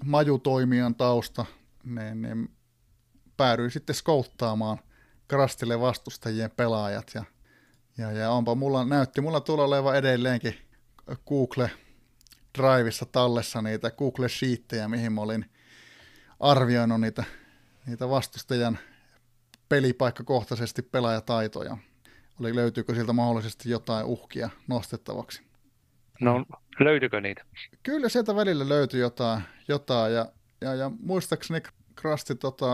majutoimijan 0.04 0.94
tausta, 0.94 1.46
niin, 1.84 2.22
niin 2.22 2.50
päädyin 3.36 3.70
sitten 3.70 3.94
skouttaamaan 3.94 4.78
Krastille 5.28 5.80
vastustajien 5.80 6.50
pelaajat 6.50 7.10
ja, 7.14 7.24
ja, 7.98 8.12
ja 8.12 8.30
onpa 8.30 8.54
mulla, 8.54 8.84
näytti 8.84 9.20
mulla 9.20 9.40
tulla 9.40 9.64
oleva 9.64 9.94
edelleenkin 9.94 10.58
Google 11.28 11.70
Driveissa 12.58 13.06
tallessa 13.06 13.62
niitä 13.62 13.90
Google 13.90 14.28
Sheettejä, 14.28 14.88
mihin 14.88 15.12
mä 15.12 15.20
olin 15.20 15.50
arvioinut 16.40 17.00
niitä, 17.00 17.24
niitä 17.86 18.08
vastustajan 18.08 18.78
pelipaikkakohtaisesti 19.68 20.82
pelaajataitoja. 20.82 21.76
Oli, 22.40 22.54
löytyykö 22.54 22.94
sieltä 22.94 23.12
mahdollisesti 23.12 23.70
jotain 23.70 24.06
uhkia 24.06 24.50
nostettavaksi? 24.68 25.42
No, 26.20 26.44
löytyykö 26.80 27.20
niitä? 27.20 27.44
Kyllä 27.82 28.08
sieltä 28.08 28.36
välillä 28.36 28.68
löytyi 28.68 29.00
jotain, 29.00 29.42
jotain 29.68 30.14
ja, 30.14 30.26
ja, 30.60 30.74
ja 30.74 30.90
muistaakseni 31.00 31.60
Krasti 31.94 32.34
tota, 32.34 32.66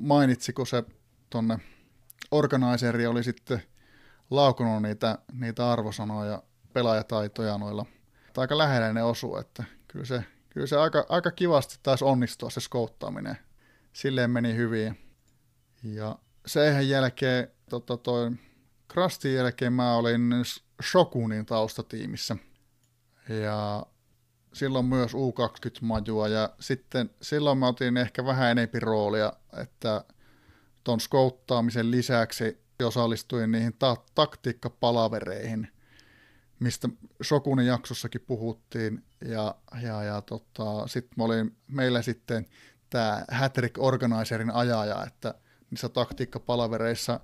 mainitsiko 0.00 0.64
se 0.64 0.84
tonne 1.30 1.58
organizeri 2.30 3.06
oli 3.06 3.24
sitten 3.24 3.62
laukunut 4.30 4.82
niitä, 4.82 5.18
niitä 5.32 5.72
arvosanoja, 5.72 6.42
pelaajataitoja 6.72 7.58
noilla. 7.58 7.86
Tai 8.32 8.42
aika 8.42 8.58
lähellä 8.58 8.92
ne 8.92 9.02
osuu, 9.02 9.36
että 9.36 9.64
kyllä 9.88 10.04
se, 10.04 10.24
kyllä 10.48 10.66
se 10.66 10.76
aika, 10.76 11.06
aika 11.08 11.30
kivasti 11.30 11.78
taisi 11.82 12.04
onnistua 12.04 12.50
se 12.50 12.60
skouttaaminen. 12.60 13.36
Silleen 13.92 14.30
meni 14.30 14.54
hyvin. 14.54 14.98
Ja 15.82 16.18
sen 16.46 16.88
jälkeen, 16.88 17.48
tota 17.70 17.96
toi, 17.96 18.30
Krastin 18.88 19.34
jälkeen 19.34 19.72
mä 19.72 19.94
olin 19.94 20.30
Shokunin 20.82 21.46
taustatiimissä. 21.46 22.36
Ja 23.28 23.86
silloin 24.52 24.84
myös 24.84 25.14
U20-majua 25.14 26.28
ja 26.28 26.54
sitten 26.60 27.10
silloin 27.22 27.58
mä 27.58 27.66
otin 27.66 27.96
ehkä 27.96 28.24
vähän 28.24 28.50
enempi 28.50 28.80
roolia, 28.80 29.32
että 29.62 30.04
ton 30.84 31.00
skouttaamisen 31.00 31.90
lisäksi 31.90 32.60
osallistuin 32.84 33.52
niihin 33.52 33.74
ta- 33.78 34.04
taktiikkapalavereihin, 34.14 35.68
mistä 36.60 36.88
Shokunin 37.24 37.66
jaksossakin 37.66 38.20
puhuttiin 38.20 39.04
ja, 39.24 39.54
ja, 39.82 40.02
ja 40.02 40.20
tota, 40.20 40.86
sitten 40.86 41.14
mä 41.16 41.24
olin 41.24 41.56
meillä 41.68 42.02
sitten 42.02 42.46
tämä 42.90 43.24
Hattrick 43.30 43.78
Organizerin 43.78 44.50
ajaja, 44.50 45.04
että 45.06 45.34
niissä 45.70 45.88
taktiikkapalavereissa 45.88 47.20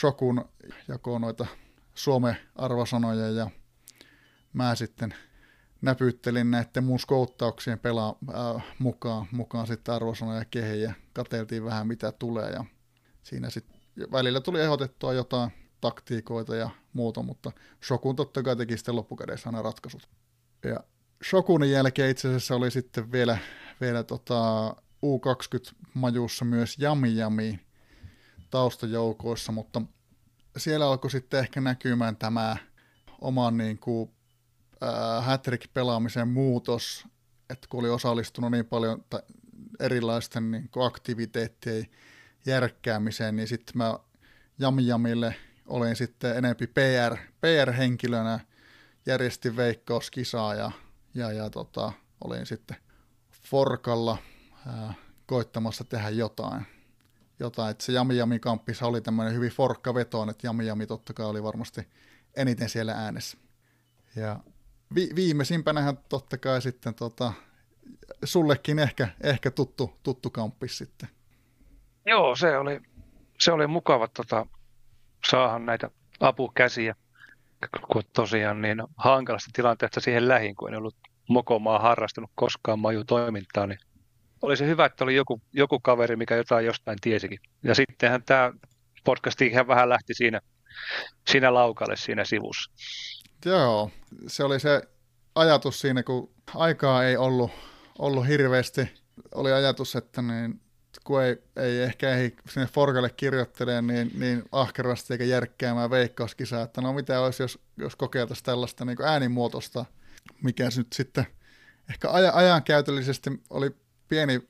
Shokun 0.00 0.44
jakoi 0.88 1.20
noita 1.20 1.46
Suome-arvosanoja 1.94 3.30
ja 3.30 3.50
mä 4.52 4.74
sitten 4.74 5.14
näpyttelin 5.82 6.50
näiden 6.50 6.84
mun 6.84 6.98
skouttauksien 6.98 7.78
pelaa 7.78 8.16
äh, 8.34 8.64
mukaan, 8.78 9.26
mukaan 9.32 9.66
sitten 9.66 9.94
arvosanoja 9.94 10.44
kehiin 10.44 10.82
ja 10.82 10.92
katseltiin 11.12 11.64
vähän 11.64 11.86
mitä 11.86 12.12
tulee 12.12 12.50
ja 12.50 12.64
siinä 13.22 13.50
sitten 13.50 13.80
välillä 14.12 14.40
tuli 14.40 14.60
ehdotettua 14.60 15.12
jotain 15.12 15.50
taktiikoita 15.80 16.56
ja 16.56 16.70
muuta, 16.92 17.22
mutta 17.22 17.52
Shokun 17.86 18.16
totta 18.16 18.42
kai 18.42 18.56
teki 18.56 18.76
sitten 18.76 18.96
loppukädessä 18.96 19.48
aina 19.48 19.62
ratkaisut. 19.62 20.08
Ja 20.64 20.80
Shokunin 21.28 21.70
jälkeen 21.70 22.10
itse 22.10 22.28
asiassa 22.28 22.54
oli 22.54 22.70
sitten 22.70 23.12
vielä, 23.12 23.38
vielä 23.80 24.02
tota 24.02 24.68
U20-majuussa 25.06 26.44
myös 26.44 26.78
Jami 26.78 27.16
Jami 27.16 27.60
taustajoukoissa, 28.54 29.52
mutta 29.52 29.82
siellä 30.56 30.86
alkoi 30.86 31.10
sitten 31.10 31.40
ehkä 31.40 31.60
näkymään 31.60 32.16
tämä 32.16 32.56
oman 33.20 33.56
niin 33.56 33.78
kuin, 33.78 34.10
äh, 34.82 35.24
hat-pelaamisen 35.24 36.28
muutos, 36.28 37.04
että 37.50 37.66
kun 37.70 37.80
oli 37.80 37.88
osallistunut 37.88 38.50
niin 38.50 38.66
paljon 38.66 39.04
ta- 39.10 39.22
erilaisten 39.80 40.50
niin 40.50 40.68
kuin 40.68 40.86
aktiviteettien 40.86 41.86
järkkäämiseen, 42.46 43.36
niin 43.36 43.48
sitten 43.48 43.78
mä 43.78 43.98
Jamijamille 44.58 45.34
olin 45.66 45.96
sitten 45.96 46.36
enempi 46.36 46.66
PR, 46.66 47.16
PR-henkilönä, 47.40 48.40
järjestin 49.06 49.56
veikkauskisaa 49.56 50.54
ja, 50.54 50.70
ja, 51.14 51.32
ja 51.32 51.50
tota, 51.50 51.92
olin 52.24 52.46
sitten 52.46 52.76
Forkalla 53.42 54.18
ää, 54.66 54.94
koittamassa 55.26 55.84
tehdä 55.84 56.08
jotain. 56.08 56.73
Jotain. 57.40 57.70
Että 57.70 57.84
se 57.84 57.92
Jami 57.92 58.16
Jami 58.16 58.38
kamppissa 58.38 58.86
oli 58.86 59.00
tämmöinen 59.00 59.34
hyvin 59.34 59.50
forkkavetoon, 59.50 60.30
että 60.30 60.46
Jami 60.46 60.66
Jami 60.66 60.86
totta 60.86 61.12
kai 61.12 61.26
oli 61.26 61.42
varmasti 61.42 61.88
eniten 62.36 62.68
siellä 62.68 62.92
äänessä. 62.92 63.38
Ja 64.16 64.40
vi- 64.94 65.10
viimeisimpänähän 65.14 65.98
totta 66.08 66.38
kai 66.38 66.62
sitten 66.62 66.94
tota, 66.94 67.32
sullekin 68.24 68.78
ehkä, 68.78 69.08
ehkä 69.22 69.50
tuttu, 69.50 69.92
tuttu 70.02 70.30
kamppis 70.30 70.78
sitten. 70.78 71.08
Joo, 72.06 72.36
se 72.36 72.58
oli, 72.58 72.80
se 73.40 73.52
oli 73.52 73.66
mukava 73.66 74.08
tota, 74.08 74.46
saada 75.30 75.58
näitä 75.58 75.90
apukäsiä, 76.20 76.94
kun 77.92 78.02
tosiaan 78.12 78.62
niin 78.62 78.82
hankalasta 78.96 79.50
tilanteesta 79.52 80.00
siihen 80.00 80.28
lähin, 80.28 80.54
kun 80.54 80.68
en 80.68 80.78
ollut 80.78 80.96
mokomaa 81.28 81.78
harrastanut 81.78 82.30
koskaan 82.34 82.78
maju 82.78 83.04
toimintaa, 83.04 83.66
niin 83.66 83.78
oli 84.44 84.56
se 84.56 84.66
hyvä, 84.66 84.86
että 84.86 85.04
oli 85.04 85.14
joku, 85.14 85.42
joku 85.52 85.80
kaveri, 85.80 86.16
mikä 86.16 86.36
jotain 86.36 86.66
jostain 86.66 86.98
tiesikin. 87.00 87.38
Ja 87.62 87.74
sittenhän 87.74 88.22
tämä 88.22 88.52
podcast 89.04 89.42
ihan 89.42 89.66
vähän 89.66 89.88
lähti 89.88 90.14
siinä, 90.14 90.40
siinä 91.30 91.54
laukalle 91.54 91.96
siinä 91.96 92.24
sivussa. 92.24 92.70
Joo, 93.44 93.90
se 94.26 94.44
oli 94.44 94.60
se 94.60 94.82
ajatus 95.34 95.80
siinä, 95.80 96.02
kun 96.02 96.34
aikaa 96.54 97.04
ei 97.04 97.16
ollut, 97.16 97.50
ollut 97.98 98.28
hirveästi. 98.28 98.90
Oli 99.34 99.52
ajatus, 99.52 99.96
että 99.96 100.22
niin, 100.22 100.60
kun 101.04 101.22
ei, 101.22 101.36
ei 101.56 101.82
ehkä 101.82 102.16
ei 102.16 102.36
sinne 102.48 102.66
Forgalle 102.66 103.10
kirjoittelee 103.10 103.82
niin, 103.82 104.10
niin 104.18 104.42
ahkerasti 104.52 105.14
eikä 105.14 105.24
järkkäämään 105.24 105.90
veikkauskisaa, 105.90 106.62
että 106.62 106.80
no 106.80 106.92
mitä 106.92 107.20
olisi, 107.20 107.42
jos, 107.42 107.58
jos 107.76 107.96
kokeiltaisiin 107.96 108.44
tällaista 108.44 108.84
niin 108.84 109.02
äänimuotoista, 109.04 109.84
mikä 110.42 110.68
nyt 110.76 110.92
sitten 110.92 111.26
ehkä 111.90 112.08
aj- 112.08 112.34
ajankäytöllisesti 112.36 113.30
oli 113.50 113.70
pieni 114.14 114.40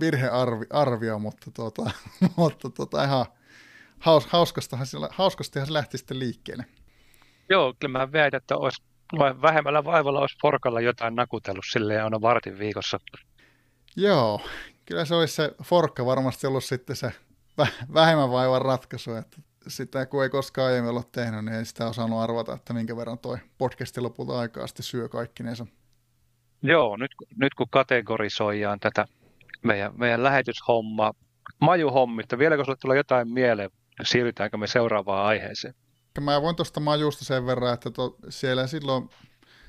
virhearvio, 0.00 1.18
mutta, 1.18 1.50
tuota, 1.50 1.90
mutta 2.36 2.70
tuota, 2.70 3.04
ihan 3.04 3.26
haus, 3.98 4.26
hauskastahan, 4.26 4.86
hauskastihan 5.10 5.66
se 5.66 5.72
lähti 5.72 5.98
sitten 5.98 6.18
liikkeelle. 6.18 6.64
Joo, 7.48 7.74
kyllä 7.80 7.98
mä 7.98 8.12
väitän, 8.12 8.38
että 8.38 8.56
olisi 8.56 8.82
vähemmällä 9.42 9.84
vaivalla 9.84 10.20
olisi 10.20 10.36
Forkalla 10.42 10.80
jotain 10.80 11.14
nakutellut 11.14 11.64
silleen 11.72 12.04
aina 12.04 12.20
vartin 12.20 12.58
viikossa. 12.58 12.98
Joo, 13.96 14.40
kyllä 14.86 15.04
se 15.04 15.14
olisi 15.14 15.34
se 15.34 15.54
Forkka 15.64 16.06
varmasti 16.06 16.46
ollut 16.46 16.64
sitten 16.64 16.96
se 16.96 17.12
vähemmän 17.94 18.30
vaivan 18.30 18.62
ratkaisu, 18.62 19.14
että 19.14 19.36
sitä 19.68 20.06
kun 20.06 20.22
ei 20.22 20.30
koskaan 20.30 20.68
aiemmin 20.68 20.92
ole 20.92 21.04
tehnyt, 21.12 21.44
niin 21.44 21.54
ei 21.54 21.64
sitä 21.64 21.88
osannut 21.88 22.20
arvata, 22.20 22.54
että 22.54 22.72
minkä 22.72 22.96
verran 22.96 23.18
toi 23.18 23.38
podcasti 23.58 24.00
lopulta 24.00 24.38
aikaa 24.38 24.66
sitten 24.66 24.84
syö 24.84 25.08
kaikkinensa. 25.08 25.66
Joo, 26.62 26.96
nyt, 26.96 27.10
nyt 27.36 27.54
kun 27.54 27.66
kategorisoidaan 27.70 28.80
tätä 28.80 29.06
meidän, 29.62 29.92
meidän 29.96 30.22
lähetyshommaa, 30.22 31.14
majuhommista, 31.60 32.38
vieläkö 32.38 32.64
sinulle 32.64 32.78
tulee 32.80 32.96
jotain 32.96 33.28
mieleen, 33.28 33.70
siirrytäänkö 34.02 34.56
me 34.56 34.66
seuraavaan 34.66 35.26
aiheeseen? 35.26 35.74
Mä 36.20 36.42
voin 36.42 36.56
tuosta 36.56 36.80
majusta 36.80 37.24
sen 37.24 37.46
verran, 37.46 37.74
että 37.74 37.90
to, 37.90 38.16
siellä 38.28 38.66
silloin, 38.66 39.08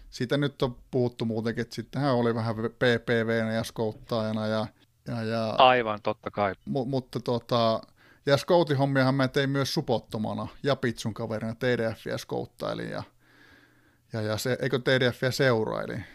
siitä 0.09 0.38
nyt 0.38 0.61
on 0.61 0.76
puhuttu 0.91 1.26
muutenkin, 1.26 1.61
että 1.61 1.76
sittenhän 1.76 2.13
oli 2.13 2.35
vähän 2.35 2.55
PPV 2.55 3.53
ja 3.55 3.63
skouttajana 3.63 4.47
ja, 4.47 4.68
ja, 5.07 5.23
ja 5.23 5.49
Aivan, 5.49 5.99
totta 6.03 6.31
kai. 6.31 6.53
Mu, 6.65 6.85
mutta 6.85 7.19
tota, 7.19 7.81
ja 8.26 8.38
skoutihommiahan 8.38 9.15
mä 9.15 9.27
tein 9.27 9.49
myös 9.49 9.73
supottomana 9.73 10.47
ja 10.63 10.76
Pitsun 10.76 11.13
kaverina 11.13 11.55
TDFiä 11.55 12.18
skouttailin 12.18 12.89
ja, 12.89 13.03
ja, 14.13 14.22
ja 14.22 14.38
se, 14.38 14.57
eikö 14.61 14.80
TDFiä 14.80 15.31
seurailin. 15.31 16.05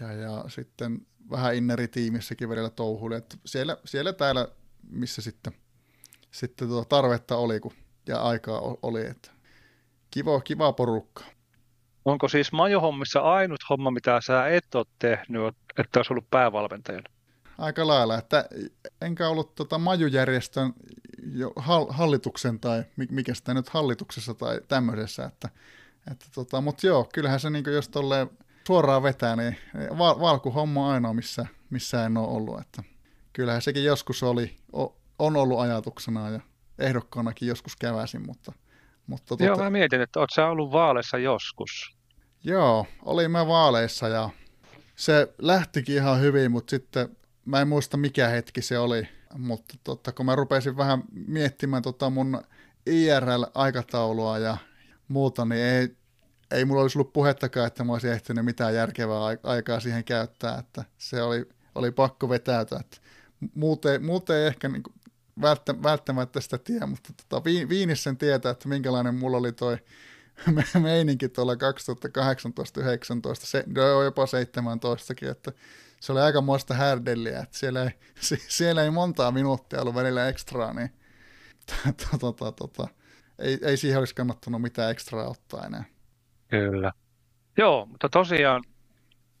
Ja, 0.00 0.12
ja 0.12 0.44
sitten 0.48 1.06
vähän 1.30 1.54
inneritiimissäkin 1.54 2.48
välillä 2.48 2.70
touhuili, 2.70 3.16
että 3.16 3.36
siellä, 3.44 3.76
siellä 3.84 4.12
täällä, 4.12 4.48
missä 4.90 5.22
sitten, 5.22 5.52
sitten 6.30 6.68
tuota 6.68 6.88
tarvetta 6.88 7.36
oli 7.36 7.60
kun, 7.60 7.72
ja 8.06 8.22
aikaa 8.22 8.60
oli, 8.82 9.06
että 9.06 9.30
kiva, 10.10 10.40
kiva 10.40 10.72
porukka. 10.72 11.24
Onko 12.04 12.28
siis 12.28 12.52
majohommissa 12.52 13.20
ainut 13.20 13.60
homma, 13.70 13.90
mitä 13.90 14.20
sä 14.20 14.48
et 14.48 14.74
ole 14.74 14.86
tehnyt, 14.98 15.56
että 15.78 15.98
olisi 15.98 16.12
ollut 16.12 16.30
päävalmentajana? 16.30 17.10
Aika 17.58 17.86
lailla, 17.86 18.18
että 18.18 18.48
enkä 19.00 19.28
ollut 19.28 19.54
tota 19.54 19.78
majujärjestön 19.78 20.72
jo 21.32 21.52
hallituksen 21.88 22.60
tai 22.60 22.84
mikä 23.10 23.34
sitä 23.34 23.54
nyt 23.54 23.68
hallituksessa 23.68 24.34
tai 24.34 24.60
tämmöisessä, 24.68 25.24
että, 25.24 25.48
että 26.12 26.26
tota, 26.34 26.60
mutta 26.60 26.86
joo, 26.86 27.08
kyllähän 27.14 27.40
se 27.40 27.50
niin 27.50 27.64
jos 27.66 27.88
tolleen 27.88 28.30
suoraan 28.68 29.02
vetää, 29.02 29.36
niin 29.36 29.56
val- 29.98 30.20
valkuhomma 30.20 30.86
on 30.86 30.92
ainoa, 30.92 31.14
missä, 31.14 31.46
missä 31.70 32.06
en 32.06 32.16
ole 32.16 32.28
ollut. 32.28 32.60
Että 32.60 32.82
kyllähän 33.32 33.62
sekin 33.62 33.84
joskus 33.84 34.22
oli, 34.22 34.56
on 35.18 35.36
ollut 35.36 35.60
ajatuksena 35.60 36.30
ja 36.30 36.40
ehdokkaanakin 36.78 37.48
joskus 37.48 37.76
käväsin, 37.76 38.26
mutta, 38.26 38.52
Mutta 39.06 39.36
Joo, 39.40 39.54
tota... 39.54 39.64
mä 39.64 39.70
mietin, 39.70 40.00
että 40.00 40.20
oot 40.20 40.30
sä 40.34 40.46
ollut 40.46 40.72
vaaleissa 40.72 41.18
joskus? 41.18 41.96
Joo, 42.44 42.86
olin 43.02 43.30
mä 43.30 43.46
vaaleissa 43.46 44.08
ja 44.08 44.30
se 44.96 45.34
lähtikin 45.38 45.94
ihan 45.94 46.20
hyvin, 46.20 46.50
mutta 46.50 46.70
sitten 46.70 47.16
mä 47.44 47.60
en 47.60 47.68
muista 47.68 47.96
mikä 47.96 48.28
hetki 48.28 48.62
se 48.62 48.78
oli, 48.78 49.08
mutta 49.38 49.74
totta, 49.84 50.12
kun 50.12 50.26
mä 50.26 50.34
rupesin 50.34 50.76
vähän 50.76 51.02
miettimään 51.26 51.82
tota 51.82 52.10
mun 52.10 52.42
IRL-aikataulua 52.86 54.38
ja 54.38 54.56
muuta, 55.08 55.44
niin 55.44 55.62
ei, 55.62 55.96
ei 56.50 56.64
mulla 56.64 56.82
olisi 56.82 56.98
ollut 56.98 57.12
puhettakaan, 57.12 57.66
että 57.66 57.84
mä 57.84 57.92
olisin 57.92 58.12
ehtinyt 58.12 58.44
mitään 58.44 58.74
järkevää 58.74 59.20
aikaa 59.42 59.80
siihen 59.80 60.04
käyttää, 60.04 60.58
että 60.58 60.84
se 60.98 61.22
oli, 61.22 61.48
oli 61.74 61.90
pakko 61.90 62.28
vetäytyä. 62.28 62.78
Että 62.80 62.96
muuten, 63.54 64.04
muuten 64.04 64.36
ei 64.36 64.46
ehkä 64.46 64.68
niin 64.68 64.82
välttämättä 65.82 66.40
sitä 66.40 66.58
tiedä, 66.58 66.86
mutta 66.86 67.12
tota, 67.16 67.44
Viinissä 67.44 68.02
sen 68.02 68.16
tietää, 68.16 68.52
että 68.52 68.68
minkälainen 68.68 69.14
mulla 69.14 69.36
oli 69.36 69.52
toi 69.52 69.78
meininki 70.82 71.28
tuolla 71.28 71.56
2018, 71.56 72.80
19, 72.80 73.46
se, 73.46 73.64
no, 73.66 74.02
jopa 74.02 74.26
17 74.26 75.14
että 75.30 75.52
se 76.00 76.12
oli 76.12 76.20
aika 76.20 76.40
muista 76.40 76.74
härdelliä, 76.74 77.40
että 77.40 77.58
siellä 77.58 77.82
ei, 77.82 77.90
siellä 78.48 78.82
ei 78.82 78.90
montaa 78.90 79.32
minuuttia 79.32 79.80
ollut 79.80 79.94
välillä 79.94 80.28
ekstraa, 80.28 80.72
niin 80.72 80.90
tota, 82.20 82.52
tota, 82.52 82.88
ei, 83.38 83.58
ei 83.62 83.76
siihen 83.76 83.98
olisi 83.98 84.14
kannattanut 84.14 84.62
mitään 84.62 84.90
ekstraa 84.90 85.28
ottaa 85.28 85.66
enää. 85.66 85.84
Kyllä. 86.48 86.92
Joo, 87.56 87.86
mutta 87.86 88.08
tosiaan 88.08 88.62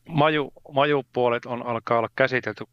maju, 0.08 0.52
majupuolet 0.74 1.46
on, 1.46 1.66
alkaa 1.66 1.98
olla 1.98 2.08
käsitelty. 2.16 2.64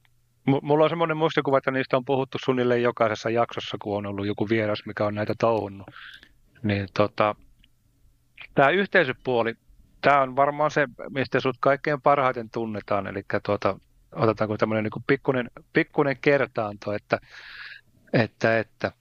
Mulla 0.62 0.84
on 0.84 0.90
semmoinen 0.90 1.18
muistikuva, 1.18 1.58
että 1.58 1.72
niistä 1.72 1.98
on 1.98 2.06
puhuttu 2.06 2.38
suunnilleen 2.46 2.84
jokaisessa 2.84 3.30
jaksossa, 3.30 3.78
kun 3.82 3.98
on 3.98 4.06
ollut 4.06 4.28
joku 4.28 4.50
vieras, 4.50 4.86
mikä 4.86 5.06
on 5.06 5.16
näitä 5.16 5.34
touhunnut. 5.40 5.88
Niin 6.64 6.88
tota, 6.94 7.36
tämä 8.56 8.70
yhteisöpuoli, 8.70 9.56
tämä 10.02 10.22
on 10.22 10.36
varmaan 10.36 10.72
se, 10.72 10.88
mistä 11.10 11.40
sut 11.40 11.58
kaikkein 11.60 12.02
parhaiten 12.02 12.50
tunnetaan, 12.50 13.08
eli 13.08 13.24
tuota, 13.46 13.80
otetaanko 14.12 14.58
tämmöinen 14.58 14.84
niin 14.84 15.04
pikkuinen, 15.08 15.52
pikkuinen 15.74 16.18
kertaanto, 16.22 16.94
että, 16.94 17.20
että, 18.14 18.60
että 18.60 18.92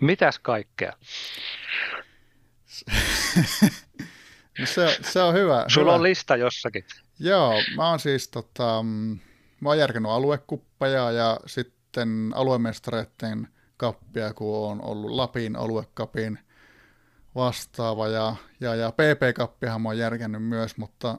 mitäs 0.00 0.38
kaikkea? 0.38 0.92
no 4.58 4.66
se, 4.66 4.98
se 5.02 5.22
on 5.22 5.34
hyvä. 5.34 5.64
Sulla 5.68 5.86
hyvä. 5.86 5.94
on 5.94 6.02
lista 6.02 6.36
jossakin. 6.36 6.84
Joo, 7.18 7.54
mä 7.76 7.88
oon 7.88 8.00
siis 8.00 8.28
tota, 8.28 8.84
mä 9.60 9.68
oon 9.68 9.78
järkännyt 9.78 10.12
aluekuppeja 10.12 11.10
ja 11.10 11.40
sitten 11.46 12.32
aluemestareiden 12.34 13.48
kappia, 13.76 14.34
kun 14.34 14.70
on 14.70 14.84
ollut 14.84 15.10
Lapin 15.10 15.56
aluekapin– 15.56 16.38
vastaava 17.34 18.08
ja, 18.08 18.36
ja, 18.60 18.74
ja 18.74 18.92
PP-kappihan 18.92 19.82
mä 19.82 19.88
oon 19.88 19.98
järkännyt 19.98 20.42
myös, 20.44 20.76
mutta 20.76 21.18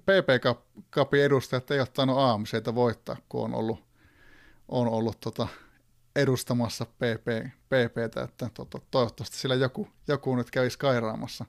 PP-kapin 0.00 1.22
edustajat 1.22 1.70
ei 1.70 1.80
ottanut 1.80 2.18
AMCtä 2.18 2.74
voittaa, 2.74 3.16
kun 3.28 3.44
on 3.44 3.54
ollut, 3.54 3.84
on 4.68 4.88
ollut 4.88 5.20
tota 5.20 5.48
edustamassa 6.16 6.84
PP, 6.84 7.48
PPtä, 7.68 8.22
että 8.22 8.50
tota, 8.54 8.78
toivottavasti 8.90 9.36
sillä 9.36 9.54
joku, 9.54 9.88
joku 10.08 10.36
nyt 10.36 10.50
kävisi 10.50 10.78
kairaamassa. 10.78 11.44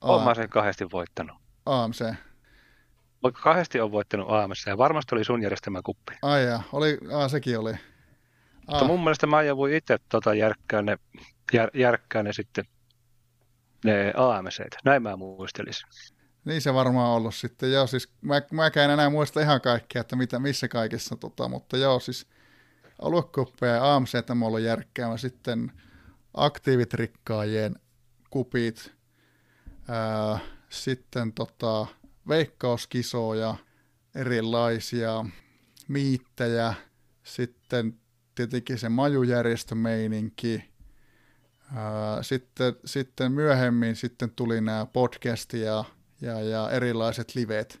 Olen 0.00 0.24
mä 0.24 0.34
sen 0.34 0.48
kahdesti 0.48 0.86
voittanut. 0.92 1.36
AMC. 1.66 2.14
Kahdesti 3.42 3.80
on 3.80 3.92
voittanut 3.92 4.30
AMC 4.30 4.66
ja 4.66 4.78
varmasti 4.78 5.14
oli 5.14 5.24
sun 5.24 5.42
järjestämä 5.42 5.80
kuppi. 5.84 6.12
Ai 6.22 6.44
ja, 6.44 6.62
oli, 6.72 6.98
aa, 7.14 7.28
sekin 7.28 7.58
oli. 7.58 7.74
Mutta 8.70 8.84
mun 8.84 9.00
mielestä 9.00 9.26
mä 9.26 9.56
voi 9.56 9.76
itse 9.76 9.98
tota 10.08 10.34
järkkää, 10.34 10.82
ne, 10.82 10.98
jär, 11.52 11.70
järkkää 11.74 12.22
ne 12.22 12.32
sitten 12.32 12.64
ne 13.84 14.12
AMC. 14.16 14.64
Näin 14.84 15.02
mä 15.02 15.16
muistelisin. 15.16 15.88
Niin 16.44 16.62
se 16.62 16.74
varmaan 16.74 17.10
ollut 17.10 17.34
sitten. 17.34 17.72
Joo, 17.72 17.86
siis 17.86 18.12
mä, 18.20 18.42
mäkään 18.50 18.90
enää 18.90 19.10
muista 19.10 19.40
ihan 19.40 19.60
kaikkea, 19.60 20.00
että 20.00 20.16
mitä, 20.16 20.38
missä 20.38 20.68
kaikessa, 20.68 21.16
tota, 21.16 21.48
mutta 21.48 21.76
joo, 21.76 22.00
siis 22.00 22.26
aluekuppeja 23.02 23.74
ja 23.74 23.94
AMC 23.94 24.12
mä 24.34 24.46
ollut 24.46 24.60
järkkäämä. 24.60 25.16
Sitten 25.16 25.72
aktiivitrikkaajien 26.34 27.76
kupit, 28.30 28.97
sitten 30.68 31.32
tota, 31.32 31.86
veikkauskisoja, 32.28 33.54
erilaisia 34.14 35.24
miittejä, 35.88 36.74
sitten 37.22 38.00
tietenkin 38.34 38.78
se 38.78 38.88
majujärjestömeininki, 38.88 40.64
sitten, 42.22 42.76
sitten 42.84 43.32
myöhemmin 43.32 43.96
sitten 43.96 44.30
tuli 44.30 44.60
nämä 44.60 44.86
podcast 44.86 45.52
ja, 45.52 45.84
ja, 46.20 46.40
ja 46.40 46.70
erilaiset 46.70 47.34
livet, 47.34 47.80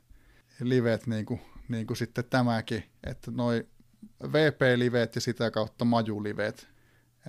livet 0.60 1.06
niin 1.06 1.26
kuin, 1.26 1.40
niin 1.68 1.86
kuin 1.86 1.96
sitten 1.96 2.24
tämäkin, 2.24 2.84
että 3.06 3.30
noi 3.30 3.66
VP-livet 4.32 5.14
ja 5.14 5.20
sitä 5.20 5.50
kautta 5.50 5.84
majulivet, 5.84 6.68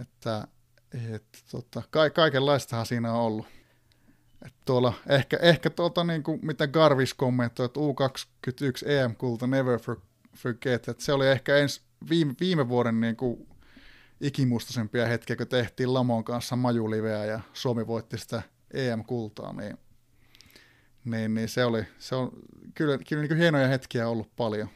että 0.02 0.48
että 0.94 1.40
tota, 1.52 1.84
ka- 1.90 2.10
kaikenlaistahan 2.10 2.86
siinä 2.86 3.14
on 3.14 3.20
ollut. 3.20 3.46
Et 4.46 4.54
tuolla, 4.66 4.94
ehkä, 5.10 5.38
ehkä 5.42 5.70
tuota, 5.70 6.04
niin 6.04 6.24
kuin, 6.24 6.40
mitä 6.44 6.68
Garvis 6.68 7.14
kommentoi, 7.14 7.66
että 7.66 7.80
U21 7.80 8.90
EM-kulta 8.90 9.48
Never 9.48 9.80
Forget, 10.36 10.88
että 10.88 11.04
se 11.04 11.14
oli 11.14 11.28
ehkä 11.28 11.58
ens 11.58 11.84
viime, 12.10 12.34
viime 12.40 12.70
vuoden 12.70 13.00
niin 13.00 13.16
kuin, 13.16 13.48
ikimustaisempia 14.22 15.06
hetkiä, 15.06 15.36
kun 15.36 15.48
tehtiin 15.48 15.94
Lamon 15.94 16.24
kanssa 16.24 16.56
majuliveä 16.56 17.26
ja 17.26 17.40
Suomi 17.54 17.88
voitti 17.88 18.18
sitä 18.18 18.42
EM-kultaa, 18.74 19.54
niin, 19.54 19.78
niin, 21.06 21.34
niin 21.34 21.50
se 21.50 21.66
oli, 21.66 21.84
se 21.98 22.16
on 22.16 22.32
kyllä, 22.74 22.98
kyllä 23.10 23.24
niin 23.24 23.38
hienoja 23.38 23.68
hetkiä 23.68 24.10
ollut 24.10 24.36
paljon. 24.36 24.70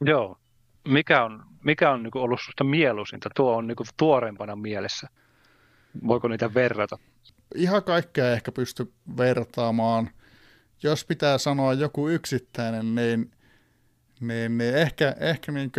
Joo. 0.00 0.38
Mikä 0.88 1.24
on, 1.24 1.44
mikä 1.64 1.90
on 1.90 2.02
niin 2.02 2.10
ollut 2.16 2.40
sinusta 2.40 2.64
mieluisinta? 2.64 3.30
Tuo 3.36 3.56
on 3.56 3.66
niin 3.66 3.76
tuoreempana 3.96 4.56
mielessä. 4.56 5.08
Voiko 6.06 6.28
niitä 6.28 6.54
verrata? 6.54 6.98
Ihan 7.54 7.84
kaikkea 7.84 8.32
ehkä 8.32 8.52
pysty 8.52 8.92
vertaamaan. 9.16 10.10
Jos 10.82 11.04
pitää 11.04 11.38
sanoa 11.38 11.74
joku 11.74 12.08
yksittäinen, 12.08 12.94
niin 12.94 13.30
niin, 14.20 14.58
niin 14.58 14.74
ehkä, 14.74 15.14
ehkä 15.20 15.52
niin 15.52 15.72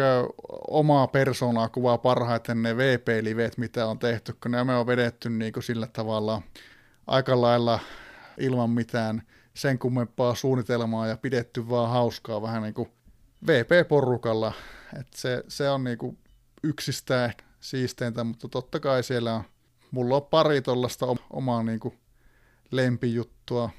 omaa 0.68 1.08
persoonaa 1.08 1.70
kuvaa 1.70 1.98
parhaiten 1.98 2.62
ne 2.62 2.78
VP-livet, 2.78 3.58
mitä 3.58 3.86
on 3.86 4.00
tehty, 4.00 4.34
kun 4.44 4.52
ne 4.52 4.62
on 4.62 4.88
vedetty 4.88 5.30
niin 5.30 5.54
sillä 5.60 5.88
tavalla 5.88 6.42
aika 7.08 7.42
lailla 7.42 7.80
ilman 8.38 8.70
mitään 8.70 9.22
sen 9.54 9.80
kummempaa 9.80 10.36
suunnitelmaa 10.36 11.08
ja 11.08 11.18
pidetty 11.18 11.70
vaan 11.70 11.90
hauskaa 11.90 12.42
vähän 12.42 12.64
niin 12.64 12.74
kuin 12.74 12.90
VP-porukalla. 13.48 14.54
Et 15.00 15.08
se, 15.16 15.44
se 15.48 15.70
on 15.70 15.84
niin 15.84 15.98
kuin 15.98 16.18
yksistään 16.64 17.34
siisteintä, 17.60 18.24
mutta 18.24 18.48
totta 18.48 18.80
kai 18.80 19.04
siellä 19.04 19.34
on, 19.34 19.44
mulla 19.92 20.16
on 20.16 20.26
pari 20.26 20.62
tuollaista 20.62 21.06
omaa 21.30 21.64
niin 21.64 21.80
kuin 21.80 21.94
lempijuttua, 22.72 23.70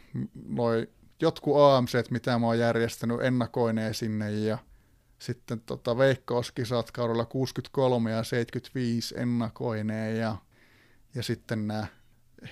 noin 0.48 0.86
jotkut 1.20 1.56
AMC, 1.56 2.10
mitä 2.10 2.38
mä 2.38 2.46
oon 2.46 2.58
järjestänyt 2.58 3.20
ennakoineen 3.20 3.94
sinne 3.94 4.30
ja 4.30 4.58
sitten 5.18 5.60
tota 5.60 5.98
veikkauskisat 5.98 6.90
kaudella 6.90 7.24
63 7.24 8.10
ja 8.10 8.22
75 8.22 9.14
ennakoineen 9.18 10.18
ja, 10.18 10.36
ja 11.14 11.22
sitten 11.22 11.66
nämä 11.66 11.86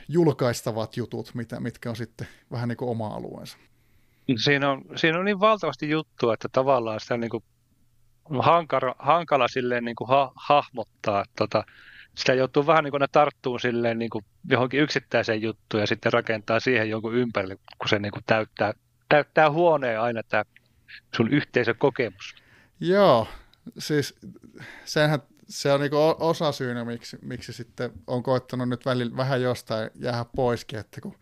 julkaistavat 0.08 0.96
jutut, 0.96 1.34
mitä, 1.34 1.60
mitkä 1.60 1.90
on 1.90 1.96
sitten 1.96 2.28
vähän 2.50 2.68
niin 2.68 2.76
kuin 2.76 2.90
oma 2.90 3.06
alueensa. 3.06 3.58
Siinä 4.36 4.70
on, 4.70 4.84
siinä 4.96 5.18
on 5.18 5.24
niin 5.24 5.40
valtavasti 5.40 5.90
juttua, 5.90 6.34
että 6.34 6.48
tavallaan 6.52 7.00
sitä 7.00 7.16
niin 7.16 7.30
kuin 7.30 7.44
hankala, 8.38 8.94
hankala 8.98 9.48
silleen 9.48 9.84
niin 9.84 9.96
kuin 9.96 10.08
ha, 10.08 10.32
hahmottaa. 10.36 11.24
Tota, 11.36 11.64
sitä 12.18 12.34
joutuu 12.34 12.66
vähän 12.66 12.84
niin 12.84 12.90
kuin 12.90 13.00
ne 13.00 13.06
tarttuu 13.12 13.58
silleen 13.58 13.98
niin 13.98 14.10
kuin 14.10 14.24
johonkin 14.50 14.80
yksittäiseen 14.80 15.42
juttuun 15.42 15.80
ja 15.80 15.86
sitten 15.86 16.12
rakentaa 16.12 16.60
siihen 16.60 16.90
jonkun 16.90 17.14
ympärille, 17.14 17.56
kun 17.78 17.88
se 17.88 17.98
niin 17.98 18.12
kuin 18.12 18.24
täyttää, 18.26 18.74
täyttää 19.08 19.50
huoneen 19.50 20.00
aina 20.00 20.22
tämä 20.22 20.44
sun 21.16 21.32
yhteisökokemus. 21.32 22.34
Joo, 22.80 23.28
siis 23.78 24.14
senhän 24.84 25.18
se 25.48 25.72
on 25.72 25.80
niin 25.80 25.90
osa 26.18 26.52
syynä, 26.52 26.84
miksi, 26.84 27.18
miksi 27.22 27.52
sitten 27.52 27.92
on 28.06 28.22
koettanut 28.22 28.68
nyt 28.68 28.86
välillä 28.86 29.16
vähän 29.16 29.42
jostain 29.42 29.90
jäädä 29.94 30.24
poiskin, 30.36 30.78
että 30.78 31.00
kun 31.00 31.14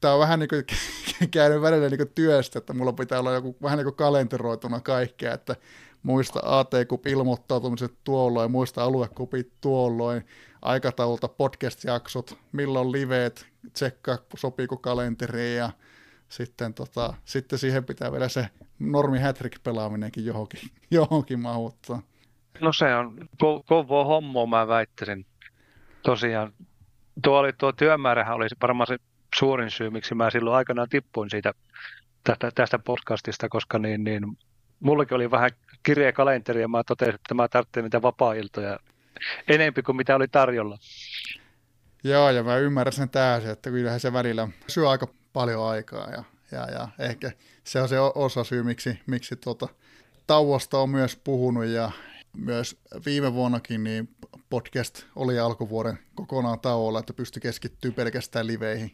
tämä 0.00 0.14
on 0.14 0.20
vähän 0.20 0.38
niin 0.38 0.48
kuin 0.48 0.64
käynyt 1.30 1.62
välillä 1.62 1.88
niin 1.88 1.98
kuin 1.98 2.12
työstä, 2.14 2.58
että 2.58 2.72
mulla 2.72 2.92
pitää 2.92 3.20
olla 3.20 3.32
joku 3.32 3.56
vähän 3.62 3.78
niin 3.78 3.84
kuin 3.84 3.96
kalenteroituna 3.96 4.80
kaikkea, 4.80 5.34
että 5.34 5.56
muista 6.02 6.40
AT-kup 6.42 7.06
ilmoittautumiset 7.06 7.94
tuolloin, 8.04 8.50
muista 8.50 8.84
aluekupit 8.84 9.52
tuolloin, 9.60 10.26
aikataulta 10.62 11.28
podcast-jaksot, 11.28 12.38
milloin 12.52 12.92
liveet, 12.92 13.46
tsekkaa 13.72 14.18
sopiiko 14.36 14.76
kalenteriin 14.76 15.56
ja 15.56 15.70
sitten, 16.28 16.74
tota, 16.74 17.14
sitten 17.24 17.58
siihen 17.58 17.84
pitää 17.84 18.12
vielä 18.12 18.28
se 18.28 18.48
normi 18.78 19.18
hätrik 19.18 19.62
pelaaminenkin 19.62 20.26
johonkin, 20.26 20.60
johonkin 20.90 21.40
mahuttaa. 21.40 22.02
No 22.60 22.72
se 22.72 22.94
on 22.94 23.18
ko- 23.22 23.62
kovaa 23.66 24.04
hommaa, 24.04 24.46
mä 24.46 24.68
väittäisin. 24.68 25.26
Tosiaan 26.02 26.52
tuo, 27.22 27.38
oli, 27.38 27.52
tuo 27.52 27.72
työmäärähän 27.72 28.34
oli 28.34 28.46
varmaan 28.62 28.86
se 28.86 28.96
suurin 29.38 29.70
syy, 29.70 29.90
miksi 29.90 30.14
mä 30.14 30.30
silloin 30.30 30.56
aikanaan 30.56 30.88
tippuin 30.88 31.30
siitä 31.30 31.54
tästä, 32.24 32.50
tästä 32.54 32.78
podcastista, 32.78 33.48
koska 33.48 33.78
niin, 33.78 34.04
niin, 34.04 34.38
mullakin 34.80 35.14
oli 35.14 35.30
vähän 35.30 35.50
kirja 35.82 36.12
kalenteri 36.12 36.60
ja 36.60 36.68
mä 36.68 36.84
totesin, 36.84 37.14
että 37.14 37.34
mä 37.34 37.48
tarvitsen 37.48 37.84
niitä 37.84 38.02
vapaa-iltoja 38.02 38.78
enempi 39.48 39.82
kuin 39.82 39.96
mitä 39.96 40.16
oli 40.16 40.28
tarjolla. 40.28 40.78
Joo, 42.04 42.30
ja 42.30 42.42
mä 42.42 42.56
ymmärrän 42.56 42.92
sen 42.92 43.10
täysin, 43.10 43.50
että 43.50 43.70
kyllähän 43.70 44.00
se 44.00 44.12
välillä 44.12 44.48
syö 44.68 44.90
aika 44.90 45.08
paljon 45.32 45.66
aikaa 45.66 46.10
ja, 46.10 46.24
ja, 46.52 46.70
ja 46.70 46.88
ehkä 46.98 47.32
se 47.64 47.82
on 47.82 47.88
se 47.88 48.00
osa 48.00 48.44
syy, 48.44 48.62
miksi, 48.62 49.00
miksi 49.06 49.36
tuota, 49.36 49.68
tauosta 50.26 50.78
on 50.78 50.90
myös 50.90 51.16
puhunut 51.16 51.66
ja 51.66 51.90
myös 52.36 52.80
viime 53.06 53.32
vuonnakin 53.32 53.84
niin 53.84 54.08
podcast 54.50 55.04
oli 55.16 55.38
alkuvuoden 55.38 55.98
kokonaan 56.14 56.60
tauolla, 56.60 56.98
että 56.98 57.12
pystyi 57.12 57.40
keskittyä 57.40 57.90
pelkästään 57.92 58.46
liveihin. 58.46 58.92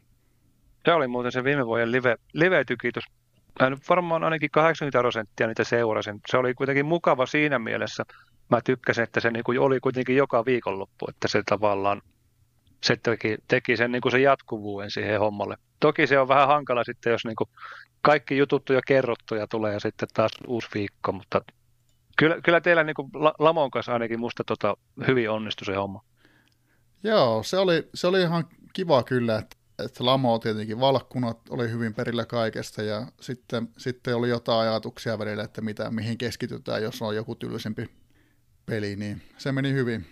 Se 0.85 0.93
oli 0.93 1.09
muuten 1.09 1.33
se 1.33 1.45
viime 1.45 1.67
vuoden 1.67 1.93
live, 1.93 2.17
live-tykitys. 2.33 3.05
Mä 3.61 3.71
nyt 3.71 3.89
varmaan 3.89 4.25
ainakin 4.25 4.51
80 4.51 4.99
prosenttia 4.99 5.47
niitä 5.47 5.65
seurasin. 5.65 6.21
Se 6.31 6.37
oli 6.37 6.55
kuitenkin 6.55 6.87
mukava 6.87 7.27
siinä 7.27 7.59
mielessä. 7.59 8.05
Mä 8.51 8.61
tykkäsin, 8.65 9.05
että 9.05 9.21
se 9.21 9.31
niinku 9.31 9.53
oli 9.59 9.81
kuitenkin 9.81 10.17
joka 10.17 10.45
viikonloppu, 10.45 11.07
että 11.09 11.29
se 11.29 11.43
tavallaan 11.47 12.03
se 12.85 12.97
teki, 12.97 13.37
teki 13.49 13.77
sen, 13.77 13.93
niin 13.93 14.03
kuin 14.03 14.13
sen 14.13 14.23
jatkuvuuden 14.23 14.91
siihen 14.91 15.21
hommalle. 15.21 15.57
Toki 15.81 16.07
se 16.07 16.19
on 16.19 16.29
vähän 16.29 16.49
hankala 16.49 16.85
sitten, 16.85 17.11
jos 17.11 17.25
niin 17.25 17.37
kuin 17.37 17.51
kaikki 18.03 18.37
jutut 18.37 18.69
ja 18.69 18.81
kerrottu 18.87 19.35
ja 19.35 19.47
tulee 19.47 19.73
ja 19.73 19.81
sitten 19.81 20.09
taas 20.15 20.31
uusi 20.47 20.69
viikko, 20.75 21.13
mutta 21.13 21.41
kyllä, 22.17 22.37
kyllä 22.45 22.61
teillä 22.61 22.85
niin 22.85 22.95
kuin 22.95 23.11
Lamon 23.39 23.71
kanssa 23.71 23.93
ainakin 23.93 24.21
musta 24.21 24.45
tota, 24.45 24.77
hyvin 25.07 25.31
onnistui 25.31 25.65
se 25.65 25.75
homma. 25.75 26.05
Joo, 27.03 27.43
se 27.43 27.59
oli, 27.59 27.89
se 27.95 28.07
oli 28.07 28.23
ihan 28.23 28.45
kiva 28.73 29.03
kyllä, 29.03 29.39
että, 29.39 29.57
että 29.79 30.07
Lamo 30.07 30.39
tietenkin 30.39 30.81
valkkunat 30.81 31.39
oli 31.51 31.71
hyvin 31.71 31.95
perillä 31.95 32.27
kaikesta 32.27 32.83
ja 32.83 33.07
sitten, 33.21 33.69
sitten 33.79 34.17
oli 34.17 34.29
jotain 34.29 34.69
ajatuksia 34.69 35.19
välillä, 35.19 35.45
että 35.45 35.61
mitä, 35.61 35.91
mihin 35.91 36.19
keskitytään, 36.19 36.83
jos 36.83 37.03
on 37.03 37.17
joku 37.17 37.35
tylsempi 37.35 37.91
peli, 38.67 38.97
niin 38.97 39.23
se 39.39 39.53
meni 39.53 39.73
hyvin 39.73 40.07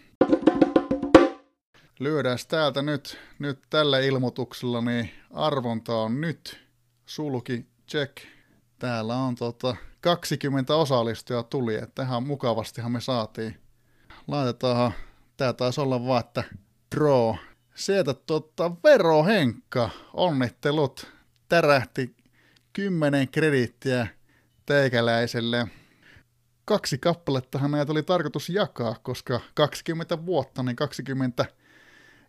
lyödään 1.98 2.38
täältä 2.48 2.82
nyt, 2.82 3.18
nyt 3.38 3.58
tällä 3.70 3.98
ilmoituksella, 3.98 4.80
niin 4.80 5.10
arvonta 5.30 5.96
on 5.96 6.20
nyt, 6.20 6.60
sulki, 7.06 7.66
check. 7.90 8.16
Täällä 8.78 9.16
on 9.16 9.34
tota 9.34 9.76
20 10.00 10.76
osallistujaa 10.76 11.42
tuli, 11.42 11.74
että 11.74 12.02
ihan 12.02 12.26
mukavastihan 12.26 12.92
me 12.92 13.00
saatiin. 13.00 13.60
Laitetaan, 14.28 14.92
tää 15.36 15.52
taisi 15.52 15.80
olla 15.80 16.06
vaan, 16.06 16.20
että 16.20 16.44
draw. 16.94 17.34
Sieltä 17.76 18.14
tota 18.14 18.72
Vero 18.84 19.24
Henkka, 19.24 19.90
onnittelut, 20.12 21.06
tärähti 21.48 22.16
10 22.72 23.28
krediittiä 23.28 24.06
teikäläiselle. 24.66 25.66
Kaksi 26.64 26.98
kappalettahan 26.98 27.70
näitä 27.70 27.92
oli 27.92 28.02
tarkoitus 28.02 28.48
jakaa, 28.48 28.96
koska 29.02 29.40
20 29.54 30.26
vuotta, 30.26 30.62
niin 30.62 30.76
20 30.76 31.44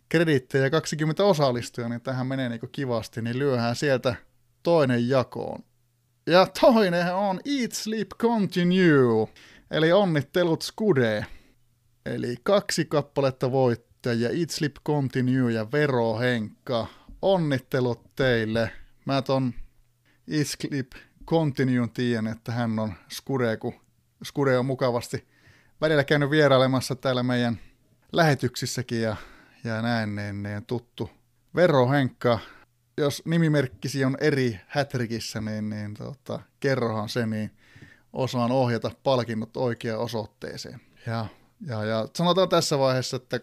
krediittejä 0.08 0.70
20 0.70 1.24
osallistujaa, 1.24 1.88
niin 1.88 2.00
tähän 2.00 2.26
menee 2.26 2.48
niin 2.48 2.60
kivasti, 2.72 3.22
niin 3.22 3.38
lyöhän 3.38 3.76
sieltä 3.76 4.14
toinen 4.62 5.08
jakoon. 5.08 5.64
Ja 6.26 6.46
toinen 6.60 7.14
on 7.14 7.40
Eat, 7.44 7.72
Sleep, 7.72 8.08
Continue, 8.18 9.28
eli 9.70 9.92
onnittelut 9.92 10.62
Skude. 10.62 11.26
Eli 12.06 12.36
kaksi 12.42 12.84
kappaletta 12.84 13.52
voittajia, 13.52 13.87
Eat, 14.06 14.50
Sleep, 14.50 14.74
Continue 14.86 15.52
ja 15.52 15.72
Vero 15.72 16.18
Henkka. 16.18 16.86
Onnittelut 17.22 18.14
teille. 18.16 18.70
Mä 19.04 19.22
ton 19.22 19.54
Eat, 20.28 20.46
Sleep, 20.46 20.92
Continue 21.26 21.88
tiedän, 21.94 22.26
että 22.26 22.52
hän 22.52 22.78
on 22.78 22.94
Skude, 23.12 23.56
kun 23.56 23.74
Skude 24.24 24.58
on 24.58 24.66
mukavasti 24.66 25.28
välillä 25.80 26.04
käynyt 26.04 26.30
vierailemassa 26.30 26.94
täällä 26.94 27.22
meidän 27.22 27.60
lähetyksissäkin 28.12 29.02
ja 29.02 29.16
ja 29.64 29.82
näin, 29.82 30.16
niin, 30.16 30.42
niin 30.42 30.66
tuttu 30.66 31.10
Vero 31.54 31.88
Henkka, 31.88 32.38
jos 32.96 33.22
nimimerkkisi 33.24 34.04
on 34.04 34.16
eri 34.20 34.60
hätrikissä, 34.66 35.40
niin, 35.40 35.70
niin 35.70 35.94
tota, 35.94 36.40
kerrohan 36.60 37.08
se, 37.08 37.26
niin 37.26 37.50
osaan 38.12 38.52
ohjata 38.52 38.90
palkinnot 39.02 39.56
oikeaan 39.56 40.00
osoitteeseen. 40.00 40.80
Ja, 41.06 41.26
ja, 41.66 41.84
ja 41.84 42.08
sanotaan 42.16 42.48
tässä 42.48 42.78
vaiheessa, 42.78 43.16
että 43.16 43.40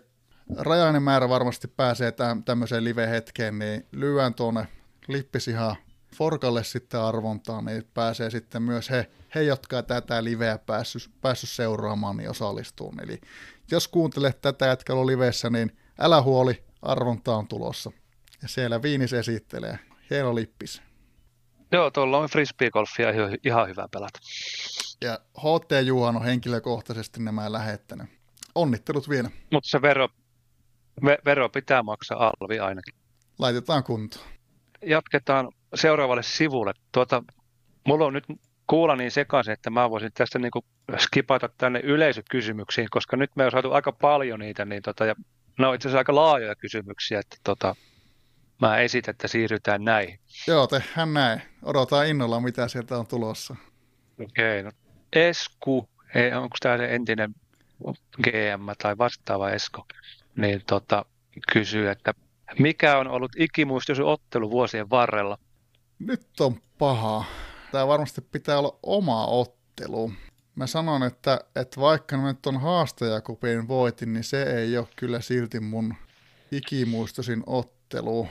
rajainen 0.57 1.03
määrä 1.03 1.29
varmasti 1.29 1.67
pääsee 1.67 2.11
täm, 2.11 2.43
tämmöiseen 2.43 2.83
live-hetkeen, 2.83 3.59
niin 3.59 3.85
lyön 3.91 4.33
tuonne 4.33 4.67
lippisihan 5.07 5.75
Forkalle 6.15 6.63
sitten 6.63 6.99
arvontaan, 6.99 7.65
niin 7.65 7.83
pääsee 7.93 8.29
sitten 8.29 8.61
myös 8.61 8.89
he, 8.89 9.09
he 9.35 9.41
jotka 9.43 9.83
tätä 9.83 10.23
liveä 10.23 10.57
päässyt, 10.57 11.09
päässyt 11.21 11.49
seuraamaan, 11.49 12.17
niin 12.17 12.29
osallistuun. 12.29 13.03
Eli 13.03 13.21
jos 13.71 13.87
kuuntelet 13.87 14.41
tätä 14.41 14.65
jätkällä 14.65 15.05
livessä, 15.05 15.49
niin 15.49 15.77
älä 15.99 16.21
huoli, 16.21 16.63
arvonta 16.81 17.35
on 17.35 17.47
tulossa. 17.47 17.91
Ja 18.41 18.47
siellä 18.47 18.81
Viinis 18.81 19.13
esittelee. 19.13 19.79
Hieno 20.09 20.35
lippis. 20.35 20.81
Joo, 21.71 21.91
tuolla 21.91 22.17
on 22.17 22.29
frisbeegolfia 22.29 23.07
ihan 23.45 23.67
hyvä 23.67 23.87
pelata. 23.91 24.19
Ja 25.01 25.19
HT 25.37 25.85
Juhan 25.85 26.15
on 26.15 26.25
henkilökohtaisesti 26.25 27.21
nämä 27.21 27.51
lähettänyt. 27.51 28.07
Onnittelut 28.55 29.09
vielä. 29.09 29.29
Mutta 29.51 29.69
se 29.69 29.81
vero, 29.81 30.07
ve, 30.07 30.24
vero 31.25 31.49
pitää 31.49 31.83
maksaa 31.83 32.33
alvi 32.41 32.59
ainakin. 32.59 32.95
Laitetaan 33.39 33.83
kuntoon. 33.83 34.25
Jatketaan 34.85 35.49
seuraavalle 35.75 36.23
sivulle. 36.23 36.73
Tuota, 36.91 37.23
mulla 37.87 38.05
on 38.05 38.13
nyt 38.13 38.25
kuulla 38.67 38.95
niin 38.95 39.11
sekaisin, 39.11 39.53
että 39.53 39.69
mä 39.69 39.89
voisin 39.89 40.11
tästä 40.13 40.39
niin 40.39 40.51
skipata 40.97 41.49
tänne 41.57 41.79
yleisökysymyksiin, 41.79 42.87
koska 42.91 43.17
nyt 43.17 43.31
me 43.35 43.45
on 43.45 43.51
saatu 43.51 43.71
aika 43.71 43.91
paljon 43.91 44.39
niitä, 44.39 44.65
niin 44.65 44.81
tota, 44.81 45.05
ja 45.05 45.15
No 45.59 45.73
itse 45.73 45.87
asiassa 45.87 45.97
aika 45.97 46.15
laajoja 46.15 46.55
kysymyksiä, 46.55 47.19
että 47.19 47.37
tota, 47.43 47.75
mä 48.61 48.77
esitän, 48.77 49.11
että 49.11 49.27
siirrytään 49.27 49.83
näihin. 49.83 50.19
Joo, 50.47 50.67
tehdään 50.67 51.13
näin. 51.13 51.41
Odotaan 51.63 52.07
innolla, 52.07 52.39
mitä 52.39 52.67
sieltä 52.67 52.97
on 52.97 53.07
tulossa. 53.07 53.55
Okei, 54.23 54.59
okay, 54.59 54.63
no 54.63 54.71
Esku, 55.13 55.89
onko 56.35 56.57
tämä 56.59 56.77
se 56.77 56.95
entinen 56.95 57.35
GM 58.23 58.69
tai 58.81 58.97
vastaava 58.97 59.51
Esko, 59.51 59.85
niin 60.37 60.61
tota, 60.67 61.05
kysyy, 61.51 61.89
että 61.89 62.13
mikä 62.59 62.97
on 62.97 63.07
ollut 63.07 63.31
ikimuistoisin 63.37 64.05
ottelu 64.05 64.51
vuosien 64.51 64.89
varrella? 64.89 65.37
Nyt 65.99 66.27
on 66.39 66.61
paha. 66.77 67.25
Tämä 67.71 67.87
varmasti 67.87 68.21
pitää 68.21 68.59
olla 68.59 68.79
oma 68.83 69.25
ottelu 69.25 70.11
mä 70.55 70.67
sanon, 70.67 71.03
että, 71.03 71.39
että 71.55 71.81
vaikka 71.81 72.17
nyt 72.17 72.45
on 72.45 72.61
haastajakupin 72.61 73.67
voitin, 73.67 74.13
niin 74.13 74.23
se 74.23 74.43
ei 74.43 74.77
ole 74.77 74.87
kyllä 74.95 75.21
silti 75.21 75.59
mun 75.59 75.93
ikimuistoisin 76.51 77.43
ottelu. 77.45 78.27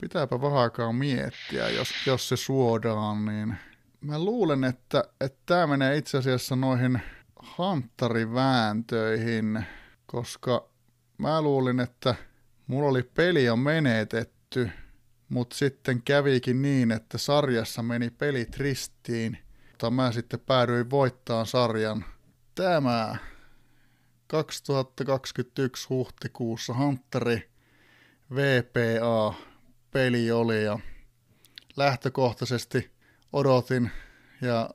Pitääpä 0.00 0.40
vähän 0.40 0.58
aikaa 0.58 0.92
miettiä, 0.92 1.68
jos, 1.68 1.88
jos 2.06 2.28
se 2.28 2.36
suodaan, 2.36 3.24
niin 3.24 3.54
mä 4.00 4.18
luulen, 4.18 4.64
että, 4.64 5.04
että 5.20 5.38
tämä 5.46 5.66
menee 5.66 5.96
itse 5.96 6.18
asiassa 6.18 6.56
noihin 6.56 7.02
hanttarivääntöihin, 7.36 9.64
koska 10.06 10.69
mä 11.20 11.42
luulin, 11.42 11.80
että 11.80 12.14
mulla 12.66 12.88
oli 12.88 13.02
peli 13.02 13.50
on 13.50 13.58
menetetty, 13.58 14.70
mutta 15.28 15.56
sitten 15.56 16.02
kävikin 16.02 16.62
niin, 16.62 16.90
että 16.90 17.18
sarjassa 17.18 17.82
meni 17.82 18.10
pelit 18.10 18.56
ristiin– 18.56 19.38
mutta 19.80 19.90
mä 19.90 20.12
sitten 20.12 20.40
päädyin 20.40 20.90
voittaa 20.90 21.44
sarjan. 21.44 22.04
Tämä 22.54 23.16
2021 24.26 25.86
huhtikuussa 25.88 26.74
Hunteri 26.74 27.50
VPA 28.34 29.34
peli 29.90 30.30
oli 30.30 30.64
ja 30.64 30.78
lähtökohtaisesti 31.76 32.90
odotin 33.32 33.90
ja 34.40 34.70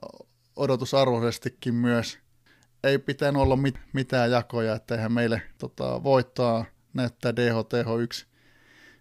odotusarvoisestikin 0.55 1.75
myös 1.75 2.19
ei 2.87 2.99
pitänyt 2.99 3.41
olla 3.41 3.55
mit- 3.55 3.79
mitään 3.93 4.31
jakoja, 4.31 4.75
että 4.75 4.95
eihän 4.95 5.11
meille 5.11 5.41
tota, 5.57 6.03
voittaa 6.03 6.65
näyttää 6.93 7.35
DHTH 7.35 8.01
1, 8.01 8.25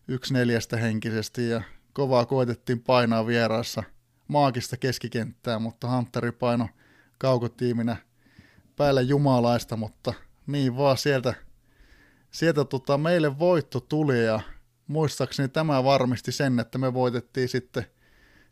yksi 0.09 0.35
neljästä 0.35 0.77
henkisesti 0.77 1.49
ja 1.49 1.63
kovaa 1.93 2.27
koetettiin 2.27 2.81
painaa 2.81 3.27
vieraassa– 3.27 3.83
maagista 4.29 4.77
keskikenttää, 4.77 5.59
mutta 5.59 5.97
Hunteri 5.97 6.33
paino 6.33 6.69
kaukotiiminä 7.19 7.97
päälle 8.77 9.03
jumalaista, 9.03 9.77
mutta 9.77 10.15
niin 10.47 10.77
vaan 10.77 10.99
sieltä, 10.99 11.35
sieltä 12.31 12.65
tota, 12.65 12.99
meille 12.99 13.39
voitto 13.39 13.81
tuli 13.81 14.25
ja 14.25 14.41
muistaakseni 14.87 15.49
tämä 15.49 15.85
varmisti 15.85 16.33
sen, 16.33 16.61
että 16.61 16.79
me 16.79 16.95
voitettiin 16.95 17.49
sitten, 17.49 17.87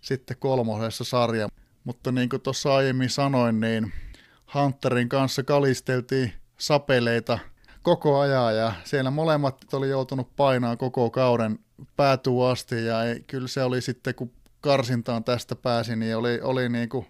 sitten 0.01 0.37
kolmosessa 0.41 1.05
sarja. 1.05 1.49
Mutta 1.85 2.13
niin 2.13 2.29
kuin 2.29 2.43
tuossa 2.43 2.75
aiemmin 2.75 3.11
sanoin, 3.11 3.61
niin 3.61 3.93
Hunterin 4.55 5.09
kanssa 5.09 5.43
kalisteltiin 5.43 6.33
sapeleita 6.59 7.39
koko 7.83 8.19
ajan 8.19 8.57
ja 8.57 8.73
siellä 8.85 9.11
molemmat 9.11 9.75
oli 9.75 9.89
joutunut 9.89 10.37
painaa 10.37 10.77
koko 10.77 11.11
kauden 11.11 11.59
päätyy 11.97 12.51
asti 12.51 12.87
ja 12.87 13.05
ei, 13.05 13.21
kyllä 13.27 13.49
se 13.49 13.63
oli 13.63 13.81
sitten, 13.81 14.15
kun 14.15 14.33
karsintaan 14.61 15.25
tästä 15.25 15.57
pääsi, 15.57 15.97
niin 15.97 16.17
oli, 16.17 16.41
oli 16.41 16.69
niin 16.69 16.89
kuin, 16.89 17.07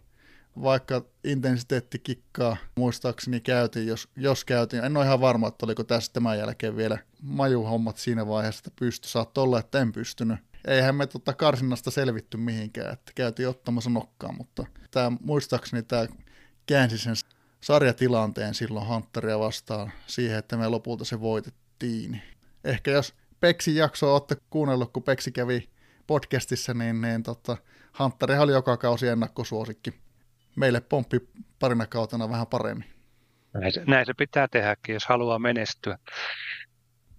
vaikka 0.62 1.04
intensiteettikikkaa 1.24 2.56
muistaakseni 2.76 3.40
käytiin, 3.40 3.86
jos, 3.86 4.08
jos 4.16 4.44
käytiin. 4.44 4.84
En 4.84 4.96
ole 4.96 5.04
ihan 5.04 5.20
varma, 5.20 5.48
että 5.48 5.66
oliko 5.66 5.84
tässä 5.84 6.12
tämän 6.12 6.38
jälkeen 6.38 6.76
vielä 6.76 6.98
majuhommat 7.22 7.96
siinä 7.96 8.26
vaiheessa, 8.26 8.62
että 8.66 8.80
pysty. 8.80 9.08
Saat 9.08 9.38
olla, 9.38 9.58
että 9.58 9.80
en 9.80 9.92
pystynyt. 9.92 10.38
Eihän 10.66 10.94
me 10.94 11.06
tota 11.06 11.32
karsinnasta 11.32 11.90
selvitty 11.90 12.36
mihinkään, 12.36 12.92
että 12.92 13.12
käytiin 13.14 13.48
ottamassa 13.48 13.90
nokkaa, 13.90 14.32
mutta 14.32 14.66
tämä, 14.90 15.12
muistaakseni 15.20 15.82
tämä 15.82 16.06
käänsi 16.66 16.98
sen 16.98 17.14
sarjatilanteen 17.62 18.54
silloin 18.54 18.88
Hunteria 18.88 19.38
vastaan 19.38 19.92
siihen, 20.06 20.38
että 20.38 20.56
me 20.56 20.68
lopulta 20.68 21.04
se 21.04 21.20
voitettiin. 21.20 22.22
Ehkä 22.64 22.90
jos 22.90 23.14
Peksin 23.40 23.76
jaksoa 23.76 24.12
olette 24.12 24.36
kuunnellut, 24.50 24.92
kun 24.92 25.02
Peksi 25.02 25.32
kävi 25.32 25.68
podcastissa, 26.06 26.74
niin, 26.74 27.00
niin 27.00 27.22
tota, 27.22 27.56
Hunter 27.98 28.32
oli 28.32 28.52
joka 28.52 28.76
kausi 28.76 29.08
ennakkosuosikki. 29.08 29.94
Meille 30.56 30.80
pomppi 30.80 31.20
parina 31.58 31.86
kautena 31.86 32.30
vähän 32.30 32.46
paremmin. 32.46 32.90
Näin 33.54 33.72
se, 33.72 33.82
näin 33.86 34.06
se 34.06 34.14
pitää 34.14 34.48
tehdäkin, 34.48 34.92
jos 34.92 35.06
haluaa 35.06 35.38
menestyä. 35.38 35.98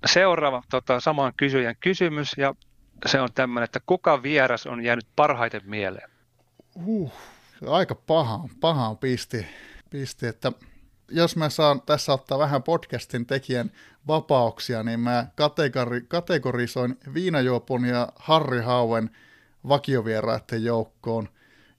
Seuraava 0.06 0.64
tota, 0.72 1.00
saman 1.00 1.34
kysyjän 1.38 1.76
kysymys, 1.80 2.32
ja 2.38 2.54
se 3.06 3.22
on 3.22 3.30
tämmöinen, 3.36 3.64
että 3.66 3.80
kuka 3.86 4.24
vieras 4.24 4.68
on 4.68 4.84
jäänyt 4.84 5.08
parhaiten 5.16 5.62
mieleen? 5.66 6.10
Uh, 6.76 7.14
aika 7.68 7.96
paha, 7.96 8.50
paha 8.60 8.96
pisti, 8.96 9.48
pisti, 9.94 10.28
että 10.28 10.52
jos 11.12 11.36
mä 11.36 11.50
saan 11.50 11.82
tässä 11.82 12.14
ottaa 12.14 12.40
vähän 12.40 12.64
podcastin 12.64 13.26
tekijän 13.26 13.72
vapauksia, 14.08 14.84
niin 14.84 15.00
mä 15.00 15.28
kategori, 15.36 16.02
kategorisoin 16.02 16.98
Viinajuopon 17.14 17.86
ja 17.86 18.10
Harri 18.16 18.62
Hauen 18.62 19.10
vakiovieraiden 19.68 20.64
joukkoon, 20.64 21.30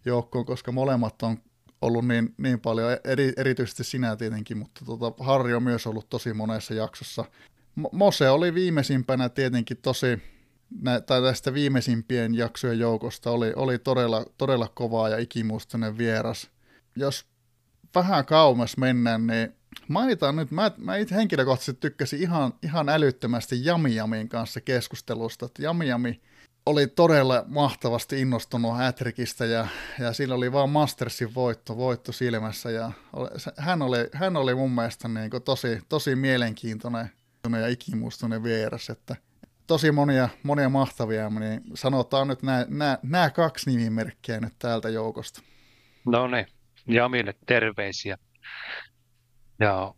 joukkoon, 0.04 0.44
koska 0.44 0.72
molemmat 0.72 1.22
on 1.22 1.38
ollut 1.82 2.08
niin, 2.08 2.34
niin 2.38 2.60
paljon, 2.60 2.96
eri, 3.04 3.32
erityisesti 3.36 3.84
sinä 3.84 4.16
tietenkin, 4.16 4.58
mutta 4.58 4.84
tota, 4.84 5.24
Harri 5.24 5.54
on 5.54 5.62
myös 5.62 5.86
ollut 5.86 6.08
tosi 6.10 6.32
monessa 6.32 6.74
jaksossa. 6.74 7.24
Mose 7.92 8.30
oli 8.30 8.54
viimeisimpänä 8.54 9.28
tietenkin 9.28 9.76
tosi, 9.76 10.22
nä, 10.82 11.00
tai 11.00 11.22
tästä 11.22 11.54
viimeisimpien 11.54 12.34
jaksojen 12.34 12.78
joukosta 12.78 13.30
oli, 13.30 13.52
oli 13.56 13.78
todella, 13.78 14.24
todella 14.38 14.68
kovaa 14.74 15.08
ja 15.08 15.18
ikimuistoinen 15.18 15.98
vieras. 15.98 16.50
Jos 16.96 17.33
vähän 17.94 18.26
kauemmas 18.26 18.76
mennään, 18.76 19.26
niin 19.26 19.52
mainitaan 19.88 20.36
nyt, 20.36 20.50
mä, 20.50 20.70
mä 20.76 20.96
itse 20.96 21.14
henkilökohtaisesti 21.14 21.80
tykkäsin 21.80 22.20
ihan, 22.20 22.52
ihan 22.62 22.88
älyttömästi 22.88 23.64
Jami 23.64 23.94
Jamin 23.94 24.28
kanssa 24.28 24.60
keskustelusta, 24.60 25.46
että 25.46 25.62
Jami 25.62 25.88
Jami 25.88 26.20
oli 26.66 26.86
todella 26.86 27.44
mahtavasti 27.46 28.20
innostunut 28.20 28.76
Hätrikistä 28.76 29.44
ja, 29.44 29.66
ja 29.98 30.12
sillä 30.12 30.34
oli 30.34 30.52
vaan 30.52 30.70
Mastersin 30.70 31.34
voitto, 31.34 31.76
voitto 31.76 32.12
silmässä 32.12 32.70
ja 32.70 32.92
hän 33.56 33.82
oli, 33.82 33.98
hän 34.12 34.36
oli 34.36 34.54
mun 34.54 34.70
mielestä 34.70 35.08
niin 35.08 35.30
kuin 35.30 35.42
tosi, 35.42 35.80
tosi 35.88 36.16
mielenkiintoinen 36.16 37.10
ja 37.60 37.68
ikimuistoinen 37.68 38.42
vieras, 38.42 38.90
että 38.90 39.16
tosi 39.66 39.92
monia, 39.92 40.28
monia 40.42 40.68
mahtavia, 40.68 41.30
niin 41.30 41.62
sanotaan 41.74 42.28
nyt 42.28 42.42
nämä, 42.42 42.66
nämä, 42.68 42.98
nämä 43.02 43.30
kaksi 43.30 43.70
nimimerkkiä 43.70 44.40
nyt 44.40 44.54
täältä 44.58 44.88
joukosta. 44.88 45.42
No 46.04 46.26
niin, 46.26 46.46
Jamille 46.86 47.34
terveisiä. 47.46 48.18
Ja 49.60 49.94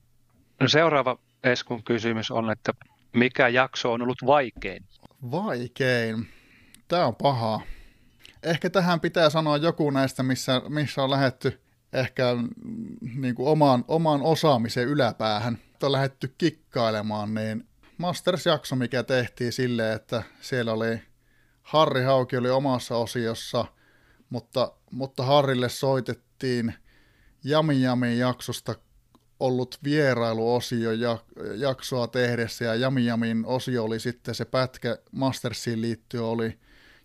no 0.60 0.68
seuraava 0.68 1.18
Eskun 1.44 1.84
kysymys 1.84 2.30
on, 2.30 2.50
että 2.50 2.72
mikä 3.12 3.48
jakso 3.48 3.92
on 3.92 4.02
ollut 4.02 4.18
vaikein? 4.26 4.84
Vaikein? 5.30 6.28
Tämä 6.88 7.06
on 7.06 7.16
paha. 7.16 7.60
Ehkä 8.42 8.70
tähän 8.70 9.00
pitää 9.00 9.30
sanoa 9.30 9.56
joku 9.56 9.90
näistä, 9.90 10.22
missä, 10.22 10.62
missä 10.68 11.02
on 11.02 11.10
lähetty 11.10 11.60
ehkä 11.92 12.34
mm, 12.34 13.20
niin 13.20 13.34
kuin 13.34 13.48
oman, 13.48 13.84
oman 13.88 14.22
osaamisen 14.22 14.88
yläpäähän. 14.88 15.58
On 15.82 15.92
lähetty 15.92 16.34
kikkailemaan, 16.38 17.34
niin 17.34 17.68
Masters-jakso, 17.98 18.76
mikä 18.76 19.02
tehtiin 19.02 19.52
silleen, 19.52 19.96
että 19.96 20.22
siellä 20.40 20.72
oli 20.72 21.02
Harri 21.62 22.02
Hauki 22.02 22.36
oli 22.36 22.50
omassa 22.50 22.96
osiossa, 22.96 23.64
mutta, 24.30 24.72
mutta 24.90 25.22
Harrille 25.22 25.68
soitettiin 25.68 26.25
Jami 27.44 27.82
Jami 27.82 28.18
jaksosta 28.18 28.74
ollut 29.40 29.78
vierailuosio 29.84 30.90
jaksoa 31.56 32.06
tehdessä 32.06 32.64
ja 32.64 32.74
Jami 32.74 33.04
Jamin 33.04 33.46
osio 33.46 33.84
oli 33.84 34.00
sitten 34.00 34.34
se 34.34 34.44
pätkä 34.44 34.98
Mastersiin 35.12 35.80
liittyen 35.80 36.24
oli 36.24 36.58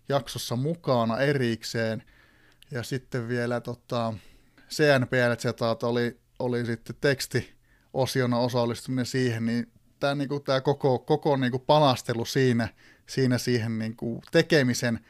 jaksossa 0.08 0.56
mukana 0.56 1.18
erikseen. 1.18 2.02
Ja 2.70 2.82
sitten 2.82 3.28
vielä 3.28 3.60
tota, 3.60 4.14
CNPL 4.70 5.56
oli, 5.82 6.20
oli 6.38 6.66
sitten 6.66 6.96
tekstiosiona 7.00 8.38
osallistuminen 8.38 9.06
siihen, 9.06 9.46
niin 9.46 9.72
tämä, 10.00 10.14
niinku, 10.14 10.40
tämä 10.40 10.60
koko, 10.60 10.98
koko 10.98 11.36
niinku 11.36 11.58
palastelu 11.58 12.24
siinä, 12.24 12.68
siinä 13.06 13.38
siihen 13.38 13.78
niinku 13.78 14.22
tekemisen 14.32 15.00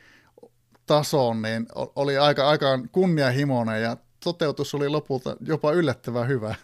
tasoon 0.87 1.43
niin 1.43 1.67
oli 1.75 2.19
aika, 2.19 2.49
aika 2.49 2.67
kunnianhimoinen 2.93 3.83
ja 3.83 3.97
toteutus 4.25 4.75
oli 4.75 4.89
lopulta 4.89 5.37
jopa 5.47 5.73
yllättävän 5.73 6.29
hyvä. 6.29 6.55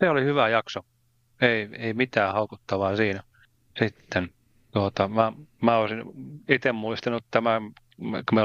Se 0.00 0.10
oli 0.10 0.24
hyvä 0.24 0.48
jakso. 0.48 0.80
Ei, 1.40 1.68
ei 1.78 1.94
mitään 1.94 2.32
haukuttavaa 2.32 2.96
siinä. 2.96 3.22
Sitten 3.78 4.30
tuota, 4.72 5.08
mä, 5.08 5.32
mä 5.62 5.76
olisin 5.76 6.02
itse 6.48 6.72
muistanut 6.72 7.24
tämän, 7.30 7.62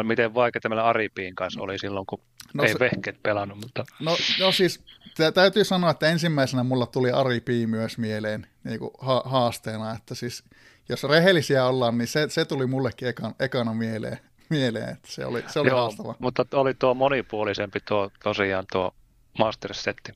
miten 0.03 0.33
vaikeaa 0.33 0.69
meillä 0.69 0.85
Aripiin 0.85 1.35
kanssa 1.35 1.61
oli 1.61 1.79
silloin, 1.79 2.05
kun 2.05 2.21
no, 2.53 2.63
ei 2.63 2.73
se, 2.73 2.79
vehket 2.79 3.23
pelannut. 3.23 3.57
Mutta... 3.61 3.83
No, 3.99 4.11
no 4.39 4.51
siis 4.51 4.83
täytyy 5.33 5.63
sanoa, 5.63 5.91
että 5.91 6.09
ensimmäisenä 6.09 6.63
mulla 6.63 6.85
tuli 6.85 7.11
Aripi 7.11 7.67
myös 7.67 7.97
mieleen 7.97 8.47
niin 8.63 8.79
kuin 8.79 8.91
ha- 8.99 9.23
haasteena, 9.25 9.93
että 9.93 10.15
siis 10.15 10.43
jos 10.89 11.03
rehellisiä 11.03 11.65
ollaan, 11.65 11.97
niin 11.97 12.07
se, 12.07 12.29
se 12.29 12.45
tuli 12.45 12.67
mullekin 12.67 13.07
ekan, 13.07 13.35
ekana 13.39 13.73
mieleen, 13.73 14.19
mieleen 14.49 14.89
että 14.89 15.07
se 15.11 15.25
oli, 15.25 15.43
se 15.47 15.59
oli 15.59 15.69
Joo, 15.69 15.79
haastava. 15.79 16.15
mutta 16.19 16.45
oli 16.53 16.73
tuo 16.73 16.93
monipuolisempi 16.93 17.79
tuo 17.87 18.11
tosiaan 18.23 18.65
tuo 18.71 18.95
Masters-setti. 19.39 20.11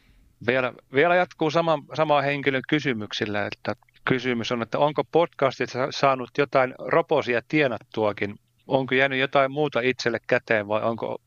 Vielä, 0.47 0.73
vielä 0.93 1.15
jatkuu 1.15 1.51
sama, 1.51 1.79
sama 1.93 2.21
henkilön 2.21 2.61
kysymyksillä, 2.69 3.47
että 3.47 3.75
kysymys 4.05 4.51
on, 4.51 4.61
että 4.61 4.79
onko 4.79 5.03
podcastit 5.03 5.69
saanut 5.89 6.29
jotain 6.37 6.75
roposia 6.79 7.41
tienattuakin? 7.47 8.39
Onko 8.67 8.95
jäänyt 8.95 9.19
jotain 9.19 9.51
muuta 9.51 9.79
itselle 9.79 10.19
käteen 10.27 10.67
vai 10.67 10.81
onko, 10.83 11.21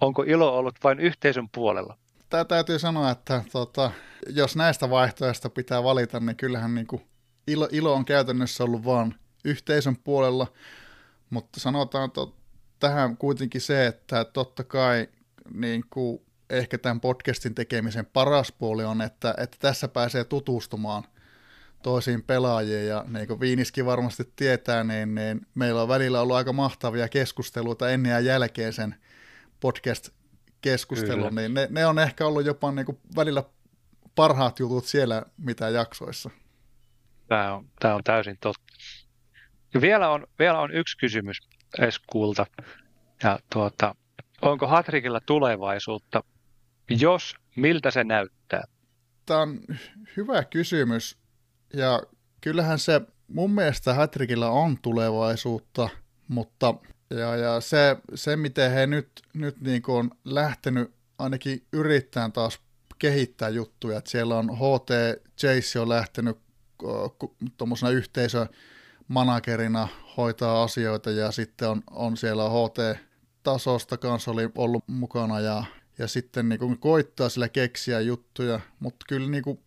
onko 0.00 0.22
ilo 0.22 0.58
ollut 0.58 0.74
vain 0.84 1.00
yhteisön 1.00 1.48
puolella? 1.54 1.98
Tämä 2.28 2.44
täytyy 2.44 2.78
sanoa, 2.78 3.10
että 3.10 3.44
tota, 3.52 3.90
jos 4.28 4.56
näistä 4.56 4.90
vaihtoehdoista 4.90 5.50
pitää 5.50 5.82
valita, 5.82 6.20
niin 6.20 6.36
kyllähän 6.36 6.74
niin 6.74 6.86
kuin 6.86 7.02
ilo, 7.46 7.68
ilo 7.72 7.94
on 7.94 8.04
käytännössä 8.04 8.64
ollut 8.64 8.84
vain 8.84 9.14
yhteisön 9.44 9.96
puolella, 9.96 10.46
mutta 11.30 11.60
sanotaan 11.60 12.10
to, 12.10 12.34
tähän 12.82 13.16
kuitenkin 13.16 13.60
se, 13.60 13.86
että 13.86 14.24
totta 14.24 14.64
kai 14.64 15.08
niin 15.54 15.84
kuin 15.90 16.22
ehkä 16.50 16.78
tämän 16.78 17.00
podcastin 17.00 17.54
tekemisen 17.54 18.06
paras 18.06 18.52
puoli 18.52 18.84
on, 18.84 19.02
että, 19.02 19.34
että 19.38 19.56
tässä 19.60 19.88
pääsee 19.88 20.24
tutustumaan 20.24 21.04
toisiin 21.82 22.22
pelaajiin 22.22 22.86
ja 22.86 23.04
niin 23.08 23.26
kuin 23.26 23.40
Viiniski 23.40 23.86
varmasti 23.86 24.32
tietää, 24.36 24.84
niin, 24.84 25.14
niin 25.14 25.46
meillä 25.54 25.82
on 25.82 25.88
välillä 25.88 26.20
ollut 26.20 26.36
aika 26.36 26.52
mahtavia 26.52 27.08
keskusteluita 27.08 27.90
ennen 27.90 28.10
ja 28.10 28.20
jälkeen 28.20 28.72
sen 28.72 28.94
podcast-keskustelun, 29.60 31.34
niin 31.34 31.54
ne, 31.54 31.68
ne 31.70 31.86
on 31.86 31.98
ehkä 31.98 32.26
ollut 32.26 32.46
jopa 32.46 32.72
niin 32.72 32.86
kuin 32.86 32.98
välillä 33.16 33.44
parhaat 34.14 34.58
jutut 34.58 34.84
siellä, 34.84 35.22
mitä 35.38 35.68
jaksoissa. 35.68 36.30
Tämä 37.28 37.54
on, 37.54 37.68
tämä 37.80 37.94
on 37.94 38.04
täysin 38.04 38.38
totta. 38.40 38.72
Vielä 39.80 40.10
on, 40.10 40.26
vielä 40.38 40.60
on 40.60 40.70
yksi 40.74 40.96
kysymys 40.98 41.51
Eskulta. 41.78 42.46
Ja 43.22 43.38
tuota, 43.52 43.94
onko 44.42 44.66
Hatrikilla 44.66 45.20
tulevaisuutta 45.20 46.22
jos, 47.00 47.34
miltä 47.56 47.90
se 47.90 48.04
näyttää? 48.04 48.64
Tämä 49.26 49.40
on 49.40 49.60
hyvä 50.16 50.44
kysymys. 50.44 51.16
Ja 51.74 52.02
kyllähän 52.40 52.78
se 52.78 53.00
mun 53.28 53.50
mielestä 53.50 53.94
Hätrikillä 53.94 54.50
on 54.50 54.78
tulevaisuutta, 54.82 55.88
mutta 56.28 56.74
ja, 57.10 57.36
ja 57.36 57.60
se, 57.60 57.96
se, 58.14 58.36
miten 58.36 58.72
he 58.72 58.86
nyt, 58.86 59.08
nyt 59.34 59.60
niin 59.60 59.82
kuin 59.82 59.96
on 59.96 60.10
lähtenyt 60.24 60.94
ainakin 61.18 61.66
yrittämään 61.72 62.32
taas 62.32 62.60
kehittää 62.98 63.48
juttuja, 63.48 63.98
että 63.98 64.10
siellä 64.10 64.38
on 64.38 64.50
HT 64.56 64.90
Chase 65.38 65.80
on 65.80 65.88
lähtenyt 65.88 66.38
tuommoisena 67.56 67.92
yhteisömanagerina 69.12 69.88
hoitaa 70.16 70.62
asioita 70.62 71.10
ja 71.10 71.32
sitten 71.32 71.68
on, 71.68 71.82
on 71.90 72.16
siellä 72.16 72.44
HT-tasosta 72.48 73.96
kanssa 73.96 74.30
oli 74.30 74.50
ollut 74.54 74.84
mukana 74.86 75.40
ja 75.40 75.64
ja 75.98 76.08
sitten 76.08 76.48
niin 76.48 76.58
kuin 76.58 76.78
koittaa 76.78 77.28
sillä 77.28 77.48
keksiä 77.48 78.00
juttuja, 78.00 78.60
mutta 78.80 79.06
kyllä 79.08 79.28
niin 79.28 79.42
kuin 79.42 79.60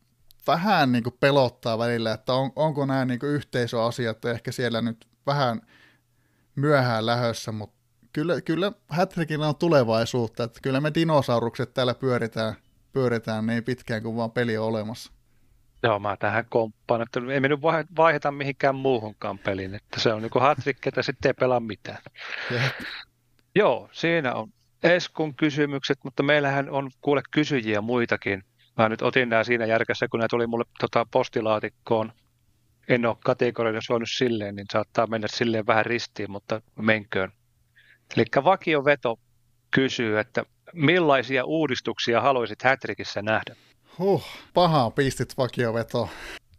vähän 0.47 0.91
niin 0.91 1.03
kuin 1.03 1.15
pelottaa 1.19 1.77
välillä, 1.77 2.13
että 2.13 2.33
on, 2.33 2.51
onko 2.55 2.85
nämä 2.85 3.05
niin 3.05 3.19
kuin 3.19 3.31
yhteisöasiat 3.31 4.25
ehkä 4.25 4.51
siellä 4.51 4.81
nyt 4.81 5.07
vähän 5.25 5.61
myöhään 6.55 7.05
lähössä, 7.05 7.51
mutta 7.51 7.75
kyllä, 8.13 8.41
kyllä 8.41 8.71
Hattrickilla 8.89 9.47
on 9.47 9.55
tulevaisuutta, 9.55 10.43
että 10.43 10.59
kyllä 10.63 10.81
me 10.81 10.91
dinosaurukset 10.93 11.73
täällä 11.73 11.93
pyöritään, 11.93 12.55
pyöritään 12.93 13.45
niin 13.45 13.63
pitkään 13.63 14.03
kuin 14.03 14.15
vaan 14.15 14.31
peli 14.31 14.57
on 14.57 14.67
olemassa. 14.67 15.11
Joo, 15.85 15.99
mä 15.99 16.17
tähän 16.17 16.45
komppaan, 16.49 17.01
että 17.01 17.21
ei 17.33 17.39
me 17.39 17.47
nyt 17.47 17.61
vaiheta 17.95 18.31
mihinkään 18.31 18.75
muuhunkaan 18.75 19.39
peliin, 19.39 19.75
että 19.75 19.99
se 19.99 20.13
on 20.13 20.21
niin 20.21 20.31
hat-trick, 20.41 20.87
että 20.87 21.01
sitten 21.01 21.29
ei 21.29 21.33
pelaa 21.33 21.59
mitään. 21.59 21.97
Joo, 23.55 23.89
siinä 23.91 24.33
on 24.33 24.49
Eskun 24.83 25.35
kysymykset, 25.35 25.99
mutta 26.03 26.23
meillähän 26.23 26.69
on 26.69 26.91
kuule 27.01 27.21
kysyjiä 27.31 27.81
muitakin. 27.81 28.43
Mä 28.77 28.89
nyt 28.89 29.01
otin 29.01 29.29
nämä 29.29 29.43
siinä 29.43 29.65
järkässä, 29.65 30.07
kun 30.07 30.19
nämä 30.19 30.27
tuli 30.29 30.47
mulle 30.47 30.65
tota, 30.79 31.05
postilaatikkoon. 31.11 32.13
En 32.87 33.05
ole 33.05 33.17
kategorisoinut 33.25 34.09
silleen, 34.11 34.55
niin 34.55 34.67
saattaa 34.71 35.07
mennä 35.07 35.27
silleen 35.27 35.67
vähän 35.67 35.85
ristiin, 35.85 36.31
mutta 36.31 36.61
menköön. 36.79 37.31
Eli 38.17 38.25
vakioveto 38.43 39.19
kysyy, 39.71 40.19
että 40.19 40.43
millaisia 40.73 41.45
uudistuksia 41.45 42.21
haluaisit 42.21 42.63
Hätrikissä 42.63 43.21
nähdä? 43.21 43.55
Huh, 43.99 44.23
pahaa 44.53 44.91
pistit 44.91 45.37
vakioveto. 45.37 46.09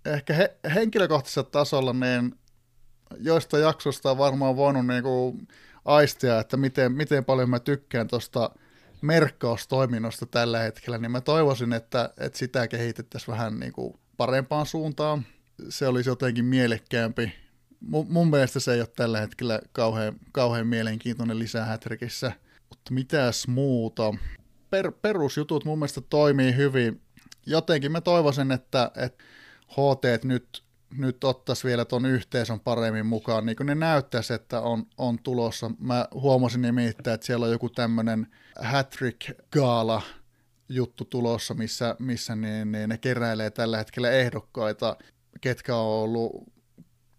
Ehkä 0.04 0.34
he, 0.34 0.56
henkilökohtaisella 0.74 1.48
tasolla 1.50 1.92
niin 1.92 2.34
joista 3.20 3.58
jaksoista 3.58 4.10
on 4.10 4.18
varmaan 4.18 4.56
voinut 4.56 4.86
niinku 4.86 5.38
aistia, 5.84 6.40
että 6.40 6.56
miten, 6.56 6.92
miten 6.92 7.24
paljon 7.24 7.50
mä 7.50 7.58
tykkään 7.58 8.08
tuosta 8.08 8.50
merkkaustoiminnosta 9.02 10.26
tällä 10.26 10.58
hetkellä, 10.58 10.98
niin 10.98 11.10
mä 11.10 11.20
toivoisin, 11.20 11.72
että, 11.72 12.10
että 12.18 12.38
sitä 12.38 12.68
kehitettäisiin 12.68 13.32
vähän 13.32 13.60
niin 13.60 13.72
kuin 13.72 13.94
parempaan 14.16 14.66
suuntaan. 14.66 15.26
Se 15.68 15.86
olisi 15.86 16.10
jotenkin 16.10 16.44
mielekkäämpi. 16.44 17.32
M- 17.80 18.08
mun 18.08 18.30
mielestä 18.30 18.60
se 18.60 18.72
ei 18.72 18.80
ole 18.80 18.88
tällä 18.96 19.20
hetkellä 19.20 19.60
kauhean, 19.72 20.14
kauhean 20.32 20.66
mielenkiintoinen 20.66 21.38
lisää 21.38 21.64
Hätrikissä. 21.64 22.32
Mutta 22.68 22.94
mitäs 22.94 23.48
muuta? 23.48 24.14
Per, 24.70 24.92
perusjutut 25.02 25.64
mun 25.64 25.78
mielestä 25.78 26.00
toimii 26.00 26.56
hyvin. 26.56 27.05
Jotenkin 27.46 27.92
mä 27.92 28.00
toivoisin, 28.00 28.52
että, 28.52 28.90
että 28.96 29.24
HT 29.70 30.24
nyt 30.24 30.66
nyt 30.98 31.24
ottaisi 31.24 31.64
vielä 31.64 31.84
tuon 31.84 32.06
yhteisön 32.06 32.60
paremmin 32.60 33.06
mukaan, 33.06 33.46
niin 33.46 33.56
kuin 33.56 33.66
ne 33.66 33.74
näyttäisi, 33.74 34.34
että 34.34 34.60
on, 34.60 34.86
on 34.98 35.18
tulossa. 35.18 35.70
Mä 35.78 36.08
huomasin 36.14 36.62
nimittäin, 36.62 37.14
että 37.14 37.26
siellä 37.26 37.46
on 37.46 37.52
joku 37.52 37.68
tämmöinen 37.68 38.26
Hattrick 38.60 39.30
Gaala 39.52 40.02
juttu 40.68 41.04
tulossa, 41.04 41.54
missä, 41.54 41.96
missä 41.98 42.36
niin, 42.36 42.72
niin 42.72 42.88
ne 42.88 42.98
keräilee 42.98 43.50
tällä 43.50 43.78
hetkellä 43.78 44.10
ehdokkaita, 44.10 44.96
ketkä 45.40 45.76
on 45.76 45.86
ollut 45.86 46.52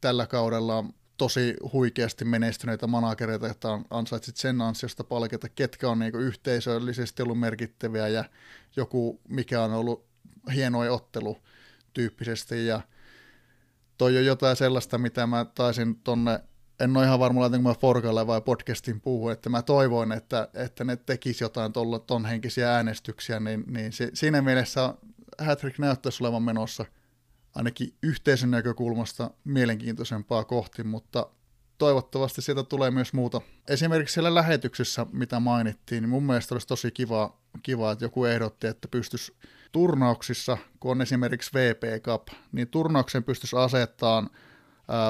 tällä 0.02 0.28
kaudella 0.28 0.86
tosi 1.18 1.56
huikeasti 1.74 2.26
menestyneitä 2.26 2.88
managereita, 2.88 3.48
että 3.48 3.68
ansaitsit 3.90 4.38
sen 4.38 4.62
ansiosta 4.62 5.04
palkita, 5.04 5.50
ketkä 5.50 5.90
on 5.90 6.00
niin 6.00 6.16
yhteisöllisesti 6.16 7.24
ollut 7.24 7.40
merkittäviä 7.40 8.08
ja 8.08 8.24
joku, 8.76 9.22
mikä 9.28 9.64
on 9.64 9.74
ollut 9.74 10.08
hienoja 10.54 10.94
ottelu 10.94 11.38
tyyppisesti 11.94 12.68
ja 12.68 12.82
toi 13.98 14.18
on 14.18 14.26
jotain 14.26 14.56
sellaista, 14.56 14.98
mitä 14.98 15.28
mä 15.28 15.46
taisin 15.56 15.96
tonne, 15.96 16.40
en 16.80 16.98
ole 16.98 17.06
ihan 17.06 17.20
varma, 17.20 17.42
laitanko 17.42 17.70
mä 17.70 17.76
Forgalle 17.76 18.28
vai 18.28 18.42
podcastin 18.42 19.02
puhua, 19.02 19.32
että 19.32 19.50
mä 19.50 19.62
toivoin, 19.62 20.12
että, 20.12 20.50
että 20.54 20.84
ne 20.84 20.96
tekisi 20.96 21.44
jotain 21.44 21.74
tolla, 21.74 22.00
ton 22.00 22.26
henkisiä 22.26 22.76
äänestyksiä, 22.76 23.40
niin, 23.40 23.64
niin 23.68 23.94
se, 23.94 24.10
siinä 24.14 24.42
mielessä 24.42 24.94
Hattrick 25.40 25.80
näyttäisi 25.80 26.24
olevan 26.24 26.44
menossa 26.44 26.86
ainakin 27.56 27.94
yhteisön 28.04 28.52
näkökulmasta 28.52 29.32
mielenkiintoisempaa 29.44 30.44
kohti, 30.44 30.84
mutta 30.84 31.30
toivottavasti 31.78 32.42
sieltä 32.42 32.64
tulee 32.64 32.92
myös 32.92 33.14
muuta. 33.14 33.42
Esimerkiksi 33.68 34.14
siellä 34.14 34.36
lähetyksessä, 34.36 35.06
mitä 35.12 35.40
mainittiin, 35.40 36.02
niin 36.02 36.10
mun 36.10 36.24
mielestä 36.24 36.56
olisi 36.56 36.68
tosi 36.68 36.92
kiva, 36.92 37.38
kiva 37.64 37.92
että 37.92 38.06
joku 38.06 38.26
ehdotti, 38.26 38.68
että 38.68 38.88
pystyisi 38.88 39.34
turnauksissa, 39.78 40.58
kun 40.80 40.92
on 40.92 41.02
esimerkiksi 41.02 41.52
VP 41.54 42.04
Cup, 42.04 42.28
niin 42.52 42.68
turnauksen 42.68 43.24
pystyisi 43.24 43.56
asettamaan 43.56 44.30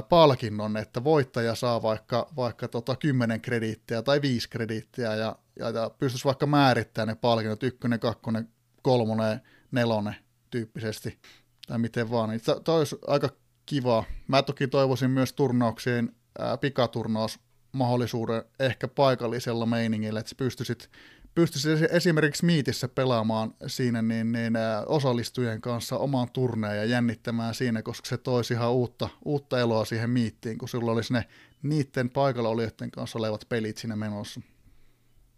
palkinnon, 0.10 0.77
että 0.77 1.03
voittaja 1.03 1.56
saa 1.56 1.81
vaikka, 1.81 2.27
vaikka 2.35 2.68
tota 2.68 2.95
10 2.95 3.41
krediittiä 3.41 4.02
tai 4.02 4.22
5 4.22 4.49
krediittiä 4.49 5.15
ja, 5.15 5.35
ja, 5.60 5.69
ja 5.69 5.89
pystyisi 5.89 6.26
vaikka 6.26 6.45
määrittämään 6.45 7.07
ne 7.07 7.15
palkinnot, 7.15 7.64
ykkönen, 7.64 7.99
kakkonen, 7.99 8.49
kolmonen, 8.81 9.41
nelonen 9.72 10.15
tyyppisesti, 10.49 11.19
tai 11.68 11.77
miten 11.77 12.11
vaan, 12.11 12.30
niin 12.30 12.41
toi 12.64 12.77
olisi 12.77 12.95
aika 13.07 13.30
kiva. 13.65 14.03
Mä 14.27 14.41
toki 14.41 14.68
toivoisin 14.68 15.11
myös 15.11 15.34
turnauksien 15.34 16.15
ää, 16.39 16.57
pikaturnaus 16.57 17.39
mahdollisuuden 17.72 18.44
ehkä 18.60 18.88
paikallisella 18.88 19.65
meiningillä, 19.65 20.19
että 20.19 20.30
sä 20.30 20.35
pystyisit 20.35 20.89
pystyisi 21.38 21.85
esimerkiksi 21.91 22.45
Miitissä 22.45 22.88
pelaamaan 22.88 23.53
siinä 23.68 24.01
niin, 24.01 24.31
niin 24.31 24.53
osallistujien 24.85 25.61
kanssa 25.61 25.97
omaan 25.97 26.27
turneen 26.34 26.77
ja 26.77 26.85
jännittämään 26.85 27.55
siinä, 27.55 27.81
koska 27.81 28.07
se 28.07 28.18
toisi 28.18 28.53
ihan 28.53 28.72
uutta, 28.72 29.09
uutta 29.26 29.59
eloa 29.59 29.85
siihen 29.85 30.09
Miittiin, 30.09 30.57
kun 30.57 30.69
sulla 30.69 30.91
olisi 30.91 31.14
ne 31.14 31.26
niiden 31.64 32.09
paikalla 32.09 32.49
olijoiden 32.49 32.91
kanssa 32.91 33.19
olevat 33.19 33.45
pelit 33.49 33.77
siinä 33.77 33.95
menossa. 33.95 34.41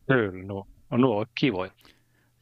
Kyllä, 0.07 0.43
no, 0.43 0.67
nuo 0.91 1.19
on 1.19 1.25
kivoja. 1.35 1.71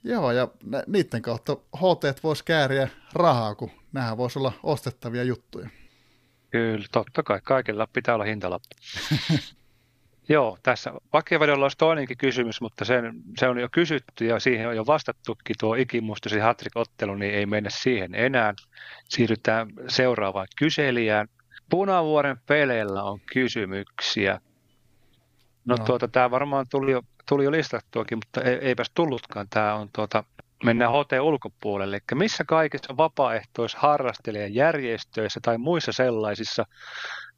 Joo, 0.03 0.31
ja 0.31 0.47
niiden 0.87 1.21
kautta 1.21 1.55
HT 1.55 2.23
voisi 2.23 2.45
kääriä 2.45 2.87
rahaa, 3.13 3.55
kun 3.55 3.71
nämä 3.91 4.17
voisi 4.17 4.39
olla 4.39 4.53
ostettavia 4.63 5.23
juttuja. 5.23 5.69
Kyllä, 6.49 6.85
totta 6.91 7.23
kai. 7.23 7.41
Kaikilla 7.43 7.87
pitää 7.93 8.15
olla 8.15 8.25
hintalappu. 8.25 8.75
Joo, 10.29 10.57
tässä 10.63 10.91
vakiovedolla 11.13 11.65
olisi 11.65 11.77
toinenkin 11.77 12.17
kysymys, 12.17 12.61
mutta 12.61 12.85
sen, 12.85 13.13
se 13.37 13.47
on 13.47 13.59
jo 13.59 13.67
kysytty 13.71 14.25
ja 14.25 14.39
siihen 14.39 14.67
on 14.67 14.75
jo 14.75 14.85
vastattukin 14.85 15.55
tuo 15.59 15.75
ikimuistosi 15.75 16.39
hatrik-ottelu, 16.39 17.15
niin 17.15 17.33
ei 17.33 17.45
mennä 17.45 17.69
siihen 17.69 18.15
enää. 18.15 18.53
Siirrytään 19.09 19.67
seuraavaan 19.87 20.47
kyselijään. 20.57 21.27
Punavuoren 21.69 22.37
peleillä 22.45 23.03
on 23.03 23.19
kysymyksiä. 23.33 24.39
No, 25.65 25.75
no. 25.75 25.85
Tuota, 25.85 26.07
tämä 26.07 26.31
varmaan 26.31 26.65
tuli 26.71 26.91
jo, 26.91 27.01
tuli 27.29 27.43
jo 27.43 27.51
listattuakin, 27.51 28.17
mutta 28.17 28.41
ei, 28.41 28.55
eipäs 28.55 28.91
tullutkaan. 28.95 29.47
Tämä 29.49 29.75
on 29.75 29.89
tuota, 29.93 30.23
mennään 30.63 30.91
HT 30.91 31.11
ulkopuolelle. 31.21 31.95
Eli 31.95 32.19
missä 32.19 32.43
kaikissa 32.47 32.97
vapaaehtoisharrastelijan 32.97 34.53
järjestöissä 34.53 35.39
tai 35.43 35.57
muissa 35.57 35.91
sellaisissa 35.91 36.65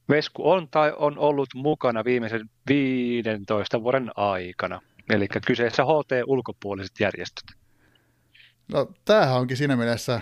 Vesku 0.10 0.52
on 0.52 0.68
tai 0.72 0.94
on 0.98 1.18
ollut 1.18 1.50
mukana 1.56 2.06
viimeisen 2.06 2.50
15 2.68 3.84
vuoden 3.84 4.12
aikana. 4.16 4.82
Eli 5.10 5.28
kyseessä 5.48 5.84
HT-ulkopuoliset 5.84 7.00
järjestöt. 7.00 7.46
No 8.68 8.92
tämähän 9.06 9.36
onkin 9.36 9.58
siinä 9.58 9.76
mielessä 9.76 10.22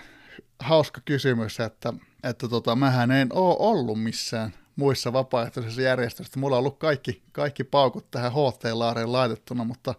hauska 0.59 1.01
kysymys, 1.05 1.59
että, 1.59 1.93
että 2.23 2.47
tota, 2.47 2.75
mähän 2.75 3.11
en 3.11 3.29
ole 3.33 3.55
ollut 3.59 4.03
missään 4.03 4.53
muissa 4.75 5.13
vapaaehtoisissa 5.13 5.81
järjestöissä. 5.81 6.39
Mulla 6.39 6.55
on 6.55 6.59
ollut 6.59 6.79
kaikki, 6.79 7.23
kaikki 7.31 7.63
paukut 7.63 8.11
tähän 8.11 8.31
HT-laareen 8.31 9.11
laitettuna, 9.11 9.63
mutta 9.63 9.95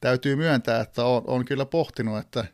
täytyy 0.00 0.36
myöntää, 0.36 0.80
että 0.80 1.04
on, 1.04 1.22
on 1.26 1.44
kyllä 1.44 1.66
pohtinut, 1.66 2.18
että, 2.18 2.44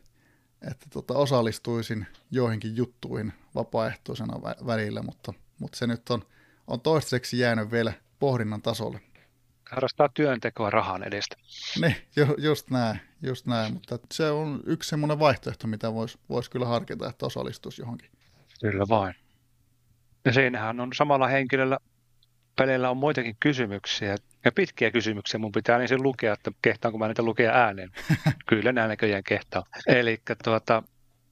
että 0.71 0.85
tota, 0.89 1.13
osallistuisin 1.13 2.07
joihinkin 2.31 2.75
juttuihin 2.75 3.33
vapaaehtoisena 3.55 4.41
välillä, 4.65 5.01
mutta, 5.01 5.33
mutta 5.59 5.77
se 5.77 5.87
nyt 5.87 6.09
on– 6.09 6.21
on 6.67 6.81
toistaiseksi 6.81 7.39
jäänyt 7.39 7.71
vielä 7.71 7.93
pohdinnan 8.19 8.61
tasolle. 8.61 9.01
Harrastaa 9.71 10.09
työntekoa 10.13 10.69
rahan 10.69 11.03
edestä. 11.03 11.35
Niin, 11.81 11.95
ju, 12.15 12.25
just 12.37 12.69
näin, 12.69 12.99
just 13.21 13.45
näin, 13.45 13.73
mutta 13.73 13.99
se 14.13 14.31
on 14.31 14.59
yksi 14.65 14.89
semmoinen 14.89 15.19
vaihtoehto, 15.19 15.67
mitä 15.67 15.93
voisi 15.93 16.19
vois 16.29 16.49
kyllä 16.49 16.65
harkita, 16.65 17.09
että 17.09 17.25
osallistuisi 17.25 17.81
johonkin. 17.81 18.09
Kyllä 18.61 18.85
vain. 18.89 19.15
Ja 20.25 20.33
siinähän 20.33 20.79
on 20.79 20.89
samalla 20.93 21.27
henkilöllä 21.27 21.77
peleillä 22.57 22.89
on 22.89 22.97
muitakin 22.97 23.35
kysymyksiä. 23.39 24.15
Ja 24.45 24.51
pitkiä 24.51 24.91
kysymyksiä 24.91 25.39
mun 25.39 25.51
pitää 25.51 25.77
ensin 25.77 26.03
lukea, 26.03 26.33
että 26.33 26.51
kehtaanko 26.61 26.97
mä 26.97 27.07
niitä 27.07 27.23
lukea 27.23 27.51
ääneen. 27.51 27.89
Kyllä 28.49 28.71
nämä 28.71 28.87
näköjään 28.87 29.23
kehtaa. 29.23 29.63
Eli 29.87 30.21
tuota, 30.43 30.83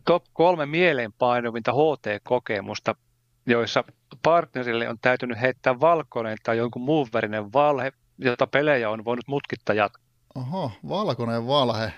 top 0.05 0.23
kolme 0.33 0.65
mieleenpainovinta 0.65 1.71
HT-kokemusta 1.71 2.95
joissa 3.45 3.83
partnerille 4.23 4.89
on 4.89 4.97
täytynyt 5.01 5.41
heittää 5.41 5.79
valkoinen 5.79 6.37
tai 6.43 6.57
jonkun 6.57 6.81
muun 6.81 7.07
värinen 7.13 7.53
valhe, 7.53 7.93
jota 8.17 8.47
pelejä 8.47 8.89
on 8.89 9.05
voinut 9.05 9.27
mutkitta 9.27 9.73
jatkaa. 9.73 10.05
Oho, 10.35 10.71
valkoinen 10.89 11.47
valhe. 11.47 11.93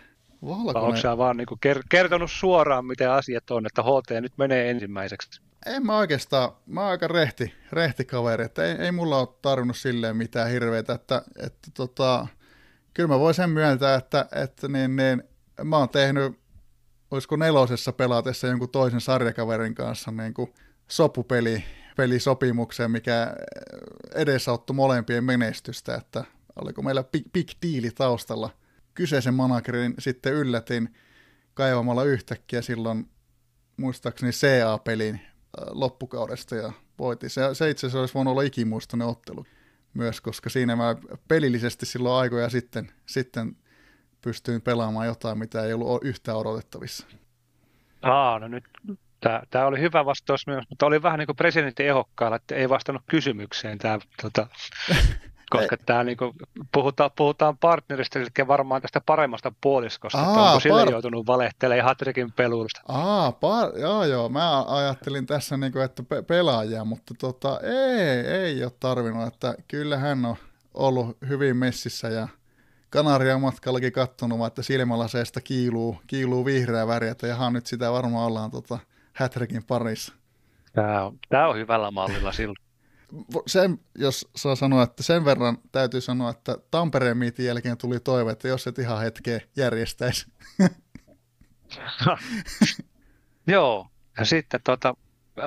Valkoinen. 0.45 0.83
Onko 0.83 0.97
sä 0.97 1.17
vaan 1.17 1.37
niin 1.37 1.79
kertonut 1.89 2.31
suoraan, 2.31 2.85
miten 2.85 3.11
asiat 3.11 3.51
on, 3.51 3.65
että 3.65 3.83
HT 3.83 4.21
nyt 4.21 4.33
menee 4.37 4.69
ensimmäiseksi? 4.69 5.41
En 5.65 5.85
mä 5.85 5.97
oikeastaan, 5.97 6.51
mä 6.65 6.81
oon 6.81 6.89
aika 6.89 7.07
rehti, 7.07 7.53
rehti 7.71 8.05
kaveri, 8.05 8.43
että 8.43 8.63
ei, 8.63 8.71
ei 8.71 8.91
mulla 8.91 9.19
ole 9.19 9.27
tarvinnut 9.41 9.77
silleen 9.77 10.17
mitään 10.17 10.49
hirveitä, 10.49 10.93
että, 10.93 11.21
että 11.37 11.71
tota, 11.73 12.27
kyllä 12.93 13.07
mä 13.07 13.19
voin 13.19 13.33
sen 13.33 13.49
myöntää, 13.49 13.95
että, 13.95 14.25
että 14.31 14.67
niin, 14.67 14.95
niin, 14.95 15.23
mä 15.63 15.77
oon 15.77 15.89
tehnyt 15.89 16.39
olisiko 17.11 17.35
nelosessa 17.35 17.93
pelatessa 17.93 18.47
jonkun 18.47 18.69
toisen 18.69 19.01
sarjakaverin 19.01 19.75
kanssa 19.75 20.11
niin 20.11 20.33
kuin 20.33 20.53
sopupeli 20.88 21.64
pelisopimukseen, 21.97 22.91
mikä 22.91 23.34
edesauttoi 24.15 24.76
molempien 24.76 25.23
menestystä, 25.23 25.95
että 25.95 26.23
oliko 26.61 26.81
meillä 26.81 27.03
big, 27.03 27.26
big 27.34 27.47
deali 27.61 27.91
taustalla. 27.91 28.49
Kyseisen 28.93 29.34
managerin 29.34 29.93
sitten 29.99 30.34
yllätin 30.34 30.95
kaivamalla 31.53 32.03
yhtäkkiä 32.03 32.61
silloin 32.61 33.09
muistaakseni 33.77 34.31
CA-pelin 34.31 35.15
äh, 35.15 35.22
loppukaudesta 35.72 36.55
ja 36.55 36.72
voitin. 36.99 37.30
Se, 37.30 37.41
se 37.53 37.69
itse 37.69 37.88
asiassa 37.88 37.99
olisi 37.99 38.14
voinut 38.14 38.31
olla 38.31 38.41
ikimuistoinen 38.41 39.07
ottelu 39.07 39.45
myös, 39.93 40.22
koska 40.22 40.49
siinä 40.49 40.76
mä 40.76 40.95
pelillisesti 41.27 41.85
silloin 41.85 42.22
aikoja 42.22 42.49
sitten, 42.49 42.91
sitten 43.05 43.55
pystyin 44.22 44.61
pelaamaan 44.61 45.07
jotain, 45.07 45.38
mitä 45.38 45.64
ei 45.64 45.73
ollut 45.73 46.03
yhtään 46.03 46.38
odotettavissa. 46.38 47.07
Aa, 48.01 48.39
no 48.39 48.47
nyt 48.47 48.64
tämä 49.49 49.65
oli 49.65 49.80
hyvä 49.80 50.06
vastaus 50.06 50.48
myös, 50.48 50.65
mutta 50.69 50.85
oli 50.85 51.03
vähän 51.03 51.19
niin 51.19 51.27
kuin 51.27 51.35
presidentin 51.35 51.88
ehokkaalla, 51.88 52.35
että 52.35 52.56
ei 52.56 52.69
vastannut 52.69 53.03
kysymykseen 53.07 53.77
tämä 53.77 53.99
tota, 54.22 54.48
koska 55.49 55.77
tämä 55.85 56.03
niinku, 56.03 56.34
puhutaan, 56.73 57.11
puhutaan 57.15 57.57
partnerista, 57.57 58.19
eli 58.19 58.48
varmaan 58.48 58.81
tästä 58.81 59.02
paremmasta 59.06 59.52
puoliskosta, 59.61 60.18
Aa, 60.18 60.27
että 60.27 60.41
onko 60.41 60.60
sille 60.60 60.81
par... 60.81 60.91
joutunut 60.91 61.27
valehtelemaan 61.27 61.85
Hatrikin 61.85 62.31
peluusta. 62.31 62.81
Aa, 62.88 63.31
par... 63.31 63.80
joo 63.80 64.03
joo, 64.03 64.30
mä 64.30 64.64
ajattelin 64.68 65.26
tässä, 65.26 65.57
niinku, 65.57 65.80
että 65.80 66.03
pe- 66.03 66.22
pelaajia, 66.22 66.85
mutta 66.85 67.14
tota, 67.19 67.60
ei, 67.60 68.19
ei 68.19 68.64
ole 68.64 68.72
tarvinnut, 68.80 69.27
että 69.27 69.56
kyllä 69.68 69.98
hän 69.98 70.26
on 70.26 70.35
ollut 70.73 71.18
hyvin 71.30 71.57
messissä 71.57 72.10
ja 72.10 72.27
Kanarian 72.89 73.41
matkallakin 73.41 73.91
kattonut, 73.91 74.48
että 74.48 74.61
silmälaseesta 74.61 75.41
kiiluu, 75.41 75.98
kiiluu 76.07 76.45
vihreä 76.45 76.88
väri, 76.88 77.07
että 77.07 77.27
jaha, 77.27 77.49
nyt 77.49 77.65
sitä 77.65 77.91
varmaan 77.91 78.26
ollaan 78.26 78.52
tota, 78.52 78.80
Hätrikin 79.18 79.64
parissa. 79.64 80.14
Tämä 80.73 81.03
on, 81.03 81.19
tämä 81.30 81.48
on 81.48 81.57
hyvällä 81.57 81.91
mallilla 81.91 82.31
silloin 82.31 82.68
sen, 83.48 83.80
jos 83.95 84.30
saa 84.35 84.56
sanoa, 84.56 84.84
että 84.84 85.03
sen 85.03 85.26
verran 85.26 85.57
täytyy 85.72 86.02
sanoa, 86.02 86.30
että 86.30 86.57
Tampereen 86.72 87.18
miitin 87.18 87.45
jälkeen 87.45 87.77
tuli 87.77 87.99
toive, 87.99 88.31
että 88.31 88.48
jos 88.48 88.68
et 88.68 88.80
ihan 88.80 89.02
hetkeä 89.02 89.39
järjestäisi. 89.56 90.31
Joo, 93.48 93.88
ja 94.18 94.26
sitten 94.26 94.60
tota, 94.64 94.95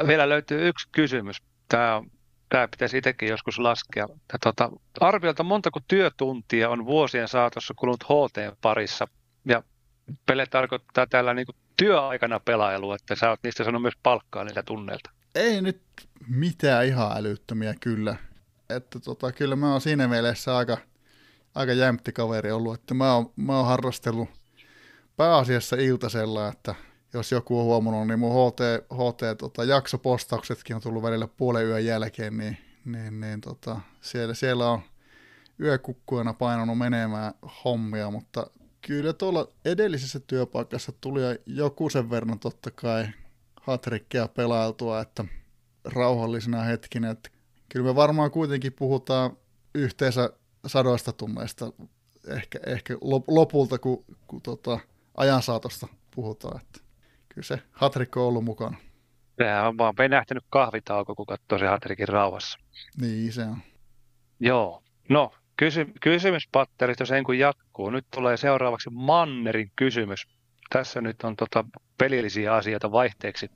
vielä 0.06 0.28
löytyy 0.28 0.68
yksi 0.68 0.88
kysymys. 0.92 1.42
Tämä, 1.68 2.02
tämä 2.48 2.68
pitäisi 2.68 2.98
itsekin 2.98 3.28
joskus 3.28 3.58
laskea. 3.58 4.06
Ja, 4.32 4.38
tota, 4.38 4.70
arviolta 5.00 5.42
montako 5.42 5.80
työtuntia 5.88 6.70
on 6.70 6.86
vuosien 6.86 7.28
saatossa 7.28 7.74
kulunut 7.76 8.04
HT 8.04 8.60
parissa? 8.60 9.08
Ja 9.44 9.62
pele 10.26 10.46
tarkoittaa 10.46 11.06
tällä 11.06 11.34
niin 11.34 11.46
työaikana 11.84 12.40
pelailu, 12.40 12.92
että 12.92 13.14
sä 13.14 13.30
oot 13.30 13.40
niistä 13.42 13.64
sanonut 13.64 13.82
myös 13.82 13.98
palkkaa 14.02 14.44
niiltä 14.44 14.62
tunneilta 14.62 15.10
ei 15.34 15.62
nyt 15.62 15.82
mitään 16.28 16.86
ihan 16.86 17.16
älyttömiä 17.16 17.74
kyllä. 17.80 18.16
Että 18.70 19.00
tota, 19.00 19.32
kyllä 19.32 19.56
mä 19.56 19.72
oon 19.72 19.80
siinä 19.80 20.08
mielessä 20.08 20.56
aika, 20.56 20.78
aika 21.54 21.72
jämpti 21.72 22.12
kaveri 22.12 22.50
ollut, 22.50 22.74
että 22.74 22.94
mä 22.94 23.14
oon, 23.14 23.32
mä 23.36 23.56
oon 23.56 23.66
harrastellut 23.66 24.28
pääasiassa 25.16 25.76
iltasella, 25.76 26.48
että 26.48 26.74
jos 27.12 27.32
joku 27.32 27.58
on 27.58 27.64
huomannut, 27.64 28.06
niin 28.06 28.18
mun 28.18 28.52
HT, 28.52 28.60
HT 28.94 29.38
tota, 29.38 29.64
jaksopostauksetkin 29.64 30.76
on 30.76 30.82
tullut 30.82 31.02
välillä 31.02 31.28
puolen 31.28 31.66
yön 31.66 31.84
jälkeen, 31.84 32.36
niin, 32.36 32.58
niin, 32.84 33.20
niin 33.20 33.40
tota, 33.40 33.80
siellä, 34.00 34.34
siellä 34.34 34.70
on 34.70 34.80
yökukkuina 35.60 36.34
painanut 36.34 36.78
menemään 36.78 37.34
hommia, 37.64 38.10
mutta 38.10 38.46
kyllä 38.86 39.12
tuolla 39.12 39.48
edellisessä 39.64 40.20
työpaikassa 40.20 40.92
tuli 41.00 41.20
joku 41.46 41.90
sen 41.90 42.10
verran 42.10 42.38
totta 42.38 42.70
kai 42.70 43.08
hatrikkia 43.60 44.28
pelailtua, 44.28 45.00
että 45.00 45.24
rauhallisena 45.84 46.62
hetkinä. 46.62 47.10
Että 47.10 47.30
kyllä 47.68 47.86
me 47.86 47.94
varmaan 47.94 48.30
kuitenkin 48.30 48.72
puhutaan 48.72 49.36
yhteensä 49.74 50.30
sadoista 50.66 51.12
tunneista 51.12 51.72
ehkä, 52.28 52.58
ehkä 52.66 52.96
lopulta, 53.26 53.78
kun, 53.78 54.04
kun 54.26 54.42
tota, 54.42 54.78
ajan 55.16 55.42
saatosta 55.42 55.88
puhutaan. 56.14 56.60
Että 56.60 56.80
kyllä 57.28 57.46
se 57.46 57.62
hatrikko 57.72 58.20
on 58.20 58.28
ollut 58.28 58.44
mukana. 58.44 58.76
Sehän 59.38 59.68
on 59.68 59.78
vaan 59.78 59.94
penähtynyt 59.94 60.44
kahvitauko, 60.50 61.14
kun 61.14 61.26
katsoo 61.26 61.58
se 61.58 61.66
hatrikin 61.66 62.08
rauhassa. 62.08 62.58
Niin, 63.00 63.32
se 63.32 63.44
on. 63.44 63.56
Joo. 64.40 64.82
No, 65.08 65.32
kysy- 65.60 65.92
kysymyspatterista 66.00 67.06
sen 67.06 67.24
kun 67.24 67.38
jatkuu. 67.38 67.90
Nyt 67.90 68.06
tulee 68.14 68.36
seuraavaksi 68.36 68.90
Mannerin 68.90 69.72
kysymys 69.76 70.26
tässä 70.70 71.00
nyt 71.00 71.22
on 71.22 71.36
tota 71.36 71.64
pelillisiä 71.98 72.54
asioita 72.54 72.92
vaihteeksi, 72.92 73.50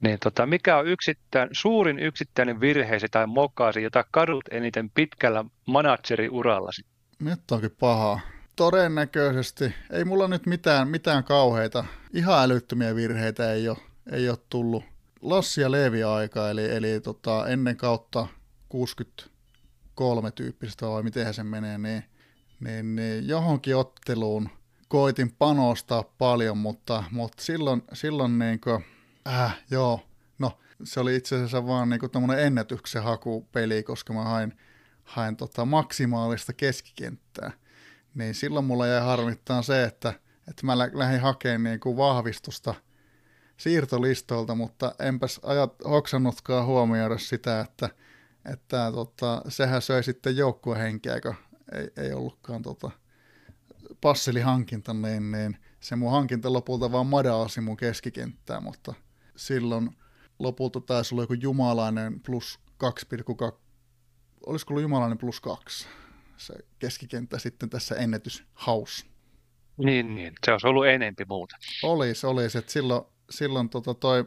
niin 0.00 0.18
tota, 0.22 0.46
mikä 0.46 0.76
on 0.76 0.86
yksittäin, 0.86 1.48
suurin 1.52 1.98
yksittäinen 1.98 2.60
virheesi 2.60 3.06
tai 3.10 3.26
mokaasi, 3.26 3.82
jota 3.82 4.04
kadut 4.10 4.44
eniten 4.50 4.90
pitkällä 4.90 5.44
manageriurallasi? 5.66 6.82
Nyt 7.20 7.50
onkin 7.50 7.76
paha. 7.80 8.20
Todennäköisesti. 8.56 9.74
Ei 9.90 10.04
mulla 10.04 10.28
nyt 10.28 10.46
mitään, 10.46 10.88
mitään 10.88 11.24
kauheita, 11.24 11.84
ihan 12.12 12.44
älyttömiä 12.44 12.94
virheitä 12.94 13.52
ei 13.52 13.68
ole, 13.68 13.78
ei 14.12 14.28
ole 14.28 14.38
tullut. 14.50 14.84
Lassi 15.22 15.60
ja 15.60 15.70
Leevi 15.70 16.02
aika, 16.02 16.50
eli, 16.50 16.70
eli 16.70 17.00
tota, 17.00 17.48
ennen 17.48 17.76
kautta 17.76 18.26
63 19.98 20.30
tyyppistä, 20.30 20.86
vai 20.86 21.02
miten 21.02 21.34
se 21.34 21.44
menee, 21.44 21.78
niin, 21.78 22.04
niin, 22.60 22.96
niin 22.96 23.28
johonkin 23.28 23.76
otteluun 23.76 24.48
koitin 24.88 25.32
panostaa 25.38 26.02
paljon, 26.02 26.58
mutta, 26.58 27.04
mutta 27.10 27.42
silloin, 27.42 27.82
silloin 27.92 28.38
niin 28.38 28.60
kuin, 28.60 28.84
äh, 29.28 29.58
joo, 29.70 30.00
no 30.38 30.58
se 30.84 31.00
oli 31.00 31.16
itse 31.16 31.36
asiassa 31.36 31.66
vaan 31.66 31.88
niin 31.88 32.10
tämmöinen 32.12 32.46
ennätyksen 32.46 33.02
hakupeli, 33.02 33.82
koska 33.82 34.12
mä 34.12 34.24
hain, 34.24 34.58
hain 35.04 35.36
tota 35.36 35.64
maksimaalista 35.64 36.52
keskikenttää. 36.52 37.50
Niin 38.14 38.34
silloin 38.34 38.64
mulla 38.64 38.86
jäi 38.86 39.00
harmittaa 39.00 39.62
se, 39.62 39.84
että, 39.84 40.14
että 40.48 40.66
mä 40.66 40.78
lähdin 40.78 41.20
hakemaan 41.20 41.62
niin 41.62 41.80
kuin 41.80 41.96
vahvistusta 41.96 42.74
siirtolistoilta, 43.56 44.54
mutta 44.54 44.94
enpäs 44.98 45.40
ajat, 45.42 45.74
hoksannutkaan 45.84 46.66
huomioida 46.66 47.18
sitä, 47.18 47.60
että, 47.60 47.88
että 48.52 48.92
tota, 48.94 49.42
sehän 49.48 49.82
söi 49.82 50.02
sitten 50.02 50.36
joukkuehenkeä, 50.36 51.20
kun 51.20 51.34
ei, 51.72 52.04
ei 52.04 52.12
ollutkaan 52.12 52.62
tota, 52.62 52.90
passelihankinta, 54.00 54.94
niin, 54.94 55.32
niin 55.32 55.56
se 55.80 55.96
mun 55.96 56.12
hankinta 56.12 56.52
lopulta 56.52 56.92
vaan 56.92 57.06
madalsi 57.06 57.60
mun 57.60 57.76
keskikenttää, 57.76 58.60
mutta 58.60 58.94
silloin 59.36 59.90
lopulta 60.38 60.80
taisi 60.80 61.14
olla 61.14 61.22
joku 61.22 61.34
jumalainen 61.34 62.20
plus 62.20 62.60
2,2, 63.50 63.58
olisiko 64.46 64.72
ollut 64.72 64.82
jumalainen 64.82 65.18
plus 65.18 65.40
2 65.40 65.88
se 66.38 66.54
keskikenttä 66.78 67.38
sitten 67.38 67.70
tässä 67.70 67.94
ennätyshaus. 67.94 69.06
Niin, 69.76 70.14
niin, 70.14 70.32
se 70.44 70.52
olisi 70.52 70.66
ollut 70.66 70.86
enempi 70.86 71.24
muuta. 71.28 71.56
Olisi, 71.82 72.26
olisi, 72.26 72.58
että 72.58 72.72
silloin, 72.72 73.02
silloin 73.30 73.68
tota 73.68 73.94
toi 73.94 74.24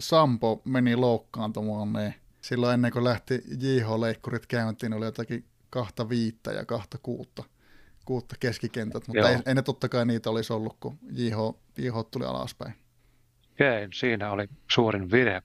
Sampo 0.00 0.62
meni 0.64 0.96
loukkaantumaan, 0.96 1.92
niin 1.92 2.14
silloin 2.40 2.74
ennen 2.74 2.92
kuin 2.92 3.04
lähti 3.04 3.42
JH-leikkurit 3.58 4.46
käyntiin, 4.46 4.92
oli 4.92 5.04
jotakin 5.04 5.44
kahta 5.70 6.08
viittä 6.08 6.52
ja 6.52 6.64
kahta 6.64 6.98
kuutta 7.02 7.44
kuutta 8.04 8.36
keskikentät, 8.40 9.08
mutta 9.08 9.28
ei, 9.28 9.38
ei, 9.46 9.54
ne 9.54 9.62
totta 9.62 9.88
kai 9.88 10.06
niitä 10.06 10.30
olisi 10.30 10.52
ollut, 10.52 10.76
kun 10.80 10.98
JH, 11.12 11.36
JH 11.78 11.94
tuli 12.10 12.24
alaspäin. 12.24 12.74
Okei, 13.52 13.88
siinä 13.94 14.30
oli 14.30 14.48
suurin 14.70 15.10
virhe. 15.10 15.42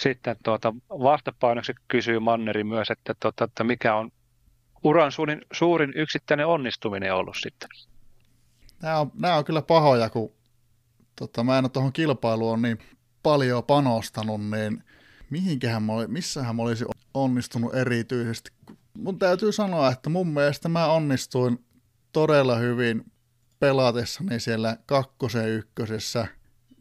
Sitten 0.00 0.36
tuota, 0.44 0.74
vastapainoksi 0.90 1.72
kysyy 1.88 2.18
Manneri 2.18 2.64
myös, 2.64 2.90
että, 2.90 3.14
tuota, 3.20 3.44
että 3.44 3.64
mikä 3.64 3.94
on 3.94 4.10
uran 4.84 5.12
suurin, 5.12 5.40
suurin 5.52 5.92
yksittäinen 5.96 6.46
onnistuminen 6.46 7.14
ollut 7.14 7.36
sitten? 7.42 7.68
Nämä 8.82 9.00
on, 9.00 9.10
nämä 9.14 9.36
on 9.36 9.44
kyllä 9.44 9.62
pahoja, 9.62 10.10
kun 10.10 10.32
tota, 11.16 11.44
mä 11.44 11.58
en 11.58 11.64
ole 11.64 11.70
tuohon 11.70 11.92
kilpailuun 11.92 12.62
niin 12.62 12.78
paljon 13.22 13.64
panostanut, 13.64 14.40
niin 14.50 14.84
mihinkähän 15.30 15.82
mä, 15.82 15.92
missähän 16.06 16.56
mä 16.56 16.62
olisin 16.62 16.86
onnistunut 17.14 17.74
erityisesti. 17.74 18.50
Mun 18.94 19.18
täytyy 19.18 19.52
sanoa, 19.52 19.90
että 19.90 20.10
mun 20.10 20.28
mielestä 20.28 20.68
mä 20.68 20.86
onnistuin 20.86 21.64
todella 22.12 22.56
hyvin 22.56 23.04
pelatessani 23.60 24.40
siellä 24.40 24.76
kakkosen 24.86 25.48
ykkösessä, 25.48 26.26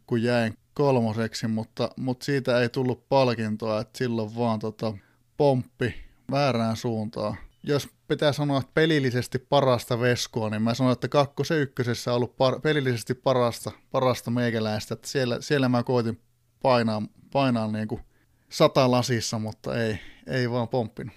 kun 0.07 0.23
jäin 0.23 0.57
kolmoseksi, 0.73 1.47
mutta, 1.47 1.89
mutta 1.97 2.25
siitä 2.25 2.61
ei 2.61 2.69
tullut 2.69 3.09
palkintoa, 3.09 3.81
että 3.81 3.97
silloin 3.97 4.35
vaan 4.35 4.59
tota, 4.59 4.93
pomppi 5.37 5.95
väärään 6.31 6.77
suuntaan. 6.77 7.37
Jos 7.63 7.89
pitää 8.07 8.33
sanoa, 8.33 8.59
että 8.59 8.71
pelillisesti 8.73 9.39
parasta 9.39 9.99
veskoa, 9.99 10.49
niin 10.49 10.61
mä 10.61 10.73
sanon, 10.73 10.93
että 10.93 11.07
kakkosen 11.07 11.59
ykkösessä 11.59 12.11
on 12.11 12.15
ollut 12.15 12.31
par- 12.31 12.59
pelillisesti 12.59 13.13
parasta, 13.13 13.71
parasta 13.91 14.31
meikäläistä. 14.31 14.93
Että 14.93 15.07
siellä, 15.07 15.37
siellä 15.41 15.69
mä 15.69 15.83
koitin 15.83 16.21
painaa, 16.61 17.01
painaa 17.33 17.71
niin 17.71 17.87
kuin 17.87 18.01
sata 18.49 18.91
lasissa, 18.91 19.39
mutta 19.39 19.83
ei, 19.83 19.99
ei 20.27 20.51
vaan 20.51 20.67
pomppinut. 20.67 21.15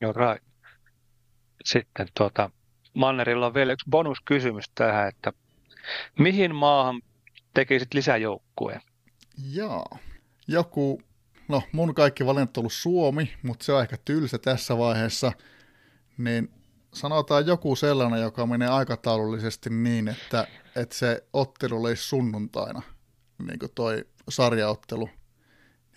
Joo, 0.00 0.12
right. 0.12 0.46
Sitten 1.64 2.06
tuota, 2.16 2.50
Mannerilla 2.94 3.46
on 3.46 3.54
vielä 3.54 3.72
yksi 3.72 3.90
bonuskysymys 3.90 4.64
tähän, 4.74 5.08
että 5.08 5.32
mihin 6.18 6.54
maahan 6.54 7.02
tekisit 7.54 7.94
lisäjoukkueen? 7.94 8.80
Jaa. 9.52 9.98
Joku, 10.48 11.02
no 11.48 11.62
mun 11.72 11.94
kaikki 11.94 12.26
valinnat 12.26 12.56
on 12.56 12.60
ollut 12.60 12.72
Suomi, 12.72 13.32
mutta 13.42 13.64
se 13.64 13.72
on 13.72 13.82
ehkä 13.82 13.96
tylsä 14.04 14.38
tässä 14.38 14.78
vaiheessa, 14.78 15.32
niin 16.18 16.48
sanotaan 16.94 17.46
joku 17.46 17.76
sellainen, 17.76 18.22
joka 18.22 18.46
menee 18.46 18.68
aikataulullisesti 18.68 19.70
niin, 19.70 20.08
että, 20.08 20.46
että 20.76 20.94
se 20.94 21.24
ottelu 21.32 21.80
olisi 21.84 22.02
sunnuntaina, 22.02 22.82
niin 23.46 23.58
kuin 23.58 23.72
toi 23.74 24.04
sarjaottelu. 24.28 25.10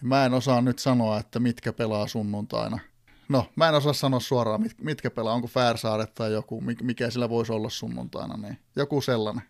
Mä 0.05 0.25
en 0.25 0.33
osaa 0.33 0.61
nyt 0.61 0.79
sanoa, 0.79 1.19
että 1.19 1.39
mitkä 1.39 1.73
pelaa 1.73 2.07
sunnuntaina. 2.07 2.79
No, 3.29 3.45
mä 3.55 3.69
en 3.69 3.75
osaa 3.75 3.93
sanoa 3.93 4.19
suoraan, 4.19 4.65
mitkä 4.81 5.11
pelaa, 5.11 5.33
onko 5.33 5.47
Färsaaret 5.47 6.13
tai 6.13 6.31
joku, 6.31 6.61
mikä 6.81 7.09
sillä 7.09 7.29
voisi 7.29 7.53
olla 7.53 7.69
sunnuntaina, 7.69 8.37
niin 8.37 8.57
joku 8.75 9.01
sellainen. 9.01 9.43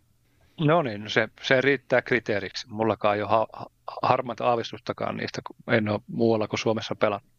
No 0.59 0.81
niin, 0.81 1.03
no 1.03 1.09
se, 1.09 1.29
se 1.41 1.61
riittää 1.61 2.01
kriteeriksi. 2.01 2.67
Mullakaan 2.69 3.15
ei 3.15 3.21
ole 3.21 3.29
ha- 3.29 3.69
harmaita 4.01 4.45
aavistustakaan 4.45 5.17
niistä, 5.17 5.41
kun 5.47 5.73
en 5.75 5.89
ole 5.89 5.99
muualla 6.07 6.47
kuin 6.47 6.59
Suomessa 6.59 6.95
pelannut. 6.95 7.31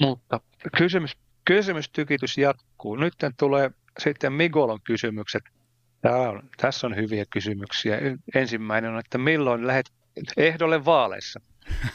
Mutta 0.00 0.40
kysymys, 0.76 1.16
kysymystykitys 1.44 2.38
jatkuu. 2.38 2.96
Nyt 2.96 3.14
tulee 3.38 3.70
sitten 3.98 4.32
Migolon 4.32 4.80
kysymykset. 4.84 5.42
Tämä 6.00 6.16
on, 6.16 6.42
tässä 6.56 6.86
on 6.86 6.96
hyviä 6.96 7.24
kysymyksiä. 7.30 7.98
Ensimmäinen 8.34 8.90
on, 8.90 8.98
että 8.98 9.18
milloin 9.18 9.66
lähdet 9.66 9.92
ehdolle 10.36 10.84
vaaleissa? 10.84 11.40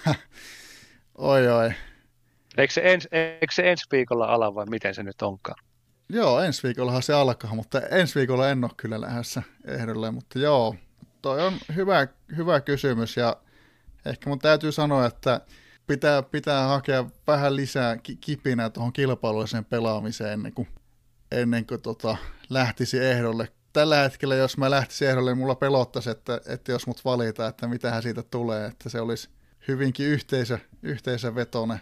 oi 1.15 1.47
oi. 1.47 1.73
Eikö 2.57 2.73
se, 2.73 2.81
ens, 2.83 3.07
eikö 3.11 3.53
se 3.53 3.71
ensi 3.71 3.85
viikolla 3.91 4.25
ala 4.25 4.55
vai 4.55 4.65
miten 4.65 4.95
se 4.95 5.03
nyt 5.03 5.21
onkaan? 5.21 5.63
Joo, 6.09 6.39
ensi 6.39 6.63
viikollahan 6.63 7.03
se 7.03 7.13
alkaa, 7.13 7.55
mutta 7.55 7.81
ensi 7.81 8.15
viikolla 8.15 8.49
en 8.49 8.63
ole 8.63 8.71
kyllä 8.77 9.01
lähdössä 9.01 9.43
ehdolle, 9.65 10.11
mutta 10.11 10.39
joo, 10.39 10.75
toi 11.21 11.45
on 11.45 11.53
hyvä, 11.75 12.07
hyvä 12.37 12.61
kysymys 12.61 13.17
ja 13.17 13.37
ehkä 14.05 14.29
mun 14.29 14.39
täytyy 14.39 14.71
sanoa, 14.71 15.05
että 15.05 15.41
pitää, 15.87 16.23
pitää 16.23 16.67
hakea 16.67 17.05
vähän 17.27 17.55
lisää 17.55 17.97
kipinää 18.21 18.69
tuohon 18.69 18.93
kilpailulliseen 18.93 19.65
pelaamiseen 19.65 20.33
ennen 20.33 20.53
kuin, 20.53 20.67
ennen 21.31 21.65
kuin 21.65 21.81
tota, 21.81 22.17
lähtisi 22.49 22.99
ehdolle. 22.99 23.47
Tällä 23.73 23.95
hetkellä, 24.03 24.35
jos 24.35 24.57
mä 24.57 24.69
lähtisin 24.69 25.07
ehdolle, 25.07 25.31
niin 25.31 25.37
mulla 25.37 25.55
pelottaisi, 25.55 26.09
että, 26.09 26.41
että 26.45 26.71
jos 26.71 26.87
mut 26.87 27.05
valita, 27.05 27.47
että 27.47 27.67
mitähän 27.67 28.03
siitä 28.03 28.23
tulee, 28.23 28.65
että 28.65 28.89
se 28.89 29.01
olisi 29.01 29.29
hyvinkin 29.67 30.05
yhteisö, 30.05 30.59
yhteisövetonen. 30.83 31.79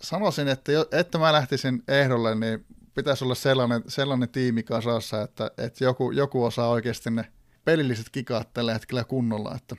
Sanoisin, 0.00 0.48
että, 0.48 0.72
jo, 0.72 0.86
että 0.92 1.18
mä 1.18 1.32
lähtisin 1.32 1.82
ehdolle, 1.88 2.34
niin 2.34 2.66
pitäisi 2.94 3.24
olla 3.24 3.34
sellainen, 3.34 3.82
sellainen 3.88 4.28
tiimi 4.28 4.62
kasassa, 4.62 5.22
että, 5.22 5.50
että 5.58 5.84
joku, 5.84 6.10
joku 6.10 6.44
osaa 6.44 6.68
oikeasti 6.68 7.10
ne 7.10 7.32
pelilliset 7.64 8.08
kikaat 8.12 8.52
tällä 8.52 8.72
hetkellä 8.72 9.04
kunnolla, 9.04 9.54
että, 9.54 9.76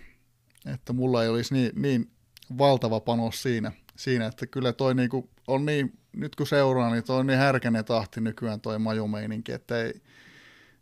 että 0.73 0.93
mulla 0.93 1.23
ei 1.23 1.29
olisi 1.29 1.53
niin, 1.53 1.71
niin 1.75 2.11
valtava 2.57 2.99
panos 2.99 3.43
siinä, 3.43 3.71
siinä 3.95 4.25
että 4.25 4.47
kyllä 4.47 4.73
toi 4.73 4.95
niinku 4.95 5.29
on 5.47 5.65
niin, 5.65 5.99
nyt 6.13 6.35
kun 6.35 6.47
seuraa, 6.47 6.91
niin 6.91 7.03
toi 7.03 7.19
on 7.19 7.27
niin 7.27 7.39
härkänen 7.39 7.85
tahti 7.85 8.21
nykyään 8.21 8.61
toi 8.61 8.79
majumeininki, 8.79 9.51
että 9.51 9.81
ei, 9.81 10.01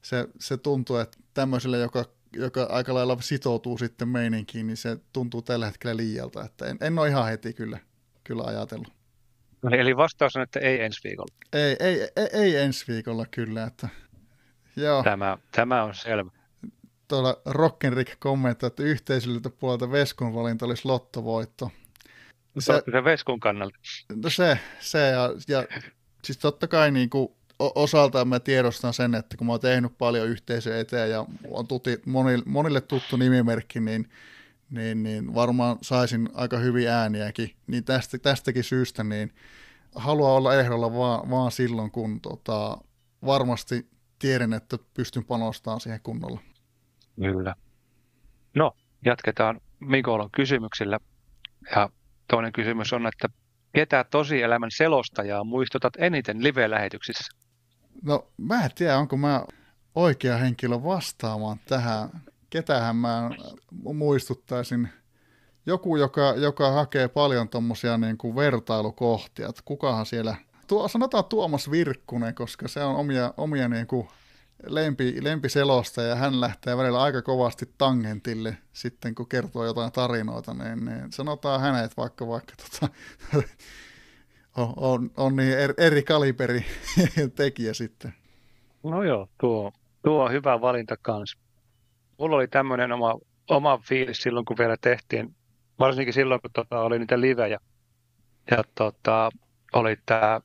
se, 0.02 0.28
se 0.40 0.58
tuntuu, 0.58 0.98
että 0.98 1.18
tämmöiselle, 1.34 1.78
joka, 1.78 2.06
joka 2.34 2.64
aika 2.64 2.94
lailla 2.94 3.18
sitoutuu 3.22 3.78
sitten 3.78 4.08
meininkiin, 4.08 4.68
niin 4.68 4.78
se 4.78 4.98
tuntuu 5.14 5.42
tällä 5.42 5.66
hetkellä 5.66 5.98
liialta, 5.98 6.46
että 6.46 6.66
en, 6.66 6.78
en 6.82 7.00
ole 7.00 7.08
ihan 7.08 7.28
heti 7.28 7.54
kyllä, 7.54 7.80
kyllä 8.24 8.44
ajatellut. 8.44 8.94
Eli 9.72 9.98
vastaus 9.98 10.36
on, 10.36 10.42
että 10.42 10.60
ei 10.60 10.82
ensi 10.82 11.00
viikolla. 11.04 11.34
Ei, 11.54 11.76
ei, 11.80 12.02
ei, 12.16 12.28
ei 12.34 12.56
ensi 12.56 12.94
viikolla 12.94 13.26
kyllä. 13.32 13.64
Että, 13.64 13.90
joo. 14.76 15.04
Tämä, 15.04 15.38
tämä 15.52 15.84
on 15.84 15.96
selvä. 15.96 16.32
Tuolla 17.08 17.42
Rockenrick 17.46 18.20
kommentoi, 18.20 18.68
että 18.68 18.84
yhteisöltä 18.84 19.50
puolelta 19.50 19.92
Veskun 19.92 20.34
valinta 20.34 20.66
olisi 20.66 20.86
lottovoitto. 20.86 21.72
Se, 22.60 22.74
se 22.92 23.04
Veskun 23.04 23.40
kannalta. 23.40 23.78
No 24.24 24.30
se, 24.30 24.60
se 24.80 25.00
ja, 25.00 25.30
ja 25.48 25.68
siis 26.24 26.38
totta 26.38 26.68
kai 26.68 26.92
niin 26.92 27.10
kuin 27.10 27.39
osaltaan 27.60 28.28
mä 28.28 28.40
tiedostan 28.40 28.94
sen, 28.94 29.16
että 29.16 29.38
kun 29.38 29.48
mä 29.48 29.54
oon 29.54 29.60
tehnyt 29.60 29.98
paljon 29.98 30.28
yhteisöä 30.28 30.80
eteen 30.80 31.12
ja 31.12 31.26
on 31.52 31.68
tuti, 31.68 32.02
monille, 32.06 32.44
monille 32.48 32.82
tuttu 32.82 33.18
nimimerkki, 33.18 33.80
niin 33.80 34.10
niin, 34.70 35.04
niin 35.04 35.36
varmaan 35.36 35.78
saisin 35.82 36.30
aika 36.34 36.58
hyviä 36.58 37.00
ääniäkin. 37.00 37.56
Niin 37.68 37.84
tästä, 37.84 38.18
tästäkin 38.18 38.64
syystä 38.64 39.04
niin 39.04 39.34
haluan 39.96 40.32
olla 40.32 40.56
ehdolla 40.56 40.94
vaan, 40.94 41.30
vaan 41.30 41.52
silloin, 41.52 41.92
kun 41.92 42.22
tota, 42.22 42.78
varmasti 43.26 43.90
tiedän, 44.20 44.54
että 44.54 44.78
pystyn 44.94 45.26
panostamaan 45.26 45.80
siihen 45.80 46.00
kunnolla. 46.04 46.40
Kyllä. 47.16 47.56
No, 48.56 48.72
jatketaan 49.06 49.62
Mikolon 49.80 50.32
kysymyksillä. 50.32 51.00
Ja 51.76 51.90
toinen 52.28 52.54
kysymys 52.54 52.94
on, 52.94 53.08
että 53.08 53.30
ketä 53.74 54.04
tosielämän 54.04 54.72
selostajaa 54.72 55.44
muistutat 55.44 55.94
eniten 55.98 56.44
live-lähetyksissä? 56.44 57.39
No, 58.04 58.28
mä 58.38 58.64
en 58.64 58.72
tiedä, 58.76 58.98
onko 58.98 59.18
mä 59.18 59.46
oikea 59.96 60.38
henkilö 60.38 60.84
vastaamaan 60.84 61.60
tähän. 61.66 62.10
Ketähän 62.50 62.96
mä 62.96 63.30
muistuttaisin, 63.94 64.90
joku, 65.66 65.96
joka, 65.96 66.34
joka 66.38 66.72
hakee 66.72 67.08
paljon 67.08 67.50
tuommoisia 67.50 67.98
niin 67.98 68.18
kuin 68.18 68.36
vertailukohtia, 68.36 69.50
että 69.50 69.62
kukahan 69.66 70.06
siellä, 70.06 70.36
tuo, 70.68 70.88
sanotaan 70.88 71.26
Tuomas 71.26 71.72
Virkkunen, 71.72 72.36
koska 72.36 72.68
se 72.68 72.84
on 72.84 72.96
omia, 72.96 73.34
omia 73.38 73.68
niin 73.68 73.88
kuin 73.88 74.08
lempi, 74.68 75.24
lempiselosta 75.24 76.02
ja 76.02 76.16
hän 76.16 76.42
lähtee 76.42 76.78
välillä 76.78 77.02
aika 77.02 77.22
kovasti 77.22 77.74
tangentille 77.78 78.58
sitten, 78.74 79.16
kun 79.16 79.30
kertoo 79.30 79.66
jotain 79.66 79.92
tarinoita, 79.92 80.54
niin, 80.54 80.86
niin 80.86 81.14
sanotaan 81.14 81.62
hänet 81.62 81.98
vaikka 81.98 82.28
vaikka 82.28 82.54
tota, 82.56 82.94
on, 84.60 84.74
on, 84.78 85.12
on 85.18 85.36
niin 85.36 85.60
eri, 85.60 85.74
eri 85.78 86.04
kaliberi 86.04 86.66
tekijä 87.36 87.74
sitten. 87.74 88.14
No 88.84 89.04
joo, 89.04 89.30
tuo, 89.40 89.72
tuo 90.04 90.24
on 90.24 90.32
hyvä 90.32 90.62
valinta 90.62 90.98
kanssa 91.02 91.40
mulla 92.20 92.36
oli 92.36 92.48
tämmöinen 92.48 92.92
oma, 92.92 93.16
oma 93.50 93.78
fiilis 93.78 94.22
silloin, 94.22 94.46
kun 94.46 94.58
vielä 94.60 94.76
tehtiin, 94.82 95.36
varsinkin 95.80 96.14
silloin, 96.14 96.42
kun 96.42 96.52
tota, 96.54 96.80
oli 96.80 97.00
niitä 97.00 97.22
livejä. 97.22 97.60
Ja 98.52 98.64
tota, 98.76 99.30
oli 99.74 99.98
tämä 100.06 100.42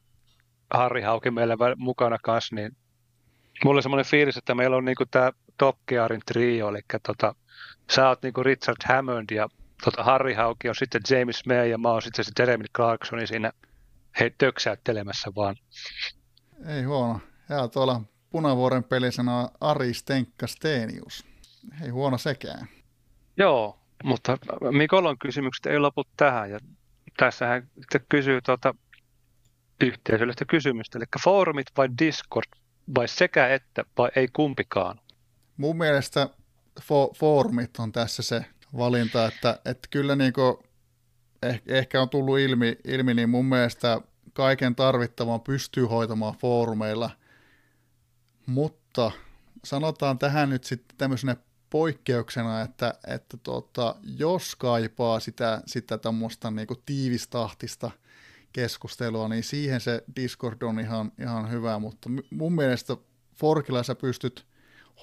Harri 0.74 1.02
Hauki 1.02 1.30
meillä 1.30 1.56
mukana 1.76 2.18
kanssa, 2.22 2.54
niin 2.54 2.76
mulla 3.64 3.76
oli 3.76 3.82
semmoinen 3.82 4.10
fiilis, 4.10 4.36
että 4.36 4.54
meillä 4.54 4.76
on 4.76 4.84
niinku 4.84 5.04
tämä 5.10 5.32
Top 5.58 5.76
Gearin 5.88 6.22
trio, 6.26 6.68
eli 6.68 6.80
tota, 7.06 7.34
sä 7.90 8.08
oot 8.08 8.22
niinku 8.22 8.42
Richard 8.42 8.76
Hammond 8.84 9.30
ja 9.30 9.48
tota, 9.84 10.02
Harri 10.02 10.34
Hauki 10.34 10.68
on 10.68 10.74
sitten 10.74 11.02
James 11.10 11.46
May 11.46 11.68
ja 11.68 11.78
mä 11.78 11.88
oon 11.88 12.02
sitten 12.02 12.24
se 12.24 12.32
Jeremy 12.38 12.64
Clarksoni 12.76 13.26
siinä 13.26 13.52
he 14.20 14.30
töksäyttelemässä 14.38 15.30
vaan. 15.36 15.56
Ei 16.66 16.82
huono. 16.82 17.20
Ja 17.48 17.68
tuolla 17.68 18.00
Punavuoren 18.30 18.84
pelisena 18.84 19.48
Ari 19.60 19.94
Stenkka 19.94 20.46
Stenius 20.46 21.26
ei 21.82 21.88
huono 21.88 22.18
sekään. 22.18 22.68
Joo, 23.36 23.78
mutta 24.04 24.38
Mikolon 24.70 25.18
kysymykset 25.18 25.66
ei 25.66 25.78
lopu 25.78 26.04
tähän. 26.16 26.50
Ja 26.50 26.58
tässähän 27.16 27.70
kysyy 28.08 28.42
tuota 28.42 28.74
yhteisöllistä 29.80 30.44
kysymystä, 30.44 30.98
eli 30.98 31.04
foorumit 31.24 31.66
vai 31.76 31.88
Discord, 31.98 32.48
vai 32.94 33.08
sekä 33.08 33.48
että, 33.48 33.84
vai 33.98 34.10
ei 34.16 34.28
kumpikaan? 34.28 35.00
Mun 35.56 35.76
mielestä 35.76 36.28
fo- 36.80 37.14
foorumit 37.18 37.70
on 37.78 37.92
tässä 37.92 38.22
se 38.22 38.44
valinta, 38.76 39.26
että, 39.26 39.60
että 39.64 39.88
kyllä 39.90 40.16
niin 40.16 40.32
kuin 40.32 40.56
ehkä, 41.48 41.74
ehkä 41.74 42.02
on 42.02 42.08
tullut 42.08 42.38
ilmi, 42.38 42.78
ilmi, 42.84 43.14
niin 43.14 43.30
mun 43.30 43.46
mielestä 43.46 44.00
kaiken 44.32 44.74
tarvittavan 44.74 45.40
pystyy 45.40 45.84
hoitamaan 45.84 46.34
foorumeilla, 46.34 47.10
mutta 48.46 49.10
sanotaan 49.64 50.18
tähän 50.18 50.50
nyt 50.50 50.64
sitten 50.64 50.96
tämmöisenä 50.98 51.36
poikkeuksena, 51.70 52.60
että, 52.60 52.94
että 53.06 53.36
tota, 53.36 53.96
jos 54.16 54.56
kaipaa 54.56 55.20
sitä, 55.20 55.62
sitä 55.66 55.98
tämmöistä 55.98 56.50
niin 56.50 56.68
tiivistahtista 56.86 57.90
keskustelua, 58.52 59.28
niin 59.28 59.44
siihen 59.44 59.80
se 59.80 60.04
Discord 60.16 60.62
on 60.62 60.80
ihan, 60.80 61.12
ihan 61.20 61.50
hyvä, 61.50 61.78
mutta 61.78 62.10
mun 62.30 62.54
mielestä 62.54 62.96
Forkilla 63.34 63.82
sä 63.82 63.94
pystyt 63.94 64.46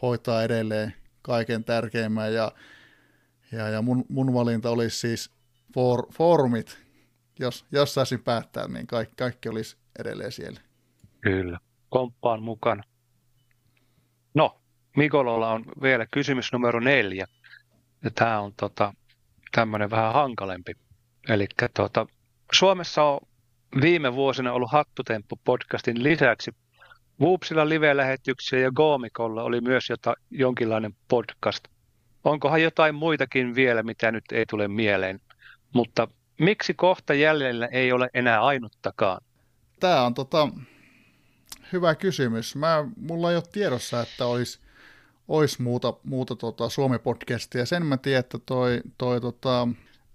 hoitaa 0.02 0.44
edelleen 0.44 0.94
kaiken 1.22 1.64
tärkeimmän. 1.64 2.34
Ja, 2.34 2.52
ja, 3.52 3.70
ja 3.70 3.82
mun, 3.82 4.06
mun 4.10 4.34
valinta 4.34 4.70
olisi 4.70 4.98
siis 4.98 5.30
for, 5.74 6.08
forumit, 6.14 6.78
jos, 7.40 7.66
jos 7.72 7.94
saisin 7.94 8.24
päättää, 8.24 8.68
niin 8.68 8.88
kaikki, 8.88 9.16
kaikki 9.18 9.50
olisi 9.50 9.78
edelleen 10.00 10.32
siellä. 10.32 10.60
Kyllä, 11.22 11.60
komppaan 11.90 12.44
mukana. 12.44 12.84
No, 14.34 14.62
Mikololla 14.98 15.52
on 15.52 15.66
vielä 15.82 16.06
kysymys 16.12 16.54
numero 16.54 16.80
neljä. 16.80 17.28
Ja 18.04 18.12
tämä 18.12 18.40
on 18.40 18.54
tota, 18.58 18.94
tämmöinen 19.52 19.90
vähän 19.90 20.14
hankalempi. 20.14 20.74
Eli 21.30 21.48
tota, 21.74 22.08
Suomessa 22.54 23.04
on 23.04 23.20
viime 23.82 24.14
vuosina 24.16 24.54
ollut 24.54 24.72
Hattutemppu-podcastin 24.72 26.04
lisäksi 26.04 26.52
Whoopsilla 27.22 27.70
live-lähetyksiä 27.70 28.60
ja 28.60 28.72
Goomikolla 28.72 29.44
oli 29.44 29.62
myös 29.62 29.90
jota, 29.90 30.16
jonkinlainen 30.32 30.96
podcast. 31.08 31.68
onkohan 32.24 32.62
jotain 32.62 32.96
muitakin 32.96 33.56
vielä, 33.56 33.84
mitä 33.84 34.12
nyt 34.12 34.24
ei 34.32 34.46
tule 34.46 34.68
mieleen. 34.68 35.20
Mutta 35.74 36.08
miksi 36.40 36.74
kohta 36.74 37.14
jäljellä 37.14 37.68
ei 37.68 37.92
ole 37.92 38.10
enää 38.14 38.42
ainuttakaan? 38.42 39.22
Tämä 39.80 40.02
on 40.02 40.14
tota, 40.14 40.50
hyvä 41.74 41.96
kysymys. 41.96 42.56
Mä, 42.56 42.86
mulla 42.98 43.30
ei 43.30 43.36
ole 43.36 43.44
tiedossa, 43.52 44.02
että 44.02 44.26
olisi 44.26 44.60
olisi 45.28 45.62
muuta, 45.62 45.94
muuta 46.04 46.36
tota 46.36 46.70
Suomi-podcastia. 46.70 47.66
Sen 47.66 47.86
mä 47.86 47.98
tiedän, 47.98 48.20
että 48.20 48.40
toi, 48.46 48.82
toi 48.98 49.22
tota 49.22 49.68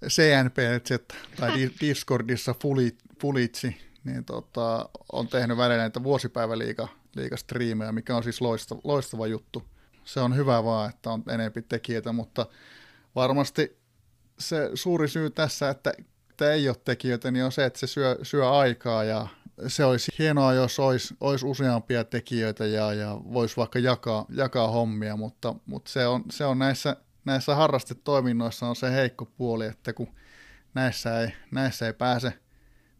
CNPZ 0.08 1.16
tai 1.36 1.70
Discordissa 1.80 2.54
Fulitsi 3.20 3.76
niin 4.06 4.24
tota, 4.24 4.88
on 5.12 5.28
tehnyt 5.28 5.56
välillä 5.56 5.76
näitä 5.76 6.02
vuosipäiväliiga 6.02 6.88
liiga 7.16 7.36
striimejä, 7.36 7.92
mikä 7.92 8.16
on 8.16 8.22
siis 8.22 8.40
loistava, 8.40 8.80
loistava 8.84 9.26
juttu. 9.26 9.62
Se 10.04 10.20
on 10.20 10.36
hyvä 10.36 10.64
vaan, 10.64 10.90
että 10.90 11.10
on 11.10 11.22
enempi 11.28 11.62
tekijöitä, 11.62 12.12
mutta 12.12 12.46
varmasti 13.14 13.78
se 14.38 14.70
suuri 14.74 15.08
syy 15.08 15.30
tässä, 15.30 15.70
että, 15.70 15.92
että 16.30 16.52
ei 16.52 16.68
ole 16.68 16.76
tekijöitä, 16.84 17.30
niin 17.30 17.44
on 17.44 17.52
se, 17.52 17.64
että 17.64 17.78
se 17.78 17.86
syö, 17.86 18.18
syö 18.22 18.50
aikaa 18.50 19.04
ja 19.04 19.26
se 19.66 19.84
olisi 19.84 20.12
hienoa, 20.18 20.54
jos 20.54 20.78
olisi, 20.78 21.16
olisi 21.20 21.46
useampia 21.46 22.04
tekijöitä 22.04 22.66
ja, 22.66 22.92
ja 22.92 23.20
voisi 23.32 23.56
vaikka 23.56 23.78
jakaa, 23.78 24.26
jakaa 24.30 24.68
hommia, 24.68 25.16
mutta, 25.16 25.54
mutta 25.66 25.90
se 25.90 26.06
on, 26.06 26.24
se 26.30 26.44
on 26.44 26.58
näissä, 26.58 26.96
näissä 27.24 27.54
harrastetoiminnoissa 27.54 28.66
on 28.66 28.76
se 28.76 28.92
heikko 28.92 29.24
puoli, 29.24 29.66
että 29.66 29.92
kun 29.92 30.08
näissä 30.74 31.20
ei, 31.20 31.28
näissä 31.50 31.86
ei 31.86 31.92
pääse 31.92 32.32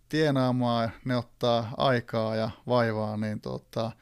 tienaamaan, 0.09 0.93
ne 1.05 1.17
ottaa 1.17 1.75
aikaa 1.77 2.37
ja 2.37 2.51
vaivaa, 2.67 3.17
niin 3.17 3.41
tota, 3.41 3.93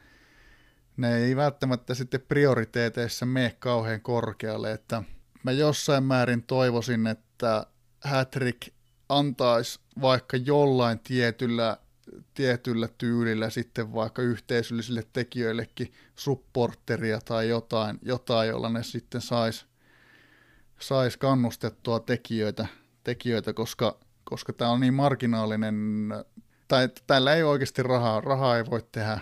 ne 0.97 1.17
ei 1.17 1.35
välttämättä 1.35 1.93
sitten 1.93 2.21
prioriteeteissa 2.21 3.25
mene 3.25 3.55
kauhean 3.59 4.01
korkealle, 4.01 4.71
että 4.71 5.03
mä 5.45 5.51
jossain 5.51 6.03
määrin 6.03 6.43
toivoisin, 6.43 7.07
että 7.07 7.65
Hattrick 8.03 8.73
antaisi 9.09 9.79
vaikka 10.01 10.37
jollain 10.37 10.99
tietyllä 10.99 11.77
tietyllä 12.33 12.87
tyylillä 12.97 13.49
sitten 13.49 13.93
vaikka 13.93 14.21
yhteisöllisille 14.21 15.03
tekijöillekin 15.13 15.93
supporteria 16.15 17.19
tai 17.25 17.49
jotain, 17.49 17.99
jotain 18.01 18.49
jolla 18.49 18.69
ne 18.69 18.83
sitten 18.83 19.21
sais, 19.21 19.65
sais 20.79 21.17
kannustettua 21.17 21.99
tekijöitä, 21.99 22.67
tekijöitä 23.03 23.53
koska, 23.53 23.97
koska 24.23 24.53
tämä 24.53 24.71
on 24.71 24.79
niin 24.79 24.93
marginaalinen, 24.93 25.75
tai 26.67 26.89
tällä 27.07 27.35
ei 27.35 27.43
oikeasti 27.43 27.83
rahaa, 27.83 28.21
rahaa 28.21 28.57
ei 28.57 28.65
voi 28.65 28.83
tehdä, 28.91 29.19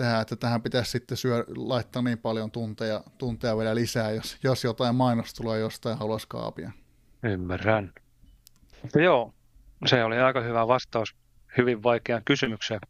tehdä 0.00 0.20
että 0.20 0.36
tähän 0.36 0.62
pitäisi 0.62 0.90
sitten 0.90 1.16
syö, 1.16 1.44
laittaa 1.56 2.02
niin 2.02 2.18
paljon 2.18 2.50
tunteja, 2.50 3.02
tunteja 3.18 3.56
vielä 3.56 3.74
lisää, 3.74 4.10
jos, 4.10 4.38
jos 4.42 4.64
jotain 4.64 4.94
mainostuloa 4.94 5.56
jostain 5.56 5.98
haluaisi 5.98 6.26
kaapia. 6.28 6.70
Ymmärrän. 7.22 7.92
Joo, 8.94 9.34
se 9.86 10.04
oli 10.04 10.18
aika 10.18 10.40
hyvä 10.40 10.68
vastaus 10.68 11.14
hyvin 11.58 11.82
vaikeaan 11.82 12.22
kysymykseen. 12.24 12.80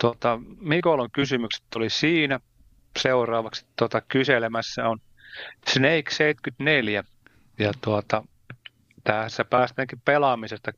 Tuota, 0.00 0.40
Mikolon 0.60 1.10
kysymykset 1.10 1.64
oli 1.76 1.90
siinä. 1.90 2.40
Seuraavaksi 2.98 3.66
tuota, 3.78 4.00
kyselemässä 4.00 4.88
on 4.88 4.98
Snake 5.68 6.10
74. 6.10 7.04
Ja 7.58 7.72
tuota, 7.80 8.22
tässä 9.04 9.44
päästäänkin 9.44 10.00
pelaamisesta 10.04 10.72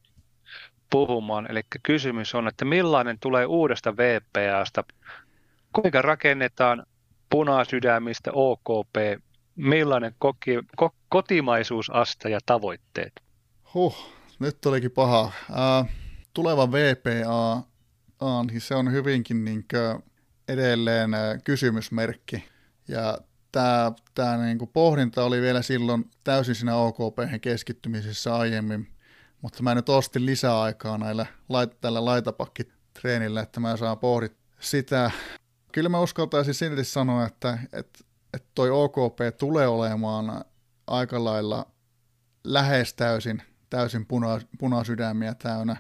puhumaan. 0.91 1.51
Eli 1.51 1.61
kysymys 1.83 2.35
on, 2.35 2.49
että 2.49 2.65
millainen 2.65 3.19
tulee 3.21 3.47
uudesta 3.47 3.97
VPAsta? 3.97 4.85
Kuinka 5.83 6.03
rakennetaan 6.03 6.87
punasydämistä 7.31 8.31
OKP? 8.33 8.97
Millainen 9.57 10.15
koki, 10.19 10.51
ko, 10.77 10.95
kotimaisuusaste 11.09 12.31
ja 12.31 12.39
tavoitteet? 12.47 13.13
Huh, 13.75 13.97
nyt 14.39 14.67
olikin 14.67 14.91
paha. 14.91 15.33
Uh, 15.51 15.89
tuleva 16.35 16.73
VPA, 16.73 17.63
niin 18.51 18.61
se 18.61 18.75
on 18.75 18.93
hyvinkin 18.93 19.45
niin 19.45 19.65
edelleen 20.49 21.11
kysymysmerkki. 21.45 22.45
Ja 22.89 23.19
tämä, 23.53 23.93
tämä 24.15 24.37
niin 24.37 24.59
kuin 24.59 24.71
pohdinta 24.73 25.25
oli 25.25 25.41
vielä 25.41 25.63
silloin 25.63 26.11
täysin 26.25 26.55
siinä 26.55 26.77
OKP 26.77 27.19
keskittymisessä 27.41 28.37
aiemmin, 28.37 28.89
mutta 29.43 29.63
mä 29.63 29.75
nyt 29.75 29.89
ostin 29.89 30.27
lisää 30.27 30.61
aikaa 30.61 30.99
näillä, 30.99 31.27
tällä 31.81 32.05
laitapakkitreenillä, 32.05 33.41
että 33.41 33.61
mä 33.61 33.77
saan 33.77 33.99
pohdit 33.99 34.37
sitä. 34.61 35.11
Kyllä 35.73 35.89
mä 35.89 36.01
uskaltaisin 36.01 36.55
silti 36.55 36.85
sanoa, 36.85 37.27
että, 37.27 37.59
että, 37.73 37.99
että 38.35 38.49
toi 38.55 38.71
OKP 38.71 39.19
tulee 39.39 39.69
olemaan 39.69 40.45
aika 40.87 41.25
lailla 41.25 41.67
lähes 42.45 42.95
täysin, 42.95 43.43
täysin 43.71 44.07
puna, 44.07 44.41
punasydämiä 44.59 45.35
täynnä 45.35 45.77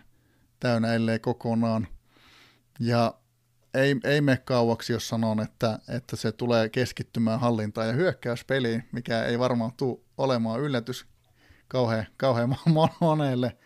täynnä, 0.61 0.95
ellei 0.95 1.19
kokonaan. 1.19 1.89
Ja 2.81 3.15
ei, 3.75 3.97
ei 4.05 4.21
mene 4.21 4.37
kauaksi, 4.37 4.93
jos 4.93 5.09
sanon, 5.09 5.41
että, 5.41 5.79
että 5.89 6.17
se 6.17 6.33
tulee 6.33 6.69
keskittymään 6.69 7.41
hallintaan 7.41 7.87
ja 7.87 7.93
hyökkäyspeliin, 7.93 8.89
mikä 8.93 9.25
ei 9.25 9.39
varmaan 9.39 9.73
tule 9.77 9.99
olemaan 10.19 10.61
yllätys 10.61 11.07
kauhean, 11.69 12.07
kauhean 12.17 12.57
monelle. 13.01 13.57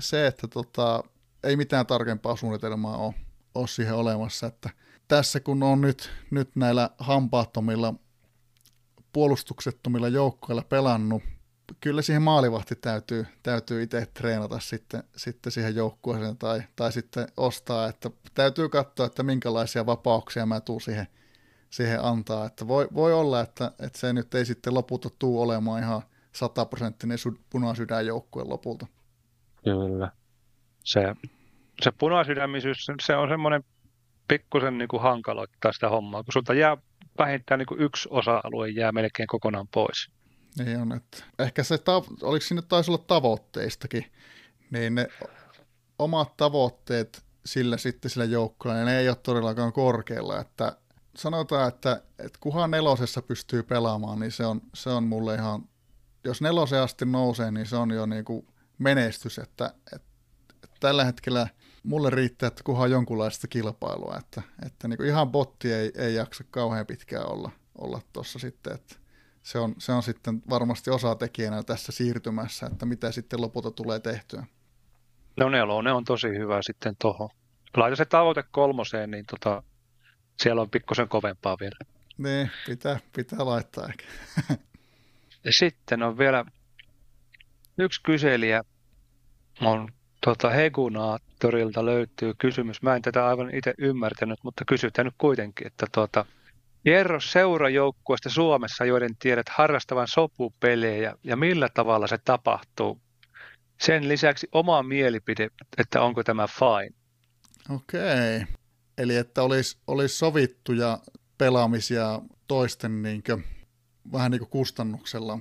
Se, 0.00 0.26
että 0.26 0.48
tota, 0.48 1.04
ei 1.42 1.56
mitään 1.56 1.86
tarkempaa 1.86 2.36
suunnitelmaa 2.36 2.96
ole, 2.96 3.14
ole 3.54 3.68
siihen 3.68 3.94
olemassa, 3.94 4.46
että 4.46 4.70
tässä 5.08 5.40
kun 5.40 5.62
on 5.62 5.80
nyt, 5.80 6.10
nyt 6.30 6.56
näillä 6.56 6.90
hampaattomilla 6.98 7.94
puolustuksettomilla 9.12 10.08
joukkoilla 10.08 10.62
pelannut 10.62 11.22
kyllä 11.80 12.02
siihen 12.02 12.22
maalivahti 12.22 12.76
täytyy, 12.76 13.26
täytyy 13.42 13.82
itse 13.82 14.06
treenata 14.06 14.58
sitten, 14.58 15.02
sitten 15.16 15.52
siihen 15.52 15.74
joukkueeseen 15.74 16.36
tai, 16.36 16.62
tai 16.76 16.92
sitten 16.92 17.28
ostaa, 17.36 17.88
että 17.88 18.10
täytyy 18.34 18.68
katsoa, 18.68 19.06
että 19.06 19.22
minkälaisia 19.22 19.86
vapauksia 19.86 20.46
mä 20.46 20.60
tuun 20.60 20.80
siihen, 20.80 21.06
siihen 21.70 22.04
antaa, 22.04 22.46
että 22.46 22.68
voi, 22.68 22.88
voi 22.94 23.12
olla, 23.12 23.40
että, 23.40 23.72
että 23.78 23.98
se 23.98 24.12
nyt 24.12 24.34
ei 24.34 24.44
sitten 24.44 24.74
lopulta 24.74 25.08
tuu 25.18 25.42
olemaan 25.42 25.82
ihan 25.82 26.02
sataprosenttinen 26.32 27.18
punasydän 27.50 28.06
joukkue 28.06 28.44
lopulta. 28.44 28.86
Kyllä. 29.64 30.12
Se, 30.84 31.14
se 31.82 31.90
punasydämisyys, 31.98 32.86
se 33.02 33.16
on 33.16 33.28
semmoinen 33.28 33.64
pikkusen 34.28 34.78
niin 34.78 34.88
kuin 34.88 35.02
hankaloittaa 35.02 35.72
sitä 35.72 35.88
hommaa, 35.88 36.22
kun 36.22 36.32
sulta 36.32 36.54
jää 36.54 36.76
vähintään 37.18 37.58
niin 37.58 37.66
kuin 37.66 37.80
yksi 37.80 38.08
osa-alue 38.12 38.68
jää 38.68 38.92
melkein 38.92 39.26
kokonaan 39.26 39.68
pois. 39.68 40.10
Niin 40.58 40.80
on, 40.80 40.92
että 40.92 41.24
ehkä 41.38 41.62
se, 41.62 41.76
tav- 41.76 42.18
oliko 42.22 42.44
siinä 42.46 42.62
taisi 42.62 42.90
olla 42.90 43.04
tavoitteistakin, 43.06 44.12
niin 44.70 44.94
ne 44.94 45.08
omat 45.98 46.36
tavoitteet 46.36 47.24
sillä 47.46 47.76
sitten 47.76 48.10
sillä 48.10 48.24
joukkueella, 48.24 48.80
niin 48.80 48.86
ne 48.86 48.98
ei 48.98 49.08
ole 49.08 49.16
todellakaan 49.16 49.72
korkealla, 49.72 50.40
että 50.40 50.76
sanotaan, 51.16 51.68
että, 51.68 52.02
että 52.18 52.38
kunhan 52.40 52.70
nelosessa 52.70 53.22
pystyy 53.22 53.62
pelaamaan, 53.62 54.20
niin 54.20 54.32
se 54.32 54.46
on, 54.46 54.60
se 54.74 54.90
on 54.90 55.04
mulle 55.04 55.34
ihan, 55.34 55.68
jos 56.24 56.40
neloseen 56.40 56.82
asti 56.82 57.04
nousee, 57.04 57.50
niin 57.50 57.66
se 57.66 57.76
on 57.76 57.90
jo 57.90 58.06
niin 58.06 58.24
kuin 58.24 58.46
menestys, 58.78 59.38
että, 59.38 59.74
että, 59.94 60.08
että 60.64 60.76
tällä 60.80 61.04
hetkellä 61.04 61.48
mulle 61.88 62.10
riittää, 62.10 62.46
että 62.46 62.62
kunhan 62.64 62.90
jonkunlaista 62.90 63.48
kilpailua, 63.48 64.16
että, 64.18 64.42
että 64.66 64.88
niin 64.88 64.96
kuin 64.96 65.08
ihan 65.08 65.30
botti 65.30 65.72
ei, 65.72 65.92
ei 65.98 66.14
jaksa 66.14 66.44
kauhean 66.50 66.86
pitkään 66.86 67.32
olla, 67.32 67.50
olla 67.78 68.00
tuossa 68.12 68.38
sitten, 68.38 68.74
että 68.74 68.94
se 69.42 69.58
on, 69.58 69.74
se 69.78 69.92
on 69.92 70.02
sitten 70.02 70.42
varmasti 70.50 70.90
osatekijänä 70.90 71.62
tässä 71.62 71.92
siirtymässä, 71.92 72.66
että 72.66 72.86
mitä 72.86 73.12
sitten 73.12 73.40
lopulta 73.40 73.70
tulee 73.70 74.00
tehtyä. 74.00 74.46
No 75.36 75.48
nelonen 75.48 75.94
on 75.94 76.04
tosi 76.04 76.28
hyvä 76.28 76.62
sitten 76.62 76.96
tuohon. 77.00 77.28
Laita 77.76 77.96
se 77.96 78.04
tavoite 78.04 78.44
kolmoseen, 78.50 79.10
niin 79.10 79.24
tota, 79.26 79.62
siellä 80.42 80.62
on 80.62 80.70
pikkusen 80.70 81.08
kovempaa 81.08 81.56
vielä. 81.60 81.78
Niin, 82.18 82.50
pitää, 82.66 82.98
pitää 83.16 83.46
laittaa 83.46 83.88
ehkä. 83.88 84.04
ja 85.44 85.52
sitten 85.52 86.02
on 86.02 86.18
vielä 86.18 86.44
yksi 87.78 88.02
kyselijä, 88.02 88.62
on 89.60 89.88
tota 90.20 90.50
Hegunaattorilta 90.50 91.84
löytyy 91.84 92.34
kysymys. 92.38 92.82
Mä 92.82 92.96
en 92.96 93.02
tätä 93.02 93.26
aivan 93.26 93.54
itse 93.54 93.74
ymmärtänyt, 93.78 94.38
mutta 94.42 94.64
kysytään 94.64 95.06
nyt 95.06 95.14
kuitenkin, 95.18 95.66
että 95.66 95.86
tuota, 95.92 96.24
Kerro 96.84 97.20
seurajoukkueesta 97.20 98.30
Suomessa, 98.30 98.84
joiden 98.84 99.16
tiedät 99.18 99.48
harrastavan 99.48 100.08
sopupelejä 100.08 101.14
ja 101.24 101.36
millä 101.36 101.68
tavalla 101.74 102.06
se 102.06 102.18
tapahtuu. 102.24 103.00
Sen 103.80 104.08
lisäksi 104.08 104.48
oma 104.52 104.82
mielipide, 104.82 105.50
että 105.78 106.02
onko 106.02 106.24
tämä 106.24 106.46
fine. 106.46 106.90
Okei. 107.74 108.42
Eli 108.98 109.16
että 109.16 109.42
olisi, 109.42 109.78
olisi 109.86 110.16
sovittuja 110.16 110.98
pelaamisia 111.38 112.20
toisten 112.46 113.02
niin 113.02 113.22
kuin, 113.22 113.44
vähän 114.12 114.30
niin 114.30 114.38
kuin 114.38 114.50
kustannuksella. 114.50 115.38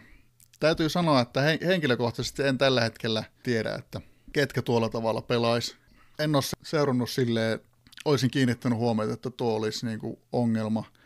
Täytyy 0.59 0.89
sanoa, 0.89 1.21
että 1.21 1.41
henkilökohtaisesti 1.41 2.43
en 2.43 2.57
tällä 2.57 2.81
hetkellä 2.81 3.23
tiedä, 3.43 3.75
että 3.75 4.01
ketkä 4.33 4.61
tuolla 4.61 4.89
tavalla 4.89 5.21
pelaisi. 5.21 5.75
En 6.19 6.35
ole 6.35 6.43
seurannut 6.63 7.09
silleen, 7.09 7.59
olisin 8.05 8.31
kiinnittänyt 8.31 8.77
huomiota, 8.77 9.13
että 9.13 9.29
tuo 9.29 9.55
olisi 9.55 9.85
niin 9.85 9.99
kuin 9.99 10.19
ongelma– 10.31 10.83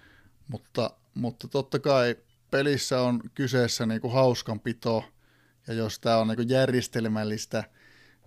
mutta, 0.52 0.92
mutta 1.14 1.48
totta 1.48 1.80
kai 1.80 2.16
pelissä 2.52 3.02
on 3.02 3.22
kyseessä 3.36 3.86
niin 3.86 4.02
kuin 4.02 4.14
hauskanpito, 4.14 5.04
ja 5.68 5.74
jos 5.74 6.00
tämä 6.00 6.18
on 6.18 6.28
niin 6.28 6.36
kuin 6.36 6.50
järjestelmällistä, 6.50 7.64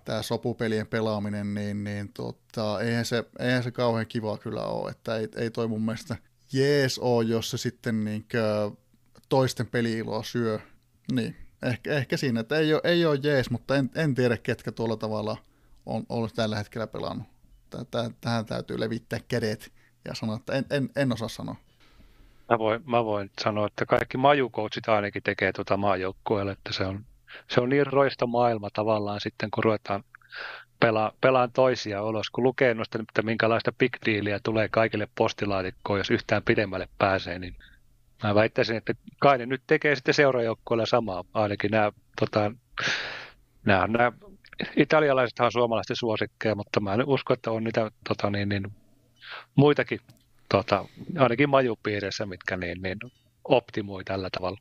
tämä 0.05 0.23
sopupelien 0.23 0.87
pelaaminen, 0.87 1.55
niin, 1.55 1.85
niin 1.85 2.13
tota, 2.13 2.81
eihän, 2.81 3.05
se, 3.05 3.25
eihän 3.39 3.63
se 3.63 3.71
kauhean 3.71 4.07
kiva 4.07 4.39
kyllä 4.39 4.63
ole, 4.65 4.91
että 4.91 5.17
ei, 5.17 5.29
ei 5.37 5.51
toi 5.51 5.69
mun 5.69 5.85
mielestä 5.85 6.17
jees 6.53 6.99
ole, 6.99 7.25
jos 7.25 7.51
se 7.51 7.57
sitten 7.57 8.05
niin 8.05 8.27
toisten 9.29 9.67
peliiloa 9.67 10.23
syö. 10.23 10.61
Niin, 11.13 11.37
ehkä, 11.65 11.93
ehkä 11.95 12.17
siinä, 12.17 12.41
että 12.41 12.57
ei 12.57 12.75
ole, 12.75 12.81
ei 12.85 13.07
ole 13.07 13.19
jees, 13.23 13.51
mutta 13.51 13.77
en, 13.77 13.91
en 13.95 14.15
tiedä, 14.15 14.37
ketkä 14.37 14.73
tuolla 14.73 14.97
tavalla 14.97 15.37
on 15.87 16.07
ollut 16.09 16.35
tällä 16.35 16.57
hetkellä 16.57 16.87
pelannut. 16.87 17.27
Tähän 18.21 18.47
täytyy 18.47 18.81
levittää 18.81 19.19
kädet 19.29 19.73
ja 20.05 20.15
sanoa, 20.15 20.37
että 20.37 20.53
en, 20.53 20.65
en, 20.71 20.91
en 20.97 21.13
osaa 21.13 21.29
sanoa. 21.29 21.57
Mä 22.51 22.59
voin, 22.59 22.83
mä 22.87 23.05
voin 23.05 23.31
sanoa, 23.43 23.67
että 23.67 23.87
kaikki 23.87 24.17
majukoutsit 24.17 24.89
ainakin 24.89 25.23
tekee 25.23 25.53
tuota 25.53 25.77
maajoukkueelle, 25.77 26.53
että 26.53 26.73
se 26.73 26.85
on, 26.85 27.05
se 27.51 27.61
on 27.61 27.69
niin 27.69 27.87
roista 27.87 28.27
maailma 28.27 28.71
tavallaan 28.71 29.21
sitten, 29.21 29.51
kun 29.51 29.65
ruvetaan 29.65 30.05
pelaa, 30.81 31.13
pelaan 31.21 31.53
toisia 31.53 32.03
ulos, 32.03 32.31
kun 32.31 32.45
lukee 32.45 32.75
noista, 32.75 32.99
että 33.03 33.23
minkälaista 33.23 33.73
big 33.73 33.97
dealia 34.07 34.41
tulee 34.41 34.69
kaikille 34.69 35.09
postilaatikkoon, 35.15 35.99
jos 35.99 36.11
yhtään 36.11 36.43
pidemmälle 36.43 36.89
pääsee, 36.99 37.39
niin 37.39 37.57
mä 38.25 38.35
väittäisin, 38.35 38.77
että 38.77 38.95
kai 39.21 39.39
ne 39.39 39.47
nyt 39.47 39.63
tekee 39.67 39.95
sitten 39.95 40.15
seurajoukkoilla 40.15 40.87
samaa, 40.87 41.25
ainakin 41.35 41.71
nämä, 41.71 41.93
tota, 42.21 42.53
nämä, 43.65 43.87
nämä 43.87 44.13
italialaiset 44.77 45.41
on 45.41 45.53
suomalaisten 45.53 45.97
suosikkeja, 45.97 46.55
mutta 46.55 46.81
mä 46.81 46.95
en 46.95 47.05
usko, 47.07 47.35
että 47.35 47.51
on 47.51 47.65
niitä 47.65 47.91
tota, 48.09 48.31
niin, 48.31 48.49
niin, 48.49 48.73
muitakin, 49.55 50.01
tota, 50.49 50.85
ainakin 51.19 51.51
majupiireissä, 51.51 52.27
mitkä 52.27 52.57
niin, 52.57 52.83
niin, 52.83 52.99
optimoi 53.45 54.05
tällä 54.05 54.29
tavalla. 54.31 54.59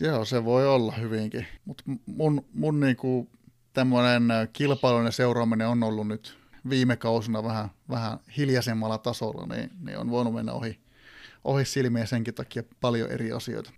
Joo, 0.00 0.24
se 0.24 0.44
voi 0.44 0.68
olla 0.68 0.92
hyvinkin, 0.92 1.46
mutta 1.64 1.84
mun, 2.06 2.44
mun 2.54 2.80
niinku, 2.80 3.28
tämmöinen 3.72 4.22
kilpailuinen 4.52 5.12
seuraaminen 5.12 5.68
on 5.68 5.82
ollut 5.82 6.08
nyt 6.08 6.38
viime 6.70 6.96
kausina 6.96 7.42
vähän, 7.42 7.68
vähän 7.90 8.18
hiljaisemmalla 8.36 8.98
tasolla, 8.98 9.56
niin, 9.56 9.70
niin 9.80 9.98
on 9.98 10.10
voinut 10.10 10.34
mennä 10.34 10.52
ohi, 10.52 10.78
ohi 11.44 11.64
silmiä 11.64 12.06
senkin 12.06 12.34
takia 12.34 12.62
paljon 12.80 13.10
eri 13.10 13.32
asioita. 13.32 13.70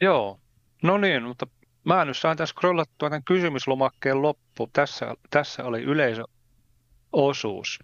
Joo, 0.00 0.40
no 0.82 0.98
niin, 0.98 1.22
mutta 1.22 1.46
mä 1.84 2.04
nyt 2.04 2.16
sain 2.16 2.38
tässä 2.38 2.52
scrollattua 2.52 3.10
tämän 3.10 3.24
kysymyslomakkeen 3.24 4.22
loppu. 4.22 4.70
Tässä, 4.72 5.14
tässä 5.30 5.64
oli 5.64 5.82
yleisöosuus. 5.82 7.78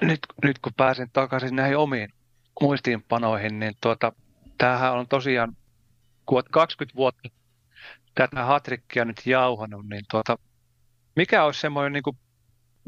Nyt, 0.00 0.20
nyt 0.42 0.58
kun 0.58 0.72
pääsen 0.76 1.10
takaisin 1.12 1.56
näihin 1.56 1.76
omiin 1.76 2.08
muistiinpanoihin, 2.60 3.60
niin 3.60 3.74
tuota, 3.80 4.12
tämähän 4.58 4.92
on 4.92 5.08
tosiaan, 5.08 5.56
kun 6.26 6.42
20 6.50 6.96
vuotta 6.96 7.28
tätä 8.14 8.44
hatrikkia 8.44 9.04
nyt 9.04 9.26
jauhanut, 9.26 9.88
niin 9.88 10.04
tuota, 10.10 10.38
mikä 11.16 11.44
olisi 11.44 11.60
semmoinen 11.60 11.92
niin 11.92 12.02
kuin 12.02 12.16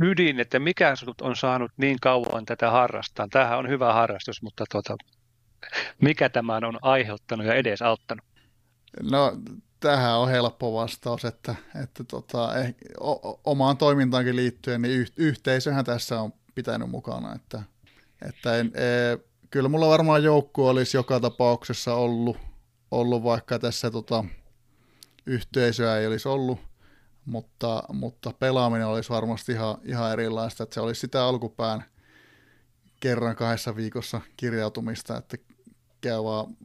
ydin, 0.03 0.41
että 0.41 0.59
mikä 0.59 0.97
sinut 0.97 1.21
on 1.21 1.37
saanut 1.37 1.73
niin 1.77 1.97
kauan 2.01 2.45
tätä 2.45 2.71
harrastaa? 2.71 3.29
Tämähän 3.31 3.59
on 3.59 3.69
hyvä 3.69 3.93
harrastus, 3.93 4.43
mutta 4.43 4.65
tuota, 4.73 4.97
mikä 6.01 6.29
tämän 6.29 6.65
on 6.65 6.79
aiheuttanut 6.83 7.47
ja 7.47 7.55
edes 7.55 7.83
auttanut? 7.83 8.25
No 9.03 9.33
tähän 9.81 10.19
on 10.19 10.29
helppo 10.29 10.75
vastaus, 10.75 11.25
että, 11.25 11.55
että 11.83 12.05
tota, 12.05 12.59
eh, 12.59 12.75
o, 13.01 13.41
omaan 13.45 13.77
toimintaankin 13.77 14.37
liittyen, 14.37 14.83
niin 14.83 15.01
yh, 15.01 15.13
yhteisöhän 15.17 15.85
tässä 15.85 16.21
on 16.21 16.33
pitänyt 16.55 16.91
mukana, 16.91 17.35
että, 17.35 17.63
että 18.29 18.57
en, 18.57 18.73
e, 18.75 19.19
kyllä 19.51 19.69
mulla 19.69 19.89
varmaan 19.89 20.23
joukku 20.25 20.67
olisi 20.67 20.97
joka 20.97 21.21
tapauksessa 21.21 21.95
ollut, 21.95 22.37
ollut 22.91 23.23
vaikka 23.23 23.59
tässä 23.59 23.91
tota, 23.91 24.25
yhteisöä 25.27 25.99
ei 25.99 26.07
olisi 26.07 26.29
ollut, 26.29 26.61
mutta, 27.25 27.83
mutta 27.93 28.33
pelaaminen 28.39 28.87
olisi 28.87 29.11
varmasti 29.11 29.53
ihan, 29.53 29.79
ihan 29.85 30.13
erilaista, 30.13 30.63
että 30.63 30.75
se 30.75 30.81
olisi 30.81 31.01
sitä 31.01 31.25
alkupään 31.25 31.85
kerran 33.01 33.37
kahdessa 33.37 33.77
viikossa 33.77 34.21
kirjautumista, 34.37 35.17
että 35.17 35.37
käy 36.09 36.25
vaan 36.25 36.57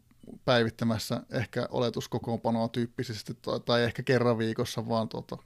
päivittämässä 0.45 1.21
ehkä 1.31 1.67
oletuskokoonpanoa 1.69 2.67
tyyppisesti, 2.67 3.33
tai, 3.33 3.59
tai 3.59 3.83
ehkä 3.83 4.03
kerran 4.03 4.37
viikossa 4.37 4.87
vaan 4.87 5.09
tuota, 5.09 5.37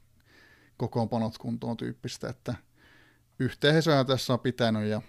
kokoonpanot 0.77 1.37
kuntoon 1.37 1.77
tyyppistä, 1.77 2.29
että 2.29 2.55
yhteisöä 3.39 4.03
tässä 4.03 4.33
on 4.33 4.39
pitänyt 4.39 4.89
ja, 4.89 5.01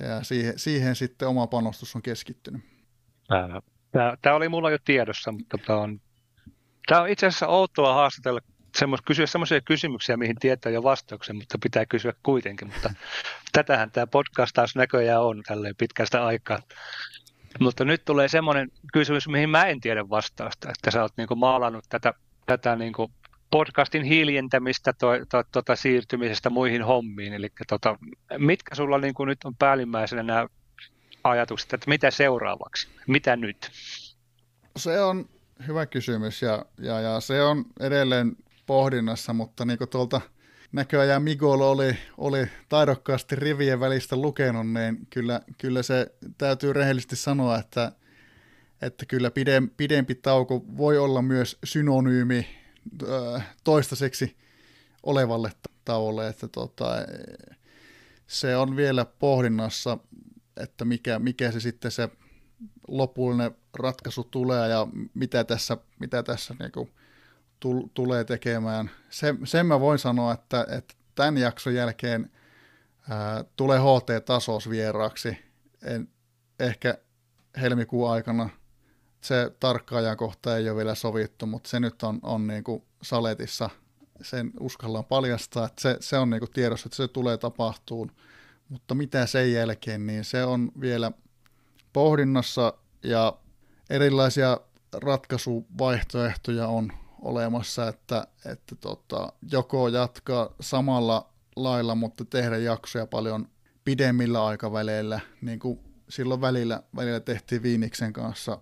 ja 0.00 0.22
siihen, 0.22 0.58
siihen 0.58 0.96
sitten 0.96 1.28
oma 1.28 1.46
panostus 1.46 1.96
on 1.96 2.02
keskittynyt. 2.02 2.62
Tämä, 3.90 4.16
tämä 4.22 4.36
oli 4.36 4.48
mulla 4.48 4.70
jo 4.70 4.78
tiedossa, 4.84 5.32
mutta 5.32 5.58
tämä 5.66 5.78
on, 5.78 6.00
tämä 6.86 7.00
on 7.00 7.08
itse 7.08 7.26
asiassa 7.26 7.46
outoa 7.46 7.94
haastatella 7.94 8.40
semmos, 8.78 9.00
kysyä 9.02 9.26
sellaisia 9.26 9.60
kysymyksiä, 9.60 10.16
mihin 10.16 10.36
tietää 10.40 10.72
jo 10.72 10.82
vastauksen, 10.82 11.36
mutta 11.36 11.58
pitää 11.62 11.86
kysyä 11.86 12.12
kuitenkin. 12.22 12.68
Mutta 12.68 12.94
tätähän 13.52 13.90
tämä 13.90 14.06
podcast 14.06 14.52
taas 14.54 14.76
näköjään 14.76 15.22
on 15.22 15.42
tälleen 15.46 15.76
pitkästä 15.76 16.24
aikaa. 16.24 16.58
Mutta 17.60 17.84
nyt 17.84 18.04
tulee 18.04 18.28
semmoinen 18.28 18.68
kysymys, 18.92 19.28
mihin 19.28 19.50
mä 19.50 19.64
en 19.64 19.80
tiedä 19.80 20.08
vastausta, 20.08 20.70
että 20.70 20.90
sä 20.90 21.02
oot 21.02 21.12
niinku 21.16 21.36
maalannut 21.36 21.84
tätä, 21.88 22.14
tätä 22.46 22.76
niinku 22.76 23.10
podcastin 23.50 24.02
hiljentämistä 24.02 24.92
to, 24.92 25.08
to, 25.30 25.44
tota, 25.52 25.76
siirtymisestä 25.76 26.50
muihin 26.50 26.84
hommiin. 26.84 27.32
Eli 27.32 27.48
tota, 27.68 27.98
mitkä 28.38 28.74
sulla 28.74 28.98
niinku 28.98 29.24
nyt 29.24 29.38
on 29.44 29.56
päällimmäisenä 29.56 30.22
nämä 30.22 30.46
ajatukset, 31.24 31.72
että 31.72 31.88
mitä 31.88 32.10
seuraavaksi, 32.10 32.88
mitä 33.06 33.36
nyt? 33.36 33.70
Se 34.76 35.02
on 35.02 35.28
hyvä 35.66 35.86
kysymys 35.86 36.42
ja, 36.42 36.64
ja, 36.78 37.00
ja 37.00 37.20
se 37.20 37.42
on 37.42 37.64
edelleen 37.80 38.36
pohdinnassa, 38.66 39.32
mutta 39.32 39.64
niin 39.64 39.78
kuin 39.78 39.90
tuolta 39.90 40.20
näköjään 40.72 41.22
Migol 41.22 41.60
oli, 41.60 41.96
oli 42.18 42.46
taidokkaasti 42.68 43.36
rivien 43.36 43.80
välistä 43.80 44.16
lukenut, 44.16 44.70
niin 44.72 45.06
kyllä, 45.10 45.40
kyllä 45.58 45.82
se 45.82 46.14
täytyy 46.38 46.72
rehellisesti 46.72 47.16
sanoa, 47.16 47.58
että, 47.58 47.92
että 48.82 49.06
kyllä 49.06 49.30
pidem, 49.30 49.70
pidempi 49.76 50.14
tauko 50.14 50.64
voi 50.76 50.98
olla 50.98 51.22
myös 51.22 51.58
synonyymi 51.64 52.46
äh, 53.34 53.56
toistaiseksi 53.64 54.36
olevalle 55.02 55.52
tauolle, 55.84 56.28
että 56.28 56.48
tota, 56.48 56.86
se 58.26 58.56
on 58.56 58.76
vielä 58.76 59.04
pohdinnassa, 59.04 59.98
että 60.56 60.84
mikä, 60.84 61.18
mikä 61.18 61.52
se 61.52 61.60
sitten 61.60 61.90
se 61.90 62.08
lopullinen 62.88 63.50
ratkaisu 63.74 64.24
tulee 64.24 64.68
ja 64.68 64.86
mitä 65.14 65.44
tässä, 65.44 65.76
mitä 65.98 66.22
tässä 66.22 66.54
niin 66.58 66.72
kuin 66.72 66.90
tulee 67.94 68.24
tekemään. 68.24 68.90
Sen, 69.10 69.38
sen 69.44 69.66
mä 69.66 69.80
voin 69.80 69.98
sanoa, 69.98 70.32
että, 70.32 70.66
että 70.70 70.94
tämän 71.14 71.38
jakson 71.38 71.74
jälkeen 71.74 72.30
ää, 73.08 73.44
tulee 73.56 73.78
HT-tasos 73.78 74.70
vieraaksi. 74.70 75.38
En, 75.82 76.08
ehkä 76.58 76.98
helmikuun 77.60 78.10
aikana 78.10 78.48
se 79.20 79.52
tarkka 79.60 79.96
ajankohta 79.96 80.56
ei 80.56 80.68
ole 80.68 80.76
vielä 80.76 80.94
sovittu, 80.94 81.46
mutta 81.46 81.70
se 81.70 81.80
nyt 81.80 82.02
on, 82.02 82.20
on 82.22 82.46
niin 82.46 82.64
kuin 82.64 82.82
saletissa. 83.02 83.70
Sen 84.22 84.50
uskallaan 84.60 85.04
paljastaa, 85.04 85.66
että 85.66 85.82
se, 85.82 85.96
se 86.00 86.18
on 86.18 86.30
niin 86.30 86.40
kuin 86.40 86.50
tiedossa, 86.50 86.86
että 86.86 86.96
se 86.96 87.08
tulee 87.08 87.38
tapahtuun. 87.38 88.12
Mutta 88.68 88.94
mitä 88.94 89.26
sen 89.26 89.52
jälkeen, 89.52 90.06
niin 90.06 90.24
se 90.24 90.44
on 90.44 90.72
vielä 90.80 91.12
pohdinnassa 91.92 92.74
ja 93.02 93.38
erilaisia 93.90 94.60
ratkaisuvaihtoehtoja 94.94 96.68
on, 96.68 96.92
olemassa, 97.22 97.88
että, 97.88 98.26
että 98.44 98.76
tota, 98.76 99.32
joko 99.52 99.88
jatkaa 99.88 100.54
samalla 100.60 101.32
lailla, 101.56 101.94
mutta 101.94 102.24
tehdä 102.24 102.56
jaksoja 102.56 103.06
paljon 103.06 103.48
pidemmillä 103.84 104.46
aikaväleillä, 104.46 105.20
niin 105.40 105.58
kuin 105.58 105.80
silloin 106.08 106.40
välillä, 106.40 106.82
välillä 106.96 107.20
tehtiin 107.20 107.62
Viiniksen 107.62 108.12
kanssa, 108.12 108.60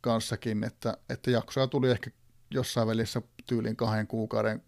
kanssakin, 0.00 0.64
että, 0.64 0.96
että 1.08 1.30
jaksoja 1.30 1.66
tuli 1.66 1.90
ehkä 1.90 2.10
jossain 2.50 2.88
välissä 2.88 3.22
tyylin 3.46 3.76
kahden 3.76 4.06
kuukauden, 4.06 4.62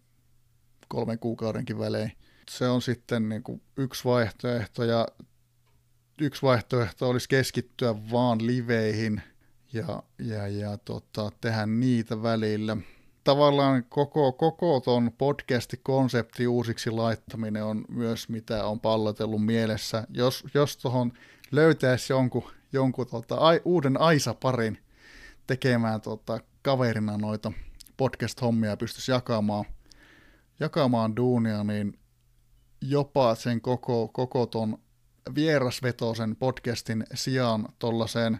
kolmen 0.87 1.19
kuukaudenkin 1.19 1.79
välein. 1.79 2.11
Se 2.49 2.67
on 2.67 2.81
sitten 2.81 3.29
niin 3.29 3.43
kuin 3.43 3.61
yksi 3.77 4.05
vaihtoehto 4.05 4.83
ja 4.83 5.07
yksi 6.21 6.41
vaihtoehto 6.41 7.09
olisi 7.09 7.29
keskittyä 7.29 7.95
vaan 8.11 8.47
liveihin 8.47 9.21
ja, 9.73 10.03
ja, 10.19 10.47
ja 10.47 10.77
tota, 10.77 11.31
tehdä 11.41 11.65
niitä 11.65 12.23
välillä 12.23 12.77
tavallaan 13.23 13.83
koko, 13.89 14.31
koko 14.31 14.79
ton 14.79 15.11
podcasti-konsepti 15.17 16.47
uusiksi 16.47 16.91
laittaminen 16.91 17.63
on 17.63 17.85
myös 17.89 18.29
mitä 18.29 18.65
on 18.65 18.79
pallotellut 18.79 19.45
mielessä. 19.45 20.07
Jos, 20.09 20.43
jos 20.53 20.77
tuohon 20.77 21.11
löytäisi 21.51 22.13
jonkun, 22.13 22.51
jonkun 22.73 23.07
tota, 23.07 23.35
ai, 23.35 23.61
uuden 23.65 24.01
Aisa-parin 24.01 24.77
tekemään 25.47 26.01
tota, 26.01 26.39
kaverina 26.61 27.17
noita 27.17 27.51
podcast-hommia 27.97 28.77
pystyisi 28.77 29.11
jakamaan, 29.11 29.65
jakamaan 30.59 31.15
duunia, 31.15 31.63
niin 31.63 31.99
jopa 32.81 33.35
sen 33.35 33.61
koko, 33.61 34.07
koko 34.07 34.45
ton 34.45 34.77
vierasvetoisen 35.35 36.35
podcastin 36.35 37.05
sijaan 37.13 37.67
tuollaiseen 37.79 38.39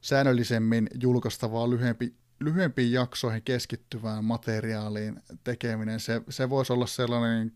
säännöllisemmin 0.00 0.88
julkaistavaa 1.00 1.70
lyhyempi 1.70 2.14
lyhyempiin 2.40 2.92
jaksoihin 2.92 3.42
keskittyvään 3.42 4.24
materiaaliin 4.24 5.22
tekeminen, 5.44 6.00
se, 6.00 6.22
se 6.28 6.50
voisi 6.50 6.72
olla 6.72 6.86
sellainen, 6.86 7.52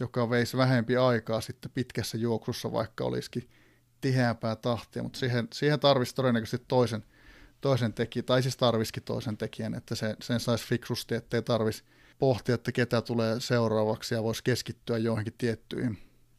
joka 0.00 0.30
veisi 0.30 0.56
vähempi 0.56 0.96
aikaa 0.96 1.40
sitten 1.40 1.70
pitkässä 1.74 2.18
juoksussa, 2.18 2.72
vaikka 2.72 3.04
olisikin 3.04 3.50
tiheämpää 4.00 4.56
tahtia, 4.56 5.02
mutta 5.02 5.18
siihen, 5.18 5.48
siihen 5.52 5.80
tarvitsisi 5.80 6.14
todennäköisesti 6.14 6.64
toisen, 6.68 7.04
toisen 7.60 7.92
tekijän, 7.92 8.24
tai 8.24 8.42
siis 8.42 8.56
tarvisikin 8.56 9.02
toisen 9.02 9.36
tekijän, 9.36 9.74
että 9.74 9.94
se, 9.94 10.16
sen 10.22 10.40
saisi 10.40 10.66
fiksusti, 10.66 11.14
ettei 11.14 11.42
tarvitsisi 11.42 11.84
pohtia, 12.18 12.54
että 12.54 12.72
ketä 12.72 13.02
tulee 13.02 13.40
seuraavaksi 13.40 14.14
ja 14.14 14.22
voisi 14.22 14.44
keskittyä 14.44 14.98
johonkin 14.98 15.34
tiettyihin 15.38 15.98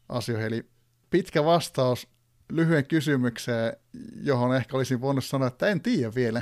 asioihin. 0.10 0.48
Eli 0.48 0.70
pitkä 1.10 1.46
vastaus 1.46 2.08
lyhyen 2.52 2.86
kysymykseen, 2.86 3.78
johon 4.24 4.56
ehkä 4.56 4.78
olisin 4.78 5.02
voinut 5.02 5.26
sanoa, 5.26 5.48
että 5.48 5.68
en 5.68 5.82
tiedä 5.82 6.16
vielä. 6.16 6.42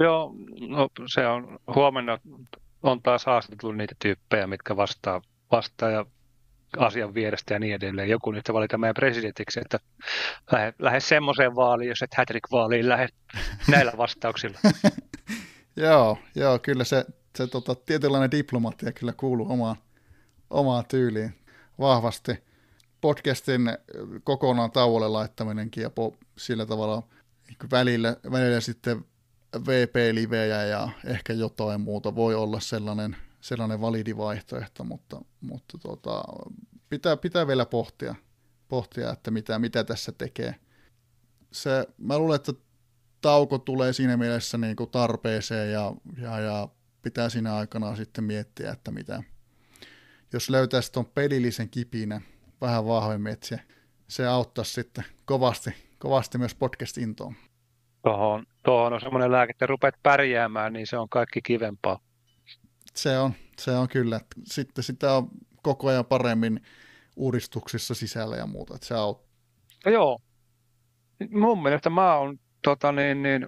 Joo, 0.00 0.34
no 0.68 0.88
se 1.06 1.26
on 1.26 1.58
huomenna 1.74 2.18
on 2.84 3.02
taas 3.02 3.26
haastateltu 3.26 3.72
niitä 3.72 3.94
tyyppejä, 3.98 4.46
mitkä 4.46 4.76
vastaa, 4.76 5.22
vastaa 5.50 5.90
ja 5.90 6.06
asian 6.78 7.14
vierestä 7.14 7.54
ja 7.54 7.58
niin 7.58 7.74
edelleen. 7.74 8.08
Joku 8.08 8.30
nyt 8.30 8.44
valita 8.52 8.78
meidän 8.78 8.94
presidentiksi, 8.94 9.60
että 9.60 9.78
lähde, 10.52 10.74
lähde 10.78 11.00
semmoiseen 11.00 11.54
vaaliin, 11.54 11.88
jos 11.88 12.02
et 12.02 12.14
Hattrick-vaaliin 12.14 12.88
lähde 12.88 13.08
näillä 13.72 13.92
vastauksilla. 13.96 14.58
joo, 15.76 16.18
joo, 16.34 16.58
kyllä 16.58 16.84
se, 16.84 17.04
se 17.36 17.46
tota, 17.46 17.74
tietynlainen 17.74 18.30
diplomatia 18.30 18.92
kyllä 18.92 19.12
kuuluu 19.16 19.52
omaan, 19.52 19.76
omaan 20.50 20.84
tyyliin 20.88 21.34
vahvasti. 21.78 22.44
Podcastin 23.00 23.60
kokonaan 24.24 24.70
tauolle 24.70 25.08
laittaminenkin 25.08 25.82
ja 25.82 25.90
po, 25.90 26.16
sillä 26.38 26.66
tavalla 26.66 27.02
välillä, 27.70 28.16
välillä 28.30 28.60
sitten 28.60 29.04
VP-livejä 29.60 30.64
ja 30.64 30.88
ehkä 31.04 31.32
jotain 31.32 31.80
muuta 31.80 32.14
voi 32.14 32.34
olla 32.34 32.60
sellainen, 32.60 33.16
sellainen 33.40 33.80
validi 33.80 34.16
vaihtoehto, 34.16 34.84
mutta, 34.84 35.20
mutta 35.40 35.78
tota, 35.78 36.24
pitää, 36.88 37.16
pitää 37.16 37.46
vielä 37.46 37.66
pohtia, 37.66 38.14
pohtia 38.68 39.12
että 39.12 39.30
mitä, 39.30 39.58
mitä 39.58 39.84
tässä 39.84 40.12
tekee. 40.12 40.54
Se, 41.52 41.86
mä 41.98 42.18
luulen, 42.18 42.36
että 42.36 42.52
tauko 43.20 43.58
tulee 43.58 43.92
siinä 43.92 44.16
mielessä 44.16 44.58
niin 44.58 44.76
kuin 44.76 44.90
tarpeeseen 44.90 45.72
ja, 45.72 45.92
ja, 46.16 46.40
ja 46.40 46.68
pitää 47.02 47.28
siinä 47.28 47.56
aikana 47.56 47.96
sitten 47.96 48.24
miettiä, 48.24 48.72
että 48.72 48.90
mitä, 48.90 49.22
jos 50.32 50.50
löytäisi 50.50 50.92
tuon 50.92 51.06
pelillisen 51.06 51.70
kipinä 51.70 52.20
vähän 52.60 52.86
vahvemmin, 52.86 53.32
että 53.32 53.46
se, 53.46 53.60
se 54.08 54.26
auttaisi 54.26 54.72
sitten 54.72 55.04
kovasti, 55.24 55.70
kovasti 55.98 56.38
myös 56.38 56.54
podcast-intoon. 56.54 57.34
Tuohon, 58.02 58.46
tuohon 58.64 58.92
on 58.92 59.00
semmoinen 59.00 59.32
lääke, 59.32 59.50
että 59.50 59.66
rupeat 59.66 59.94
pärjäämään, 60.02 60.72
niin 60.72 60.86
se 60.86 60.98
on 60.98 61.08
kaikki 61.08 61.42
kivempaa. 61.42 61.98
Se 62.94 63.18
on, 63.18 63.32
se 63.58 63.70
on 63.70 63.88
kyllä. 63.88 64.20
Sitten 64.44 64.84
sitä 64.84 65.12
on 65.12 65.28
koko 65.62 65.88
ajan 65.88 66.04
paremmin 66.04 66.60
uudistuksissa 67.16 67.94
sisällä 67.94 68.36
ja 68.36 68.46
muuta, 68.46 68.74
että 68.74 68.86
se 68.86 68.94
auttaa. 68.94 69.28
No 69.86 69.92
joo. 69.92 70.18
Mun 71.30 71.62
mielestä 71.62 71.90
mä 71.90 72.16
oon 72.16 72.38
tota, 72.62 72.92
niin, 72.92 73.22
niin, 73.22 73.46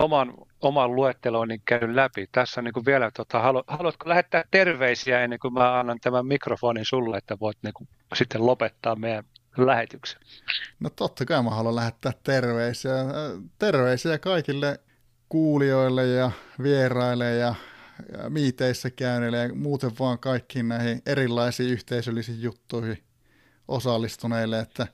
oman, 0.00 0.34
oman 0.60 0.96
luetteloinnin 0.96 1.62
käynyt 1.64 1.96
läpi. 1.96 2.26
Tässä 2.32 2.62
niin 2.62 2.72
kuin 2.72 2.86
vielä, 2.86 3.10
tota, 3.10 3.40
halu, 3.40 3.62
haluatko 3.66 4.08
lähettää 4.08 4.44
terveisiä 4.50 5.20
ennen 5.20 5.38
kuin 5.38 5.54
mä 5.54 5.78
annan 5.78 5.98
tämän 6.00 6.26
mikrofonin 6.26 6.84
sulle, 6.84 7.16
että 7.16 7.36
voit 7.40 7.58
niin 7.62 7.74
kuin, 7.74 7.88
sitten 8.14 8.46
lopettaa 8.46 8.96
meidän 8.96 9.24
lähetyksen? 9.56 10.20
No 10.80 10.90
totta 10.90 11.24
kai 11.24 11.42
mä 11.42 11.50
haluan 11.50 11.76
lähettää 11.76 12.12
terveisiä. 12.22 12.92
Terveisiä 13.58 14.18
kaikille 14.18 14.80
kuulijoille 15.28 16.06
ja 16.06 16.30
vieraille 16.62 17.34
ja, 17.34 17.54
ja 18.12 18.30
miiteissä 18.30 18.90
käyneille 18.90 19.38
ja 19.38 19.54
muuten 19.54 19.90
vaan 19.98 20.18
kaikkiin 20.18 20.68
näihin 20.68 21.02
erilaisiin 21.06 21.70
yhteisöllisiin 21.70 22.42
juttuihin 22.42 23.04
osallistuneille, 23.68 24.58
että 24.58 24.86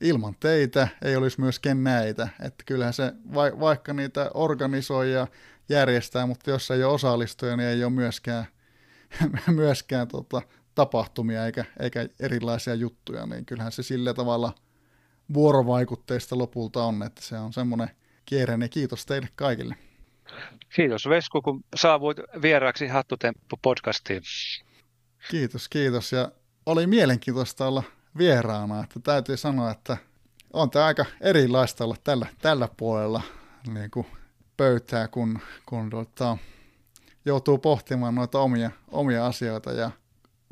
ilman 0.00 0.36
teitä 0.40 0.88
ei 1.02 1.16
olisi 1.16 1.40
myöskään 1.40 1.84
näitä. 1.84 2.28
Että 2.42 2.64
kyllähän 2.66 2.94
se, 2.94 3.12
vaikka 3.60 3.92
niitä 3.92 4.30
organisoi 4.34 5.12
ja 5.12 5.26
järjestää, 5.68 6.26
mutta 6.26 6.50
jos 6.50 6.70
ei 6.70 6.84
ole 6.84 6.94
osallistuja, 6.94 7.56
niin 7.56 7.68
ei 7.68 7.84
ole 7.84 7.92
myöskään, 7.92 8.46
myöskään 9.46 10.08
tota, 10.08 10.42
tapahtumia 10.74 11.46
eikä, 11.46 11.64
eikä 11.80 12.08
erilaisia 12.20 12.74
juttuja, 12.74 13.26
niin 13.26 13.46
kyllähän 13.46 13.72
se 13.72 13.82
sillä 13.82 14.14
tavalla 14.14 14.52
vuorovaikutteista 15.34 16.38
lopulta 16.38 16.84
on, 16.84 17.02
että 17.02 17.22
se 17.22 17.38
on 17.38 17.52
semmoinen 17.52 17.90
kierre, 18.24 18.56
niin 18.56 18.70
kiitos 18.70 19.06
teille 19.06 19.28
kaikille. 19.34 19.76
Kiitos 20.76 21.08
Vesku, 21.08 21.42
kun 21.42 21.64
saavuit 21.76 22.18
vieraaksi 22.42 22.86
Hattutemppu 22.86 23.56
podcastiin. 23.62 24.22
Kiitos, 25.30 25.68
kiitos. 25.68 26.12
Ja 26.12 26.32
oli 26.66 26.86
mielenkiintoista 26.86 27.66
olla 27.66 27.82
vieraana, 28.18 28.84
että 28.84 29.00
täytyy 29.00 29.36
sanoa, 29.36 29.70
että 29.70 29.96
on 30.52 30.70
tämä 30.70 30.86
aika 30.86 31.04
erilaista 31.20 31.84
olla 31.84 31.96
tällä, 32.04 32.26
tällä 32.42 32.68
puolella 32.76 33.22
niin 33.74 33.90
kuin 33.90 34.06
pöytää, 34.56 35.08
kun, 35.08 35.38
kun 35.66 35.90
tuota, 35.90 36.38
joutuu 37.24 37.58
pohtimaan 37.58 38.14
noita 38.14 38.38
omia, 38.38 38.70
omia 38.88 39.26
asioita 39.26 39.72
ja 39.72 39.90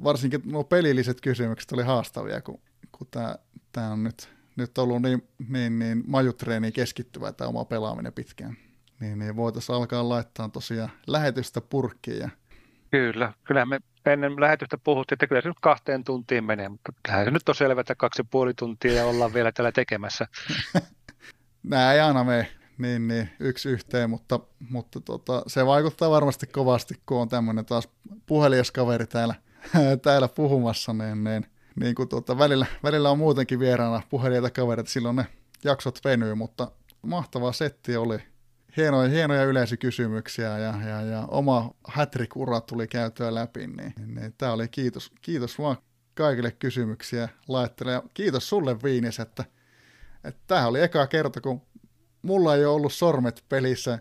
varsinkin 0.04 0.42
nuo 0.44 0.64
pelilliset 0.64 1.20
kysymykset 1.20 1.72
oli 1.72 1.82
haastavia, 1.82 2.40
kun, 2.40 2.60
kun 2.92 3.06
tämä, 3.72 3.90
on 3.92 4.04
nyt, 4.04 4.30
nyt 4.56 4.78
ollut 4.78 5.02
niin, 5.02 5.28
niin, 5.48 5.78
niin 5.78 6.04
majutreeniin 6.06 6.72
keskittyvä 6.72 7.32
tämä 7.32 7.48
oma 7.48 7.64
pelaaminen 7.64 8.12
pitkään. 8.12 8.56
Niin, 9.00 9.18
niin 9.18 9.36
voitaisiin 9.36 9.76
alkaa 9.76 10.08
laittaa 10.08 10.48
tosiaan 10.48 10.90
lähetystä 11.06 11.60
purkkiin. 11.60 12.18
Ja... 12.18 12.28
Kyllä, 12.90 13.32
kyllä 13.44 13.66
me 13.66 13.80
ennen 14.06 14.40
lähetystä 14.40 14.78
puhuttiin, 14.78 15.16
että 15.16 15.26
kyllä 15.26 15.40
se 15.40 15.48
nyt 15.48 15.60
kahteen 15.60 16.04
tuntiin 16.04 16.44
menee, 16.44 16.68
mutta 16.68 16.92
kyllähän 17.02 17.26
se 17.26 17.30
nyt 17.30 17.48
on 17.48 17.54
selvä, 17.54 17.80
että 17.80 17.94
kaksi 17.94 18.20
ja 18.20 18.24
puoli 18.30 18.54
tuntia 18.54 18.92
ja 18.92 19.04
ollaan 19.04 19.34
vielä 19.34 19.52
täällä 19.52 19.72
tekemässä. 19.72 20.26
Nämä 21.62 21.92
ei 21.92 22.00
aina 22.00 22.24
mene 22.24 22.48
niin, 22.78 23.08
niin, 23.08 23.30
yksi 23.40 23.68
yhteen, 23.68 24.10
mutta, 24.10 24.40
mutta 24.70 25.00
tota, 25.00 25.42
se 25.46 25.66
vaikuttaa 25.66 26.10
varmasti 26.10 26.46
kovasti, 26.46 26.94
kun 27.06 27.20
on 27.20 27.28
tämmöinen 27.28 27.64
taas 27.64 27.88
puhelijaskaveri 28.26 29.06
täällä– 29.06 29.34
täällä 30.02 30.28
puhumassa, 30.28 30.92
niin, 30.92 31.24
niin, 31.24 31.46
niin 31.76 31.94
kuin 31.94 32.08
tuota, 32.08 32.38
välillä, 32.38 32.66
välillä 32.82 33.10
on 33.10 33.18
muutenkin 33.18 33.58
vieraana 33.58 34.02
puhelijoita 34.10 34.50
kavereita, 34.50 34.90
silloin 34.90 35.16
ne 35.16 35.26
jaksot 35.64 36.00
venyy, 36.04 36.34
mutta 36.34 36.70
mahtava 37.02 37.52
setti 37.52 37.96
oli. 37.96 38.18
Hienoja, 38.76 39.08
hienoja 39.08 39.44
yleisökysymyksiä 39.44 40.58
ja, 40.58 40.74
ja, 40.88 41.02
ja 41.02 41.24
oma 41.28 41.70
hätrikura 41.88 42.60
tuli 42.60 42.88
käytyä 42.88 43.34
läpi, 43.34 43.66
niin, 43.66 43.92
niin 44.06 44.34
tämä 44.38 44.52
oli 44.52 44.68
kiitos, 44.68 45.12
kiitos 45.22 45.58
vaan 45.58 45.76
kaikille 46.14 46.50
kysymyksiä 46.50 47.28
laittele. 47.48 47.92
Ja 47.92 48.02
kiitos 48.14 48.48
sulle 48.48 48.82
Viinis, 48.82 49.20
että, 49.20 49.44
että 50.24 50.40
tämä 50.46 50.66
oli 50.66 50.80
eka 50.80 51.06
kerta, 51.06 51.40
kun 51.40 51.62
mulla 52.22 52.54
ei 52.54 52.64
ole 52.64 52.74
ollut 52.74 52.92
sormet 52.92 53.44
pelissä 53.48 53.98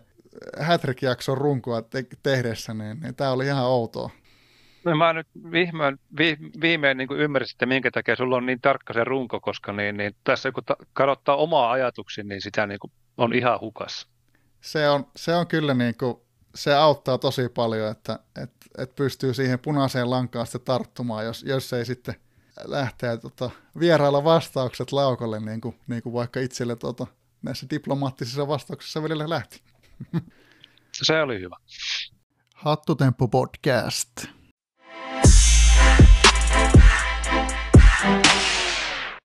Hattrick-jakson 0.60 1.38
runkoa 1.38 1.82
te- 1.82 2.06
tehdessä, 2.22 2.74
niin, 2.74 3.00
niin 3.00 3.14
tämä 3.14 3.30
oli 3.30 3.46
ihan 3.46 3.64
outoa. 3.64 4.10
No 4.84 4.96
mä 4.96 5.12
nyt 5.12 5.26
viimein, 5.52 5.98
vi, 6.18 6.36
viimein 6.60 6.96
niin 6.96 7.12
ymmärsin, 7.12 7.54
että 7.54 7.66
minkä 7.66 7.90
takia 7.90 8.16
sulla 8.16 8.36
on 8.36 8.46
niin 8.46 8.60
tarkka 8.60 8.92
se 8.92 9.04
runko, 9.04 9.40
koska 9.40 9.72
niin, 9.72 9.96
niin 9.96 10.16
tässä 10.24 10.52
kun 10.52 10.64
ta, 10.64 10.76
kadottaa 10.92 11.36
omaa 11.36 11.70
ajatuksia, 11.70 12.24
niin 12.24 12.42
sitä 12.42 12.66
niin 12.66 12.78
kuin 12.78 12.92
on 13.16 13.34
ihan 13.34 13.60
hukas. 13.60 14.08
Se 14.60 14.88
on, 14.88 15.06
se 15.16 15.34
on 15.34 15.46
kyllä 15.46 15.74
niin 15.74 15.94
kuin, 15.98 16.16
se 16.54 16.74
auttaa 16.74 17.18
tosi 17.18 17.48
paljon, 17.48 17.90
että 17.90 18.18
et, 18.42 18.50
et 18.78 18.94
pystyy 18.94 19.34
siihen 19.34 19.58
punaiseen 19.58 20.10
lankaan 20.10 20.46
sitten 20.46 20.60
tarttumaan, 20.64 21.24
jos, 21.24 21.42
jos 21.42 21.72
ei 21.72 21.84
sitten 21.84 22.14
lähteä 22.64 23.16
tota, 23.16 23.50
vierailla 23.78 24.24
vastaukset 24.24 24.92
laukolle, 24.92 25.40
niin 25.40 25.60
kuin, 25.60 25.80
niin 25.86 26.02
kuin 26.02 26.12
vaikka 26.12 26.40
itselle 26.40 26.76
tota, 26.76 27.06
näissä 27.42 27.66
diplomaattisissa 27.70 28.48
vastauksissa 28.48 29.02
välillä 29.02 29.28
lähti. 29.28 29.62
Se 30.92 31.20
oli 31.20 31.40
hyvä. 31.40 31.56
Hattutemppu 32.54 33.28
podcast. 33.28 34.26